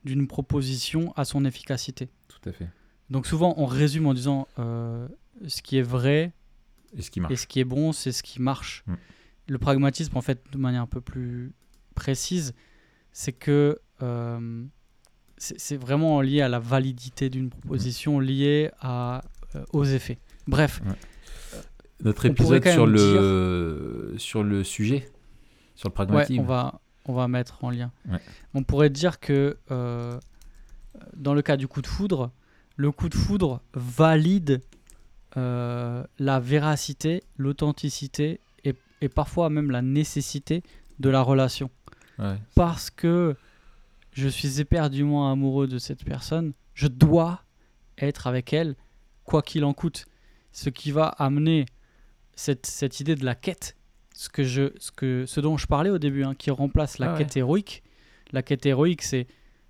d'une 0.05 0.27
proposition 0.27 1.13
à 1.15 1.25
son 1.25 1.43
efficacité. 1.45 2.09
Tout 2.27 2.47
à 2.47 2.51
fait. 2.51 2.69
Donc 3.09 3.25
souvent 3.25 3.55
on 3.57 3.65
résume 3.65 4.05
en 4.05 4.13
disant 4.13 4.47
euh, 4.59 5.07
ce 5.47 5.61
qui 5.63 5.77
est 5.77 5.81
vrai 5.81 6.31
Et 6.95 7.01
ce 7.01 7.09
qui 7.09 7.21
marche. 7.21 7.33
et 7.33 7.35
ce 7.37 7.47
qui 7.47 7.59
est 7.59 7.65
bon, 7.65 7.91
c'est 7.91 8.11
ce 8.11 8.21
qui 8.21 8.39
marche. 8.41 8.83
Mm. 8.85 8.93
Le 9.49 9.57
pragmatisme, 9.57 10.17
en 10.17 10.21
fait, 10.21 10.43
de 10.51 10.57
manière 10.57 10.81
un 10.83 10.87
peu 10.87 11.01
plus 11.01 11.53
précise, 11.95 12.53
c'est 13.13 13.31
que 13.31 13.79
c'est 15.37 15.77
vraiment 15.77 16.19
lié 16.21 16.41
à 16.41 16.49
la 16.49 16.59
validité 16.59 17.29
d'une 17.29 17.49
proposition, 17.49 18.19
lié 18.19 18.71
à, 18.79 19.23
aux 19.73 19.83
effets. 19.85 20.17
Bref, 20.47 20.81
Notre 22.03 22.29
on 22.29 22.33
pourrait 22.33 22.57
épisode 22.57 22.73
sur 22.73 22.85
le, 22.87 24.13
sur 24.17 24.43
le 24.43 24.63
sujet, 24.63 25.09
sur 25.75 25.89
le 25.89 25.91
ouais, 25.91 25.95
pragmatisme. 25.95 26.39
on, 26.41 26.43
va, 26.43 26.79
on 27.05 27.13
va 27.13 27.27
mettre 27.27 27.63
en 27.63 27.69
lien. 27.69 27.91
Ouais. 28.09 28.19
On 28.53 28.63
pourrait 28.63 28.89
dire 28.89 29.19
que 29.19 29.57
euh, 29.71 30.19
dans 31.15 31.33
le 31.33 31.41
cas 31.41 31.57
du 31.57 31.67
coup 31.67 31.81
de 31.81 31.87
foudre, 31.87 32.31
le 32.75 32.91
coup 32.91 33.09
de 33.09 33.15
foudre 33.15 33.61
valide 33.73 34.61
euh, 35.35 36.03
la 36.19 36.39
véracité, 36.39 37.23
l'authenticité 37.37 38.39
et, 38.63 38.73
et 39.01 39.09
parfois 39.09 39.49
même 39.49 39.71
la 39.71 39.81
nécessité 39.81 40.63
de 40.99 41.09
la 41.09 41.21
relation. 41.21 41.69
Ouais. 42.19 42.37
parce 42.55 42.89
que 42.89 43.35
je 44.11 44.27
suis 44.27 44.59
éperdument 44.59 45.31
amoureux 45.31 45.67
de 45.67 45.77
cette 45.77 46.03
personne, 46.03 46.53
je 46.73 46.87
dois 46.87 47.43
être 47.99 48.25
avec 48.25 48.53
elle, 48.53 48.75
quoi 49.27 49.43
qu'il 49.43 49.63
en 49.63 49.73
coûte. 49.73 50.05
Ce 50.51 50.69
qui 50.71 50.91
va 50.91 51.07
amener 51.07 51.65
cette, 52.35 52.65
cette 52.65 52.99
idée 52.99 53.13
de 53.15 53.23
la 53.25 53.35
quête, 53.35 53.75
ce, 54.15 54.29
que 54.29 54.43
je, 54.43 54.71
ce, 54.79 54.91
que, 54.91 55.25
ce 55.27 55.39
dont 55.39 55.57
je 55.57 55.67
parlais 55.67 55.91
au 55.91 55.99
début, 55.99 56.23
hein, 56.23 56.33
qui 56.33 56.49
remplace 56.49 56.97
la 56.97 57.09
Ah 57.09 57.13
ouais. 57.13 57.19
quête 57.19 57.37
héroïque. 57.37 57.83
La 58.31 58.41
quête 58.41 58.65
héroïque, 58.65 59.03
c'est 59.03 59.27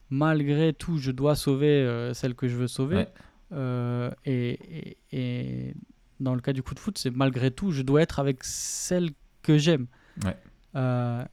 malgré 0.10 0.72
tout, 0.74 0.98
je 0.98 1.12
dois 1.12 1.36
sauver 1.36 1.68
euh, 1.68 2.14
celle 2.14 2.34
que 2.36 2.48
je 2.48 2.56
veux 2.56 2.68
sauver. 2.68 2.96
Ouais. 2.96 3.08
Euh, 3.52 4.10
et, 4.26 4.52
et- 4.80 4.98
et 5.12 5.74
dans 6.20 6.34
le 6.36 6.42
cas 6.42 6.54
du 6.54 6.64
coup 6.64 6.74
de 6.74 6.80
foot, 6.80 6.98
c'est 6.98 7.12
malgré 7.12 7.52
tout, 7.52 7.72
je 7.72 7.82
dois 7.82 8.02
être 8.02 8.20
avec 8.20 8.44
celle 8.44 9.10
que 9.42 9.58
j'aime. 9.58 9.88
Ouais. 10.24 10.38
Euh, 10.76 11.24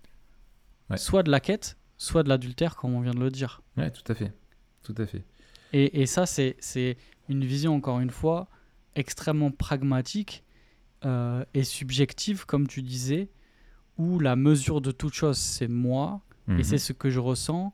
Ouais. 0.91 0.99
Soit 0.99 1.23
de 1.23 1.31
la 1.31 1.41
quête, 1.41 1.79
soit 1.97 2.23
de 2.25 2.29
l'adultère, 2.29 2.77
comme 2.77 2.95
on 2.95 3.01
vient 3.01 3.15
de 3.15 3.19
le 3.21 3.31
dire. 3.31 3.63
Ouais, 3.79 3.91
tout 3.91 4.03
à 4.13 4.15
fait. 4.15 4.33
Tout 4.83 4.95
à 4.99 5.07
fait. 5.07 5.25
Et, 5.73 6.03
et 6.03 6.07
ça, 6.07 6.27
c'est 6.27 6.57
c'est 6.61 6.99
une 7.29 7.45
vision, 7.45 7.75
encore 7.75 8.01
une 8.01 8.11
fois, 8.11 8.49
extrêmement 8.95 9.51
pragmatique 9.51 10.45
euh, 11.05 11.45
et 11.55 11.65
subjective, 11.65 12.47
comme 12.47 12.67
tu 12.67 12.83
disais, 12.83 13.29
où 13.99 14.19
la 14.19 14.37
mesure 14.37 14.81
de 14.81 14.91
toute 14.91 15.13
chose, 15.15 15.37
c'est 15.39 15.69
moi, 15.69 16.21
et 16.49 16.53
Mhm. 16.53 16.65
c'est 16.65 16.79
ce 16.79 16.93
que 16.93 17.11
je 17.11 17.21
ressens. 17.21 17.73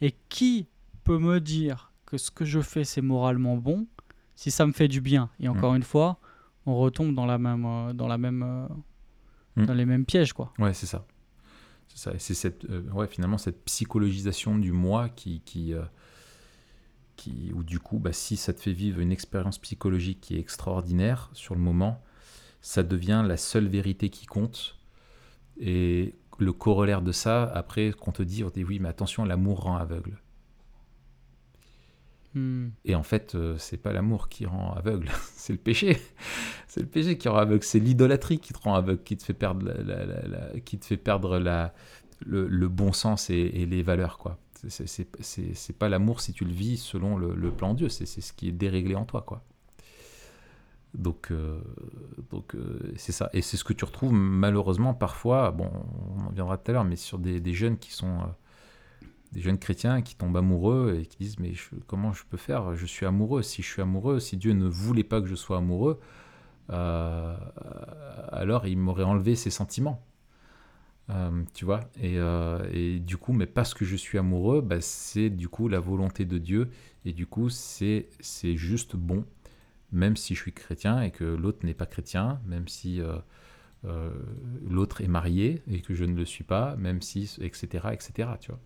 Et 0.00 0.14
qui 0.28 0.66
peut 1.04 1.18
me 1.18 1.40
dire 1.40 1.92
que 2.06 2.18
ce 2.18 2.30
que 2.30 2.44
je 2.44 2.60
fais, 2.60 2.84
c'est 2.84 3.00
moralement 3.02 3.56
bon, 3.56 3.86
si 4.34 4.50
ça 4.50 4.66
me 4.66 4.72
fait 4.72 4.88
du 4.88 5.00
bien? 5.00 5.30
Et 5.40 5.48
encore 5.48 5.74
une 5.74 5.82
fois, 5.82 6.18
on 6.66 6.76
retombe 6.76 7.14
dans 7.14 7.26
la 7.26 7.38
même, 7.38 7.64
euh, 7.66 7.92
dans 7.92 8.08
la 8.08 8.18
même, 8.18 8.42
euh, 8.42 8.68
Mhm. 9.56 9.66
dans 9.66 9.74
les 9.74 9.84
mêmes 9.86 10.04
pièges, 10.04 10.32
quoi. 10.32 10.52
Ouais, 10.58 10.72
c'est 10.74 10.86
ça. 10.86 11.06
C'est 11.88 11.98
ça. 11.98 12.12
Et 12.14 12.18
c'est 12.18 12.34
cette, 12.34 12.66
ouais, 12.92 13.06
finalement 13.06 13.38
cette 13.38 13.64
psychologisation 13.64 14.58
du 14.58 14.72
moi 14.72 15.08
qui, 15.08 15.40
qui, 15.40 15.74
qui 17.22 17.52
où 17.54 17.62
du 17.64 17.78
coup, 17.80 17.98
bah, 17.98 18.12
si 18.12 18.36
ça 18.36 18.52
te 18.52 18.60
fait 18.60 18.72
vivre 18.72 19.00
une 19.00 19.12
expérience 19.12 19.58
psychologique 19.58 20.20
qui 20.20 20.36
est 20.36 20.40
extraordinaire 20.40 21.30
sur 21.34 21.54
le 21.54 21.60
moment, 21.60 22.02
ça 22.62 22.82
devient 22.82 23.24
la 23.26 23.36
seule 23.36 23.68
vérité 23.68 24.10
qui 24.10 24.26
compte. 24.26 24.78
Et 25.60 26.14
le 26.38 26.52
corollaire 26.52 27.02
de 27.02 27.12
ça, 27.12 27.44
après, 27.44 27.92
qu'on 27.92 28.12
te 28.12 28.22
dit, 28.22 28.44
on 28.44 28.50
te 28.50 28.54
dit 28.56 28.64
oui, 28.64 28.78
mais 28.80 28.88
attention, 28.88 29.24
l'amour 29.24 29.62
rend 29.62 29.76
aveugle. 29.76 30.20
Hmm. 32.34 32.68
Et 32.86 32.94
en 32.94 33.02
fait, 33.02 33.34
euh, 33.34 33.56
c'est 33.58 33.76
pas 33.76 33.92
l'amour 33.92 34.28
qui 34.30 34.46
rend 34.46 34.72
aveugle, 34.72 35.10
c'est 35.36 35.52
le 35.52 35.58
péché. 35.58 35.98
C'est 36.66 36.80
le 36.80 36.86
péché 36.86 37.18
qui 37.18 37.28
rend 37.28 37.36
aveugle, 37.36 37.62
c'est 37.62 37.78
l'idolâtrie 37.78 38.38
qui 38.38 38.54
te 38.54 38.58
rend 38.58 38.74
aveugle, 38.74 39.02
qui 39.02 39.16
te 39.18 39.22
fait 39.24 39.34
perdre, 39.34 39.66
la, 39.66 39.74
la- 39.82 40.06
la- 40.06 40.28
la- 40.28 40.60
qui 40.60 40.78
te 40.78 40.86
fait 40.86 40.96
perdre 40.96 41.38
la, 41.38 41.74
le, 42.20 42.48
le 42.48 42.68
bon 42.68 42.92
sens 42.94 43.28
et, 43.28 43.34
et 43.34 43.66
les 43.66 43.82
valeurs. 43.82 44.16
quoi. 44.16 44.38
C'est- 44.68 45.78
pas 45.78 45.88
l'amour 45.88 46.20
si 46.20 46.32
tu 46.32 46.44
le 46.44 46.52
vis 46.52 46.76
selon 46.76 47.16
le, 47.16 47.50
plan 47.50 47.72
de 47.72 47.78
Dieu, 47.78 47.88
c'est 47.88 48.06
ce 48.06 48.32
qui 48.32 48.48
est 48.48 48.52
déréglé 48.52 48.94
en 48.94 49.04
toi. 49.04 49.22
quoi. 49.22 49.42
Donc, 50.94 51.30
euh, 51.30 51.58
donc 52.30 52.54
euh, 52.54 52.92
c'est 52.96 53.12
ça. 53.12 53.30
Et 53.32 53.40
c'est 53.42 53.56
ce 53.56 53.64
que 53.64 53.72
tu 53.72 53.84
retrouves 53.84 54.12
malheureusement 54.12 54.94
parfois, 54.94 55.50
bon, 55.50 55.70
on 56.16 56.26
en 56.26 56.30
viendra 56.30 56.58
tout 56.58 56.70
à 56.70 56.74
l'heure, 56.74 56.84
mais 56.84 56.96
sur 56.96 57.18
des, 57.18 57.54
jeunes 57.54 57.78
qui 57.78 57.92
sont... 57.92 58.20
euh, 58.20 58.26
jeunes 59.36 59.58
chrétiens 59.58 60.02
qui 60.02 60.14
tombent 60.16 60.36
amoureux 60.36 60.98
et 61.00 61.06
qui 61.06 61.16
disent 61.18 61.38
mais 61.38 61.54
comment 61.86 62.12
je 62.12 62.24
peux 62.28 62.36
faire? 62.36 62.76
Je 62.76 62.86
suis 62.86 63.06
amoureux. 63.06 63.42
Si 63.42 63.62
je 63.62 63.68
suis 63.68 63.82
amoureux, 63.82 64.20
si 64.20 64.36
Dieu 64.36 64.52
ne 64.52 64.66
voulait 64.66 65.04
pas 65.04 65.20
que 65.22 65.26
je 65.26 65.34
sois 65.34 65.56
amoureux, 65.58 65.98
alors 66.68 68.66
il 68.66 68.78
m'aurait 68.78 69.04
enlevé 69.04 69.34
ses 69.34 69.50
sentiments. 69.50 70.02
Euh, 71.10 71.42
tu 71.52 71.64
vois 71.64 71.80
et, 72.00 72.16
euh, 72.18 72.64
et 72.72 73.00
du 73.00 73.16
coup, 73.16 73.32
mais 73.32 73.46
parce 73.46 73.74
que 73.74 73.84
je 73.84 73.96
suis 73.96 74.18
amoureux, 74.18 74.60
bah, 74.60 74.80
c'est 74.80 75.30
du 75.30 75.48
coup 75.48 75.66
la 75.68 75.80
volonté 75.80 76.24
de 76.24 76.38
Dieu 76.38 76.70
et 77.04 77.12
du 77.12 77.26
coup 77.26 77.48
c'est 77.50 78.06
juste 78.54 78.94
bon, 78.94 79.24
même 79.90 80.16
si 80.16 80.34
je 80.36 80.40
suis 80.40 80.52
chrétien 80.52 81.02
et 81.02 81.10
que 81.10 81.24
l'autre 81.24 81.66
n'est 81.66 81.74
pas 81.74 81.86
chrétien, 81.86 82.40
même 82.46 82.68
si 82.68 83.00
euh, 83.00 84.10
l'autre 84.64 85.00
est 85.00 85.08
marié 85.08 85.60
et 85.66 85.80
que 85.80 85.92
je 85.92 86.04
ne 86.04 86.14
le 86.14 86.24
suis 86.24 86.44
pas, 86.44 86.76
même 86.76 87.02
si 87.02 87.36
etc 87.40 87.88
etc. 87.92 88.28
Tu 88.40 88.52
vois. 88.52 88.60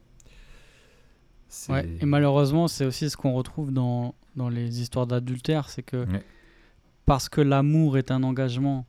Ouais, 1.76 1.88
et 2.00 2.06
malheureusement, 2.06 2.68
c'est 2.68 2.84
aussi 2.84 3.08
ce 3.08 3.16
qu'on 3.16 3.32
retrouve 3.32 3.72
dans, 3.72 4.14
dans 4.36 4.50
les 4.50 4.80
histoires 4.82 5.06
d'adultère, 5.06 5.70
c'est 5.70 5.82
que 5.82 6.04
Ouais. 6.04 6.22
parce 7.06 7.28
que 7.30 7.40
l'amour 7.40 7.96
est 7.96 8.10
un 8.10 8.22
engagement 8.22 8.86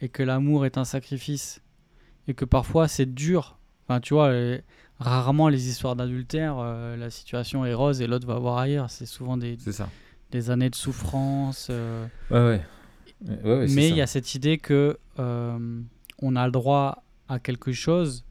et 0.00 0.08
que 0.08 0.24
l'amour 0.24 0.66
est 0.66 0.76
un 0.78 0.84
sacrifice 0.84 1.62
et 2.28 2.34
que 2.34 2.44
parfois 2.44 2.88
c'est 2.88 3.06
dur. 3.14 3.58
Enfin, 3.86 4.00
tu 4.00 4.14
vois, 4.14 4.32
les- 4.32 4.62
rarement 4.98 5.48
les 5.48 5.68
histoires 5.68 5.96
d'adultère, 5.96 6.56
euh, 6.58 6.96
la 6.96 7.10
situation 7.10 7.64
est 7.64 7.74
rose 7.74 8.00
et 8.00 8.06
l'autre 8.06 8.26
va 8.26 8.38
voir 8.38 8.58
ailleurs. 8.58 8.90
C'est 8.90 9.06
souvent 9.06 9.36
des, 9.36 9.56
C'est 9.58 9.72
ça. 9.72 9.88
des 10.30 10.50
années 10.50 10.70
de 10.70 10.74
souffrance. 10.76 11.68
euh, 11.70 12.06
Ouais, 12.30 12.38
ouais. 12.40 12.60
Ouais, 13.44 13.66
mais 13.70 13.88
il 13.88 13.94
y 13.96 14.00
a 14.00 14.06
cette 14.08 14.34
idée 14.34 14.58
que 14.58 14.98
euh, 15.20 15.80
on 16.20 16.34
a 16.36 16.44
le 16.46 16.50
droit 16.52 17.04
à 17.28 17.38
quelque 17.38 17.70
chose 17.72 18.24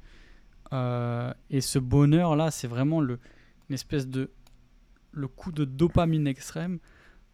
euh, 0.74 1.34
et 1.50 1.62
ce 1.62 1.80
bonheur 1.80 2.36
là 2.36 2.52
c'est 2.52 2.68
vraiment 2.68 3.00
le, 3.00 3.18
une 3.70 3.74
espèce 3.74 4.06
de 4.08 4.32
le 5.14 5.28
coup 5.30 5.54
de 5.54 5.64
dopamine 5.64 6.28
extrême 6.28 6.80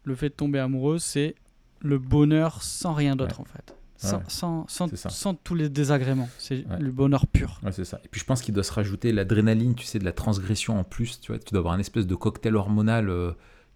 le 0.04 0.14
fait 0.14 0.28
de 0.28 0.34
tomber 0.34 0.60
amoureux 0.60 0.98
c'est 1.00 1.34
le 1.80 1.98
bonheur 1.98 2.62
sans 2.62 2.92
rien 2.94 3.16
d'autre 3.16 3.40
en 3.40 3.44
fait 3.44 3.74
sans, 3.98 4.16
Ouais. 4.18 4.22
sans, 4.28 4.66
sans, 5.10 5.34
tous 5.34 5.54
les 5.54 5.68
désagréments. 5.68 6.28
C'est 6.38 6.64
Ouais. 6.66 6.78
le 6.78 6.90
bonheur 6.90 7.26
pur. 7.26 7.60
Ouais, 7.62 7.72
c'est 7.72 7.84
ça. 7.84 8.00
Et 8.04 8.08
puis 8.08 8.20
je 8.20 8.24
pense 8.24 8.40
qu'il 8.40 8.54
doit 8.54 8.64
se 8.64 8.72
rajouter 8.72 9.12
l'adrénaline, 9.12 9.74
tu 9.74 9.84
sais, 9.84 9.98
de 9.98 10.04
la 10.04 10.12
transgression 10.12 10.78
en 10.78 10.84
plus. 10.84 11.20
Tu 11.20 11.32
vois, 11.32 11.38
tu 11.38 11.50
dois 11.52 11.58
avoir 11.58 11.74
un 11.74 11.78
espèce 11.80 12.06
de 12.06 12.14
cocktail 12.14 12.56
hormonal 12.56 13.10
euh, 13.10 13.32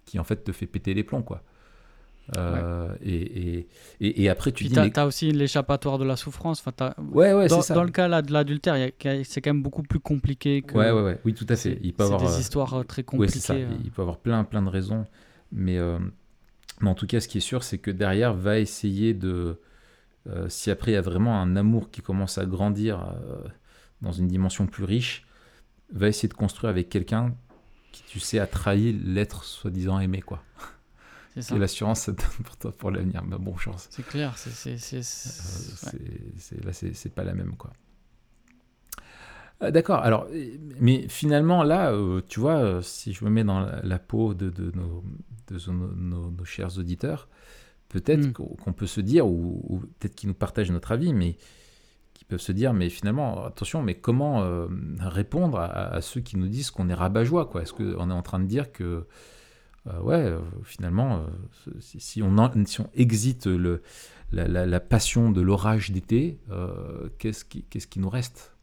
qui 0.06 0.18
en 0.18 0.24
fait 0.24 0.42
te 0.44 0.52
fait 0.52 0.66
péter 0.66 0.94
les 0.94 1.02
plombs, 1.04 1.22
quoi. 1.22 1.42
Euh, 2.36 2.94
et, 3.02 3.16
et, 3.58 3.68
et, 4.00 4.22
et 4.22 4.28
après 4.28 4.52
tu 4.52 4.62
puis 4.62 4.68
dis 4.68 4.74
t'as 4.76 4.84
mais... 4.84 4.96
as 4.96 5.06
aussi 5.06 5.32
l'échappatoire 5.32 5.98
de 5.98 6.04
la 6.04 6.14
souffrance. 6.16 6.60
Enfin, 6.60 6.70
t'as- 6.70 6.94
ouais 7.10 7.32
ouais 7.32 7.48
dans, 7.48 7.60
c'est 7.60 7.68
ça. 7.68 7.74
dans 7.74 7.82
le 7.82 7.90
cas 7.90 8.06
là, 8.06 8.22
de 8.22 8.32
l'adultère 8.32 8.76
c'est 9.24 9.40
quand 9.40 9.50
même 9.52 9.62
beaucoup 9.62 9.82
plus 9.82 9.98
compliqué 9.98 10.62
que 10.62 10.74
ouais 10.78 10.92
ouais 10.92 11.02
ouais. 11.02 11.20
Oui 11.24 11.34
tout 11.34 11.44
à 11.48 11.56
fait. 11.56 11.74
c'est 11.74 11.78
il 11.82 11.92
peut 11.92 12.04
avoir 12.04 12.20
des 12.20 12.32
euh, 12.32 12.38
histoires 12.38 12.74
euh, 12.74 12.84
très 12.84 13.02
compliquées 13.02 13.40
ça. 13.40 13.56
il 13.58 13.90
peut 13.90 14.02
avoir 14.02 14.18
plein 14.18 14.44
plein 14.44 14.62
de 14.62 14.68
raisons. 14.68 15.04
Mais 15.50 15.78
euh, 15.78 15.98
mais 16.80 16.88
en 16.90 16.94
tout 16.94 17.08
cas 17.08 17.18
ce 17.18 17.26
qui 17.26 17.38
est 17.38 17.42
sûr 17.42 17.64
c'est 17.64 17.78
que 17.78 17.90
derrière 17.90 18.34
va 18.34 18.60
essayer 18.60 19.14
de 19.14 19.58
euh, 20.28 20.48
si 20.48 20.70
après 20.70 20.92
il 20.92 20.94
y 20.94 20.98
a 20.98 21.00
vraiment 21.02 21.40
un 21.40 21.56
amour 21.56 21.90
qui 21.90 22.00
commence 22.02 22.38
à 22.38 22.46
grandir 22.46 23.00
euh, 23.26 23.42
dans 24.02 24.12
une 24.12 24.28
dimension 24.28 24.66
plus 24.66 24.84
riche 24.84 25.26
va 25.92 26.08
essayer 26.08 26.28
de 26.28 26.34
construire 26.34 26.70
avec 26.70 26.88
quelqu'un 26.88 27.34
qui 27.92 28.02
tu 28.04 28.20
sais 28.20 28.38
a 28.38 28.46
trahi 28.46 28.92
l'être 28.92 29.44
soi-disant 29.44 29.98
aimé 30.00 30.22
quoi 30.22 30.42
c'est 31.34 31.42
ça 31.42 31.56
Et 31.56 31.58
l'assurance, 31.58 32.00
ça 32.02 32.12
te 32.12 32.20
donne 32.20 32.44
pour 32.44 32.56
toi 32.58 32.72
pour 32.76 32.90
l'avenir. 32.90 33.22
Bah, 33.24 33.38
bon 33.40 33.56
chance. 33.56 33.88
C'est 33.90 34.06
clair, 34.06 34.36
c'est. 34.36 34.50
c'est- 34.50 34.76
c'est- 34.76 34.98
Euh, 34.98 35.00
c'est- 35.00 35.86
ouais. 35.96 36.02
c'est- 36.36 36.56
c'est- 36.56 36.64
là, 36.64 36.72
c'est 36.74 36.92
c'est 36.92 37.08
pas 37.08 37.24
la 37.24 37.32
même, 37.32 37.56
quoi. 37.56 37.72
D'accord. 39.70 40.00
Alors, 40.00 40.26
mais 40.80 41.06
finalement, 41.08 41.62
là, 41.62 41.92
tu 42.28 42.40
vois, 42.40 42.82
si 42.82 43.12
je 43.12 43.24
me 43.24 43.30
mets 43.30 43.44
dans 43.44 43.60
la, 43.60 43.80
la 43.82 43.98
peau 43.98 44.34
de, 44.34 44.50
de 44.50 44.72
nos, 44.76 45.04
de 45.48 45.70
nos, 45.70 45.86
nos- 45.94 46.30
nos 46.32 46.44
chers 46.44 46.76
auditeurs, 46.78 47.28
peut-être 47.93 48.26
Mm. 48.26 48.32
qu'on 48.32 48.72
peut 48.72 48.86
se 48.88 49.01
dire, 49.01 49.26
ou, 49.26 49.61
ou 49.68 49.78
peut-être 50.01 50.14
qu'ils 50.16 50.28
nous 50.28 50.34
partagent 50.34 50.70
notre 50.72 50.90
avis, 50.93 51.12
mais 51.14 51.36
qui 52.14 52.24
peuvent 52.24 52.40
se 52.40 52.53
dire, 52.53 52.72
mais 52.72 52.88
finalement, 52.88 53.45
attention, 53.45 53.82
mais 53.82 53.95
comment 53.95 54.43
euh, 54.43 54.66
répondre 55.01 55.59
à, 55.59 55.66
à 55.95 56.01
ceux 56.01 56.20
qui 56.20 56.36
nous 56.36 56.49
disent 56.49 56.70
qu'on 56.70 56.88
est 56.88 56.95
rabat-joie, 56.95 57.51
Est-ce 57.61 57.72
qu'on 57.72 58.11
est 58.11 58.14
en 58.14 58.22
train 58.22 58.40
de 58.40 58.47
dire 58.47 58.72
que 58.72 59.07
euh, 59.88 60.01
ouais, 60.01 60.14
euh, 60.24 60.38
finalement, 60.64 61.24
euh, 61.68 61.72
si, 61.80 61.99
si 62.01 62.22
on 62.22 62.38
en- 62.38 62.64
si 62.66 62.80
on 62.80 62.88
exite 62.95 63.47
le, 63.47 63.82
la, 64.30 64.47
la- 64.49 64.64
la 64.66 64.80
passion 64.80 65.30
de 65.32 65.40
l'orage 65.40 65.90
d'été, 65.90 66.38
qu'est-ce 67.18 67.45
qui, 67.45 67.62
qui 67.64 67.99
nous 68.01 68.09
reste? 68.11 68.57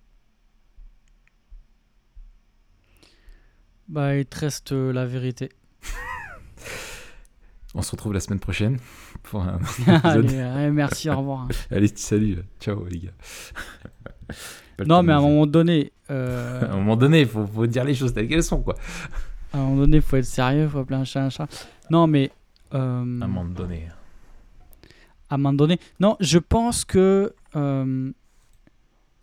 Bah, 3.87 4.15
il 4.15 4.25
te 4.25 4.39
reste 4.39 4.71
la 4.71 5.05
vérité. 5.05 5.49
On 7.75 7.81
se 7.81 7.91
retrouve 7.91 8.13
la 8.13 8.19
semaine 8.19 8.39
prochaine 8.39 8.77
pour 9.29 9.41
un 9.43 9.55
autre 9.55 9.79
épisode. 9.81 10.03
Allez, 10.03 10.35
euh, 10.35 10.71
merci, 10.71 11.09
au 11.09 11.17
revoir. 11.17 11.47
Allez, 11.71 11.91
salut, 11.95 12.39
ciao 12.59 12.85
les 12.85 12.99
gars. 12.99 13.11
Non, 14.85 15.03
mais 15.03 15.13
à 15.13 15.17
un 15.17 15.21
moment 15.21 15.45
donné, 15.47 15.91
euh, 16.11 16.61
à 16.61 16.73
un 16.73 16.77
moment 16.77 16.97
donné, 16.97 17.21
il 17.21 17.27
faut, 17.27 17.45
faut 17.45 17.67
dire 17.67 17.83
les 17.83 17.93
choses 17.93 18.13
telles 18.13 18.27
qu'elles 18.27 18.43
sont, 18.43 18.61
quoi. 18.61 18.75
à 19.53 19.57
un 19.57 19.61
moment 19.61 19.81
donné, 19.81 20.01
faut 20.01 20.17
être 20.17 20.25
sérieux, 20.25 20.67
faut 20.67 20.79
appeler 20.79 20.97
un 20.97 21.03
chat 21.05 21.23
un 21.23 21.29
chat. 21.29 21.47
Non, 21.89 22.07
mais 22.07 22.31
euh, 22.73 22.77
À 22.77 23.25
un 23.25 23.27
moment 23.27 23.45
donné. 23.45 23.87
à 25.29 25.35
un 25.35 25.37
moment 25.37 25.53
donné, 25.53 25.79
non, 25.99 26.15
je 26.19 26.37
pense 26.39 26.85
que 26.85 27.33
euh, 27.55 28.11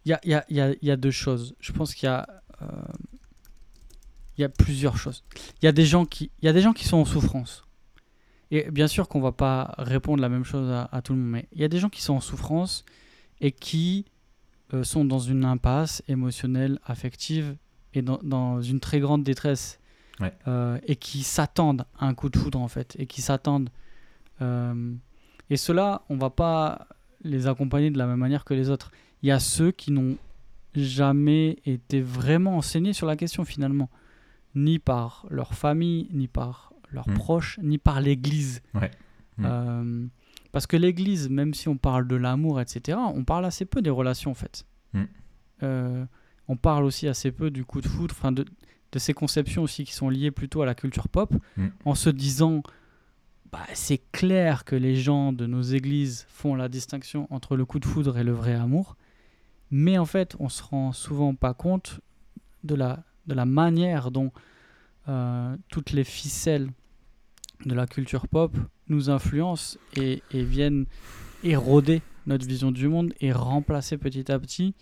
il 0.04 0.10
y, 0.10 0.12
a, 0.12 0.20
il 0.24 0.30
y, 0.30 0.34
a, 0.34 0.44
il 0.48 0.56
y, 0.56 0.60
a, 0.60 0.70
il 0.70 0.88
y 0.88 0.90
a 0.90 0.96
deux 0.96 1.10
choses. 1.10 1.54
Je 1.60 1.72
pense 1.72 1.94
qu'il 1.94 2.06
y 2.06 2.10
a 2.10 2.26
euh, 2.62 2.66
il 4.38 4.42
y 4.42 4.44
a 4.44 4.48
plusieurs 4.48 4.96
choses. 4.96 5.24
Il 5.62 5.64
y 5.64 5.68
a 5.68 5.72
des 5.72 5.86
gens 5.86 6.04
qui 6.04 6.30
il 6.42 6.46
y 6.46 6.48
a 6.48 6.52
des 6.52 6.60
gens 6.60 6.72
qui 6.72 6.84
sont 6.84 6.98
en 6.98 7.04
souffrance. 7.04 7.65
Et 8.50 8.70
bien 8.70 8.86
sûr 8.86 9.08
qu'on 9.08 9.20
va 9.20 9.32
pas 9.32 9.74
répondre 9.78 10.20
la 10.20 10.28
même 10.28 10.44
chose 10.44 10.70
à, 10.70 10.88
à 10.92 11.02
tout 11.02 11.12
le 11.12 11.18
monde, 11.18 11.30
mais 11.30 11.48
il 11.52 11.60
y 11.60 11.64
a 11.64 11.68
des 11.68 11.78
gens 11.78 11.88
qui 11.88 12.02
sont 12.02 12.14
en 12.14 12.20
souffrance 12.20 12.84
et 13.40 13.50
qui 13.52 14.04
euh, 14.72 14.84
sont 14.84 15.04
dans 15.04 15.18
une 15.18 15.44
impasse 15.44 16.02
émotionnelle, 16.08 16.78
affective 16.84 17.56
et 17.94 18.02
dans, 18.02 18.20
dans 18.22 18.62
une 18.62 18.80
très 18.80 19.00
grande 19.00 19.24
détresse. 19.24 19.80
Ouais. 20.18 20.32
Euh, 20.48 20.78
et 20.86 20.96
qui 20.96 21.22
s'attendent 21.22 21.84
à 21.98 22.06
un 22.06 22.14
coup 22.14 22.30
de 22.30 22.38
foudre 22.38 22.58
en 22.58 22.68
fait, 22.68 22.96
et 22.98 23.06
qui 23.06 23.20
s'attendent. 23.20 23.68
euh, 24.40 24.94
et 25.50 25.56
ceux-là, 25.58 26.02
on 26.08 26.16
va 26.16 26.30
pas 26.30 26.88
les 27.22 27.46
accompagner 27.46 27.90
de 27.90 27.98
la 27.98 28.06
même 28.06 28.18
manière 28.18 28.44
que 28.44 28.54
les 28.54 28.70
autres. 28.70 28.90
Il 29.22 29.28
y 29.28 29.32
a 29.32 29.38
ceux 29.38 29.72
qui 29.72 29.92
n'ont 29.92 30.16
jamais 30.74 31.58
été 31.66 32.00
vraiment 32.00 32.56
enseignés 32.56 32.92
sur 32.94 33.06
la 33.06 33.16
question 33.16 33.44
finalement, 33.44 33.90
ni 34.54 34.78
par 34.78 35.26
leur 35.30 35.52
famille, 35.54 36.08
ni 36.12 36.28
par 36.28 36.72
leurs 36.96 37.08
Mm. 37.08 37.14
proches, 37.14 37.60
ni 37.62 37.78
par 37.78 38.00
l'Église. 38.00 38.60
Ouais. 38.74 38.90
Mm. 39.36 39.44
Euh, 39.46 40.06
parce 40.50 40.66
que 40.66 40.76
l'Église, 40.76 41.28
même 41.28 41.54
si 41.54 41.68
on 41.68 41.76
parle 41.76 42.08
de 42.08 42.16
l'amour, 42.16 42.60
etc., 42.60 42.98
on 43.14 43.22
parle 43.24 43.44
assez 43.44 43.64
peu 43.66 43.80
des 43.82 43.90
relations 43.90 44.32
en 44.32 44.34
fait. 44.34 44.64
Mm. 44.92 45.02
Euh, 45.62 46.04
on 46.48 46.56
parle 46.56 46.84
aussi 46.84 47.06
assez 47.06 47.30
peu 47.30 47.50
du 47.50 47.64
coup 47.64 47.80
de 47.80 47.86
foudre, 47.88 48.14
enfin 48.18 48.32
de, 48.32 48.44
de 48.92 48.98
ces 48.98 49.14
conceptions 49.14 49.62
aussi 49.62 49.84
qui 49.84 49.92
sont 49.92 50.08
liées 50.08 50.30
plutôt 50.30 50.62
à 50.62 50.66
la 50.66 50.74
culture 50.74 51.08
pop, 51.08 51.34
en 51.84 51.94
se 51.94 52.08
disant, 52.10 52.62
bah, 53.52 53.66
c'est 53.74 54.00
clair 54.12 54.64
que 54.64 54.76
les 54.76 54.96
gens 54.96 55.32
de 55.32 55.46
nos 55.46 55.62
églises 55.62 56.24
font 56.28 56.54
la 56.54 56.68
distinction 56.68 57.26
entre 57.30 57.56
le 57.56 57.64
coup 57.64 57.78
de 57.78 57.84
foudre 57.84 58.16
et 58.18 58.24
le 58.24 58.32
vrai 58.32 58.54
amour. 58.54 58.96
Mais 59.70 59.98
en 59.98 60.06
fait, 60.06 60.36
on 60.38 60.48
se 60.48 60.62
rend 60.62 60.92
souvent 60.92 61.34
pas 61.34 61.52
compte 61.52 62.00
de 62.64 62.74
la, 62.76 63.02
de 63.26 63.34
la 63.34 63.44
manière 63.44 64.10
dont 64.12 64.30
euh, 65.08 65.56
toutes 65.68 65.90
les 65.92 66.04
ficelles 66.04 66.68
de 67.64 67.74
la 67.74 67.86
culture 67.86 68.28
pop 68.28 68.54
nous 68.88 69.10
influencent 69.10 69.78
et, 69.96 70.22
et 70.30 70.44
viennent 70.44 70.86
éroder 71.42 72.02
notre 72.26 72.46
vision 72.46 72.70
du 72.72 72.88
monde 72.88 73.12
et 73.20 73.32
remplacer 73.32 73.96
petit 73.98 74.30
à 74.30 74.38
petit 74.38 74.74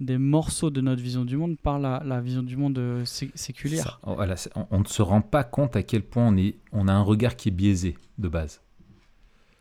des 0.00 0.16
morceaux 0.18 0.70
de 0.70 0.80
notre 0.80 1.02
vision 1.02 1.24
du 1.24 1.36
monde 1.36 1.58
par 1.58 1.78
la, 1.78 2.02
la 2.04 2.20
vision 2.20 2.42
du 2.42 2.56
monde 2.56 2.78
euh, 2.78 3.04
sé- 3.04 3.30
séculière. 3.34 3.84
Ça, 3.84 3.98
oh, 4.10 4.14
voilà, 4.14 4.34
on, 4.54 4.66
on 4.70 4.78
ne 4.80 4.84
se 4.86 5.02
rend 5.02 5.20
pas 5.20 5.44
compte 5.44 5.76
à 5.76 5.82
quel 5.82 6.02
point 6.02 6.26
on, 6.26 6.36
est, 6.36 6.56
on 6.72 6.88
a 6.88 6.92
un 6.92 7.02
regard 7.02 7.36
qui 7.36 7.48
est 7.48 7.52
biaisé 7.52 7.96
de 8.18 8.28
base. 8.28 8.62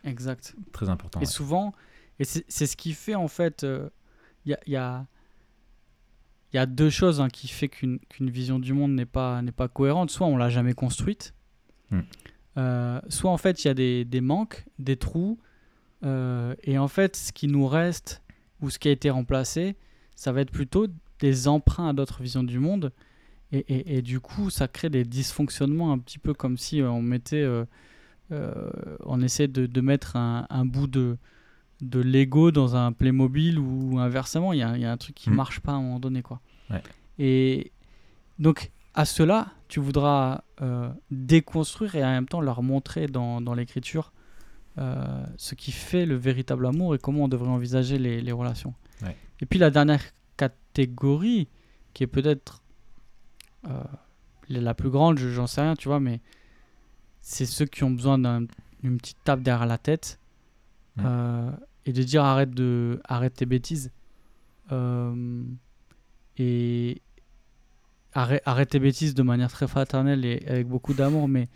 Exact. 0.05 0.55
Très 0.71 0.87
important. 0.89 1.19
Et 1.19 1.23
ouais. 1.23 1.29
souvent, 1.29 1.73
et 2.19 2.23
c'est 2.23 2.67
ce 2.67 2.77
qui 2.77 2.93
fait 2.93 3.15
en 3.15 3.27
fait, 3.27 3.65
il 4.45 4.51
y, 4.51 4.53
a, 4.53 4.59
y, 4.65 4.75
a, 4.77 5.05
y 6.53 6.57
a 6.57 6.65
deux 6.65 6.89
choses 6.89 7.19
hein, 7.19 7.27
qui 7.29 7.49
fait 7.49 7.67
qu'une 7.67 7.99
qu'une 7.99 8.29
vision 8.29 8.59
du 8.59 8.71
monde 8.73 8.93
n'est 8.93 9.05
pas, 9.05 9.41
pas 9.55 9.67
cohérente. 9.67 10.09
Soit 10.09 10.27
on 10.27 10.37
l'a 10.37 10.49
jamais 10.49 10.73
construite, 10.73 11.33
Hmm. 11.91 12.01
Euh, 12.59 12.99
soit 13.09 13.31
en 13.31 13.37
fait 13.37 13.63
il 13.63 13.67
y 13.67 13.71
a 13.71 13.73
des, 13.73 14.05
des 14.05 14.21
manques, 14.21 14.65
des 14.77 14.97
trous, 14.97 15.39
euh, 16.03 16.53
et 16.63 16.77
en 16.77 16.87
fait 16.87 17.15
ce 17.15 17.31
qui 17.31 17.47
nous 17.47 17.67
reste 17.67 18.21
ou 18.61 18.69
ce 18.69 18.77
qui 18.79 18.87
a 18.87 18.91
été 18.91 19.09
remplacé, 19.09 19.75
ça 20.15 20.31
va 20.31 20.41
être 20.41 20.51
plutôt 20.51 20.87
des 21.19 21.47
emprunts 21.47 21.89
à 21.89 21.93
d'autres 21.93 22.21
visions 22.21 22.43
du 22.43 22.59
monde. 22.59 22.91
Et, 23.51 23.59
et- 23.67 23.97
et 23.97 24.01
du 24.01 24.19
coup, 24.19 24.49
ça 24.51 24.67
crée 24.67 24.89
des 24.89 25.03
dysfonctionnements 25.05 25.91
un 25.91 25.97
petit 25.97 26.19
peu 26.19 26.33
comme 26.33 26.57
si 26.57 26.81
euh, 26.81 26.89
on 26.91 27.01
mettait, 27.01 27.41
euh, 27.43 27.65
on 29.05 29.21
essaie 29.21 29.47
de, 29.47 29.65
de 29.65 29.81
mettre 29.81 30.15
un, 30.17 30.45
un 30.49 30.65
bout 30.65 30.87
de, 30.87 31.17
de 31.81 31.99
Lego 31.99 32.51
dans 32.51 32.75
un 32.75 32.91
Playmobil 32.91 33.57
ou 33.57 33.97
inversement, 33.99 34.53
il 34.53 34.59
y 34.59 34.63
a, 34.63 34.75
il 34.75 34.81
y 34.81 34.85
a 34.85 34.91
un 34.91 34.97
truc 34.97 35.15
qui 35.15 35.29
Mhm. 35.29 35.35
marche 35.35 35.59
pas 35.61 35.71
à 35.71 35.75
un 35.75 35.81
moment 35.81 35.99
donné. 35.99 36.21
Quoi. 36.21 36.39
Ouais. 36.69 36.83
Et 37.17 37.71
donc, 38.37 38.71
à 38.99 39.05
cela, 39.05 39.47
tu 39.69 39.79
voudras 39.79 40.41
euh, 40.61 40.89
déconstruire 41.11 41.95
et 41.95 42.03
en 42.03 42.09
même 42.11 42.27
temps 42.27 42.41
leur 42.41 42.61
montrer 42.63 43.07
dans, 43.07 43.39
dans 43.41 43.53
l'écriture 43.53 44.11
euh, 44.77 45.25
ce 45.37 45.55
qui 45.55 45.71
fait 45.71 46.05
le 46.05 46.15
véritable 46.15 46.65
amour 46.65 46.95
et 46.95 46.97
comment 46.99 47.23
on 47.23 47.27
devrait 47.27 47.49
envisager 47.49 47.97
les, 47.97 48.21
les 48.21 48.31
relations. 48.31 48.73
Ouais. 49.01 49.15
Et 49.39 49.45
puis 49.45 49.57
la 49.59 49.69
dernière 49.69 50.03
catégorie, 50.37 51.47
qui 51.93 52.03
est 52.03 52.07
peut-être 52.07 52.61
euh, 53.67 53.83
la 54.49 54.73
plus 54.73 54.89
grande, 54.89 55.17
je- 55.17 55.29
j'en 55.29 55.47
sais 55.47 55.61
rien, 55.61 55.75
tu 55.75 55.87
vois, 55.87 55.99
mais 55.99 56.19
c'est 57.21 57.45
ceux 57.45 57.65
qui 57.65 57.83
ont 57.83 57.91
besoin 57.91 58.17
d'un- 58.17 58.45
d'une 58.83 58.97
petite 58.97 59.23
tape 59.23 59.41
derrière 59.41 59.65
la 59.67 59.77
tête 59.77 60.19
Ouais. 60.97 61.05
et 61.85 61.93
de 61.93 62.03
dire 62.03 62.23
arrête, 62.25 62.51
de, 62.51 62.99
arrête 63.05 63.33
tes 63.35 63.45
bêtises. 63.45 63.91
Et 66.37 67.01
arrête, 68.13 68.41
arrête 68.45 68.69
tes 68.69 68.79
bêtises 68.79 69.13
de 69.13 69.23
manière 69.23 69.51
très 69.51 69.67
fraternelle 69.67 70.25
et 70.25 70.43
avec 70.47 70.67
beaucoup 70.67 70.93
d'amour, 70.93 71.27
mais 71.27 71.47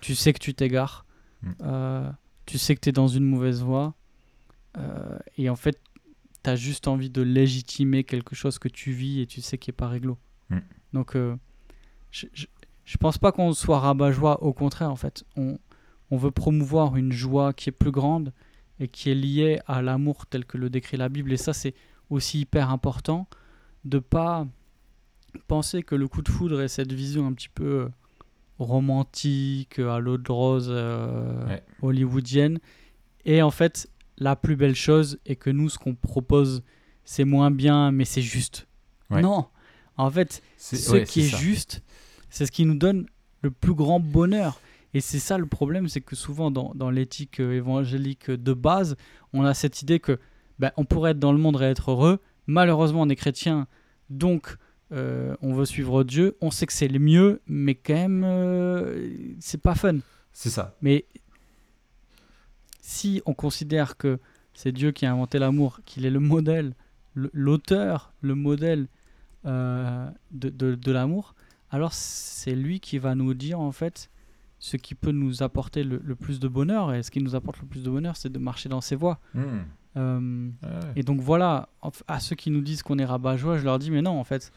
tu 0.00 0.14
sais 0.14 0.32
que 0.32 0.38
tu 0.38 0.54
t'égares, 0.54 1.04
Mm. 1.42 1.52
euh, 1.62 2.10
tu 2.44 2.58
sais 2.58 2.74
que 2.74 2.80
tu 2.80 2.90
es 2.90 2.92
dans 2.92 3.08
une 3.08 3.24
mauvaise 3.24 3.62
voie, 3.62 3.94
euh, 4.76 5.18
et 5.38 5.48
en 5.48 5.56
fait, 5.56 5.80
tu 6.44 6.50
as 6.50 6.56
juste 6.56 6.86
envie 6.86 7.08
de 7.08 7.22
légitimer 7.22 8.04
quelque 8.04 8.34
chose 8.34 8.58
que 8.58 8.68
tu 8.68 8.92
vis 8.92 9.20
et 9.22 9.26
tu 9.26 9.40
sais 9.40 9.56
qui 9.56 9.70
est 9.70 9.74
pas 9.74 9.88
réglo. 9.88 10.18
Mm. 10.50 10.58
Donc, 10.92 11.16
euh, 11.16 11.34
je, 12.10 12.26
je, 12.34 12.46
je 12.84 12.96
pense 12.98 13.16
pas 13.18 13.32
qu'on 13.32 13.52
soit 13.54 13.78
rabat-joie, 13.80 14.42
au 14.42 14.52
contraire, 14.52 14.90
en 14.90 14.96
fait. 14.96 15.24
On, 15.36 15.58
on 16.10 16.16
veut 16.18 16.30
promouvoir 16.30 16.96
une 16.96 17.12
joie 17.12 17.52
qui 17.54 17.68
est 17.70 17.72
plus 17.72 17.90
grande 17.92 18.32
et 18.80 18.88
qui 18.88 19.10
est 19.10 19.14
liée 19.14 19.60
à 19.66 19.80
l'amour 19.80 20.26
tel 20.26 20.44
que 20.44 20.58
le 20.58 20.68
décrit 20.70 20.96
la 20.98 21.08
Bible. 21.08 21.32
Et 21.32 21.36
ça, 21.36 21.52
c'est 21.52 21.74
aussi 22.10 22.40
hyper 22.40 22.70
important 22.70 23.28
de 23.84 23.98
pas 23.98 24.46
penser 25.46 25.82
que 25.82 25.94
le 25.94 26.08
coup 26.08 26.22
de 26.22 26.28
foudre 26.30 26.60
est 26.60 26.68
cette 26.68 26.92
vision 26.92 27.26
un 27.26 27.32
petit 27.32 27.48
peu 27.48 27.64
euh, 27.64 27.88
romantique, 28.58 29.78
à 29.78 29.98
l'eau 29.98 30.18
de 30.18 30.30
rose 30.32 30.68
euh, 30.70 31.46
Ouais. 31.48 31.62
hollywoodienne. 31.82 32.58
Et 33.24 33.42
en 33.42 33.50
fait, 33.50 33.88
la 34.18 34.36
plus 34.36 34.56
belle 34.56 34.74
chose 34.74 35.18
est 35.26 35.36
que 35.36 35.50
nous, 35.50 35.68
ce 35.68 35.78
qu'on 35.78 35.94
propose, 35.94 36.62
c'est 37.04 37.24
moins 37.24 37.50
bien, 37.50 37.90
mais 37.90 38.04
c'est 38.04 38.22
juste. 38.22 38.66
Ouais. 39.10 39.22
Non, 39.22 39.46
en 39.96 40.10
fait, 40.10 40.42
ce 40.56 40.92
ouais, 40.92 41.04
qui 41.04 41.20
est 41.20 41.36
juste, 41.38 41.82
c'est 42.28 42.46
ce 42.46 42.52
qui 42.52 42.64
nous 42.64 42.76
donne 42.76 43.06
le 43.42 43.50
plus 43.50 43.74
grand 43.74 44.00
bonheur. 44.00 44.60
Et 44.94 45.00
c'est 45.00 45.18
ça 45.18 45.38
le 45.38 45.46
problème, 45.46 45.88
c'est 45.88 46.00
que 46.00 46.16
souvent 46.16 46.50
dans, 46.50 46.72
dans 46.74 46.90
l'éthique 46.90 47.40
euh, 47.40 47.52
évangélique 47.56 48.30
de 48.30 48.52
base, 48.52 48.96
on 49.32 49.44
a 49.44 49.54
cette 49.54 49.82
idée 49.82 50.00
que 50.00 50.18
ben, 50.58 50.72
on 50.76 50.84
pourrait 50.84 51.12
être 51.12 51.18
dans 51.20 51.32
le 51.32 51.38
monde 51.38 51.60
et 51.62 51.64
être 51.64 51.92
heureux. 51.92 52.18
Malheureusement, 52.46 53.02
on 53.02 53.08
est 53.08 53.16
chrétien, 53.16 53.66
donc 54.10 54.56
euh, 54.92 55.36
on 55.42 55.54
veut 55.54 55.64
suivre 55.66 56.02
Dieu. 56.04 56.36
On 56.40 56.50
sait 56.50 56.66
que 56.66 56.72
c'est 56.72 56.88
le 56.88 56.98
mieux, 56.98 57.40
mais 57.46 57.74
quand 57.74 57.94
même, 57.94 58.22
euh, 58.24 59.08
c'est 59.40 59.60
pas 59.62 59.74
fun. 59.74 59.98
C'est 60.32 60.50
ça. 60.50 60.74
Mais 60.82 61.04
si 62.80 63.22
on 63.26 63.34
considère 63.34 63.96
que 63.96 64.18
c'est 64.54 64.72
Dieu 64.72 64.90
qui 64.92 65.06
a 65.06 65.12
inventé 65.12 65.38
l'amour, 65.38 65.80
qu'il 65.84 66.06
est 66.06 66.10
le 66.10 66.20
modèle, 66.20 66.74
le- 67.14 67.30
l'auteur, 67.32 68.12
le 68.20 68.34
modèle 68.34 68.86
euh, 69.46 70.08
de, 70.32 70.48
de- 70.50 70.74
de 70.74 70.92
l'amour, 70.92 71.34
alors 71.70 71.92
c'est 71.92 72.54
lui 72.54 72.80
qui 72.80 72.98
va 72.98 73.14
nous 73.14 73.32
dire 73.34 73.60
en 73.60 73.72
fait 73.72 74.10
ce 74.58 74.76
qui 74.76 74.94
peut 74.94 75.12
nous 75.12 75.42
apporter 75.42 75.84
le, 75.84 76.00
le 76.04 76.14
plus 76.14 76.40
de 76.40 76.48
bonheur. 76.48 76.92
Et 76.92 77.02
ce 77.02 77.10
qui 77.10 77.22
nous 77.22 77.34
apporte 77.34 77.60
le 77.60 77.66
plus 77.66 77.82
de 77.82 77.90
bonheur, 77.90 78.16
c'est 78.16 78.30
de 78.30 78.38
marcher 78.38 78.68
dans 78.68 78.80
ses 78.82 78.96
voies. 78.96 79.18
Hmm. 79.34 79.40
Euh, 79.96 80.20
Ouais, 80.62 80.68
ouais. 80.68 80.92
et 80.96 81.02
donc 81.02 81.20
voilà, 81.20 81.68
à 82.06 82.20
ceux 82.20 82.36
qui 82.36 82.50
nous 82.50 82.60
disent 82.60 82.82
qu'on 82.82 82.98
est 82.98 83.04
rabat-joie, 83.04 83.58
je 83.58 83.64
leur 83.64 83.78
dis 83.80 83.90
mais 83.90 84.02
non, 84.02 84.20
en 84.20 84.24
fait, 84.24 84.52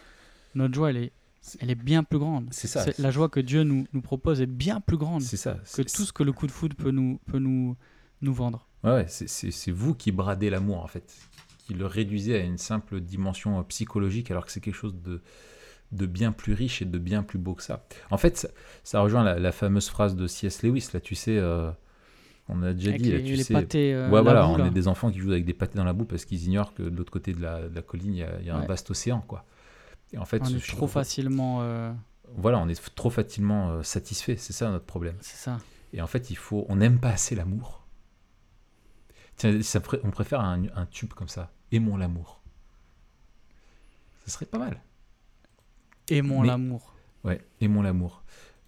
notre 0.56 0.74
joie, 0.74 0.90
elle 0.92 0.98
est, 0.98 1.12
elle 1.60 1.70
est 1.72 1.76
bien 1.76 2.04
plus 2.04 2.20
grande. 2.20 2.48
C'est 2.52 2.68
ça. 2.68 2.86
La 3.00 3.12
joie 3.12 3.30
que 3.30 3.40
Dieu 3.40 3.64
nous, 3.64 3.86
nous 3.94 4.02
propose 4.02 4.42
est 4.42 4.46
bien 4.46 4.80
plus 4.82 4.98
grande 4.98 5.22
C'est 5.22 5.38
ça. 5.38 5.58
que 5.76 5.82
tout 5.82 6.04
ce 6.04 6.14
que 6.14 6.24
le 6.24 6.32
coup 6.32 6.48
de 6.48 6.52
foot 6.52 6.74
peut 6.74 6.92
nous, 6.92 7.20
peut 7.26 7.40
nous, 7.40 7.76
nous 8.22 8.34
vendre. 8.34 8.68
Ouais, 8.84 9.06
c'est- 9.08 9.72
vous 9.72 9.94
qui 9.96 10.12
bradez 10.12 10.50
l'amour, 10.50 10.84
en 10.84 10.88
fait. 10.88 11.14
Qui 11.66 11.74
le 11.74 11.86
réduisez 11.86 12.36
à 12.36 12.44
une 12.44 12.58
simple 12.58 13.00
dimension 13.00 13.60
euh, 13.60 13.64
psychologique, 13.64 14.30
alors 14.32 14.46
que 14.46 14.52
c'est 14.52 14.60
quelque 14.60 14.76
chose 14.76 14.96
de, 15.02 15.22
de 15.94 16.06
bien 16.06 16.32
plus 16.34 16.54
riche 16.54 16.82
et 16.82 16.86
de 16.86 16.98
bien 16.98 17.24
plus 17.24 17.40
beau 17.40 17.54
que 17.54 17.64
ça. 17.64 17.86
En 18.12 18.18
fait, 18.18 18.38
ça, 18.38 18.50
ça 18.84 19.00
rejoint 19.00 19.24
la, 19.24 19.40
la 19.40 19.52
fameuse 19.54 19.88
phrase 19.88 20.16
de 20.18 20.28
C.S. 20.28 20.64
Lewis, 20.64 20.90
là, 20.94 21.00
tu 21.00 21.16
sais, 21.16 21.38
euh, 21.38 21.72
on 22.50 22.62
a 22.64 22.74
déjà 22.74 22.90
Avec 22.90 23.02
dit, 23.02 23.12
là, 23.12 23.18
les, 23.20 23.24
tu 23.24 23.36
les 23.36 23.44
sais. 23.44 23.54
pâtés. 23.54 23.94
euh, 23.94 24.10
ouais, 24.10 24.22
voilà, 24.22 24.46
boue, 24.46 24.54
on 24.54 24.58
là. 24.58 24.68
est 24.68 24.72
des 24.72 24.90
enfants 24.90 25.10
qui 25.10 25.20
jouent 25.20 25.32
avec 25.32 25.46
des 25.46 25.54
pâtés 25.54 25.78
dans 25.78 25.86
la 25.86 25.94
boue 25.94 26.04
parce 26.04 26.26
qu'ils 26.26 26.44
ignorent 26.44 26.74
que 26.74 26.84
de 26.84 26.96
l'autre 26.98 27.12
côté 27.14 27.32
de 27.34 27.42
la, 27.42 27.70
de 27.70 27.74
la 27.76 27.82
colline, 27.82 28.14
il 28.14 28.20
y 28.20 28.24
a, 28.24 28.40
il 28.42 28.46
y 28.46 28.50
a 28.50 28.56
un 28.58 28.66
vaste 28.66 28.92
océan, 28.92 29.22
quoi. 29.22 29.46
Et 30.14 30.18
en 30.18 30.26
fait, 30.26 30.42
On 30.44 30.48
est 30.56 30.66
trop 30.68 30.88
facilement. 30.88 31.60
euh, 31.64 31.92
Voilà, 32.36 32.60
on 32.60 32.68
est 32.70 32.96
trop 32.96 33.10
facilement 33.10 33.72
euh, 33.72 33.84
satisfait, 33.84 34.36
c'est 34.38 34.54
ça 34.54 34.70
notre 34.70 34.86
problème. 34.86 35.16
c'est 35.22 35.38
ça. 35.38 35.60
Et 35.92 36.02
en 36.02 36.08
fait, 36.08 36.30
il 36.30 36.38
faut, 36.38 36.66
on 36.70 36.76
n'aime 36.78 37.00
pas 37.00 37.10
assez 37.10 37.36
l'amour. 37.36 37.86
Tiens, 39.36 39.62
ça 39.64 39.82
on 40.04 40.12
préfère 40.12 40.40
un, 40.42 40.64
un 40.76 40.86
tube 40.86 41.14
comme 41.14 41.28
ça. 41.28 41.52
Aimons 41.72 41.98
l'amour. 41.98 42.42
Ce 44.26 44.32
serait 44.32 44.46
pas 44.46 44.60
mal. 44.60 44.82
Aimons 46.10 46.42
Mais- 46.42 46.48
l'amour. 46.48 46.94
Ouais, 47.24 47.42
aimons 47.62 47.82
l'amour. 47.82 48.24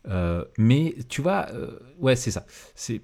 Euh, 0.08 0.46
mais 0.58 0.96
tu 1.10 1.22
vois, 1.22 1.48
euh, 1.52 1.80
ouais, 2.00 2.16
c'est 2.16 2.32
ça. 2.32 2.46
C'est, 2.76 3.02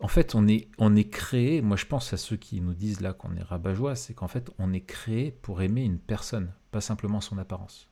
en 0.00 0.08
fait, 0.08 0.34
on 0.34 0.46
est, 0.48 0.68
on 0.78 0.96
est 0.96 1.08
créé. 1.08 1.60
Moi, 1.62 1.76
je 1.76 1.86
pense 1.86 2.12
à 2.12 2.16
ceux 2.16 2.36
qui 2.36 2.60
nous 2.60 2.74
disent 2.74 3.00
là 3.00 3.12
qu'on 3.12 3.34
est 3.36 3.42
rabat-joie, 3.42 3.94
c'est 3.94 4.14
qu'en 4.14 4.28
fait, 4.28 4.50
on 4.58 4.72
est 4.72 4.80
créé 4.80 5.30
pour 5.32 5.60
aimer 5.62 5.82
une 5.84 5.98
personne, 5.98 6.52
simplement 6.80 7.20
son 7.20 7.38
apparence. 7.38 7.88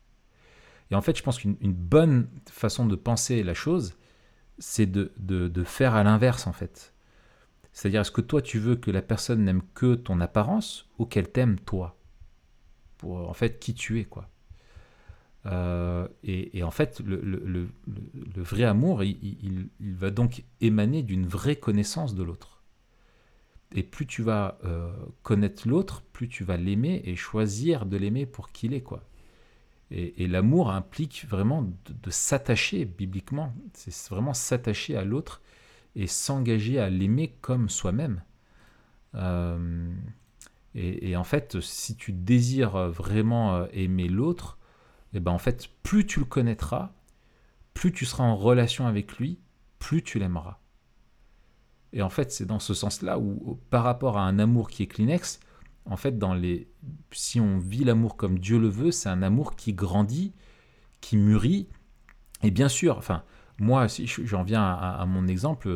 Et 0.91 0.95
en 0.95 1.01
fait, 1.01 1.16
je 1.16 1.22
pense 1.22 1.39
qu'une 1.39 1.57
une 1.61 1.72
bonne 1.72 2.28
façon 2.49 2.87
de 2.87 2.97
penser 2.97 3.43
la 3.43 3.55
chose, 3.55 3.97
c'est 4.59 4.87
de, 4.87 5.12
de, 5.18 5.64
faire 5.64 5.95
à 5.95 6.03
l'inverse, 6.05 6.47
en 6.47 6.53
fait. 6.53 6.95
C'est-à-dire, 7.72 8.01
est-ce 8.01 8.11
que 8.11 8.20
toi, 8.20 8.41
tu 8.41 8.59
veux 8.59 8.76
que 8.76 8.91
la 8.91 9.03
personne 9.03 9.45
n'aime 9.45 9.62
que 9.74 9.95
ton 9.95 10.20
apparence 10.20 10.89
ou 10.99 11.05
qu'elle 11.05 11.30
t'aime 11.30 11.59
toi? 11.59 11.99
Pour, 12.99 13.28
en 13.28 13.34
fait, 13.34 13.59
qui 13.59 13.74
tu 13.74 14.01
es, 14.01 14.05
quoi. 14.05 14.30
Euh, 15.45 16.09
et, 16.24 16.62
en 16.62 16.70
fait, 16.70 17.01
le, 17.01 17.68
vrai 18.37 18.64
amour, 18.64 19.05
il 19.05 19.68
va 19.80 20.11
donc 20.11 20.45
émaner 20.61 21.03
d'une 21.03 21.26
vraie 21.26 21.57
connaissance 21.57 22.14
de 22.14 22.22
l'autre. 22.22 22.56
Et 23.75 23.83
plus 23.83 24.07
tu 24.07 24.23
vas 24.23 24.59
euh, 24.64 24.93
connaître 25.23 25.69
l'autre, 25.69 26.03
plus 26.12 26.29
tu 26.29 26.45
vas 26.45 26.57
l'aimer 26.57 27.03
et 27.05 27.17
choisir 27.17 27.87
de 27.87 27.97
l'aimer 27.97 28.27
pour 28.27 28.53
qu'il 28.53 28.75
est, 28.75 28.83
quoi. 28.83 29.03
Et, 29.93 30.27
l'amour 30.27 30.71
implique 30.71 31.27
vraiment 31.29 31.62
de, 31.62 32.11
s'attacher 32.11 32.85
bibliquement. 32.85 33.55
C'est 33.73 34.11
vraiment 34.11 34.35
s'attacher 34.35 34.97
à 34.97 35.05
l'autre 35.05 35.43
et 35.95 36.09
s'engager 36.09 36.81
à 36.81 36.91
l'aimer 36.91 37.37
comme 37.41 37.69
soi-même. 37.69 38.23
Euh, 39.14 39.93
et, 40.75 41.17
en 41.17 41.23
fait, 41.23 41.61
si 41.61 41.97
tu 41.97 42.12
désires 42.12 42.77
vraiment 42.89 43.55
euh, 43.55 43.67
aimer 43.73 44.09
l'autre, 44.09 44.59
et 45.14 45.21
ben 45.21 45.31
en 45.31 45.39
fait, 45.39 45.69
plus 45.85 46.05
tu 46.05 46.19
le 46.19 46.27
connaîtras, 46.27 46.93
plus 47.73 47.93
tu 47.93 48.05
seras 48.05 48.25
en 48.25 48.37
relation 48.37 48.87
avec 48.87 49.19
lui, 49.19 49.39
plus 49.79 50.03
tu 50.03 50.19
l'aimeras. 50.19 50.59
Et 51.93 52.03
en 52.03 52.11
fait, 52.11 52.32
c'est 52.32 52.47
dans 52.47 52.59
ce 52.59 52.74
sens-là 52.74 53.18
où, 53.18 53.59
par 53.70 53.84
rapport 53.84 54.18
à 54.18 54.22
un 54.22 54.39
amour 54.39 54.68
qui 54.68 54.82
est 54.82 54.87
Kleenex, 54.87 55.41
en 55.87 55.97
fait, 55.97 56.18
dans 56.18 56.34
les, 56.34 56.68
si 57.12 57.41
on 57.41 57.59
vit 57.59 57.84
l'amour 57.84 58.16
comme 58.16 58.39
Dieu 58.39 58.59
le 58.59 58.68
veut, 58.68 58.91
c'est 58.91 59.09
un 59.09 59.22
amour 59.22 59.55
qui 59.55 59.72
grandit, 59.72 60.32
qui 61.01 61.16
mûrit. 61.16 61.68
Et 62.43 62.51
bien 62.51 62.68
sûr, 62.68 62.99
enfin, 62.99 63.22
moi, 63.59 63.89
si 63.89 64.07
j'en 64.07 64.43
viens 64.43 64.64
à, 64.64 65.05
mon 65.07 65.26
exemple, 65.28 65.68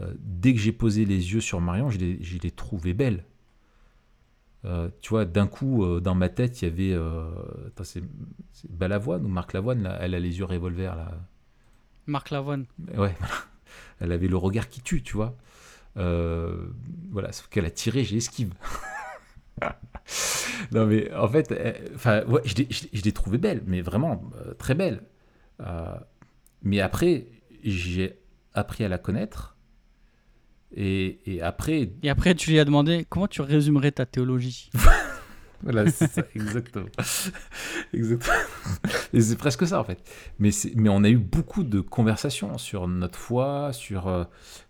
euh, 0.00 0.14
dès 0.18 0.52
que 0.52 0.60
j'ai 0.60 0.72
posé 0.72 1.04
les 1.04 1.32
yeux 1.32 1.40
sur 1.40 1.60
Marion, 1.60 1.90
je 1.90 1.98
l'ai 1.98 2.50
trouvée 2.50 2.92
belle. 2.92 3.24
Euh, 4.64 4.90
tu 5.00 5.10
vois, 5.10 5.24
d'un 5.24 5.46
coup, 5.46 5.84
euh, 5.84 6.00
dans 6.00 6.14
ma 6.14 6.28
tête, 6.28 6.60
il 6.60 6.64
y 6.66 6.68
avait. 6.68 7.02
c'est 7.82 8.02
Balavoine 8.68 9.24
ou 9.24 9.28
Marc 9.28 9.52
Lavoine, 9.52 9.82
là, 9.82 9.96
elle 10.00 10.14
a 10.14 10.20
les 10.20 10.38
yeux 10.38 10.44
revolver. 10.44 10.94
Là. 10.96 11.12
Marc 12.06 12.30
Lavoine. 12.30 12.66
Ouais, 12.96 13.14
elle 14.00 14.12
avait 14.12 14.28
le 14.28 14.36
regard 14.36 14.68
qui 14.68 14.80
tue, 14.80 15.02
tu 15.02 15.14
vois. 15.14 15.36
voilà, 15.94 17.32
sauf 17.32 17.48
qu'elle 17.48 17.66
a 17.66 17.70
tiré, 17.70 18.04
j'ai 18.04 18.16
esquive. 18.16 18.52
non, 20.72 20.86
mais 20.86 21.12
en 21.14 21.28
fait, 21.28 21.54
enfin, 21.94 22.24
ouais, 22.24 22.42
je 22.44 23.02
l'ai 23.02 23.12
trouvée 23.12 23.38
belle, 23.38 23.62
mais 23.66 23.80
vraiment 23.80 24.22
très 24.58 24.74
belle. 24.74 25.02
mais 26.62 26.80
après, 26.80 27.26
j'ai 27.62 28.18
appris 28.54 28.84
à 28.84 28.88
la 28.88 28.98
connaître 28.98 29.56
et, 30.74 31.40
après. 31.42 31.90
Et 32.02 32.10
après, 32.10 32.34
tu 32.34 32.50
lui 32.50 32.58
as 32.58 32.64
demandé 32.64 33.06
comment 33.08 33.28
tu 33.28 33.40
résumerais 33.40 33.92
ta 33.92 34.06
théologie? 34.06 34.70
voilà, 35.66 35.90
c'est 35.90 36.10
ça, 36.10 36.22
exactement. 36.34 36.86
exactement. 37.92 38.36
C'est 39.12 39.36
presque 39.36 39.66
ça, 39.66 39.80
en 39.80 39.84
fait. 39.84 39.98
Mais, 40.38 40.50
mais 40.76 40.88
on 40.88 41.02
a 41.02 41.08
eu 41.08 41.18
beaucoup 41.18 41.64
de 41.64 41.80
conversations 41.80 42.56
sur 42.56 42.86
notre 42.86 43.18
foi, 43.18 43.72
sur 43.72 44.06
euh, 44.06 44.24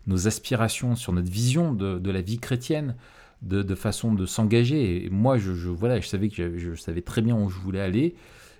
nos 0.07 0.27
aspirations, 0.27 0.95
sur 0.95 1.13
notre 1.13 1.29
vision 1.29 1.73
de, 1.73 1.99
de 1.99 2.11
la 2.11 2.21
vie 2.21 2.39
chrétienne, 2.39 2.95
de, 3.43 3.61
de 3.61 3.75
façon 3.75 4.13
de 4.13 4.25
s'engager. 4.25 5.05
Et 5.05 5.09
moi, 5.11 5.37
je, 5.37 5.51
voilà, 5.69 5.99
je, 5.99 6.07
savais 6.07 6.29
que 6.29 6.57
je, 6.57 6.73
savais 6.73 7.01
très 7.01 7.21
bien 7.21 7.35
où 7.35 7.47
je 7.49 7.59
voulais 7.59 7.81
aller. 7.81 8.15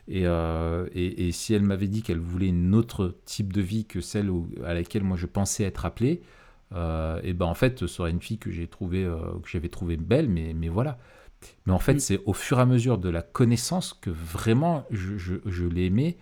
Et, 0.08 0.28
euh, 0.28 0.88
et, 0.94 1.28
et, 1.28 1.32
si 1.32 1.56
elle 1.56 1.64
m'avait 1.64 1.88
dit 1.88 2.04
qu'elle 2.04 2.20
voulait 2.20 2.48
une 2.48 2.76
autre 2.76 3.16
type 3.26 3.52
de 3.52 3.62
vie 3.62 3.86
que 3.86 4.00
celle 4.00 4.32
à 4.64 4.74
laquelle 4.74 5.04
moi 5.04 5.18
je 5.18 5.26
pensais 5.26 5.64
être 5.64 5.86
appelé, 5.86 6.22
euh, 6.74 7.20
et 7.24 7.34
ben 7.34 7.46
en 7.46 7.54
fait, 7.54 7.80
ce 7.80 7.88
serait 7.88 8.12
une 8.12 8.22
fille 8.22 8.38
que 8.38 8.52
j'ai 8.52 8.68
trouvé, 8.68 9.04
euh, 9.04 9.18
que 9.42 9.50
j'avais 9.50 9.70
trouvé 9.70 9.98
belle, 9.98 10.30
mais, 10.30 10.54
mais 10.54 10.70
voilà. 10.70 10.98
Mais 11.66 11.74
en 11.74 11.80
fait, 11.80 11.96
mm. 11.96 12.00
c'est 12.00 12.20
au 12.26 12.34
fur 12.34 12.60
et 12.60 12.62
à 12.62 12.66
mesure 12.66 12.98
de 12.98 13.10
la 13.10 13.22
connaissance 13.22 13.94
que 13.94 14.10
vraiment 14.10 14.86
je, 14.92 15.18
je, 15.18 15.36
je 15.46 15.66
l'ai 15.66 15.86
aimée 15.86 16.18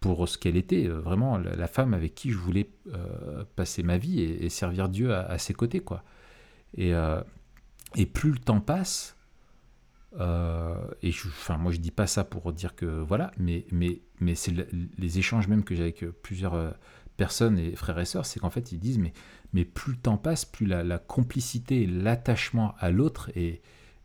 pour 0.00 0.28
ce 0.28 0.36
qu'elle 0.36 0.56
était, 0.56 0.88
euh, 0.88 0.98
vraiment 0.98 1.38
la, 1.38 1.66
femme 1.68 1.94
avec 1.94 2.14
qui 2.14 2.30
je 2.30 2.36
voulais 2.36 2.68
passer 3.54 3.84
ma 3.84 3.98
vie 3.98 4.20
et, 4.20 4.48
servir 4.48 4.88
Dieu 4.88 5.14
à, 5.14 5.38
ses 5.38 5.54
côtés, 5.54 5.80
quoi. 5.80 6.02
Et, 6.76 6.92
et 7.94 8.06
plus 8.06 8.32
le 8.32 8.38
temps 8.38 8.60
passe, 8.60 9.16
et 10.16 11.12
je, 11.12 11.28
enfin, 11.28 11.56
moi 11.56 11.70
je 11.70 11.78
dis 11.78 11.92
pas 11.92 12.08
ça 12.08 12.24
pour 12.24 12.52
dire 12.52 12.74
que 12.74 12.86
voilà, 12.86 13.30
mais, 13.38 13.64
mais, 13.70 14.00
mais 14.18 14.34
c'est 14.34 14.52
les 14.98 15.18
échanges 15.20 15.46
même 15.46 15.62
que 15.62 15.76
j'ai 15.76 15.82
avec 15.82 16.04
plusieurs 16.22 16.74
personnes 17.16 17.58
et 17.58 17.76
frères 17.76 17.98
et 17.98 18.04
sœurs, 18.04 18.26
c'est 18.26 18.40
qu'en 18.40 18.50
fait 18.50 18.72
ils 18.72 18.78
disent 18.78 18.98
mais, 18.98 19.12
mais 19.52 19.64
plus 19.64 19.92
le 19.92 19.98
temps 19.98 20.16
passe, 20.16 20.44
plus 20.44 20.66
la, 20.66 20.98
complicité 20.98 21.82
et 21.82 21.86
l'attachement 21.86 22.74
à 22.78 22.90
l'autre 22.90 23.30
est, 23.36 23.62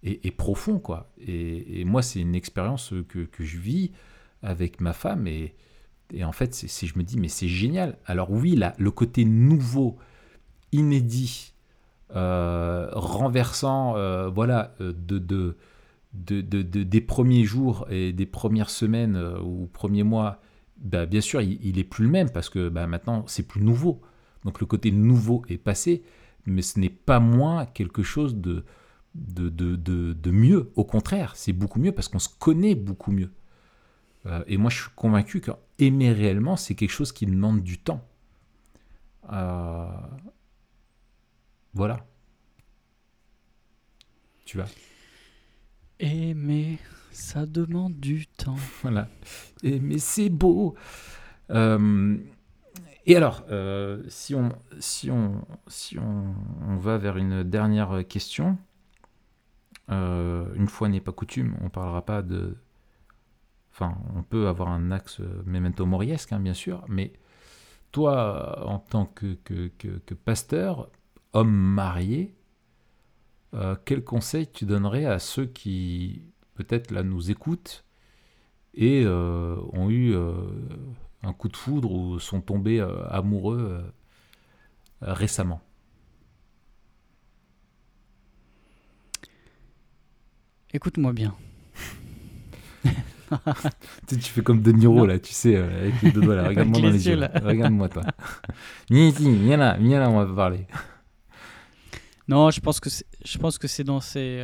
est, 0.07 0.31
profond 0.31 0.79
quoi. 0.79 1.11
Et, 1.25 1.83
moi 1.85 2.01
c'est 2.01 2.19
une 2.19 2.35
expérience 2.35 2.93
que, 3.07 3.27
je 3.39 3.57
vis 3.57 3.91
avec 4.41 4.81
ma 4.81 4.93
femme 4.93 5.27
et, 5.27 5.55
et 6.13 6.23
en 6.23 6.31
fait 6.31 6.53
c'est, 6.53 6.87
je 6.87 6.97
me 6.97 7.03
dis 7.03 7.17
mais 7.17 7.27
c'est 7.27 7.47
génial. 7.47 7.97
Alors 8.05 8.31
oui 8.31 8.55
là 8.55 8.73
le 8.77 8.91
côté 8.91 9.25
nouveau, 9.25 9.97
inédit, 10.71 11.53
euh, 12.15 12.89
renversant, 12.93 13.95
euh, 13.97 14.29
voilà 14.29 14.73
euh, 14.81 14.93
de, 14.93 15.19
de 15.19 15.57
de, 16.13 16.41
de, 16.41 16.61
des 16.63 17.01
premiers 17.01 17.43
jours 17.43 17.85
et 17.91 18.11
des 18.11 18.25
premières 18.25 18.71
semaines 18.71 19.21
ou 19.43 19.69
premiers 19.71 20.01
mois 20.03 20.39
bah, 20.79 21.05
bien 21.05 21.21
sûr, 21.21 21.41
il, 21.41 21.79
est 21.79 21.83
plus 21.83 22.05
le 22.05 22.11
même 22.11 22.29
parce 22.29 22.49
que 22.49 22.69
bah, 22.69 22.87
maintenant, 22.87 23.23
c'est 23.27 23.47
plus 23.47 23.61
nouveau. 23.61 24.01
Donc 24.45 24.59
le 24.59 24.65
côté 24.65 24.91
nouveau 24.91 25.43
est 25.49 25.57
passé, 25.57 26.03
mais 26.45 26.61
ce 26.61 26.79
n'est 26.79 26.89
pas 26.89 27.19
moins 27.19 27.65
quelque 27.65 28.03
chose 28.03 28.35
de, 28.35 28.63
de, 29.15 29.49
de, 29.49 29.75
de, 30.13 30.31
mieux. 30.31 30.71
Au 30.75 30.83
contraire, 30.83 31.35
c'est 31.35 31.53
beaucoup 31.53 31.79
mieux 31.79 31.91
parce 31.91 32.07
qu'on 32.07 32.19
se 32.19 32.29
connaît 32.29 32.75
beaucoup 32.75 33.11
mieux. 33.11 33.31
Euh, 34.25 34.43
et 34.47 34.57
moi, 34.57 34.69
je 34.69 34.81
suis 34.81 34.91
convaincu 34.95 35.41
qu'aimer 35.41 36.11
réellement, 36.11 36.55
c'est 36.55 36.75
quelque 36.75 36.91
chose 36.91 37.11
qui 37.11 37.25
demande 37.25 37.61
du 37.61 37.77
temps. 37.79 38.05
Euh, 39.31 39.87
voilà. 41.73 42.05
Tu 44.45 44.57
vois? 44.57 44.67
Aimer 45.99 46.79
ça 47.17 47.45
demande 47.45 47.99
du 47.99 48.27
temps. 48.27 48.55
Voilà. 48.81 49.07
Mais 49.63 49.97
c'est 49.97 50.29
beau. 50.29 50.75
Euh, 51.49 52.17
et 53.05 53.15
alors, 53.15 53.43
euh, 53.49 54.03
si, 54.07 54.35
on, 54.35 54.49
si, 54.79 55.09
on, 55.09 55.45
si 55.67 55.97
on, 55.97 56.35
on, 56.67 56.75
va 56.77 56.97
vers 56.97 57.17
une 57.17 57.43
dernière 57.43 58.05
question, 58.07 58.57
euh, 59.89 60.53
une 60.55 60.67
fois 60.67 60.89
n'est 60.89 61.01
pas 61.01 61.11
coutume, 61.11 61.55
on 61.61 61.69
parlera 61.69 62.05
pas 62.05 62.21
de. 62.21 62.57
Enfin, 63.71 63.97
on 64.15 64.23
peut 64.23 64.47
avoir 64.47 64.69
un 64.69 64.91
axe 64.91 65.21
memento 65.45 65.85
moriesque, 65.85 66.33
hein, 66.33 66.39
bien 66.39 66.55
sûr, 66.55 66.83
mais 66.87 67.13
toi, 67.91 68.65
en 68.67 68.79
tant 68.79 69.05
que, 69.05 69.35
que, 69.43 69.69
que, 69.77 70.13
pasteur, 70.15 70.89
homme 71.33 71.51
marié, 71.51 72.35
quel 73.85 74.03
conseil 74.03 74.47
tu 74.47 74.65
donnerais 74.65 75.05
à 75.05 75.19
ceux 75.19 75.45
qui 75.45 76.23
peut-être 76.55 76.91
là 76.91 77.03
nous 77.03 77.31
écoutent 77.31 77.85
et 78.73 79.03
euh, 79.05 79.55
ont 79.73 79.89
eu 79.89 80.15
euh, 80.15 80.33
un 81.23 81.33
coup 81.33 81.49
de 81.49 81.57
foudre 81.57 81.91
ou 81.91 82.19
sont 82.19 82.41
tombés 82.41 82.79
euh, 82.79 83.07
amoureux 83.09 83.83
récemment? 85.01 85.61
Écoute-moi 90.73 91.13
bien. 91.13 91.35
tu, 94.07 94.15
fais 94.19 94.41
comme 94.41 94.61
De 94.61 94.71
Niro 94.71 95.05
là, 95.05 95.19
tu 95.19 95.33
sais, 95.33 95.57
avec 95.57 96.01
les 96.01 96.11
deux 96.11 96.21
doigts 96.21 96.35
là. 96.35 96.47
Regarde-moi 96.47 96.81
dans 96.81 96.89
les 96.89 97.07
yeux. 97.07 97.19
Regarde-moi 97.43 97.89
toi. 97.89 98.03
viens 98.89 99.57
là, 99.57 99.77
viens 99.79 99.99
là, 99.99 100.09
on 100.09 100.23
va 100.23 100.33
parler. 100.33 100.65
Non, 102.27 102.51
je 102.51 102.59
pense 102.59 102.79
que 102.79 102.89
je 102.89 103.37
pense 103.37 103.57
que 103.57 103.67
c'est 103.67 103.83
dans 103.83 103.99
ces 103.99 104.43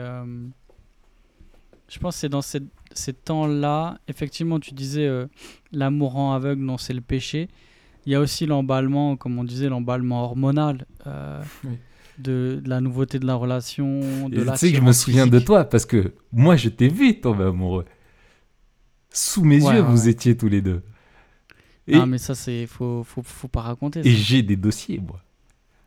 je 1.94 2.00
pense 2.00 2.16
c'est 2.16 2.30
dans 2.30 2.42
ces, 2.42 3.14
temps-là, 3.14 4.00
effectivement, 4.08 4.60
tu 4.60 4.74
disais 4.74 5.06
euh, 5.06 5.28
l'amour 5.72 6.18
en 6.18 6.34
aveugle, 6.34 6.62
non, 6.64 6.78
c'est 6.78 6.94
le 6.94 7.02
péché. 7.02 7.50
Il 8.06 8.12
y 8.12 8.16
a 8.16 8.20
aussi 8.20 8.48
l'emballement, 8.48 9.16
comme 9.16 9.38
on 9.38 9.44
disait, 9.44 9.70
l'emballement 9.70 10.24
hormonal. 10.24 10.86
Euh, 11.06 11.42
de, 12.18 12.62
la 12.66 12.82
nouveauté 12.82 13.20
de 13.20 13.26
la 13.26 13.36
relation, 13.36 14.30
de 14.30 14.44
Tu 14.44 14.58
sais 14.58 14.72
que 14.72 14.78
je 14.78 14.82
me 14.82 14.92
souviens 14.92 15.28
de 15.28 15.40
toi 15.40 15.66
parce 15.66 15.86
que 15.86 16.14
moi 16.32 16.56
je 16.56 16.70
t'ai 16.70 16.88
vu 16.88 17.20
tomber 17.20 17.46
amoureux. 17.46 17.86
Sous 19.12 19.44
mes 19.44 19.58
yeux, 19.58 19.82
vous 19.82 20.08
étiez 20.10 20.36
tous 20.36 20.50
les 20.50 20.62
deux. 20.62 20.82
Et... 21.88 21.96
Non, 21.96 22.08
mais 22.08 22.18
ça, 22.18 22.34
c'est 22.34 22.66
faut, 22.66 23.04
faut, 23.04 23.22
faut 23.24 23.48
pas 23.48 23.62
raconter. 23.62 24.02
Et 24.04 24.12
j'ai 24.12 24.42
des 24.42 24.56
dossiers, 24.56 25.00
moi. 25.06 25.22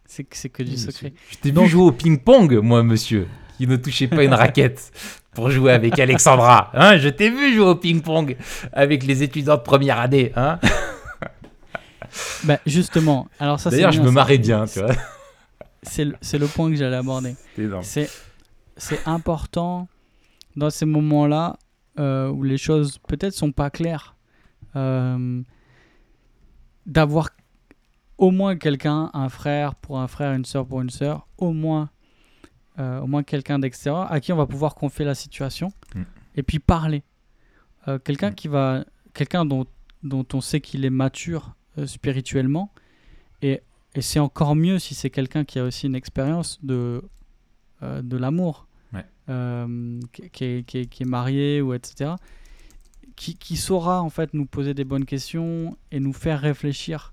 C'est 0.04 0.24
que 0.24 0.62
du 0.62 0.76
secret. 0.76 1.12
Je 1.30 1.38
t'ai 1.38 1.50
vu 1.50 1.66
jouer 1.66 1.82
au 1.82 1.92
ping-pong, 1.92 2.60
moi, 2.62 2.82
monsieur, 2.82 3.26
qui 3.56 3.66
ne 3.66 3.76
touchait 3.76 4.06
pas 4.06 4.22
une 4.22 4.34
raquette 4.34 4.92
pour 5.32 5.50
jouer 5.50 5.72
avec 5.72 5.98
Alexandra. 5.98 6.70
Hein 6.74 6.96
je 6.98 7.08
t'ai 7.08 7.28
vu 7.28 7.54
jouer 7.54 7.66
au 7.66 7.74
ping-pong 7.74 8.36
avec 8.72 9.04
les 9.04 9.22
étudiants 9.22 9.56
de 9.56 9.62
première 9.62 9.98
année. 9.98 10.32
Hein 10.36 10.60
bah, 12.44 12.58
justement, 12.66 13.26
alors 13.40 13.58
ça 13.58 13.70
D'ailleurs, 13.70 13.92
je 13.92 14.02
me 14.02 14.10
marrais 14.10 14.38
bien, 14.38 14.66
tu 14.66 14.78
vois. 14.78 14.94
C'est 15.88 16.04
le, 16.04 16.16
le, 16.32 16.46
point 16.46 16.70
que 16.70 16.76
j'allais 16.76 16.96
aborder. 16.96 17.36
C'est 18.76 19.06
important 19.06 19.88
dans 20.56 20.70
ces 20.70 20.86
moments-là 20.86 21.58
euh, 21.98 22.28
où 22.28 22.42
les 22.42 22.58
choses 22.58 22.98
peut-être 23.08 23.32
sont 23.32 23.52
pas 23.52 23.70
claires 23.70 24.16
euh, 24.74 25.42
d'avoir 26.84 27.30
au 28.18 28.30
moins 28.30 28.56
quelqu'un, 28.56 29.10
un 29.14 29.28
frère 29.28 29.74
pour 29.74 29.98
un 29.98 30.08
frère, 30.08 30.32
une 30.34 30.44
soeur 30.44 30.66
pour 30.66 30.80
une 30.80 30.90
soeur, 30.90 31.26
au 31.38 31.52
moins 31.52 31.90
euh, 32.78 33.00
au 33.00 33.06
moins 33.06 33.22
quelqu'un 33.22 33.58
d'extérieur 33.58 34.12
à 34.12 34.20
qui 34.20 34.32
on 34.32 34.36
va 34.36 34.46
pouvoir 34.46 34.74
confier 34.74 35.06
la 35.06 35.14
situation 35.14 35.72
mm. 35.94 36.02
et 36.36 36.42
puis 36.42 36.58
parler. 36.58 37.02
Quelqu'un 38.04 38.30
mm. 38.30 38.34
qui 38.34 38.48
va, 38.48 38.84
quelqu'un 39.14 39.44
dont, 39.44 39.64
dont 40.02 40.26
on 40.34 40.40
sait 40.40 40.60
qu'il 40.60 40.84
est 40.84 40.90
mature 40.90 41.54
spirituellement 41.86 42.72
et, 43.96 44.02
c'est 44.02 44.18
encore 44.18 44.54
mieux 44.54 44.78
si 44.78 44.94
c'est 44.94 45.10
quelqu'un 45.10 45.44
qui 45.44 45.58
a 45.58 45.64
aussi 45.64 45.86
une 45.86 45.94
expérience 45.94 46.58
de, 46.62 47.02
de 47.82 48.16
l'amour, 48.16 48.68
qui, 50.32 50.44
est, 50.44 50.62
qui, 50.64 50.78
est, 50.78 50.86
qui, 50.86 51.02
est, 51.02 51.06
marié 51.06 51.60
ou 51.60 51.74
etc. 51.74 52.12
Qui, 53.16 53.36
qui, 53.36 53.56
saura 53.56 54.02
en 54.02 54.10
fait 54.10 54.34
nous 54.34 54.46
poser 54.46 54.74
des 54.74 54.84
bonnes 54.84 55.04
questions 55.04 55.76
et 55.90 56.00
nous 56.00 56.12
faire 56.12 56.40
réfléchir 56.40 57.12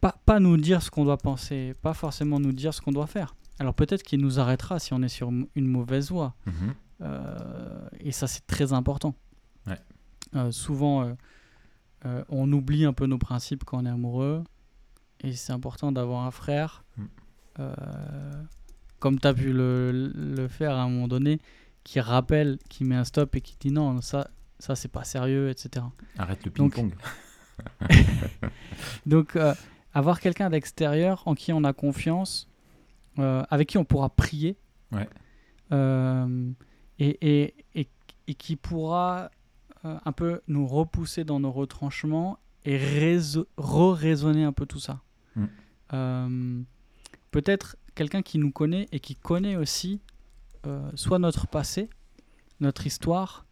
pas, 0.00 0.16
pas 0.24 0.40
nous 0.40 0.56
dire 0.56 0.82
ce 0.82 0.90
qu'on 0.90 1.04
doit 1.04 1.18
penser, 1.18 1.74
pas 1.82 1.94
forcément 1.94 2.40
nous 2.40 2.52
dire 2.52 2.72
ce 2.74 2.80
qu'on 2.80 2.92
doit 2.92 3.06
faire. 3.06 3.34
Alors 3.58 3.74
peut-être 3.74 4.02
qu'il 4.02 4.20
nous 4.20 4.38
arrêtera 4.38 4.78
si 4.78 4.92
on 4.94 5.02
est 5.02 5.08
sur 5.08 5.30
une 5.30 5.66
mauvaise 5.66 6.10
voie. 6.10 6.34
Mhm. 6.46 6.74
Euh, 7.00 7.88
et 8.00 8.12
ça, 8.12 8.26
c'est 8.26 8.46
très 8.46 8.72
important. 8.72 9.14
Ouais. 9.66 9.78
Euh, 10.36 10.50
souvent, 10.52 11.02
euh, 11.02 11.14
euh, 12.06 12.24
on 12.28 12.52
oublie 12.52 12.84
un 12.84 12.92
peu 12.92 13.06
nos 13.06 13.18
principes 13.18 13.64
quand 13.64 13.82
on 13.82 13.86
est 13.86 13.90
amoureux. 13.90 14.44
Et 15.24 15.32
c'est 15.32 15.52
important 15.52 15.92
d'avoir 15.92 16.24
un 16.26 16.30
frère, 16.30 16.84
Mm. 16.96 17.04
euh, 17.60 17.74
comme 18.98 19.18
tu 19.20 19.26
as 19.28 19.34
pu 19.34 19.52
le, 19.52 20.12
le 20.14 20.48
faire 20.48 20.72
à 20.76 20.82
un 20.82 20.88
moment 20.88 21.08
donné, 21.08 21.40
qui 21.84 22.00
rappelle, 22.00 22.58
qui 22.68 22.84
met 22.84 22.94
un 22.96 23.04
stop 23.04 23.34
et 23.36 23.40
qui 23.40 23.56
dit 23.60 23.70
non, 23.72 24.00
ça, 24.00 24.28
ça 24.58 24.74
c'est 24.76 24.88
pas 24.88 25.04
sérieux, 25.04 25.48
etc. 25.50 25.84
Arrête 26.18 26.44
le 26.44 26.50
ping-pong. 26.50 26.92
Donc, 29.06 29.36
euh, 29.36 29.54
avoir 29.94 30.20
quelqu'un 30.20 30.50
d'extérieur 30.50 31.22
en 31.26 31.34
qui 31.34 31.52
on 31.52 31.64
a 31.64 31.72
confiance, 31.72 32.48
euh, 33.18 33.42
avec 33.50 33.68
qui 33.70 33.78
on 33.78 33.84
pourra 33.84 34.10
prier, 34.10 34.56
Ouais. 34.92 35.08
et, 36.98 37.18
et, 37.20 37.54
et, 37.74 37.88
et 38.26 38.34
qui 38.34 38.56
pourra 38.56 39.30
un 39.84 40.12
peu 40.12 40.40
nous 40.48 40.66
repousser 40.66 41.24
dans 41.24 41.38
nos 41.40 41.52
retranchements 41.52 42.38
et 42.64 42.78
re-raisonner 43.56 44.44
un 44.44 44.52
peu 44.52 44.66
tout 44.66 44.80
ça. 44.80 45.00
Mm. 45.38 45.48
Euh, 45.94 46.62
Peut-être 47.30 47.76
quelqu'un 47.94 48.22
qui 48.22 48.38
nous 48.38 48.50
connaît 48.50 48.88
et 48.92 49.00
qui 49.00 49.14
connaît 49.14 49.56
aussi 49.56 50.00
euh, 50.66 50.90
soit 50.94 51.18
notre 51.18 51.46
passé, 51.46 51.90
notre 52.60 52.86
histoire. 52.86 53.44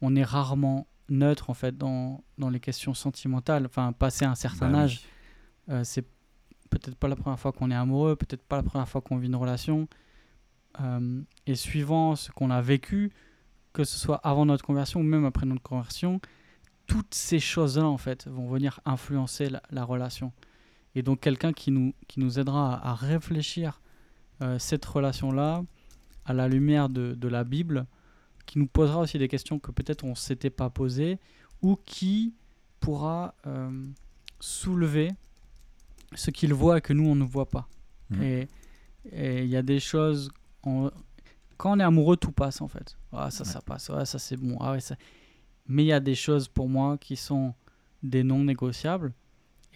On 0.00 0.14
est 0.14 0.22
rarement 0.24 0.86
neutre 1.08 1.50
en 1.50 1.54
fait 1.54 1.76
dans, 1.76 2.22
dans 2.38 2.48
les 2.50 2.60
questions 2.60 2.94
sentimentales. 2.94 3.66
Enfin, 3.66 3.92
passé 3.92 4.24
un 4.24 4.34
certain 4.36 4.70
Bah 4.70 4.78
oui. 4.78 4.84
âge, 4.84 5.00
euh, 5.70 5.82
c'est 5.84 6.06
peut-être 6.70 6.96
pas 6.96 7.08
la 7.08 7.16
première 7.16 7.38
fois 7.40 7.52
qu'on 7.52 7.70
est 7.70 7.74
amoureux, 7.76 8.14
peut-être 8.16 8.42
pas 8.44 8.56
la 8.56 8.62
première 8.62 8.88
fois 8.88 9.00
qu'on 9.00 9.16
vit 9.16 9.26
une 9.26 9.36
relation. 9.36 9.88
Euh, 10.80 11.22
et 11.46 11.54
suivant 11.56 12.16
ce 12.16 12.30
qu'on 12.30 12.50
a 12.50 12.60
vécu, 12.60 13.10
que 13.72 13.82
ce 13.84 13.98
soit 13.98 14.16
avant 14.18 14.46
notre 14.46 14.64
conversion 14.64 15.00
ou 15.00 15.04
même 15.04 15.24
après 15.24 15.46
notre 15.46 15.62
conversion, 15.62 16.20
toutes 16.86 17.14
ces 17.14 17.40
choses-là 17.40 17.86
en 17.86 17.98
fait 17.98 18.28
vont 18.28 18.46
venir 18.48 18.78
influencer 18.84 19.50
la, 19.50 19.62
la 19.70 19.84
relation. 19.84 20.32
Et 20.96 21.02
donc 21.02 21.20
quelqu'un 21.20 21.52
qui 21.52 21.70
nous, 21.70 21.92
qui 22.08 22.18
nous 22.20 22.38
aidera 22.40 22.74
à, 22.76 22.90
à 22.90 22.94
réfléchir 22.94 23.80
euh, 24.42 24.58
cette 24.58 24.84
relation-là 24.84 25.62
à 26.24 26.32
la 26.32 26.48
lumière 26.48 26.88
de, 26.88 27.14
de 27.14 27.28
la 27.28 27.44
Bible, 27.44 27.86
qui 28.46 28.58
nous 28.58 28.66
posera 28.66 29.00
aussi 29.00 29.18
des 29.18 29.28
questions 29.28 29.58
que 29.60 29.70
peut-être 29.70 30.04
on 30.04 30.10
ne 30.10 30.14
s'était 30.14 30.50
pas 30.50 30.70
posées, 30.70 31.18
ou 31.62 31.76
qui 31.84 32.34
pourra 32.80 33.34
euh, 33.46 33.70
soulever 34.40 35.10
ce 36.14 36.30
qu'il 36.30 36.52
voit 36.54 36.78
et 36.78 36.80
que 36.80 36.92
nous, 36.92 37.06
on 37.08 37.14
ne 37.14 37.24
voit 37.24 37.48
pas. 37.48 37.68
Mhm. 38.10 38.46
Et 39.12 39.42
il 39.44 39.48
y 39.48 39.56
a 39.56 39.62
des 39.62 39.80
choses... 39.80 40.30
on- 40.64 40.90
Quand 41.56 41.72
on 41.76 41.80
est 41.80 41.84
amoureux, 41.84 42.16
tout 42.16 42.32
passe 42.32 42.60
en 42.60 42.68
fait. 42.68 42.96
Ah, 43.12 43.30
ça, 43.30 43.44
ça 43.44 43.60
passe. 43.60 43.90
Ah, 43.90 44.04
ça, 44.04 44.18
c'est 44.18 44.36
bon. 44.36 44.56
Ah, 44.60 44.72
ouais, 44.72 44.80
ça... 44.80 44.96
Mais 45.68 45.82
il 45.84 45.88
y 45.88 45.92
a 45.92 46.00
des 46.00 46.14
choses 46.14 46.48
pour 46.48 46.68
moi 46.68 46.96
qui 46.98 47.16
sont 47.16 47.54
des 48.02 48.22
non 48.22 48.44
négociables. 48.44 49.12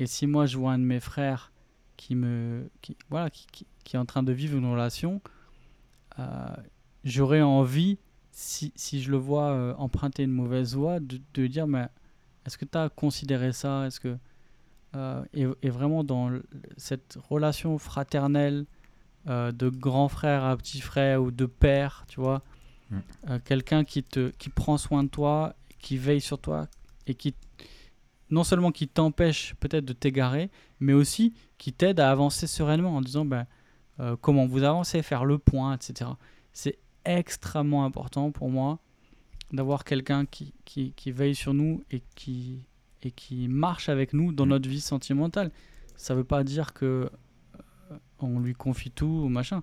Et 0.00 0.06
si 0.06 0.26
moi, 0.26 0.46
je 0.46 0.56
vois 0.58 0.72
un 0.72 0.78
de 0.78 0.84
mes 0.84 0.98
frères 1.00 1.52
qui, 1.96 2.14
me, 2.16 2.68
qui, 2.80 2.96
voilà, 3.10 3.30
qui, 3.30 3.46
qui- 3.52 3.66
qui 3.84 3.94
est 3.96 3.98
en 3.98 4.06
train 4.06 4.22
de 4.24 4.32
vivre 4.32 4.56
une 4.58 4.66
relation, 4.66 5.20
euh, 6.18 6.24
j'aurais 7.04 7.42
envie, 7.42 7.98
si, 8.32 8.72
si 8.76 9.02
je 9.02 9.10
le 9.10 9.16
vois 9.18 9.50
euh, 9.50 9.74
emprunter 9.76 10.22
une 10.24 10.32
mauvaise 10.32 10.74
voie, 10.74 11.00
de, 11.00 11.20
de 11.34 11.46
dire 11.46 11.66
mais 11.66 11.86
est-ce 12.46 12.56
que 12.58 12.64
tu 12.64 12.76
as 12.78 12.88
considéré 12.88 13.52
ça? 13.52 13.86
Est-ce 13.86 14.00
que 14.00 14.16
euh, 14.96 15.22
et, 15.34 15.46
et 15.62 15.70
vraiment 15.70 16.02
dans 16.02 16.30
cette 16.76 17.16
relation 17.28 17.78
fraternelle 17.78 18.64
euh, 19.28 19.52
de 19.52 19.68
grand 19.68 20.08
frère 20.08 20.44
à 20.44 20.56
petit 20.56 20.80
frère 20.80 21.22
ou 21.22 21.30
de 21.30 21.46
père, 21.46 22.04
tu 22.08 22.20
vois, 22.20 22.42
Mm. 22.90 22.98
euh, 23.28 23.38
quelqu'un 23.44 23.84
qui 23.84 24.02
te 24.02 24.30
qui 24.30 24.48
prend 24.50 24.76
soin 24.76 25.04
de 25.04 25.08
toi, 25.08 25.54
qui 25.78 25.96
veille 25.96 26.20
sur 26.20 26.40
toi 26.40 26.66
et 27.06 27.14
qui 27.14 27.36
non 28.30 28.44
seulement 28.44 28.70
qui 28.72 28.86
t'empêche 28.88 29.54
peut-être 29.60 29.84
de 29.84 29.92
t'égarer, 29.92 30.50
mais 30.78 30.92
aussi 30.92 31.34
qui 31.58 31.72
t'aide 31.72 32.00
à 32.00 32.10
avancer 32.10 32.46
sereinement 32.46 32.96
en 32.96 33.00
disant 33.00 33.24
ben, 33.24 33.46
euh, 33.98 34.16
comment 34.20 34.46
vous 34.46 34.62
avancez, 34.62 35.02
faire 35.02 35.24
le 35.24 35.38
point, 35.38 35.74
etc. 35.74 36.10
C'est 36.52 36.78
extrêmement 37.04 37.84
important 37.84 38.30
pour 38.30 38.50
moi 38.50 38.78
d'avoir 39.52 39.84
quelqu'un 39.84 40.26
qui, 40.26 40.54
qui, 40.64 40.92
qui 40.92 41.10
veille 41.12 41.34
sur 41.34 41.54
nous 41.54 41.82
et 41.90 42.02
qui, 42.14 42.64
et 43.02 43.10
qui 43.10 43.48
marche 43.48 43.88
avec 43.88 44.12
nous 44.12 44.32
dans 44.32 44.46
Mm. 44.46 44.50
notre 44.50 44.68
vie 44.68 44.80
sentimentale. 44.80 45.50
Ça 45.96 46.14
veut 46.14 46.24
pas 46.24 46.44
dire 46.44 46.72
que 46.72 47.10
euh, 47.90 47.96
on 48.20 48.38
lui 48.38 48.54
confie 48.54 48.90
tout 48.90 49.06
ou 49.24 49.28
machin, 49.28 49.62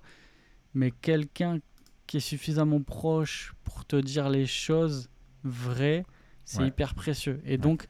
mais 0.74 0.90
quelqu'un 0.90 1.58
qui 2.06 2.18
est 2.18 2.20
suffisamment 2.20 2.80
proche 2.82 3.54
pour 3.64 3.84
te 3.84 3.96
dire 3.96 4.28
les 4.28 4.46
choses 4.46 5.08
vraies, 5.44 6.04
c'est 6.44 6.60
Ouais. 6.60 6.68
hyper 6.68 6.94
précieux. 6.94 7.40
Et 7.44 7.58
donc, 7.58 7.86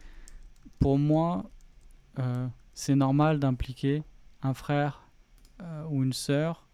pour 0.78 0.98
moi, 0.98 1.50
euh, 2.18 2.46
c'est 2.74 2.94
normal 2.94 3.38
d'impliquer 3.40 4.02
un 4.42 4.54
frère 4.54 5.02
euh, 5.62 5.84
ou 5.90 6.02
une 6.04 6.12
sœur, 6.12 6.66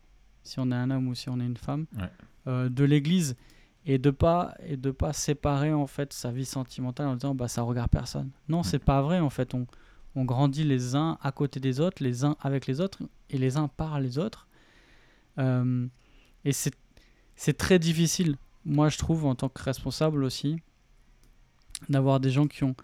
si 0.43 0.59
on 0.61 0.71
est 0.71 0.75
un 0.75 0.91
homme 0.91 1.09
ou 1.09 1.15
si 1.15 1.29
on 1.29 1.41
est 1.41 1.47
une 1.47 1.57
femme, 1.57 1.87
Ouais. 1.99 2.11
euh, 2.49 2.69
de 2.69 2.85
l'Église 2.85 3.37
et 3.87 3.99
de 3.99 4.11
pas 4.11 4.55
et 4.67 4.77
de 4.77 4.91
pas 4.91 5.13
séparer 5.13 5.73
en 5.73 5.87
fait 5.87 6.13
sa 6.13 6.31
vie 6.31 6.45
sentimentale 6.47 7.07
en 7.09 7.15
disant 7.17 7.35
bah 7.35 7.49
ça 7.49 7.63
regarde 7.63 7.91
personne. 7.91 8.31
Non, 8.49 8.63
c'est 8.63 8.79
pas 8.79 9.03
vrai 9.03 9.21
en 9.21 9.31
fait. 9.31 9.55
On, 9.55 9.67
on 10.15 10.25
grandit 10.25 10.65
les 10.65 10.95
uns 10.95 11.19
à 11.23 11.33
côté 11.33 11.61
des 11.61 11.81
autres, 11.81 12.03
les 12.03 12.25
uns 12.25 12.37
avec 12.41 12.67
les 12.67 12.81
autres 12.81 13.03
et 13.31 13.39
les 13.39 13.57
uns 13.57 13.69
par 13.69 14.01
les 14.01 14.19
autres. 14.19 14.47
Et 15.39 16.53
c'est 16.53 16.75
c'est 17.37 17.57
très 17.59 17.79
difficile, 17.81 18.37
moi 18.65 18.89
je 18.89 18.97
trouve 18.99 19.25
en 19.27 19.35
tant 19.35 19.49
que 19.49 19.61
responsable 19.63 20.23
aussi, 20.23 20.61
d'avoir 21.89 22.21
des 22.21 22.31
gens 22.31 22.47
qui 22.47 22.63
ont 22.63 22.77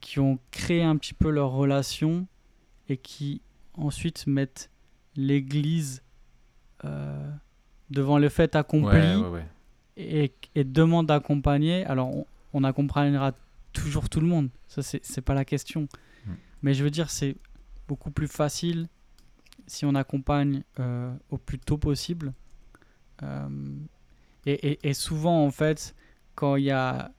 qui 0.00 0.18
ont 0.20 0.38
créé 0.50 0.82
un 0.82 0.96
petit 0.96 1.14
peu 1.14 1.30
leur 1.30 1.50
relation 1.50 2.26
et 2.88 2.96
qui 2.96 3.40
ensuite 3.74 4.26
mettent 4.26 4.70
l'Église 5.16 6.02
euh, 6.84 7.30
devant 7.90 8.18
le 8.18 8.28
fait 8.28 8.56
accompli 8.56 8.86
Ouais, 8.98 9.16
ouais, 9.16 9.28
ouais. 9.28 9.46
et, 9.96 10.32
et 10.54 10.64
demande 10.64 11.06
d'accompagner. 11.06 11.84
Alors, 11.86 12.08
on, 12.14 12.26
on 12.52 12.64
accompagnera 12.64 13.32
toujours 13.72 14.08
tout 14.08 14.20
le 14.20 14.26
monde. 14.26 14.48
Ça, 14.68 14.82
c'est 14.82 15.04
c'est 15.04 15.20
pas 15.22 15.34
la 15.34 15.44
question. 15.44 15.82
Mm. 16.26 16.32
Mais 16.62 16.74
je 16.74 16.82
veux 16.84 16.90
dire, 16.90 17.10
c'est 17.10 17.36
beaucoup 17.88 18.10
plus 18.10 18.28
facile 18.28 18.88
si 19.66 19.84
on 19.86 19.94
accompagne 19.94 20.62
euh, 20.80 21.14
au 21.30 21.38
plus 21.38 21.58
tôt 21.58 21.78
possible. 21.78 22.32
Euh, 23.22 23.48
et, 24.46 24.72
et- 24.72 24.88
et 24.88 24.94
souvent, 24.94 25.44
en 25.46 25.50
fait, 25.50 25.94
quand 26.34 26.56
il 26.56 26.64
y 26.64 26.70
a. 26.70 27.12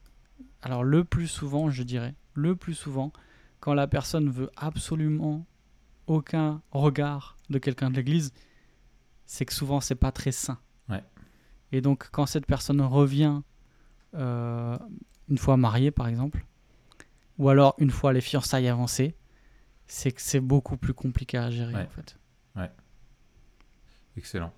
Alors, 0.62 0.82
le 0.84 1.04
plus 1.04 1.28
souvent, 1.28 1.70
je 1.70 1.82
dirais, 1.82 2.14
le 2.34 2.56
plus 2.56 2.74
souvent, 2.74 3.12
quand 3.60 3.74
la 3.74 3.86
personne 3.86 4.28
veut 4.30 4.50
absolument 4.56 5.46
aucun 6.06 6.60
regard 6.70 7.36
de 7.50 7.58
quelqu'un 7.58 7.90
de 7.90 7.96
l'église, 7.96 8.32
c'est 9.26 9.44
que 9.46 9.52
souvent, 9.54 9.80
c'est 9.80 9.94
pas 9.94 10.12
très 10.12 10.32
sain. 10.32 10.58
Ouais. 10.88 11.02
Et 11.72 11.80
donc, 11.80 12.08
quand 12.12 12.26
cette 12.26 12.46
personne 12.46 12.80
revient 12.80 13.40
euh, 14.14 14.78
une 15.28 15.38
fois 15.38 15.56
mariée, 15.56 15.90
par 15.90 16.08
exemple, 16.08 16.44
ou 17.38 17.48
alors 17.48 17.74
une 17.78 17.90
fois 17.90 18.12
les 18.12 18.20
fiançailles 18.20 18.68
avancées, 18.68 19.14
c'est 19.86 20.12
que 20.12 20.20
c'est 20.20 20.40
beaucoup 20.40 20.76
plus 20.76 20.94
compliqué 20.94 21.36
à 21.38 21.50
gérer, 21.50 21.74
Ouais. 21.74 21.82
en 21.82 21.88
fait. 21.88 22.18
Excellent. 24.16 24.52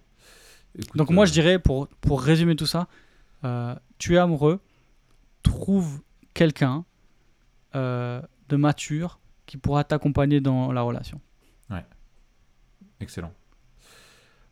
Écoute, 0.79 0.97
Donc 0.99 1.09
moi 1.11 1.25
euh, 1.25 1.27
je 1.27 1.33
dirais, 1.33 1.59
pour, 1.59 1.89
pour 2.03 2.21
résumer 2.21 2.57
tout 2.57 2.67
ça, 2.67 2.89
euh, 3.45 3.75
tu 3.97 4.15
es 4.15 4.19
amoureux, 4.19 4.61
trouve 5.49 6.03
quelqu'un 6.35 6.85
euh, 7.75 8.21
de 8.49 8.57
mature 8.57 9.21
qui 9.47 9.57
pourra 9.57 9.85
t'accompagner 9.85 10.41
dans 10.41 10.73
la 10.73 10.83
relation. 10.83 11.21
Excellent. 13.01 13.33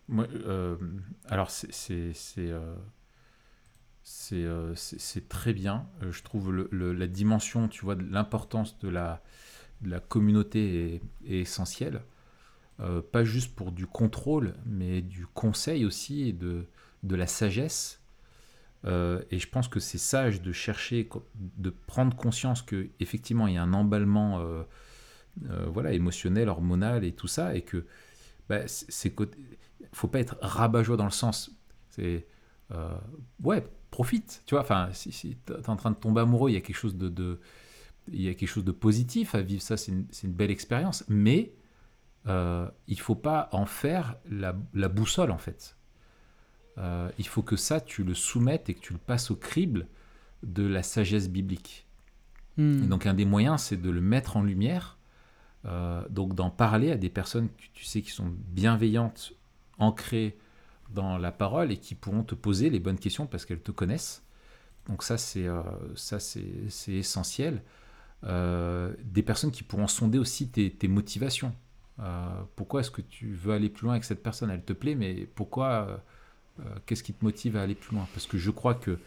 Moi, 0.09 0.27
euh, 0.47 0.77
alors, 1.29 1.51
c'est 1.51 2.03
euh, 2.39 2.77
euh, 4.33 4.75
très 5.29 5.53
bien. 5.53 5.87
Je 6.03 6.23
trouve 6.23 6.69
la 6.73 7.07
dimension, 7.07 7.69
tu 7.69 7.85
vois, 7.85 7.95
l'importance 7.95 8.79
de 8.81 8.89
la, 8.89 9.23
de 9.81 9.91
la 9.91 10.01
communauté 10.01 11.01
est, 11.27 11.41
essentielle. 11.41 12.03
Pas 13.13 13.25
juste 13.25 13.55
pour 13.55 13.71
du 13.71 13.87
contrôle, 13.87 14.55
mais 14.67 15.01
du 15.01 15.27
conseil 15.27 15.85
aussi 15.85 16.29
et 16.29 16.33
de, 16.33 16.67
de 17.05 17.15
la 17.17 17.27
sagesse. 17.29 18.03
Euh, 18.87 19.23
et 19.31 19.39
je 19.39 19.49
pense 19.49 19.69
que 19.69 19.81
c'est 19.81 19.99
sage 19.99 20.43
de 20.43 20.53
chercher, 20.53 21.09
de 21.57 21.71
prendre 21.71 22.15
conscience 22.17 22.61
que 22.63 22.89
effectivement 23.01 23.47
il 23.47 23.55
y 23.55 23.57
a 23.57 23.63
un 23.63 23.73
emballement 23.73 24.41
euh, 24.41 24.63
euh, 25.49 25.67
voilà, 25.69 25.93
émotionnel, 25.93 26.49
hormonal 26.49 27.05
et 27.05 27.13
tout 27.13 27.27
ça, 27.27 27.55
et 27.55 27.63
que 27.63 27.87
bah, 28.49 28.67
c'est 28.67 29.15
faut 29.93 30.09
pas 30.09 30.21
être 30.21 30.37
rabat-joie 30.43 30.97
dans 30.97 31.05
le 31.05 31.11
sens, 31.11 31.51
ouais, 33.43 33.67
profite, 33.91 34.43
tu 34.45 34.55
vois. 34.55 34.63
Enfin, 34.63 34.89
si, 34.93 35.13
si 35.13 35.37
tu 35.47 35.53
es 35.53 35.69
en 35.69 35.77
train 35.77 35.91
de 35.91 35.97
tomber 35.97 36.21
amoureux, 36.21 36.51
il 36.51 36.55
y 36.55 36.57
a 36.57 36.61
quelque 36.61 36.77
chose 36.77 36.97
de, 36.97 38.73
positif 38.73 39.35
à 39.35 39.41
vivre 39.41 39.63
ça, 39.63 39.77
c'est 39.77 39.93
une, 39.93 40.33
belle 40.33 40.51
expérience, 40.51 41.05
mais 41.09 41.55
il 42.27 43.01
faut 43.01 43.15
pas 43.15 43.49
en 43.53 43.65
faire 43.65 44.17
la 44.31 44.89
boussole 44.89 45.31
en 45.31 45.39
fait. 45.39 45.77
Euh, 46.79 47.11
il 47.19 47.27
faut 47.27 47.43
que 47.43 47.57
ça, 47.57 47.81
tu 47.81 48.05
le 48.05 48.15
soumettes 48.15 48.69
et 48.69 48.75
que 48.75 48.81
tu 48.81 48.93
le 48.93 48.99
passes 48.99 49.31
au 49.31 49.37
crible 49.37 49.87
de 50.43 50.67
la 50.67 50.83
sagesse 50.83 51.29
biblique. 51.29 51.87
Hmm. 52.57 52.85
Et 52.85 52.87
donc 52.87 53.07
un 53.07 53.15
des 53.15 53.25
moyens, 53.25 53.63
c'est 53.63 53.81
de 53.81 53.91
le 53.91 54.01
mettre 54.01 54.37
en 54.37 54.43
lumière, 54.43 54.99
euh, 55.67 56.03
donc 56.11 56.35
d'en 56.35 56.51
parler 56.51 56.91
à 56.91 56.97
des 56.97 57.09
personnes 57.11 57.49
que 57.49 57.63
tu 57.73 57.85
sais 57.85 58.03
qui 58.03 58.11
sont 58.11 58.33
bienveillantes, 58.49 59.33
ancrées 59.79 60.37
dans 60.91 61.19
la 61.19 61.33
parole 61.33 61.73
et 61.73 61.77
qui 61.77 61.95
pourront 61.95 62.23
te 62.23 62.35
poser 62.35 62.71
les 62.71 62.79
bonnes 62.79 62.99
questions 62.99 63.27
parce 63.27 63.45
qu'elles 63.45 63.63
te 63.63 63.73
connaissent. 63.73 64.23
Donc 64.87 65.03
ça, 65.03 65.17
c'est 65.17 65.47
euh, 65.47 65.63
ça 65.95 66.19
c'est 66.21 66.93
essentiel. 66.93 67.63
Des 68.23 69.23
personnes 69.23 69.51
qui 69.51 69.63
pourront 69.63 69.87
sonder 69.87 70.19
aussi 70.19 70.49
tes, 70.49 70.71
tes 70.71 70.89
motivations. 70.89 71.55
Pourquoi 72.57 72.81
est-ce 72.81 72.91
que 72.91 73.03
tu 73.03 73.35
veux 73.35 73.53
aller 73.53 73.69
plus 73.69 73.85
loin 73.85 73.93
avec 73.93 74.05
cette 74.05 74.23
personne? 74.23 74.51
Elle 74.51 74.65
te 74.65 74.73
plaît, 74.73 74.95
mais 74.95 75.29
pourquoi 75.35 76.03
Qu'est-ce 76.87 77.03
qui 77.03 77.13
te 77.13 77.25
motive 77.25 77.57
à 77.57 77.63
aller 77.63 77.75
plus 77.75 77.95
loin? 77.95 78.07
Parce 78.13 78.27
que 78.27 78.39
je 78.39 78.51
crois 78.51 78.75
que 78.75 78.99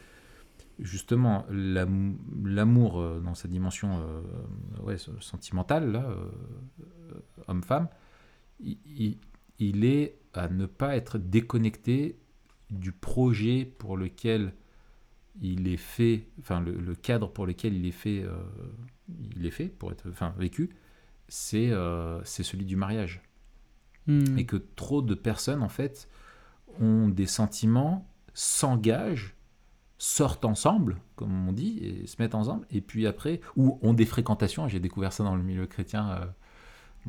justement 0.80 1.46
l'am- 1.50 2.18
l'amour 2.44 3.00
euh, 3.00 3.20
dans 3.20 3.36
sa 3.36 3.48
dimension 3.48 4.00
euh, 4.00 4.22
ouais, 4.84 4.98
sentimentale, 5.20 5.96
euh, 5.96 6.26
homme-femme, 7.48 7.88
il, 8.60 9.86
est 9.86 10.16
à 10.34 10.48
ne 10.50 10.66
pas 10.66 10.96
être 10.96 11.18
déconnecté 11.18 12.18
du 12.70 12.92
projet 12.92 13.66
pour 13.66 13.98
lequel 13.98 14.54
il 15.42 15.68
est 15.68 15.78
fait, 15.78 16.28
enfin 16.40 16.62
le, 16.62 16.74
le 16.74 16.96
cadre 16.96 17.30
pour 17.30 17.46
lequel 17.46 17.76
il 17.76 17.86
est 17.86 17.92
fait, 17.92 18.24
euh, 18.24 18.32
il 19.36 19.46
est 19.46 19.52
fait 19.52 19.68
pour 19.68 19.92
être, 19.92 20.10
enfin 20.10 20.34
vécu, 20.38 20.72
c'est 21.28 21.70
euh, 21.72 22.24
c'est 22.24 22.44
celui 22.44 22.66
du 22.66 22.76
mariage 22.76 23.22
Hmm. 24.08 24.38
et 24.38 24.46
que 24.46 24.56
trop 24.56 25.02
de 25.02 25.16
personnes 25.16 25.62
en 25.62 25.68
fait 25.70 26.08
ont 26.82 27.08
des 27.08 27.26
sentiments, 27.26 28.08
s'engagent, 28.34 29.36
sortent 29.98 30.46
ensemble, 30.46 30.98
comme 31.16 31.48
on 31.48 31.52
dit, 31.52 31.80
et 31.82 32.08
se 32.08 32.16
mettent 32.20 32.36
ensemble, 32.36 32.66
et 32.72 32.82
puis 32.82 33.08
après, 33.08 33.42
ou 33.56 33.80
ont 33.82 33.94
des 33.94 34.06
fréquentations. 34.06 34.68
J'ai 34.68 34.80
découvert 34.80 35.14
ça 35.14 35.24
dans 35.24 35.36
le 35.36 35.44
milieu 35.44 35.66
chrétien. 35.66 36.10
euh, 36.12 36.26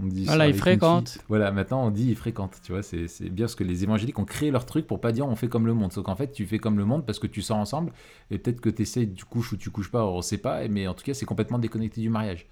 on 0.00 0.06
dit 0.06 0.24
Voilà, 0.24 0.44
ça 0.44 0.48
ils 0.48 0.56
fréquentent. 0.56 1.18
Voilà, 1.28 1.50
maintenant 1.50 1.84
on 1.86 1.90
dit 1.90 2.08
ils 2.08 2.16
fréquentent. 2.16 2.60
Tu 2.62 2.72
vois, 2.72 2.82
c'est 2.82 3.06
bien 3.30 3.46
parce 3.46 3.56
que 3.56 3.64
les 3.64 3.82
évangéliques 3.82 4.18
ont 4.18 4.24
créé 4.24 4.50
leur 4.50 4.64
truc 4.64 4.86
pour 4.86 5.00
pas 5.00 5.12
dire 5.12 5.26
on 5.26 5.36
fait 5.36 5.48
comme 5.48 5.66
le 5.66 5.74
monde. 5.74 5.92
Sauf 5.92 6.04
qu'en 6.04 6.16
fait, 6.16 6.32
tu 6.32 6.46
fais 6.46 6.58
comme 6.58 6.78
le 6.78 6.84
monde 6.84 7.04
parce 7.04 7.18
que 7.18 7.26
tu 7.26 7.42
sors 7.42 7.56
ensemble, 7.56 7.92
et 8.30 8.38
peut-être 8.38 8.60
que 8.60 8.70
tu 8.70 8.82
essaies, 8.82 9.08
tu 9.08 9.24
couches 9.24 9.52
ou 9.52 9.56
tu 9.56 9.70
couches 9.70 9.90
pas, 9.90 10.06
on 10.06 10.22
sait 10.22 10.38
pas, 10.38 10.66
mais 10.68 10.86
en 10.86 10.94
tout 10.94 11.04
cas, 11.04 11.14
c'est 11.14 11.26
complètement 11.26 11.58
déconnecté 11.58 12.00
du 12.00 12.10
mariage. 12.10 12.46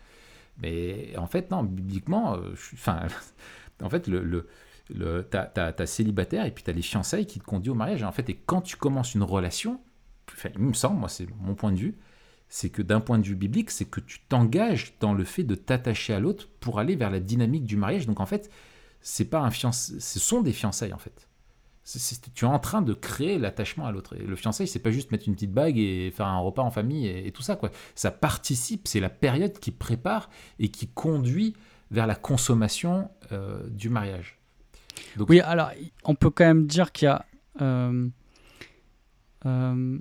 Mais 0.62 1.14
en 1.18 1.26
fait, 1.26 1.50
non, 1.50 1.62
bibliquement, 1.62 2.34
euh, 2.34 2.52
enfin, 2.74 3.02
en 3.82 3.90
fait, 3.90 4.06
le, 4.08 4.48
t'as, 5.30 5.86
célibataire 5.86 6.46
et 6.46 6.50
puis 6.50 6.64
t'as 6.64 6.72
les 6.72 6.82
fiançailles 6.82 7.26
qui 7.26 7.38
te 7.40 7.44
conduisent 7.44 7.70
au 7.70 7.74
mariage. 7.74 8.02
En 8.02 8.12
fait, 8.12 8.28
et 8.30 8.40
quand 8.46 8.60
tu 8.62 8.76
commences 8.76 9.14
une 9.14 9.22
relation, 9.22 9.80
il 10.54 10.60
me 10.60 10.72
semble, 10.72 10.98
moi, 10.98 11.08
c'est 11.08 11.26
mon 11.40 11.54
point 11.54 11.72
de 11.72 11.78
vue, 11.78 11.98
c'est 12.48 12.70
que 12.70 12.82
d'un 12.82 13.00
point 13.00 13.18
de 13.18 13.26
vue 13.26 13.34
biblique, 13.34 13.70
c'est 13.70 13.86
que 13.86 14.00
tu 14.00 14.20
t'engages 14.28 14.94
dans 15.00 15.14
le 15.14 15.24
fait 15.24 15.42
de 15.42 15.54
t'attacher 15.54 16.14
à 16.14 16.20
l'autre 16.20 16.48
pour 16.60 16.78
aller 16.78 16.94
vers 16.94 17.10
la 17.10 17.20
dynamique 17.20 17.64
du 17.64 17.76
mariage. 17.76 18.06
Donc 18.06 18.20
en 18.20 18.26
fait, 18.26 18.50
c'est 19.00 19.24
pas 19.24 19.40
un 19.40 19.50
fianç... 19.50 19.98
ce 19.98 20.18
sont 20.18 20.42
des 20.42 20.52
fiançailles 20.52 20.92
en 20.92 20.98
fait. 20.98 21.28
C'est- 21.82 22.32
tu 22.34 22.44
es 22.44 22.48
en 22.48 22.58
train 22.58 22.82
de 22.82 22.94
créer 22.94 23.38
l'attachement 23.38 23.86
à 23.86 23.92
l'autre. 23.92 24.16
Et 24.16 24.24
le 24.24 24.34
fiançailles, 24.36 24.66
c'est 24.66 24.80
pas 24.80 24.90
juste 24.90 25.12
mettre 25.12 25.28
une 25.28 25.34
petite 25.34 25.52
bague 25.52 25.78
et 25.78 26.10
faire 26.10 26.26
un 26.26 26.38
repas 26.38 26.62
en 26.62 26.70
famille 26.70 27.06
et, 27.06 27.26
et 27.28 27.32
tout 27.32 27.42
ça 27.42 27.56
quoi. 27.56 27.70
Ça 27.94 28.10
participe, 28.10 28.88
c'est 28.88 29.00
la 29.00 29.10
période 29.10 29.58
qui 29.58 29.70
prépare 29.70 30.28
et 30.58 30.68
qui 30.68 30.88
conduit 30.88 31.54
vers 31.90 32.06
la 32.06 32.16
consommation 32.16 33.10
euh, 33.32 33.68
du 33.68 33.88
mariage. 33.88 34.35
Donc- 35.16 35.28
Oui, 35.30 35.40
alors 35.40 35.70
on 36.04 36.14
peut 36.14 36.30
quand 36.30 36.44
même 36.44 36.66
dire 36.66 36.92
qu'il 36.92 37.06
y 37.06 37.08
a 37.08 37.24
euh, 37.60 38.08
euh, 39.46 39.98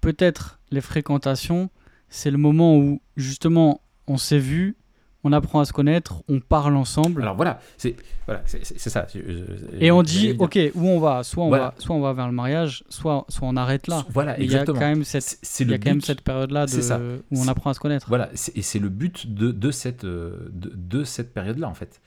peut-être 0.00 0.60
les 0.70 0.80
fréquentations, 0.80 1.70
c'est 2.08 2.30
le 2.30 2.38
moment 2.38 2.76
où 2.76 3.00
justement 3.16 3.80
on 4.06 4.16
s'est 4.16 4.38
vu, 4.38 4.76
on 5.22 5.32
apprend 5.34 5.60
à 5.60 5.66
se 5.66 5.72
connaître, 5.74 6.22
on 6.28 6.40
parle 6.40 6.74
ensemble 6.76 7.20
Alors 7.22 7.36
voilà, 7.36 7.60
c'est 7.76 7.94
voilà, 8.26 8.42
c'est, 8.46 8.64
c'est- 8.64 8.78
c'est 8.78 8.88
ça. 8.88 9.06
Je- 9.14 9.20
je- 9.20 9.76
et 9.84 9.90
on 9.90 10.02
dit 10.02 10.34
ok 10.38 10.58
où 10.74 10.86
on 10.88 10.98
va, 10.98 11.22
soit 11.24 11.44
on 11.44 11.48
Voilà. 11.48 11.64
va, 11.64 11.74
soit 11.78 11.94
on 11.94 12.00
va 12.00 12.12
vers 12.14 12.26
le 12.26 12.32
mariage, 12.32 12.84
soit 12.88 13.26
soit 13.28 13.46
on 13.46 13.56
arrête 13.56 13.86
là. 13.86 14.06
Voilà, 14.10 14.40
il 14.40 14.50
y 14.50 14.56
a 14.56 14.64
quand 14.64 14.74
même 14.80 15.04
cette, 15.04 15.22
C'est, 15.22 15.38
c'est 15.42 15.64
il 15.64 15.66
le 15.66 15.72
y 15.72 15.74
a 15.74 15.78
quand 15.78 15.90
même 15.90 15.98
but. 15.98 16.06
cette 16.06 16.22
période-là 16.22 16.66
C'est 16.66 16.78
de 16.78 16.82
ça. 16.82 16.98
où 17.30 17.38
on 17.38 17.48
apprend 17.48 17.70
à 17.70 17.74
se 17.74 17.80
connaître. 17.80 18.06
Voilà, 18.08 18.30
et 18.54 18.62
c'est 18.62 18.78
le 18.78 18.88
but 18.88 19.32
de, 19.34 19.50
de 19.52 19.70
cette, 19.70 20.04
euh, 20.04 20.48
de, 20.52 20.72
de 20.74 21.04
cette 21.04 21.34
période-là, 21.34 21.68
en 21.68 21.74
fait. 21.74 22.00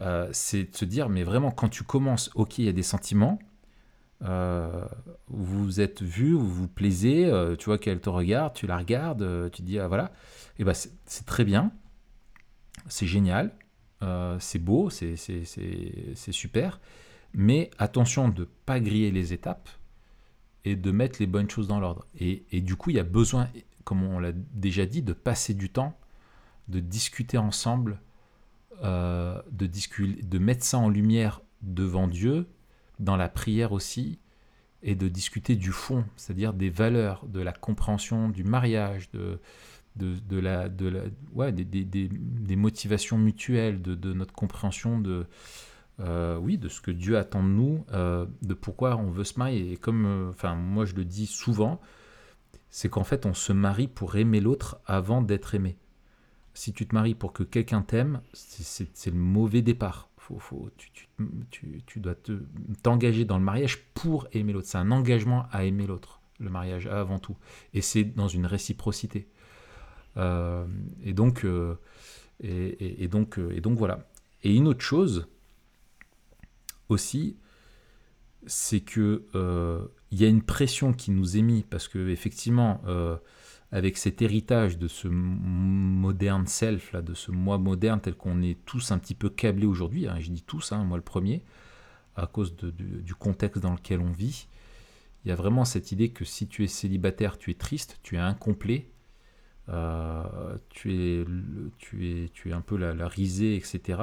Euh, 0.00 0.28
c'est 0.32 0.64
de 0.70 0.76
se 0.76 0.84
dire, 0.84 1.08
mais 1.08 1.22
vraiment, 1.22 1.50
quand 1.50 1.68
tu 1.68 1.84
commences, 1.84 2.30
ok, 2.34 2.58
il 2.58 2.64
y 2.64 2.68
a 2.68 2.72
des 2.72 2.82
sentiments, 2.82 3.38
euh, 4.22 4.84
vous 5.28 5.80
êtes 5.80 6.02
vu, 6.02 6.32
vous 6.32 6.48
vous 6.48 6.68
plaisez, 6.68 7.26
euh, 7.26 7.56
tu 7.56 7.66
vois 7.66 7.78
qu'elle 7.78 8.00
te 8.00 8.08
regarde, 8.08 8.54
tu 8.54 8.66
la 8.66 8.78
regardes, 8.78 9.50
tu 9.52 9.62
te 9.62 9.66
dis, 9.66 9.78
ah, 9.78 9.86
voilà, 9.86 10.12
et 10.58 10.64
ben 10.64 10.74
c'est 10.74 11.26
très 11.26 11.44
bien, 11.44 11.72
c'est 12.88 13.06
génial, 13.06 13.54
c'est 14.38 14.58
beau, 14.58 14.90
c'est 14.90 15.16
super, 16.32 16.80
mais 17.32 17.70
attention 17.78 18.28
de 18.28 18.40
ne 18.40 18.46
pas 18.66 18.80
griller 18.80 19.10
les 19.10 19.32
étapes 19.32 19.68
et 20.64 20.76
de 20.76 20.90
mettre 20.90 21.16
les 21.20 21.26
bonnes 21.26 21.48
choses 21.48 21.68
dans 21.68 21.80
l'ordre. 21.80 22.06
Et, 22.18 22.44
et 22.52 22.60
du 22.60 22.76
coup, 22.76 22.90
il 22.90 22.96
y 22.96 23.00
a 23.00 23.04
besoin, 23.04 23.48
comme 23.84 24.02
on 24.02 24.18
l'a 24.18 24.32
déjà 24.32 24.86
dit, 24.86 25.02
de 25.02 25.12
passer 25.12 25.54
du 25.54 25.70
temps, 25.70 25.96
de 26.68 26.80
discuter 26.80 27.38
ensemble, 27.38 28.00
euh, 28.82 29.40
de, 29.50 30.38
mettre 30.38 30.64
ça 30.64 30.78
en 30.78 30.88
lumière 30.88 31.40
devant 31.62 32.08
Dieu, 32.08 32.46
dans 32.98 33.16
la 33.16 33.28
prière 33.28 33.72
aussi, 33.72 34.18
et 34.82 34.94
de 34.94 35.08
discuter 35.08 35.56
du 35.56 35.72
fond, 35.72 36.04
c'est-à-dire 36.16 36.52
des 36.52 36.70
valeurs, 36.70 37.26
de 37.26 37.40
la 37.40 37.52
compréhension 37.52 38.28
du 38.28 38.44
mariage, 38.44 39.10
de, 39.12 39.40
de, 39.96 40.38
la, 40.38 40.68
de 40.68 40.88
la, 40.88 41.00
ouais, 41.32 41.52
des, 41.52 41.64
des- 41.64 41.84
des- 41.84 42.56
motivations 42.56 43.16
mutuelles, 43.16 43.80
de, 43.80 43.94
de 43.94 44.12
notre 44.12 44.34
compréhension 44.34 44.98
de, 45.00 45.26
euh, 46.00 46.36
oui, 46.38 46.58
de 46.58 46.68
ce 46.68 46.80
que 46.80 46.90
Dieu 46.90 47.16
attend 47.16 47.42
de 47.42 47.48
nous, 47.48 47.84
euh, 47.92 48.26
de 48.42 48.54
pourquoi 48.54 48.96
on 48.96 49.10
veut 49.10 49.24
se 49.24 49.38
marier. 49.38 49.72
Et 49.72 49.76
comme, 49.76 50.28
enfin, 50.30 50.54
moi 50.54 50.84
je 50.84 50.94
le 50.94 51.04
dis 51.04 51.26
souvent, 51.26 51.80
c'est 52.70 52.88
qu'en 52.88 53.04
fait 53.04 53.24
on 53.26 53.34
se 53.34 53.52
marie 53.52 53.88
pour 53.88 54.16
aimer 54.16 54.40
l'autre 54.40 54.78
avant 54.86 55.22
d'être 55.22 55.54
aimé. 55.54 55.76
Si 56.54 56.72
tu 56.72 56.86
te 56.86 56.94
maries 56.94 57.14
pour 57.16 57.32
que 57.32 57.42
quelqu'un 57.42 57.82
t'aime, 57.82 58.20
c'est- 58.32 58.88
le 59.10 59.18
mauvais 59.18 59.60
départ. 59.62 60.08
Faut, 60.16 60.38
faut, 60.38 60.70
tu, 60.78 60.90
tu- 60.92 61.08
tu- 61.50 61.82
tu 61.84 62.00
dois 62.00 62.14
te- 62.14 62.40
t'engager 62.82 63.24
dans 63.24 63.36
le 63.38 63.44
mariage 63.44 63.82
pour 63.92 64.26
aimer 64.32 64.52
l'autre. 64.54 64.68
C'est 64.68 64.78
un 64.78 64.90
engagement 64.90 65.46
à 65.50 65.64
aimer 65.64 65.86
l'autre, 65.86 66.20
le 66.38 66.48
mariage 66.48 66.86
avant 66.86 67.18
tout. 67.18 67.36
Et 67.74 67.82
c'est 67.82 68.04
dans 68.04 68.28
une 68.28 68.46
réciprocité. 68.46 69.26
Euh, 70.16 70.64
et 71.02 71.12
donc, 71.12 71.44
euh, 71.44 71.74
et, 72.40 73.08
donc, 73.08 73.38
euh, 73.38 73.50
et 73.54 73.60
donc 73.60 73.76
voilà. 73.76 74.08
Et 74.44 74.54
une 74.54 74.68
autre 74.68 74.80
chose 74.82 75.26
aussi, 76.88 77.36
c'est 78.46 78.80
que 78.80 79.24
il 80.10 80.20
y 80.20 80.24
a 80.24 80.28
une 80.28 80.42
pression 80.42 80.92
qui 80.92 81.10
nous 81.10 81.36
est 81.36 81.42
mise 81.42 81.64
parce 81.68 81.88
que 81.88 82.08
effectivement, 82.08 82.80
avec 83.72 83.96
cet 83.96 84.22
héritage 84.22 84.78
de 84.78 84.88
ce 84.88 85.08
moderne 85.08 86.46
self 86.46 86.92
là, 86.92 87.02
de 87.02 87.14
ce 87.14 87.30
moi 87.30 87.58
moderne 87.58 88.00
tel 88.00 88.14
qu'on 88.14 88.42
est 88.42 88.64
tous 88.64 88.92
un 88.92 88.98
petit 88.98 89.14
peu 89.14 89.28
câblés 89.28 89.66
aujourd'hui, 89.66 90.06
hein, 90.06 90.16
je 90.20 90.30
dis 90.30 90.42
tous, 90.42 90.72
hein, 90.72 90.84
moi 90.84 90.96
le 90.96 91.02
premier, 91.02 91.42
à 92.16 92.26
cause 92.26 92.54
du, 92.56 93.14
contexte 93.14 93.60
dans 93.60 93.72
lequel 93.72 94.00
on 94.00 94.12
vit, 94.12 94.46
il 95.24 95.28
y 95.28 95.32
a 95.32 95.34
vraiment 95.34 95.64
cette 95.64 95.90
idée 95.90 96.10
que 96.10 96.24
si 96.24 96.46
tu 96.46 96.64
es 96.64 96.68
célibataire, 96.68 97.38
tu 97.38 97.50
es 97.50 97.54
triste, 97.54 97.98
tu 98.02 98.16
es 98.16 98.18
incomplet, 98.18 98.90
euh, 99.70 100.58
tu, 100.68 100.94
es, 100.94 101.24
tu, 101.78 102.08
es, 102.08 102.28
tu 102.28 102.50
es 102.50 102.52
un 102.52 102.60
peu 102.60 102.76
la, 102.76 102.94
la 102.94 103.08
risée, 103.08 103.56
etc. 103.56 104.02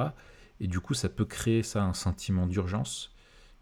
Et 0.60 0.66
du 0.66 0.80
coup, 0.80 0.94
ça 0.94 1.08
peut 1.08 1.24
créer 1.24 1.62
ça 1.62 1.84
un 1.84 1.94
sentiment 1.94 2.46
d'urgence 2.46 3.14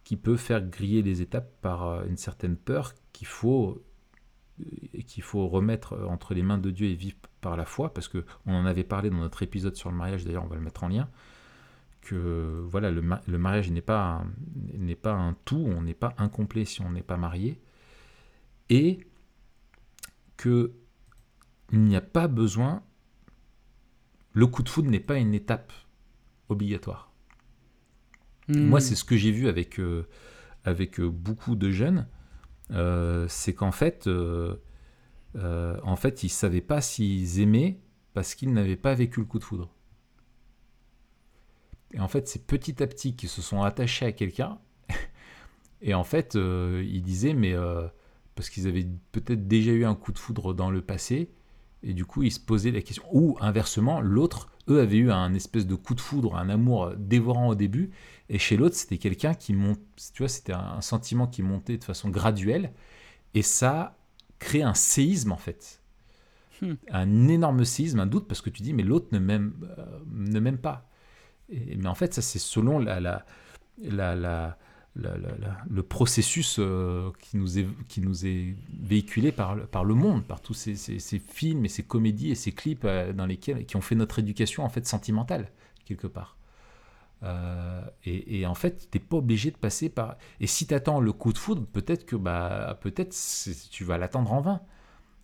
qui 0.05 0.17
peut 0.17 0.37
faire 0.37 0.63
griller 0.63 1.03
les 1.03 1.23
étapes 1.23 1.53
par 1.61 1.87
euh, 1.87 2.05
une 2.07 2.17
certaine 2.17 2.57
peur 2.57 2.95
qu'il 3.13 3.27
faut, 3.27 3.83
qu'il 5.07 5.23
faut 5.23 5.49
remettre 5.49 5.95
euh, 5.95 6.07
entre 6.07 6.35
les 6.35 6.43
mains 6.43 6.59
de 6.59 6.71
Dieu 6.71 6.89
et 6.89 6.95
vivre 6.95 7.17
par 7.41 7.57
la 7.57 7.65
foi, 7.65 7.93
parce 7.95 8.09
que 8.09 8.25
on 8.47 8.55
en 8.55 8.67
avait 8.67 8.85
parlé 8.85 9.11
dans 9.11 9.19
notre 9.19 9.43
épisode 9.43 9.77
sur 9.77 9.91
le 9.91 9.97
mariage, 9.97 10.25
d'ailleurs 10.25 10.45
on 10.45 10.49
va 10.49 10.57
le 10.57 10.63
mettre 10.63 10.85
en 10.85 10.89
lien, 10.89 11.09
que 12.03 12.65
voilà, 12.69 12.91
le, 12.91 13.03
ma- 13.03 13.23
le 13.27 13.39
mariage 13.39 13.71
n'est 13.71 13.81
pas, 13.81 14.25
n'est 14.75 14.95
pas 14.95 15.13
un 15.13 15.35
tout, 15.45 15.65
on 15.67 15.83
n'est 15.83 15.95
pas 15.95 16.15
incomplet 16.19 16.65
si 16.65 16.81
on 16.81 16.91
n'est 16.91 17.03
pas 17.03 17.17
marié, 17.17 17.61
et 18.69 19.01
que 20.37 20.73
il 21.73 21.83
n'y 21.85 21.97
a 21.97 22.01
pas 22.01 22.27
besoin, 22.27 22.83
le 24.33 24.47
coup 24.47 24.63
de 24.63 24.69
foudre 24.69 24.91
n'est 24.91 24.99
pas 24.99 25.19
une 25.19 25.35
étape 25.35 25.73
obligatoire. 26.49 27.13
Hmm. 28.49 28.67
Moi, 28.67 28.81
c'est 28.81 28.97
ce 28.97 29.05
que 29.05 29.17
j'ai 29.17 29.31
vu 29.31 29.47
avec, 29.49 29.79
euh, 29.79 30.09
avec 30.65 30.99
euh, 30.99 31.09
beaucoup 31.09 31.55
de 31.55 31.71
jeunes. 31.71 32.09
Euh, 32.73 33.27
c'est 33.29 33.55
qu'en 33.55 33.73
fait, 33.73 34.07
euh, 34.07 34.57
euh, 35.37 35.79
en 35.83 35.97
fait, 35.97 36.23
ils 36.23 36.27
ne 36.27 36.31
savaient 36.31 36.61
pas 36.61 36.81
s'ils 36.81 37.41
aimaient 37.41 37.81
parce 38.15 38.35
qu'ils 38.35 38.53
n'avaient 38.53 38.77
pas 38.77 38.95
vécu 38.95 39.21
le 39.21 39.27
coup 39.27 39.39
de 39.39 39.45
foudre. 39.45 39.71
Et 41.93 42.01
en 42.01 42.09
fait, 42.09 42.29
c'est 42.29 42.47
petit 42.47 42.83
à 42.83 42.87
petit 42.87 43.17
qu'ils 43.17 43.29
se 43.29 43.43
sont 43.43 43.63
attachés 43.63 44.07
à 44.07 44.13
quelqu'un. 44.13 44.59
Et 45.83 45.95
en 45.95 46.05
fait, 46.05 46.35
ils 46.35 47.03
disaient, 47.03 47.35
mais 47.35 47.55
parce 48.35 48.51
qu'ils 48.51 48.69
avaient 48.69 48.87
peut-être 49.13 49.49
déjà 49.49 49.73
eu 49.73 49.85
un 49.85 49.95
coup 49.95 50.13
de 50.13 50.19
foudre 50.19 50.55
dans 50.55 50.71
le 50.71 50.83
passé, 50.83 51.31
et 51.83 51.95
du 51.95 52.05
coup, 52.05 52.23
ils 52.23 52.31
se 52.31 52.41
posaient 52.41 52.71
la 52.71 52.83
question. 52.83 53.05
Ou 53.13 53.37
inversement, 53.41 54.01
l'autre, 54.01 54.51
eux, 54.69 54.81
avaient 54.81 54.99
eu 54.99 55.11
un 55.11 55.33
espèce 55.35 55.67
de 55.67 55.75
coup 55.75 55.95
de 55.95 56.01
foudre, 56.01 56.37
un 56.37 56.51
amour 56.51 56.93
dévorant 56.97 57.49
au 57.49 57.55
début, 57.55 57.91
et 58.31 58.39
chez 58.39 58.57
l'autre, 58.57 58.77
c'était 58.77 58.97
quelqu'un 58.97 59.35
qui 59.35 59.53
monte, 59.53 59.81
tu 60.15 60.23
vois, 60.23 60.29
c'était 60.29 60.53
un 60.53 60.81
sentiment 60.81 61.27
qui 61.27 61.43
montait 61.43 61.79
de 61.79 61.85
façon 61.85 62.11
graduelle, 62.11 62.73
et 63.35 63.43
ça 63.43 63.99
crée 64.39 64.63
un 64.63 64.73
séisme 64.73 65.33
en 65.33 65.37
fait. 65.37 65.83
Hmm. 66.63 66.75
Un 66.93 67.27
énorme 67.27 67.65
séisme, 67.65 67.99
un 67.99 68.07
doute, 68.07 68.29
parce 68.29 68.41
que 68.41 68.49
tu 68.49 68.63
dis, 68.63 68.73
mais 68.73 68.85
l'autre 68.85 69.09
ne 69.11 69.19
m'aime 69.19 69.53
euh, 69.77 69.99
ne 70.13 70.39
m'aime 70.39 70.59
pas. 70.59 70.89
Et, 71.49 71.77
mais 71.77 71.89
en 71.89 71.97
fait, 71.97 72.15
ça, 72.15 72.23
c'est 72.23 72.39
selon 72.39 72.79
la, 72.79 73.01
la, 73.01 73.25
la, 73.83 74.15
la 74.15 74.57
le 74.95 75.83
processus 75.83 76.57
euh, 76.61 77.11
qui, 77.19 77.37
nous 77.37 77.59
est, 77.59 77.67
qui 77.89 78.01
nous 78.01 78.27
est 78.27 78.55
véhiculé 78.81 79.33
par, 79.33 79.57
par 79.69 79.85
le 79.85 79.95
monde, 79.95 80.25
par 80.25 80.41
tous 80.41 80.55
ces, 80.55 80.77
ces, 80.77 81.19
films 81.19 81.65
et 81.65 81.69
ces 81.69 81.83
comédies 81.83 82.31
et 82.31 82.37
ces 82.37 82.53
clips 82.53 82.85
euh, 82.85 83.13
dans 83.13 83.27
lesquels, 83.27 83.67
qui 83.67 83.77
ont 83.77 83.81
fait 83.81 83.97
notre 83.97 84.21
éducation 84.21 84.63
en 84.65 84.69
fait 84.69 84.87
sentimentale, 84.87 85.51
quelque 85.85 86.07
part. 86.07 86.37
Euh, 87.23 87.83
et, 88.05 88.47
en 88.47 88.55
fait, 88.55 88.89
tu 88.91 88.99
n'es 88.99 89.05
pas 89.05 89.17
obligé 89.17 89.51
de 89.51 89.57
passer 89.57 89.89
par. 89.89 90.17
Et 90.41 90.47
si 90.47 90.67
tu 90.67 90.75
attends 90.75 91.01
le 91.01 91.13
coup 91.13 91.33
de 91.33 91.39
foudre, 91.39 91.67
peut-être 91.67 92.07
que 92.07 92.17
bah, 92.17 92.79
peut-être 92.81 93.15
tu 93.71 93.85
vas 93.85 93.99
l'attendre 93.99 94.33
en 94.33 94.41
vain. 94.41 94.61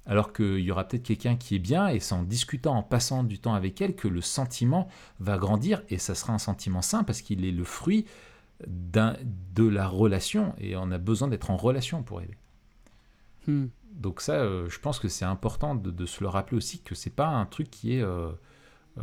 Alors 0.09 0.32
qu'il 0.32 0.60
y 0.60 0.70
aura 0.70 0.85
peut-être 0.86 1.02
quelqu'un 1.02 1.35
qui 1.35 1.56
est 1.56 1.60
bien, 1.60 1.89
et 1.89 1.98
c'est 1.98 2.14
en 2.14 2.23
discutant, 2.23 2.77
en 2.77 2.82
passant 2.85 3.24
du 3.24 3.40
temps 3.40 3.55
avec 3.55 3.81
elle, 3.81 3.97
que 3.97 4.06
le 4.06 4.20
sentiment 4.20 4.86
va 5.18 5.36
grandir, 5.36 5.82
et 5.89 5.98
ça 5.98 6.14
sera 6.14 6.32
un 6.32 6.39
sentiment 6.39 6.81
sain 6.81 7.02
parce 7.02 7.23
qu'il 7.23 7.44
est 7.44 7.51
le 7.51 7.64
fruit 7.64 8.06
de 8.64 9.68
la 9.68 9.89
relation, 9.89 10.55
et 10.59 10.77
on 10.77 10.93
a 10.93 10.98
besoin 10.98 11.27
d'être 11.27 11.51
en 11.51 11.56
relation 11.56 12.05
pour 12.05 12.23
aider. 12.23 12.36
Hmm. 13.48 13.66
Donc 13.94 14.20
ça, 14.20 14.35
euh, 14.35 14.68
je 14.68 14.78
pense 14.78 15.01
que 15.01 15.09
c'est 15.09 15.24
important 15.24 15.74
de, 15.74 16.06
se 16.06 16.23
le 16.23 16.28
rappeler 16.28 16.56
aussi 16.56 16.81
que 16.81 16.94
c'est 16.94 17.10
pas 17.10 17.28
un 17.28 17.47
truc 17.47 17.68
qui 17.68 17.97
est, 17.97 18.02
euh, 18.02 18.31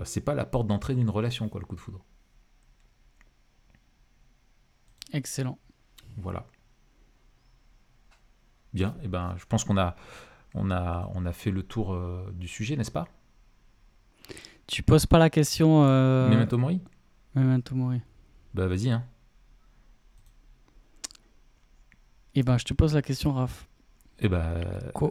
c'est 0.06 0.22
pas 0.22 0.36
la 0.36 0.46
porte 0.46 0.68
d'entrée 0.68 0.96
d'une 0.96 1.10
relation, 1.10 1.50
quoi, 1.50 1.60
le 1.60 1.66
coup 1.66 1.76
de 1.76 1.82
foudre. 1.82 2.00
Excellent. 5.14 5.58
Voilà. 6.18 6.46
Bien, 8.74 8.96
et 9.02 9.06
eh 9.06 9.08
ben, 9.08 9.36
je 9.38 9.46
pense 9.46 9.64
qu'on 9.64 9.78
a, 9.78 9.96
on 10.56 10.72
a, 10.72 11.10
on 11.14 11.26
a 11.26 11.32
fait 11.32 11.52
le 11.52 11.62
tour 11.62 11.94
euh, 11.94 12.34
du 12.34 12.48
sujet, 12.48 12.76
n'est-ce 12.76 12.92
pas? 12.92 13.08
Tu 14.66 14.82
poses 14.82 15.06
pas 15.06 15.20
la 15.20 15.30
question. 15.30 15.86
Euh... 15.86 16.28
Memento 16.30 16.58
Mori? 16.58 16.82
Memento 17.36 17.76
Mori. 17.76 18.02
Bah 18.54 18.68
vas-y. 18.68 18.90
Hein. 18.90 19.04
Eh 22.36 22.42
ben, 22.42 22.58
je 22.58 22.66
te 22.66 22.74
pose 22.74 22.96
la 22.96 23.04
question, 23.04 23.34
Raph. 23.34 23.68
Eh 24.20 24.28
ben. 24.28 24.42
Euh, 24.42 25.10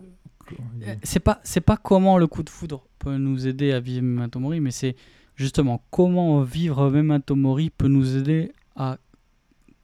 c'est 1.04 1.20
pas, 1.20 1.40
c'est 1.44 1.60
pas 1.60 1.76
comment 1.76 2.18
le 2.18 2.26
coup 2.26 2.42
de 2.42 2.50
foudre 2.50 2.84
peut 2.98 3.16
nous 3.16 3.46
aider 3.46 3.72
à 3.72 3.78
vivre 3.78 4.02
Memento 4.02 4.40
Mori, 4.40 4.58
mais 4.58 4.72
c'est 4.72 4.96
justement 5.36 5.84
comment 5.90 6.42
vivre 6.42 6.90
Memento 6.90 7.36
Mori 7.36 7.70
peut 7.70 7.88
nous 7.88 8.16
aider 8.16 8.52
à 8.74 8.98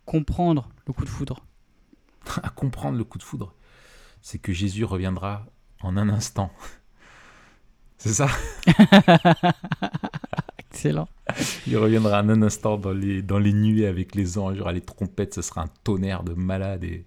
comprendre 0.08 0.70
le 0.86 0.94
coup 0.94 1.04
de 1.04 1.10
foudre 1.10 1.44
À 2.42 2.48
comprendre 2.48 2.96
le 2.96 3.04
coup 3.04 3.18
de 3.18 3.22
foudre, 3.22 3.54
c'est 4.22 4.38
que 4.38 4.52
Jésus 4.52 4.84
reviendra 4.84 5.46
en 5.82 5.96
un 5.96 6.08
instant. 6.08 6.50
C'est 7.98 8.14
ça? 8.14 8.28
Excellent. 10.70 11.08
Il 11.66 11.76
reviendra 11.76 12.22
en 12.22 12.28
un 12.28 12.42
instant 12.42 12.78
dans 12.78 12.92
les, 12.92 13.22
dans 13.22 13.38
les 13.38 13.52
nuées 13.52 13.86
avec 13.86 14.14
les 14.14 14.38
anges, 14.38 14.54
il 14.54 14.58
y 14.58 14.60
aura 14.60 14.72
les 14.72 14.80
trompettes, 14.80 15.34
ce 15.34 15.42
sera 15.42 15.62
un 15.62 15.68
tonnerre 15.84 16.22
de 16.22 16.32
malade 16.32 16.84
et, 16.84 17.04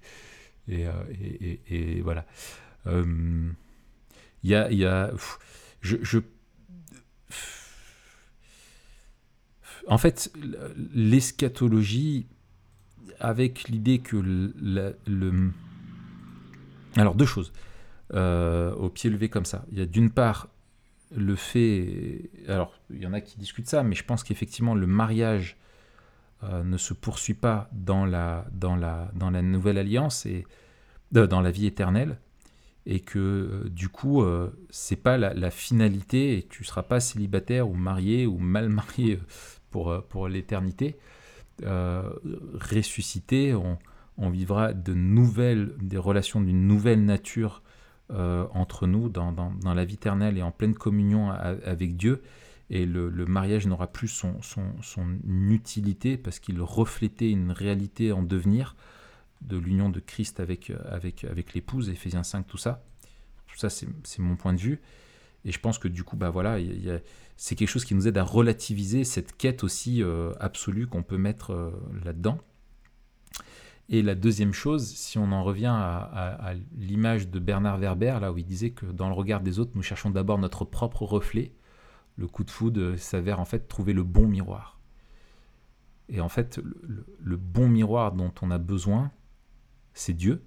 et, 0.68 0.86
euh, 0.88 2.02
voilà. 2.04 2.26
Euh, 2.88 3.50
il 4.44 4.50
y 4.50 4.56
a, 4.56 4.72
y 4.72 4.86
a 4.86 5.12
je, 5.82 5.98
je, 6.02 6.20
en 9.88 9.98
fait, 9.98 10.32
l'eschatologie, 10.94 12.28
avec 13.22 13.70
l'idée 13.70 14.00
que 14.00 14.18
le, 14.18 15.52
Alors 16.98 17.16
deux 17.16 17.26
choses, 17.26 17.54
euh, 18.14 18.74
au 18.76 18.90
pied 18.90 19.10
levé 19.10 19.30
comme 19.30 19.46
ça. 19.46 19.64
Il 19.72 19.80
y 19.80 19.82
a 19.82 19.86
d'une 19.86 20.10
part 20.10 20.50
le 21.16 21.36
fait... 21.36 22.30
Alors, 22.48 22.74
il 22.90 23.02
y 23.02 23.06
en 23.06 23.14
a 23.14 23.22
qui 23.22 23.38
discutent 23.38 23.68
ça, 23.68 23.84
mais 23.84 23.96
je 23.96 24.04
pense 24.04 24.24
qu'effectivement, 24.24 24.76
le 24.76 24.88
mariage 24.88 25.58
euh, 26.44 26.64
ne 26.64 26.78
se 26.78 26.94
poursuit 26.94 27.34
pas 27.34 27.70
dans 27.74 28.06
la, 28.06 28.46
dans 28.54 28.76
la, 28.76 29.12
dans 29.14 29.30
la 29.30 29.42
nouvelle 29.42 29.78
alliance 29.78 30.26
et 30.26 30.46
euh, 31.16 31.28
dans 31.28 31.42
la 31.42 31.52
vie 31.52 31.68
éternelle 31.68 32.18
et 32.88 33.00
que 33.00 33.68
du 33.70 33.90
coup 33.90 34.26
c'est 34.72 34.96
pas 34.96 35.16
la, 35.16 35.36
la, 35.36 35.52
finalité 35.52 36.36
et 36.36 36.42
tu 36.42 36.64
seras 36.64 36.82
pas 36.82 37.00
célibataire 37.00 37.70
ou 37.70 37.76
marié 37.76 38.26
ou 38.26 38.40
mal 38.40 38.70
marié 38.70 39.20
pour, 39.70 40.04
pour 40.10 40.28
l'éternité 40.28 40.98
ressuscité, 41.64 43.54
on, 44.18 44.30
vivra 44.30 44.74
de 44.74 44.94
nouvelles, 44.94 45.74
des 45.82 45.98
relations 45.98 46.42
d'une 46.42 46.68
nouvelle 46.68 47.04
nature 47.06 47.64
euh, 48.12 48.46
entre 48.54 48.88
nous 48.88 49.10
dans, 49.10 49.34
la 49.64 49.86
vie 49.86 49.96
éternelle 49.96 50.38
et 50.38 50.42
en 50.42 50.52
pleine 50.52 50.76
communion 50.76 51.32
avec 51.32 51.96
Dieu. 51.96 52.22
Et 52.70 52.86
le, 52.86 53.10
mariage 53.26 53.68
n'aura 53.68 53.88
plus 53.88 54.08
son, 54.08 54.40
utilité 55.50 56.18
parce 56.18 56.40
qu'il 56.40 56.62
reflétait 56.62 57.30
une 57.30 57.52
réalité 57.52 58.12
en 58.12 58.24
devenir 58.24 58.76
de 59.42 59.58
l'union 59.58 59.90
de 59.90 60.00
Christ 60.00 60.40
avec, 60.40 60.72
avec, 60.90 61.24
avec 61.24 61.54
l'épouse, 61.54 61.90
Ephésiens 61.90 62.24
5, 62.24 62.46
tout 62.48 62.58
ça. 62.58 62.84
Tout 63.48 63.58
ça, 63.58 63.70
c'est 63.70 64.20
mon 64.20 64.36
point 64.36 64.54
de 64.54 64.60
vue. 64.60 64.80
Et 65.46 65.52
je 65.52 65.60
pense 65.60 65.80
que 65.80 65.88
du 65.88 66.04
coup, 66.04 66.18
bah 66.18 66.30
voilà, 66.30 66.58
c'est 67.36 67.56
quelque 67.56 67.70
chose 67.70 67.86
qui 67.86 67.96
nous 67.96 68.08
aide 68.08 68.18
à 68.18 68.24
relativiser 68.24 69.04
cette 69.04 69.36
quête 69.36 69.64
aussi 69.64 70.04
euh, 70.04 70.34
absolue 70.40 70.88
qu'on 70.88 71.04
peut 71.04 71.18
mettre 71.18 71.52
euh, 71.52 71.72
là-dedans. 72.04 72.38
Et 73.90 74.02
la 74.02 74.16
deuxième 74.16 74.54
chose, 74.54 74.88
si 74.88 75.18
on 75.18 75.32
en 75.32 75.44
revient 75.44 75.74
à, 75.74 76.54
l'image 76.78 77.28
de 77.28 77.40
Bernard 77.40 77.78
Werber, 77.78 78.20
là 78.22 78.32
où 78.32 78.38
il 78.38 78.46
disait 78.46 78.70
que 78.70 78.86
dans 78.86 79.10
le 79.10 79.14
regard 79.14 79.42
des 79.42 79.60
autres, 79.60 79.72
nous 79.76 79.82
cherchons 79.82 80.12
d'abord 80.12 80.38
notre 80.38 80.64
propre 80.64 81.04
reflet, 81.04 81.54
le 82.16 82.28
coup 82.28 82.46
de 82.46 82.52
foudre 82.52 82.96
s'avère 82.96 83.42
en 83.42 83.46
fait 83.46 83.68
trouver 83.68 83.92
le 83.92 84.04
bon 84.04 84.28
miroir. 84.28 84.80
Et 86.08 86.22
en 86.22 86.30
fait, 86.30 86.62
le 87.20 87.38
bon 87.38 87.68
miroir 87.68 88.14
dont 88.14 88.32
on 88.42 88.52
a 88.52 88.58
besoin, 88.58 89.12
c'est 89.94 90.14
Dieu. 90.14 90.42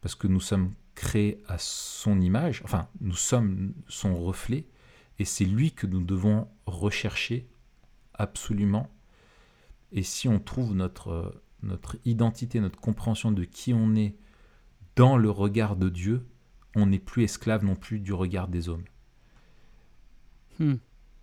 Parce 0.00 0.14
que 0.14 0.26
nous 0.26 0.40
sommes 0.40 0.72
créé 1.00 1.42
à 1.48 1.56
son 1.56 2.20
image, 2.20 2.60
enfin 2.62 2.86
nous 3.00 3.14
sommes 3.14 3.72
son 3.88 4.22
reflet, 4.22 4.66
et 5.18 5.24
c'est 5.24 5.46
lui 5.46 5.72
que 5.72 5.86
nous 5.86 6.02
devons 6.02 6.46
rechercher 6.66 7.48
absolument. 8.12 8.90
Et 9.92 10.02
si 10.02 10.28
on 10.28 10.38
trouve 10.38 10.74
notre, 10.74 11.42
notre 11.62 11.96
identité, 12.04 12.60
notre 12.60 12.78
compréhension 12.78 13.32
de 13.32 13.44
qui 13.44 13.72
on 13.72 13.94
est 13.94 14.14
dans 14.94 15.16
le 15.16 15.30
regard 15.30 15.74
de 15.74 15.88
Dieu, 15.88 16.26
on 16.76 16.84
n'est 16.84 16.98
plus 16.98 17.24
esclave 17.24 17.64
non 17.64 17.76
plus 17.76 17.98
du 17.98 18.12
regard 18.12 18.48
des 18.48 18.68
hommes. 18.68 18.84
Hmm. 20.58 20.74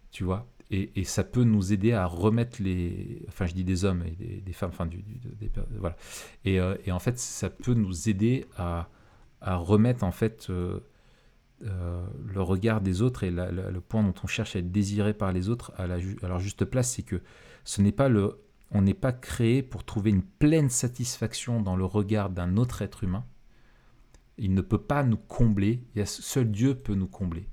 Tu 0.10 0.24
vois? 0.24 0.52
Et, 0.72 1.04
ça 1.04 1.24
peut 1.24 1.44
nous 1.44 1.72
aider 1.72 1.94
à 1.94 2.08
remettre 2.08 2.64
les. 2.64 3.24
Enfin, 3.28 3.46
je 3.46 3.54
dis 3.54 3.64
des 3.64 3.86
hommes 3.86 4.04
et 4.04 4.42
des, 4.42 4.54
femmes, 4.54 4.72
enfin, 4.72 4.88
du, 4.88 4.98
des, 4.98 5.52
voilà. 5.78 5.96
Et, 6.46 6.60
euh, 6.60 6.76
et, 6.84 6.92
en 6.92 7.00
fait, 7.00 7.20
ça 7.20 7.52
peut 7.52 7.76
nous 7.76 8.10
aider 8.10 8.46
à, 8.58 8.90
à 9.42 9.56
remettre 9.56 10.04
en 10.04 10.12
fait 10.12 10.50
euh, 10.50 10.80
euh, 11.64 12.06
le 12.26 12.42
regard 12.42 12.82
des 12.82 13.02
autres 13.02 13.24
et 13.24 13.32
le 13.32 13.80
point 13.80 14.04
dont 14.04 14.14
on 14.24 14.28
cherche 14.28 14.56
à 14.56 14.60
être 14.60 14.72
désiré 14.72 15.14
par 15.14 15.32
les 15.32 15.50
autres 15.50 15.72
à, 15.78 15.88
la, 15.88 15.98
leur 16.22 16.40
juste 16.40 16.66
place, 16.66 16.92
c'est 16.92 17.04
que 17.04 17.22
ce 17.64 17.82
n'est 17.82 17.92
pas 17.92 18.10
le, 18.10 18.40
on 18.72 18.82
n'est 18.82 18.94
pas 18.94 19.12
créé 19.12 19.64
pour 19.64 19.84
trouver 19.84 20.12
une 20.12 20.24
pleine 20.24 20.70
satisfaction 20.70 21.62
dans 21.62 21.76
le 21.76 21.86
regard 21.86 22.30
d'un 22.30 22.58
autre 22.58 22.82
être 22.82 23.04
humain. 23.04 23.26
Il 24.38 24.54
ne 24.54 24.62
peut 24.62 24.82
pas 24.82 25.04
nous 25.04 25.18
combler. 25.18 25.84
Il 25.96 26.00
y 26.00 26.02
a, 26.02 26.06
seul 26.06 26.52
Dieu 26.52 26.76
peut 26.76 26.94
nous 26.94 27.08
combler. 27.08 27.48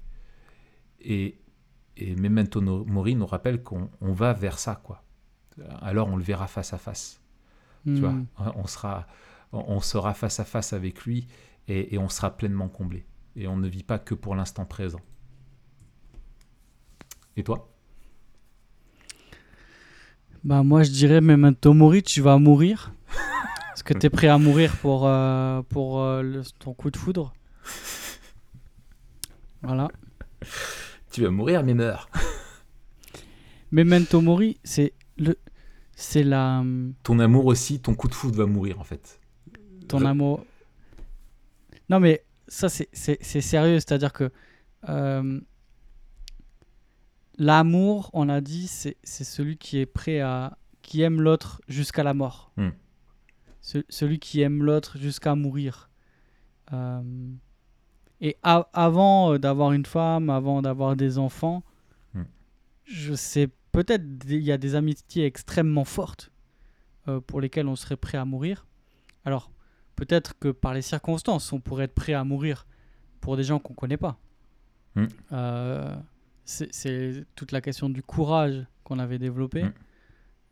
Et, 1.01 1.39
et 1.97 2.15
Memento 2.15 2.61
Mori 2.61 3.15
nous 3.15 3.27
rappelle 3.27 3.63
qu'on 3.63 3.89
va 4.01 4.33
vers 4.33 4.59
ça, 4.59 4.81
quoi. 4.83 5.03
Alors 5.81 6.09
on 6.09 6.17
le 6.17 6.23
verra 6.23 6.47
face 6.47 6.73
à 6.73 6.79
face. 6.79 7.21
Tu 7.87 7.97
vois, 7.97 8.13
hmm. 8.13 8.27
on 8.57 8.67
sera, 8.67 9.07
on 9.53 9.81
sera 9.81 10.15
face 10.15 10.41
à 10.41 10.45
face 10.45 10.73
avec 10.73 11.05
lui 11.05 11.29
et, 11.69 11.99
on 11.99 12.09
sera 12.09 12.37
pleinement 12.37 12.69
comblé. 12.69 13.05
Et 13.37 13.49
on 13.49 13.57
ne 13.57 13.69
vit 13.69 13.83
pas 13.83 13.99
que 13.99 14.15
pour 14.15 14.35
l'instant 14.35 14.65
présent. 14.65 15.01
Et 17.37 17.43
toi? 17.43 17.71
Bah 20.45 20.63
moi 20.63 20.83
je 20.83 20.91
dirais 20.91 21.21
même 21.21 21.55
Tomori, 21.55 22.03
tu 22.03 22.21
vas 22.21 22.39
mourir. 22.39 22.93
Est-ce 23.75 23.83
que 23.83 23.95
tu 23.95 24.07
es 24.07 24.11
prêt 24.11 24.29
à 24.29 24.39
mourir 24.39 24.77
pour, 24.77 25.07
euh, 25.07 25.63
pour 25.63 26.01
euh, 26.01 26.43
ton 26.59 26.75
coup 26.75 26.91
de 26.91 26.97
foudre? 26.97 27.33
Voilà. 29.63 29.89
tu 31.11 31.23
vas 31.23 31.31
mourir, 31.31 31.65
mais 31.65 31.73
meurs. 31.73 32.11
Memento 33.73 34.21
Mori, 34.21 34.59
c'est 34.63 34.93
le, 35.17 35.39
c'est 35.97 36.23
la, 36.23 36.63
Ton 37.03 37.19
amour 37.19 37.47
aussi, 37.47 37.81
ton 37.81 37.95
coup 37.95 38.09
de 38.09 38.15
foudre 38.15 38.37
va 38.37 38.47
mourir 38.47 38.79
en 38.79 38.85
fait. 38.85 39.21
ton 39.89 40.05
amour. 40.05 40.45
Non 41.89 42.01
mais 42.01 42.25
ça 42.49 42.69
c'est, 42.69 42.89
sérieux, 42.93 43.81
c'est-à-dire 43.81 44.13
que 44.13 44.31
euh, 44.89 45.41
l'amour, 47.39 48.11
on 48.13 48.29
a 48.29 48.41
dit, 48.41 48.67
c'est, 48.69 48.97
celui 49.03 49.57
qui 49.57 49.79
est 49.79 49.87
prêt 49.87 50.21
à, 50.21 50.57
qui 50.83 51.03
aime 51.03 51.21
l'autre 51.21 51.61
jusqu'à 51.69 52.03
la 52.03 52.15
mort. 52.15 52.53
Hmm. 52.57 52.71
Ce- 53.61 53.85
celui 53.89 54.19
qui 54.19 54.41
aime 54.43 54.63
l'autre 54.63 54.99
jusqu'à 54.99 55.35
mourir. 55.35 55.91
Euh, 56.73 57.03
et 58.21 58.37
a- 58.43 58.69
avant 58.73 59.33
euh, 59.33 59.39
d'avoir 59.39 59.73
une 59.73 59.87
femme, 59.87 60.31
avant 60.31 60.63
d'avoir 60.63 60.97
des 60.97 61.19
enfants, 61.19 61.63
Hmm. 62.15 62.23
je 62.85 63.15
sais 63.15 63.49
peut-être 63.73 64.05
il 64.29 64.43
y 64.43 64.53
a 64.53 64.57
des 64.59 64.77
amitiés 64.77 65.25
extrêmement 65.27 65.85
fortes 65.85 66.31
euh, 67.09 67.21
pour 67.21 67.41
lesquelles 67.41 67.67
on 67.67 67.75
serait 67.77 67.97
prêt 67.97 68.19
à 68.19 68.25
mourir. 68.25 68.67
Alors 69.25 69.51
peut-être 69.97 70.39
que 70.39 70.49
par 70.49 70.75
les 70.75 70.83
circonstances, 70.83 71.53
on 71.53 71.61
pourrait 71.61 71.85
être 71.85 71.95
prêt 71.95 72.15
à 72.15 72.25
mourir 72.25 72.67
pour 73.21 73.37
des 73.37 73.45
gens 73.45 73.59
qu'on 73.59 73.75
connaît 73.75 73.97
pas. 73.97 74.19
Hmm. 74.95 75.07
Euh, 75.33 75.97
c'est 76.45 77.25
toute 77.35 77.53
la 77.53 77.61
question 77.61 77.89
du 77.89 78.03
courage 78.03 78.67
qu'on 78.85 78.99
avait 78.99 79.19
développé 79.19 79.65
Hmm. 79.65 79.73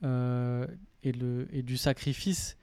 euh, 0.05 0.67
et, 1.03 1.13
le, 1.13 1.47
et 1.53 1.63
du 1.63 1.77
sacrifice. 1.77 2.57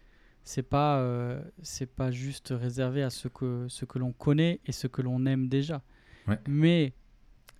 C'est 0.44 0.64
pas, 0.64 0.98
euh, 1.00 1.42
c'est 1.62 1.86
pas 1.86 2.10
juste 2.12 2.54
réservé 2.58 3.04
à 3.04 3.10
ce 3.10 3.28
que, 3.28 3.68
ce 3.70 3.86
que 3.86 4.00
l'on 4.00 4.12
connaît 4.14 4.60
et 4.66 4.72
ce 4.72 4.88
que 4.88 5.02
l'on 5.02 5.26
aime 5.26 5.48
déjà. 5.48 5.82
Ouais. 6.28 6.40
Mais 6.48 6.94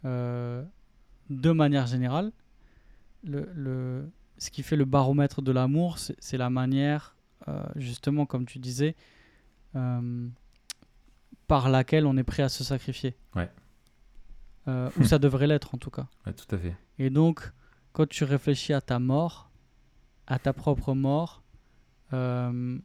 de 0.04 1.52
manière 1.52 1.86
générale, 1.88 2.32
le, 3.24 3.48
le, 3.54 4.10
ce 4.38 4.50
qui 4.50 4.64
fait 4.64 4.78
le 4.78 4.86
baromètre 4.86 5.42
de 5.42 5.52
l'amour, 5.52 5.98
c'est 5.98 6.38
la 6.38 6.50
manière, 6.50 7.16
justement, 7.76 8.26
comme 8.26 8.46
tu 8.46 8.60
disais, 8.60 8.96
euh, 9.76 10.28
par 11.48 11.70
laquelle 11.70 12.06
on 12.06 12.16
est 12.18 12.24
prêt 12.24 12.44
à 12.44 12.50
se 12.50 12.64
sacrifier. 12.64 13.16
Ouais. 13.36 13.50
Euh, 14.68 14.90
ou 14.98 15.04
ça 15.04 15.20
devrait 15.20 15.48
l'être 15.48 15.74
en 15.74 15.78
tout 15.78 15.90
cas. 15.90 16.08
Ouais, 16.26 16.34
tout 16.34 16.54
à 16.56 16.58
fait. 16.58 16.76
Et 17.00 17.10
donc, 17.10 17.52
quand 17.92 18.08
tu 18.08 18.24
réfléchis 18.24 18.74
à 18.74 18.82
ta 18.82 19.00
mort, 19.00 19.50
à 20.28 20.38
ta 20.40 20.54
propre 20.54 20.94
mort, 20.94 21.42
euh, 22.14 22.78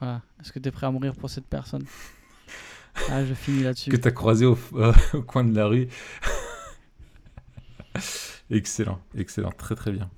voilà. 0.00 0.22
est-ce 0.40 0.52
que 0.52 0.58
tu 0.58 0.68
es 0.68 0.72
prêt 0.72 0.86
à 0.86 0.90
mourir 0.90 1.14
pour 1.14 1.30
cette 1.30 1.46
personne? 1.46 1.84
Ah, 3.10 3.22
je 3.26 3.34
finis 3.34 3.62
là-dessus. 3.62 3.90
Que 3.90 3.96
tu 3.98 4.08
as 4.08 4.10
croisé 4.10 4.46
au, 4.46 4.56
euh, 4.72 4.90
au 5.12 5.20
coin 5.20 5.44
de 5.44 5.54
la 5.54 5.66
rue. 5.66 5.86
excellent, 8.48 8.98
excellent, 9.14 9.52
très 9.52 9.74
très 9.74 9.92
bien. 9.92 10.10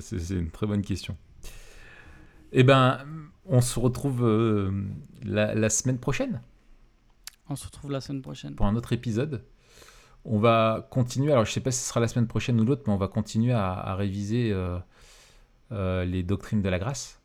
C'est 0.00 0.30
une 0.30 0.50
très 0.50 0.66
bonne 0.66 0.82
question. 0.82 1.16
Eh 2.52 2.62
ben, 2.64 3.04
on 3.46 3.60
se 3.60 3.78
retrouve 3.80 4.24
euh, 4.24 4.70
la, 5.24 5.54
la 5.54 5.70
semaine 5.70 5.98
prochaine 5.98 6.42
On 7.48 7.56
se 7.56 7.66
retrouve 7.66 7.90
la 7.90 8.00
semaine 8.00 8.22
prochaine. 8.22 8.54
pour 8.54 8.66
un 8.66 8.76
autre 8.76 8.92
épisode. 8.92 9.44
On 10.24 10.38
va 10.38 10.86
continuer, 10.90 11.32
alors 11.32 11.44
je 11.44 11.50
sais 11.52 11.60
pas 11.60 11.70
si 11.72 11.80
ce 11.80 11.88
sera 11.88 11.98
la 12.00 12.08
semaine 12.08 12.28
prochaine 12.28 12.60
ou 12.60 12.64
l'autre, 12.64 12.82
mais 12.86 12.92
on 12.92 12.96
va 12.98 13.08
continuer 13.08 13.52
à, 13.52 13.72
à 13.72 13.94
réviser 13.96 14.52
euh, 14.52 14.78
euh, 15.72 16.04
les 16.04 16.22
doctrines 16.22 16.62
de 16.62 16.68
la 16.68 16.78
grâce. 16.78 17.20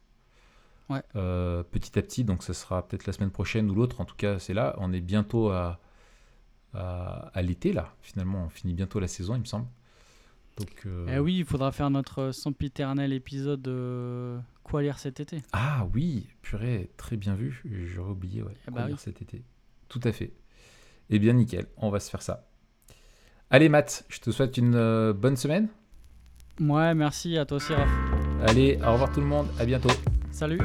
Ouais. 0.90 1.02
Petit 1.14 2.00
à 2.00 2.02
petit, 2.02 2.24
donc 2.24 2.42
ce 2.44 2.54
sera 2.54 2.88
peut-être 2.88 3.06
la 3.06 3.14
semaine 3.14 3.30
prochaine 3.30 3.70
ou 3.70 3.76
l'autre, 3.76 4.00
en 4.00 4.06
tout 4.06 4.16
cas 4.16 4.40
c'est 4.40 4.54
là. 4.54 4.74
On 4.80 4.94
est 4.94 5.02
bientôt 5.02 5.50
à, 5.50 5.80
à, 6.74 7.30
à 7.34 7.42
l'été 7.42 7.74
là, 7.74 7.94
finalement 8.02 8.46
on 8.46 8.50
finit 8.50 8.74
bientôt 8.74 9.00
la 9.02 9.10
saison 9.10 9.36
il 9.36 9.42
me 9.42 9.46
semble. 9.46 9.68
Donc, 10.58 10.84
euh, 10.88 11.06
Eh 11.14 11.20
oui, 11.20 11.40
il 11.40 11.46
faudra 11.46 11.72
faire 11.72 11.90
notre 11.92 12.32
sempiternel 12.32 13.12
épisode 13.14 13.68
euh, 13.68 14.40
Quoi 14.70 14.82
lire 14.82 15.00
cet 15.00 15.20
été 15.22 15.42
Ah 15.54 15.88
oui, 15.94 16.28
purée, 16.42 16.92
très 16.98 17.16
bien 17.16 17.36
vu, 17.36 17.62
j'aurais 17.94 18.12
oublié, 18.12 18.44
ouais, 18.44 18.54
Eh 18.68 18.72
quoi 18.72 18.82
bah 18.82 18.88
lire 18.88 19.00
cet 19.00 19.22
été. 19.22 19.44
Tout 19.88 20.02
à 20.04 20.12
fait. 20.12 20.34
Eh 21.10 21.20
bien 21.20 21.34
nickel, 21.34 21.68
on 21.78 21.90
va 21.90 22.00
se 22.02 22.10
faire 22.10 22.22
ça. 22.22 22.50
Allez 23.50 23.70
Matt, 23.70 24.06
je 24.10 24.20
te 24.20 24.30
souhaite 24.30 24.58
une 24.58 24.76
euh, 24.76 25.14
bonne 25.14 25.38
semaine. 25.38 25.70
Ouais, 26.60 26.94
merci 26.96 27.38
à 27.38 27.46
toi 27.46 27.58
aussi, 27.58 27.74
Raph. 27.74 27.90
Allez, 28.46 28.78
au 28.86 28.92
revoir 28.92 29.12
tout 29.12 29.22
le 29.22 29.28
monde, 29.28 29.48
à 29.58 29.66
bientôt. 29.66 29.90
Salut 30.32 30.60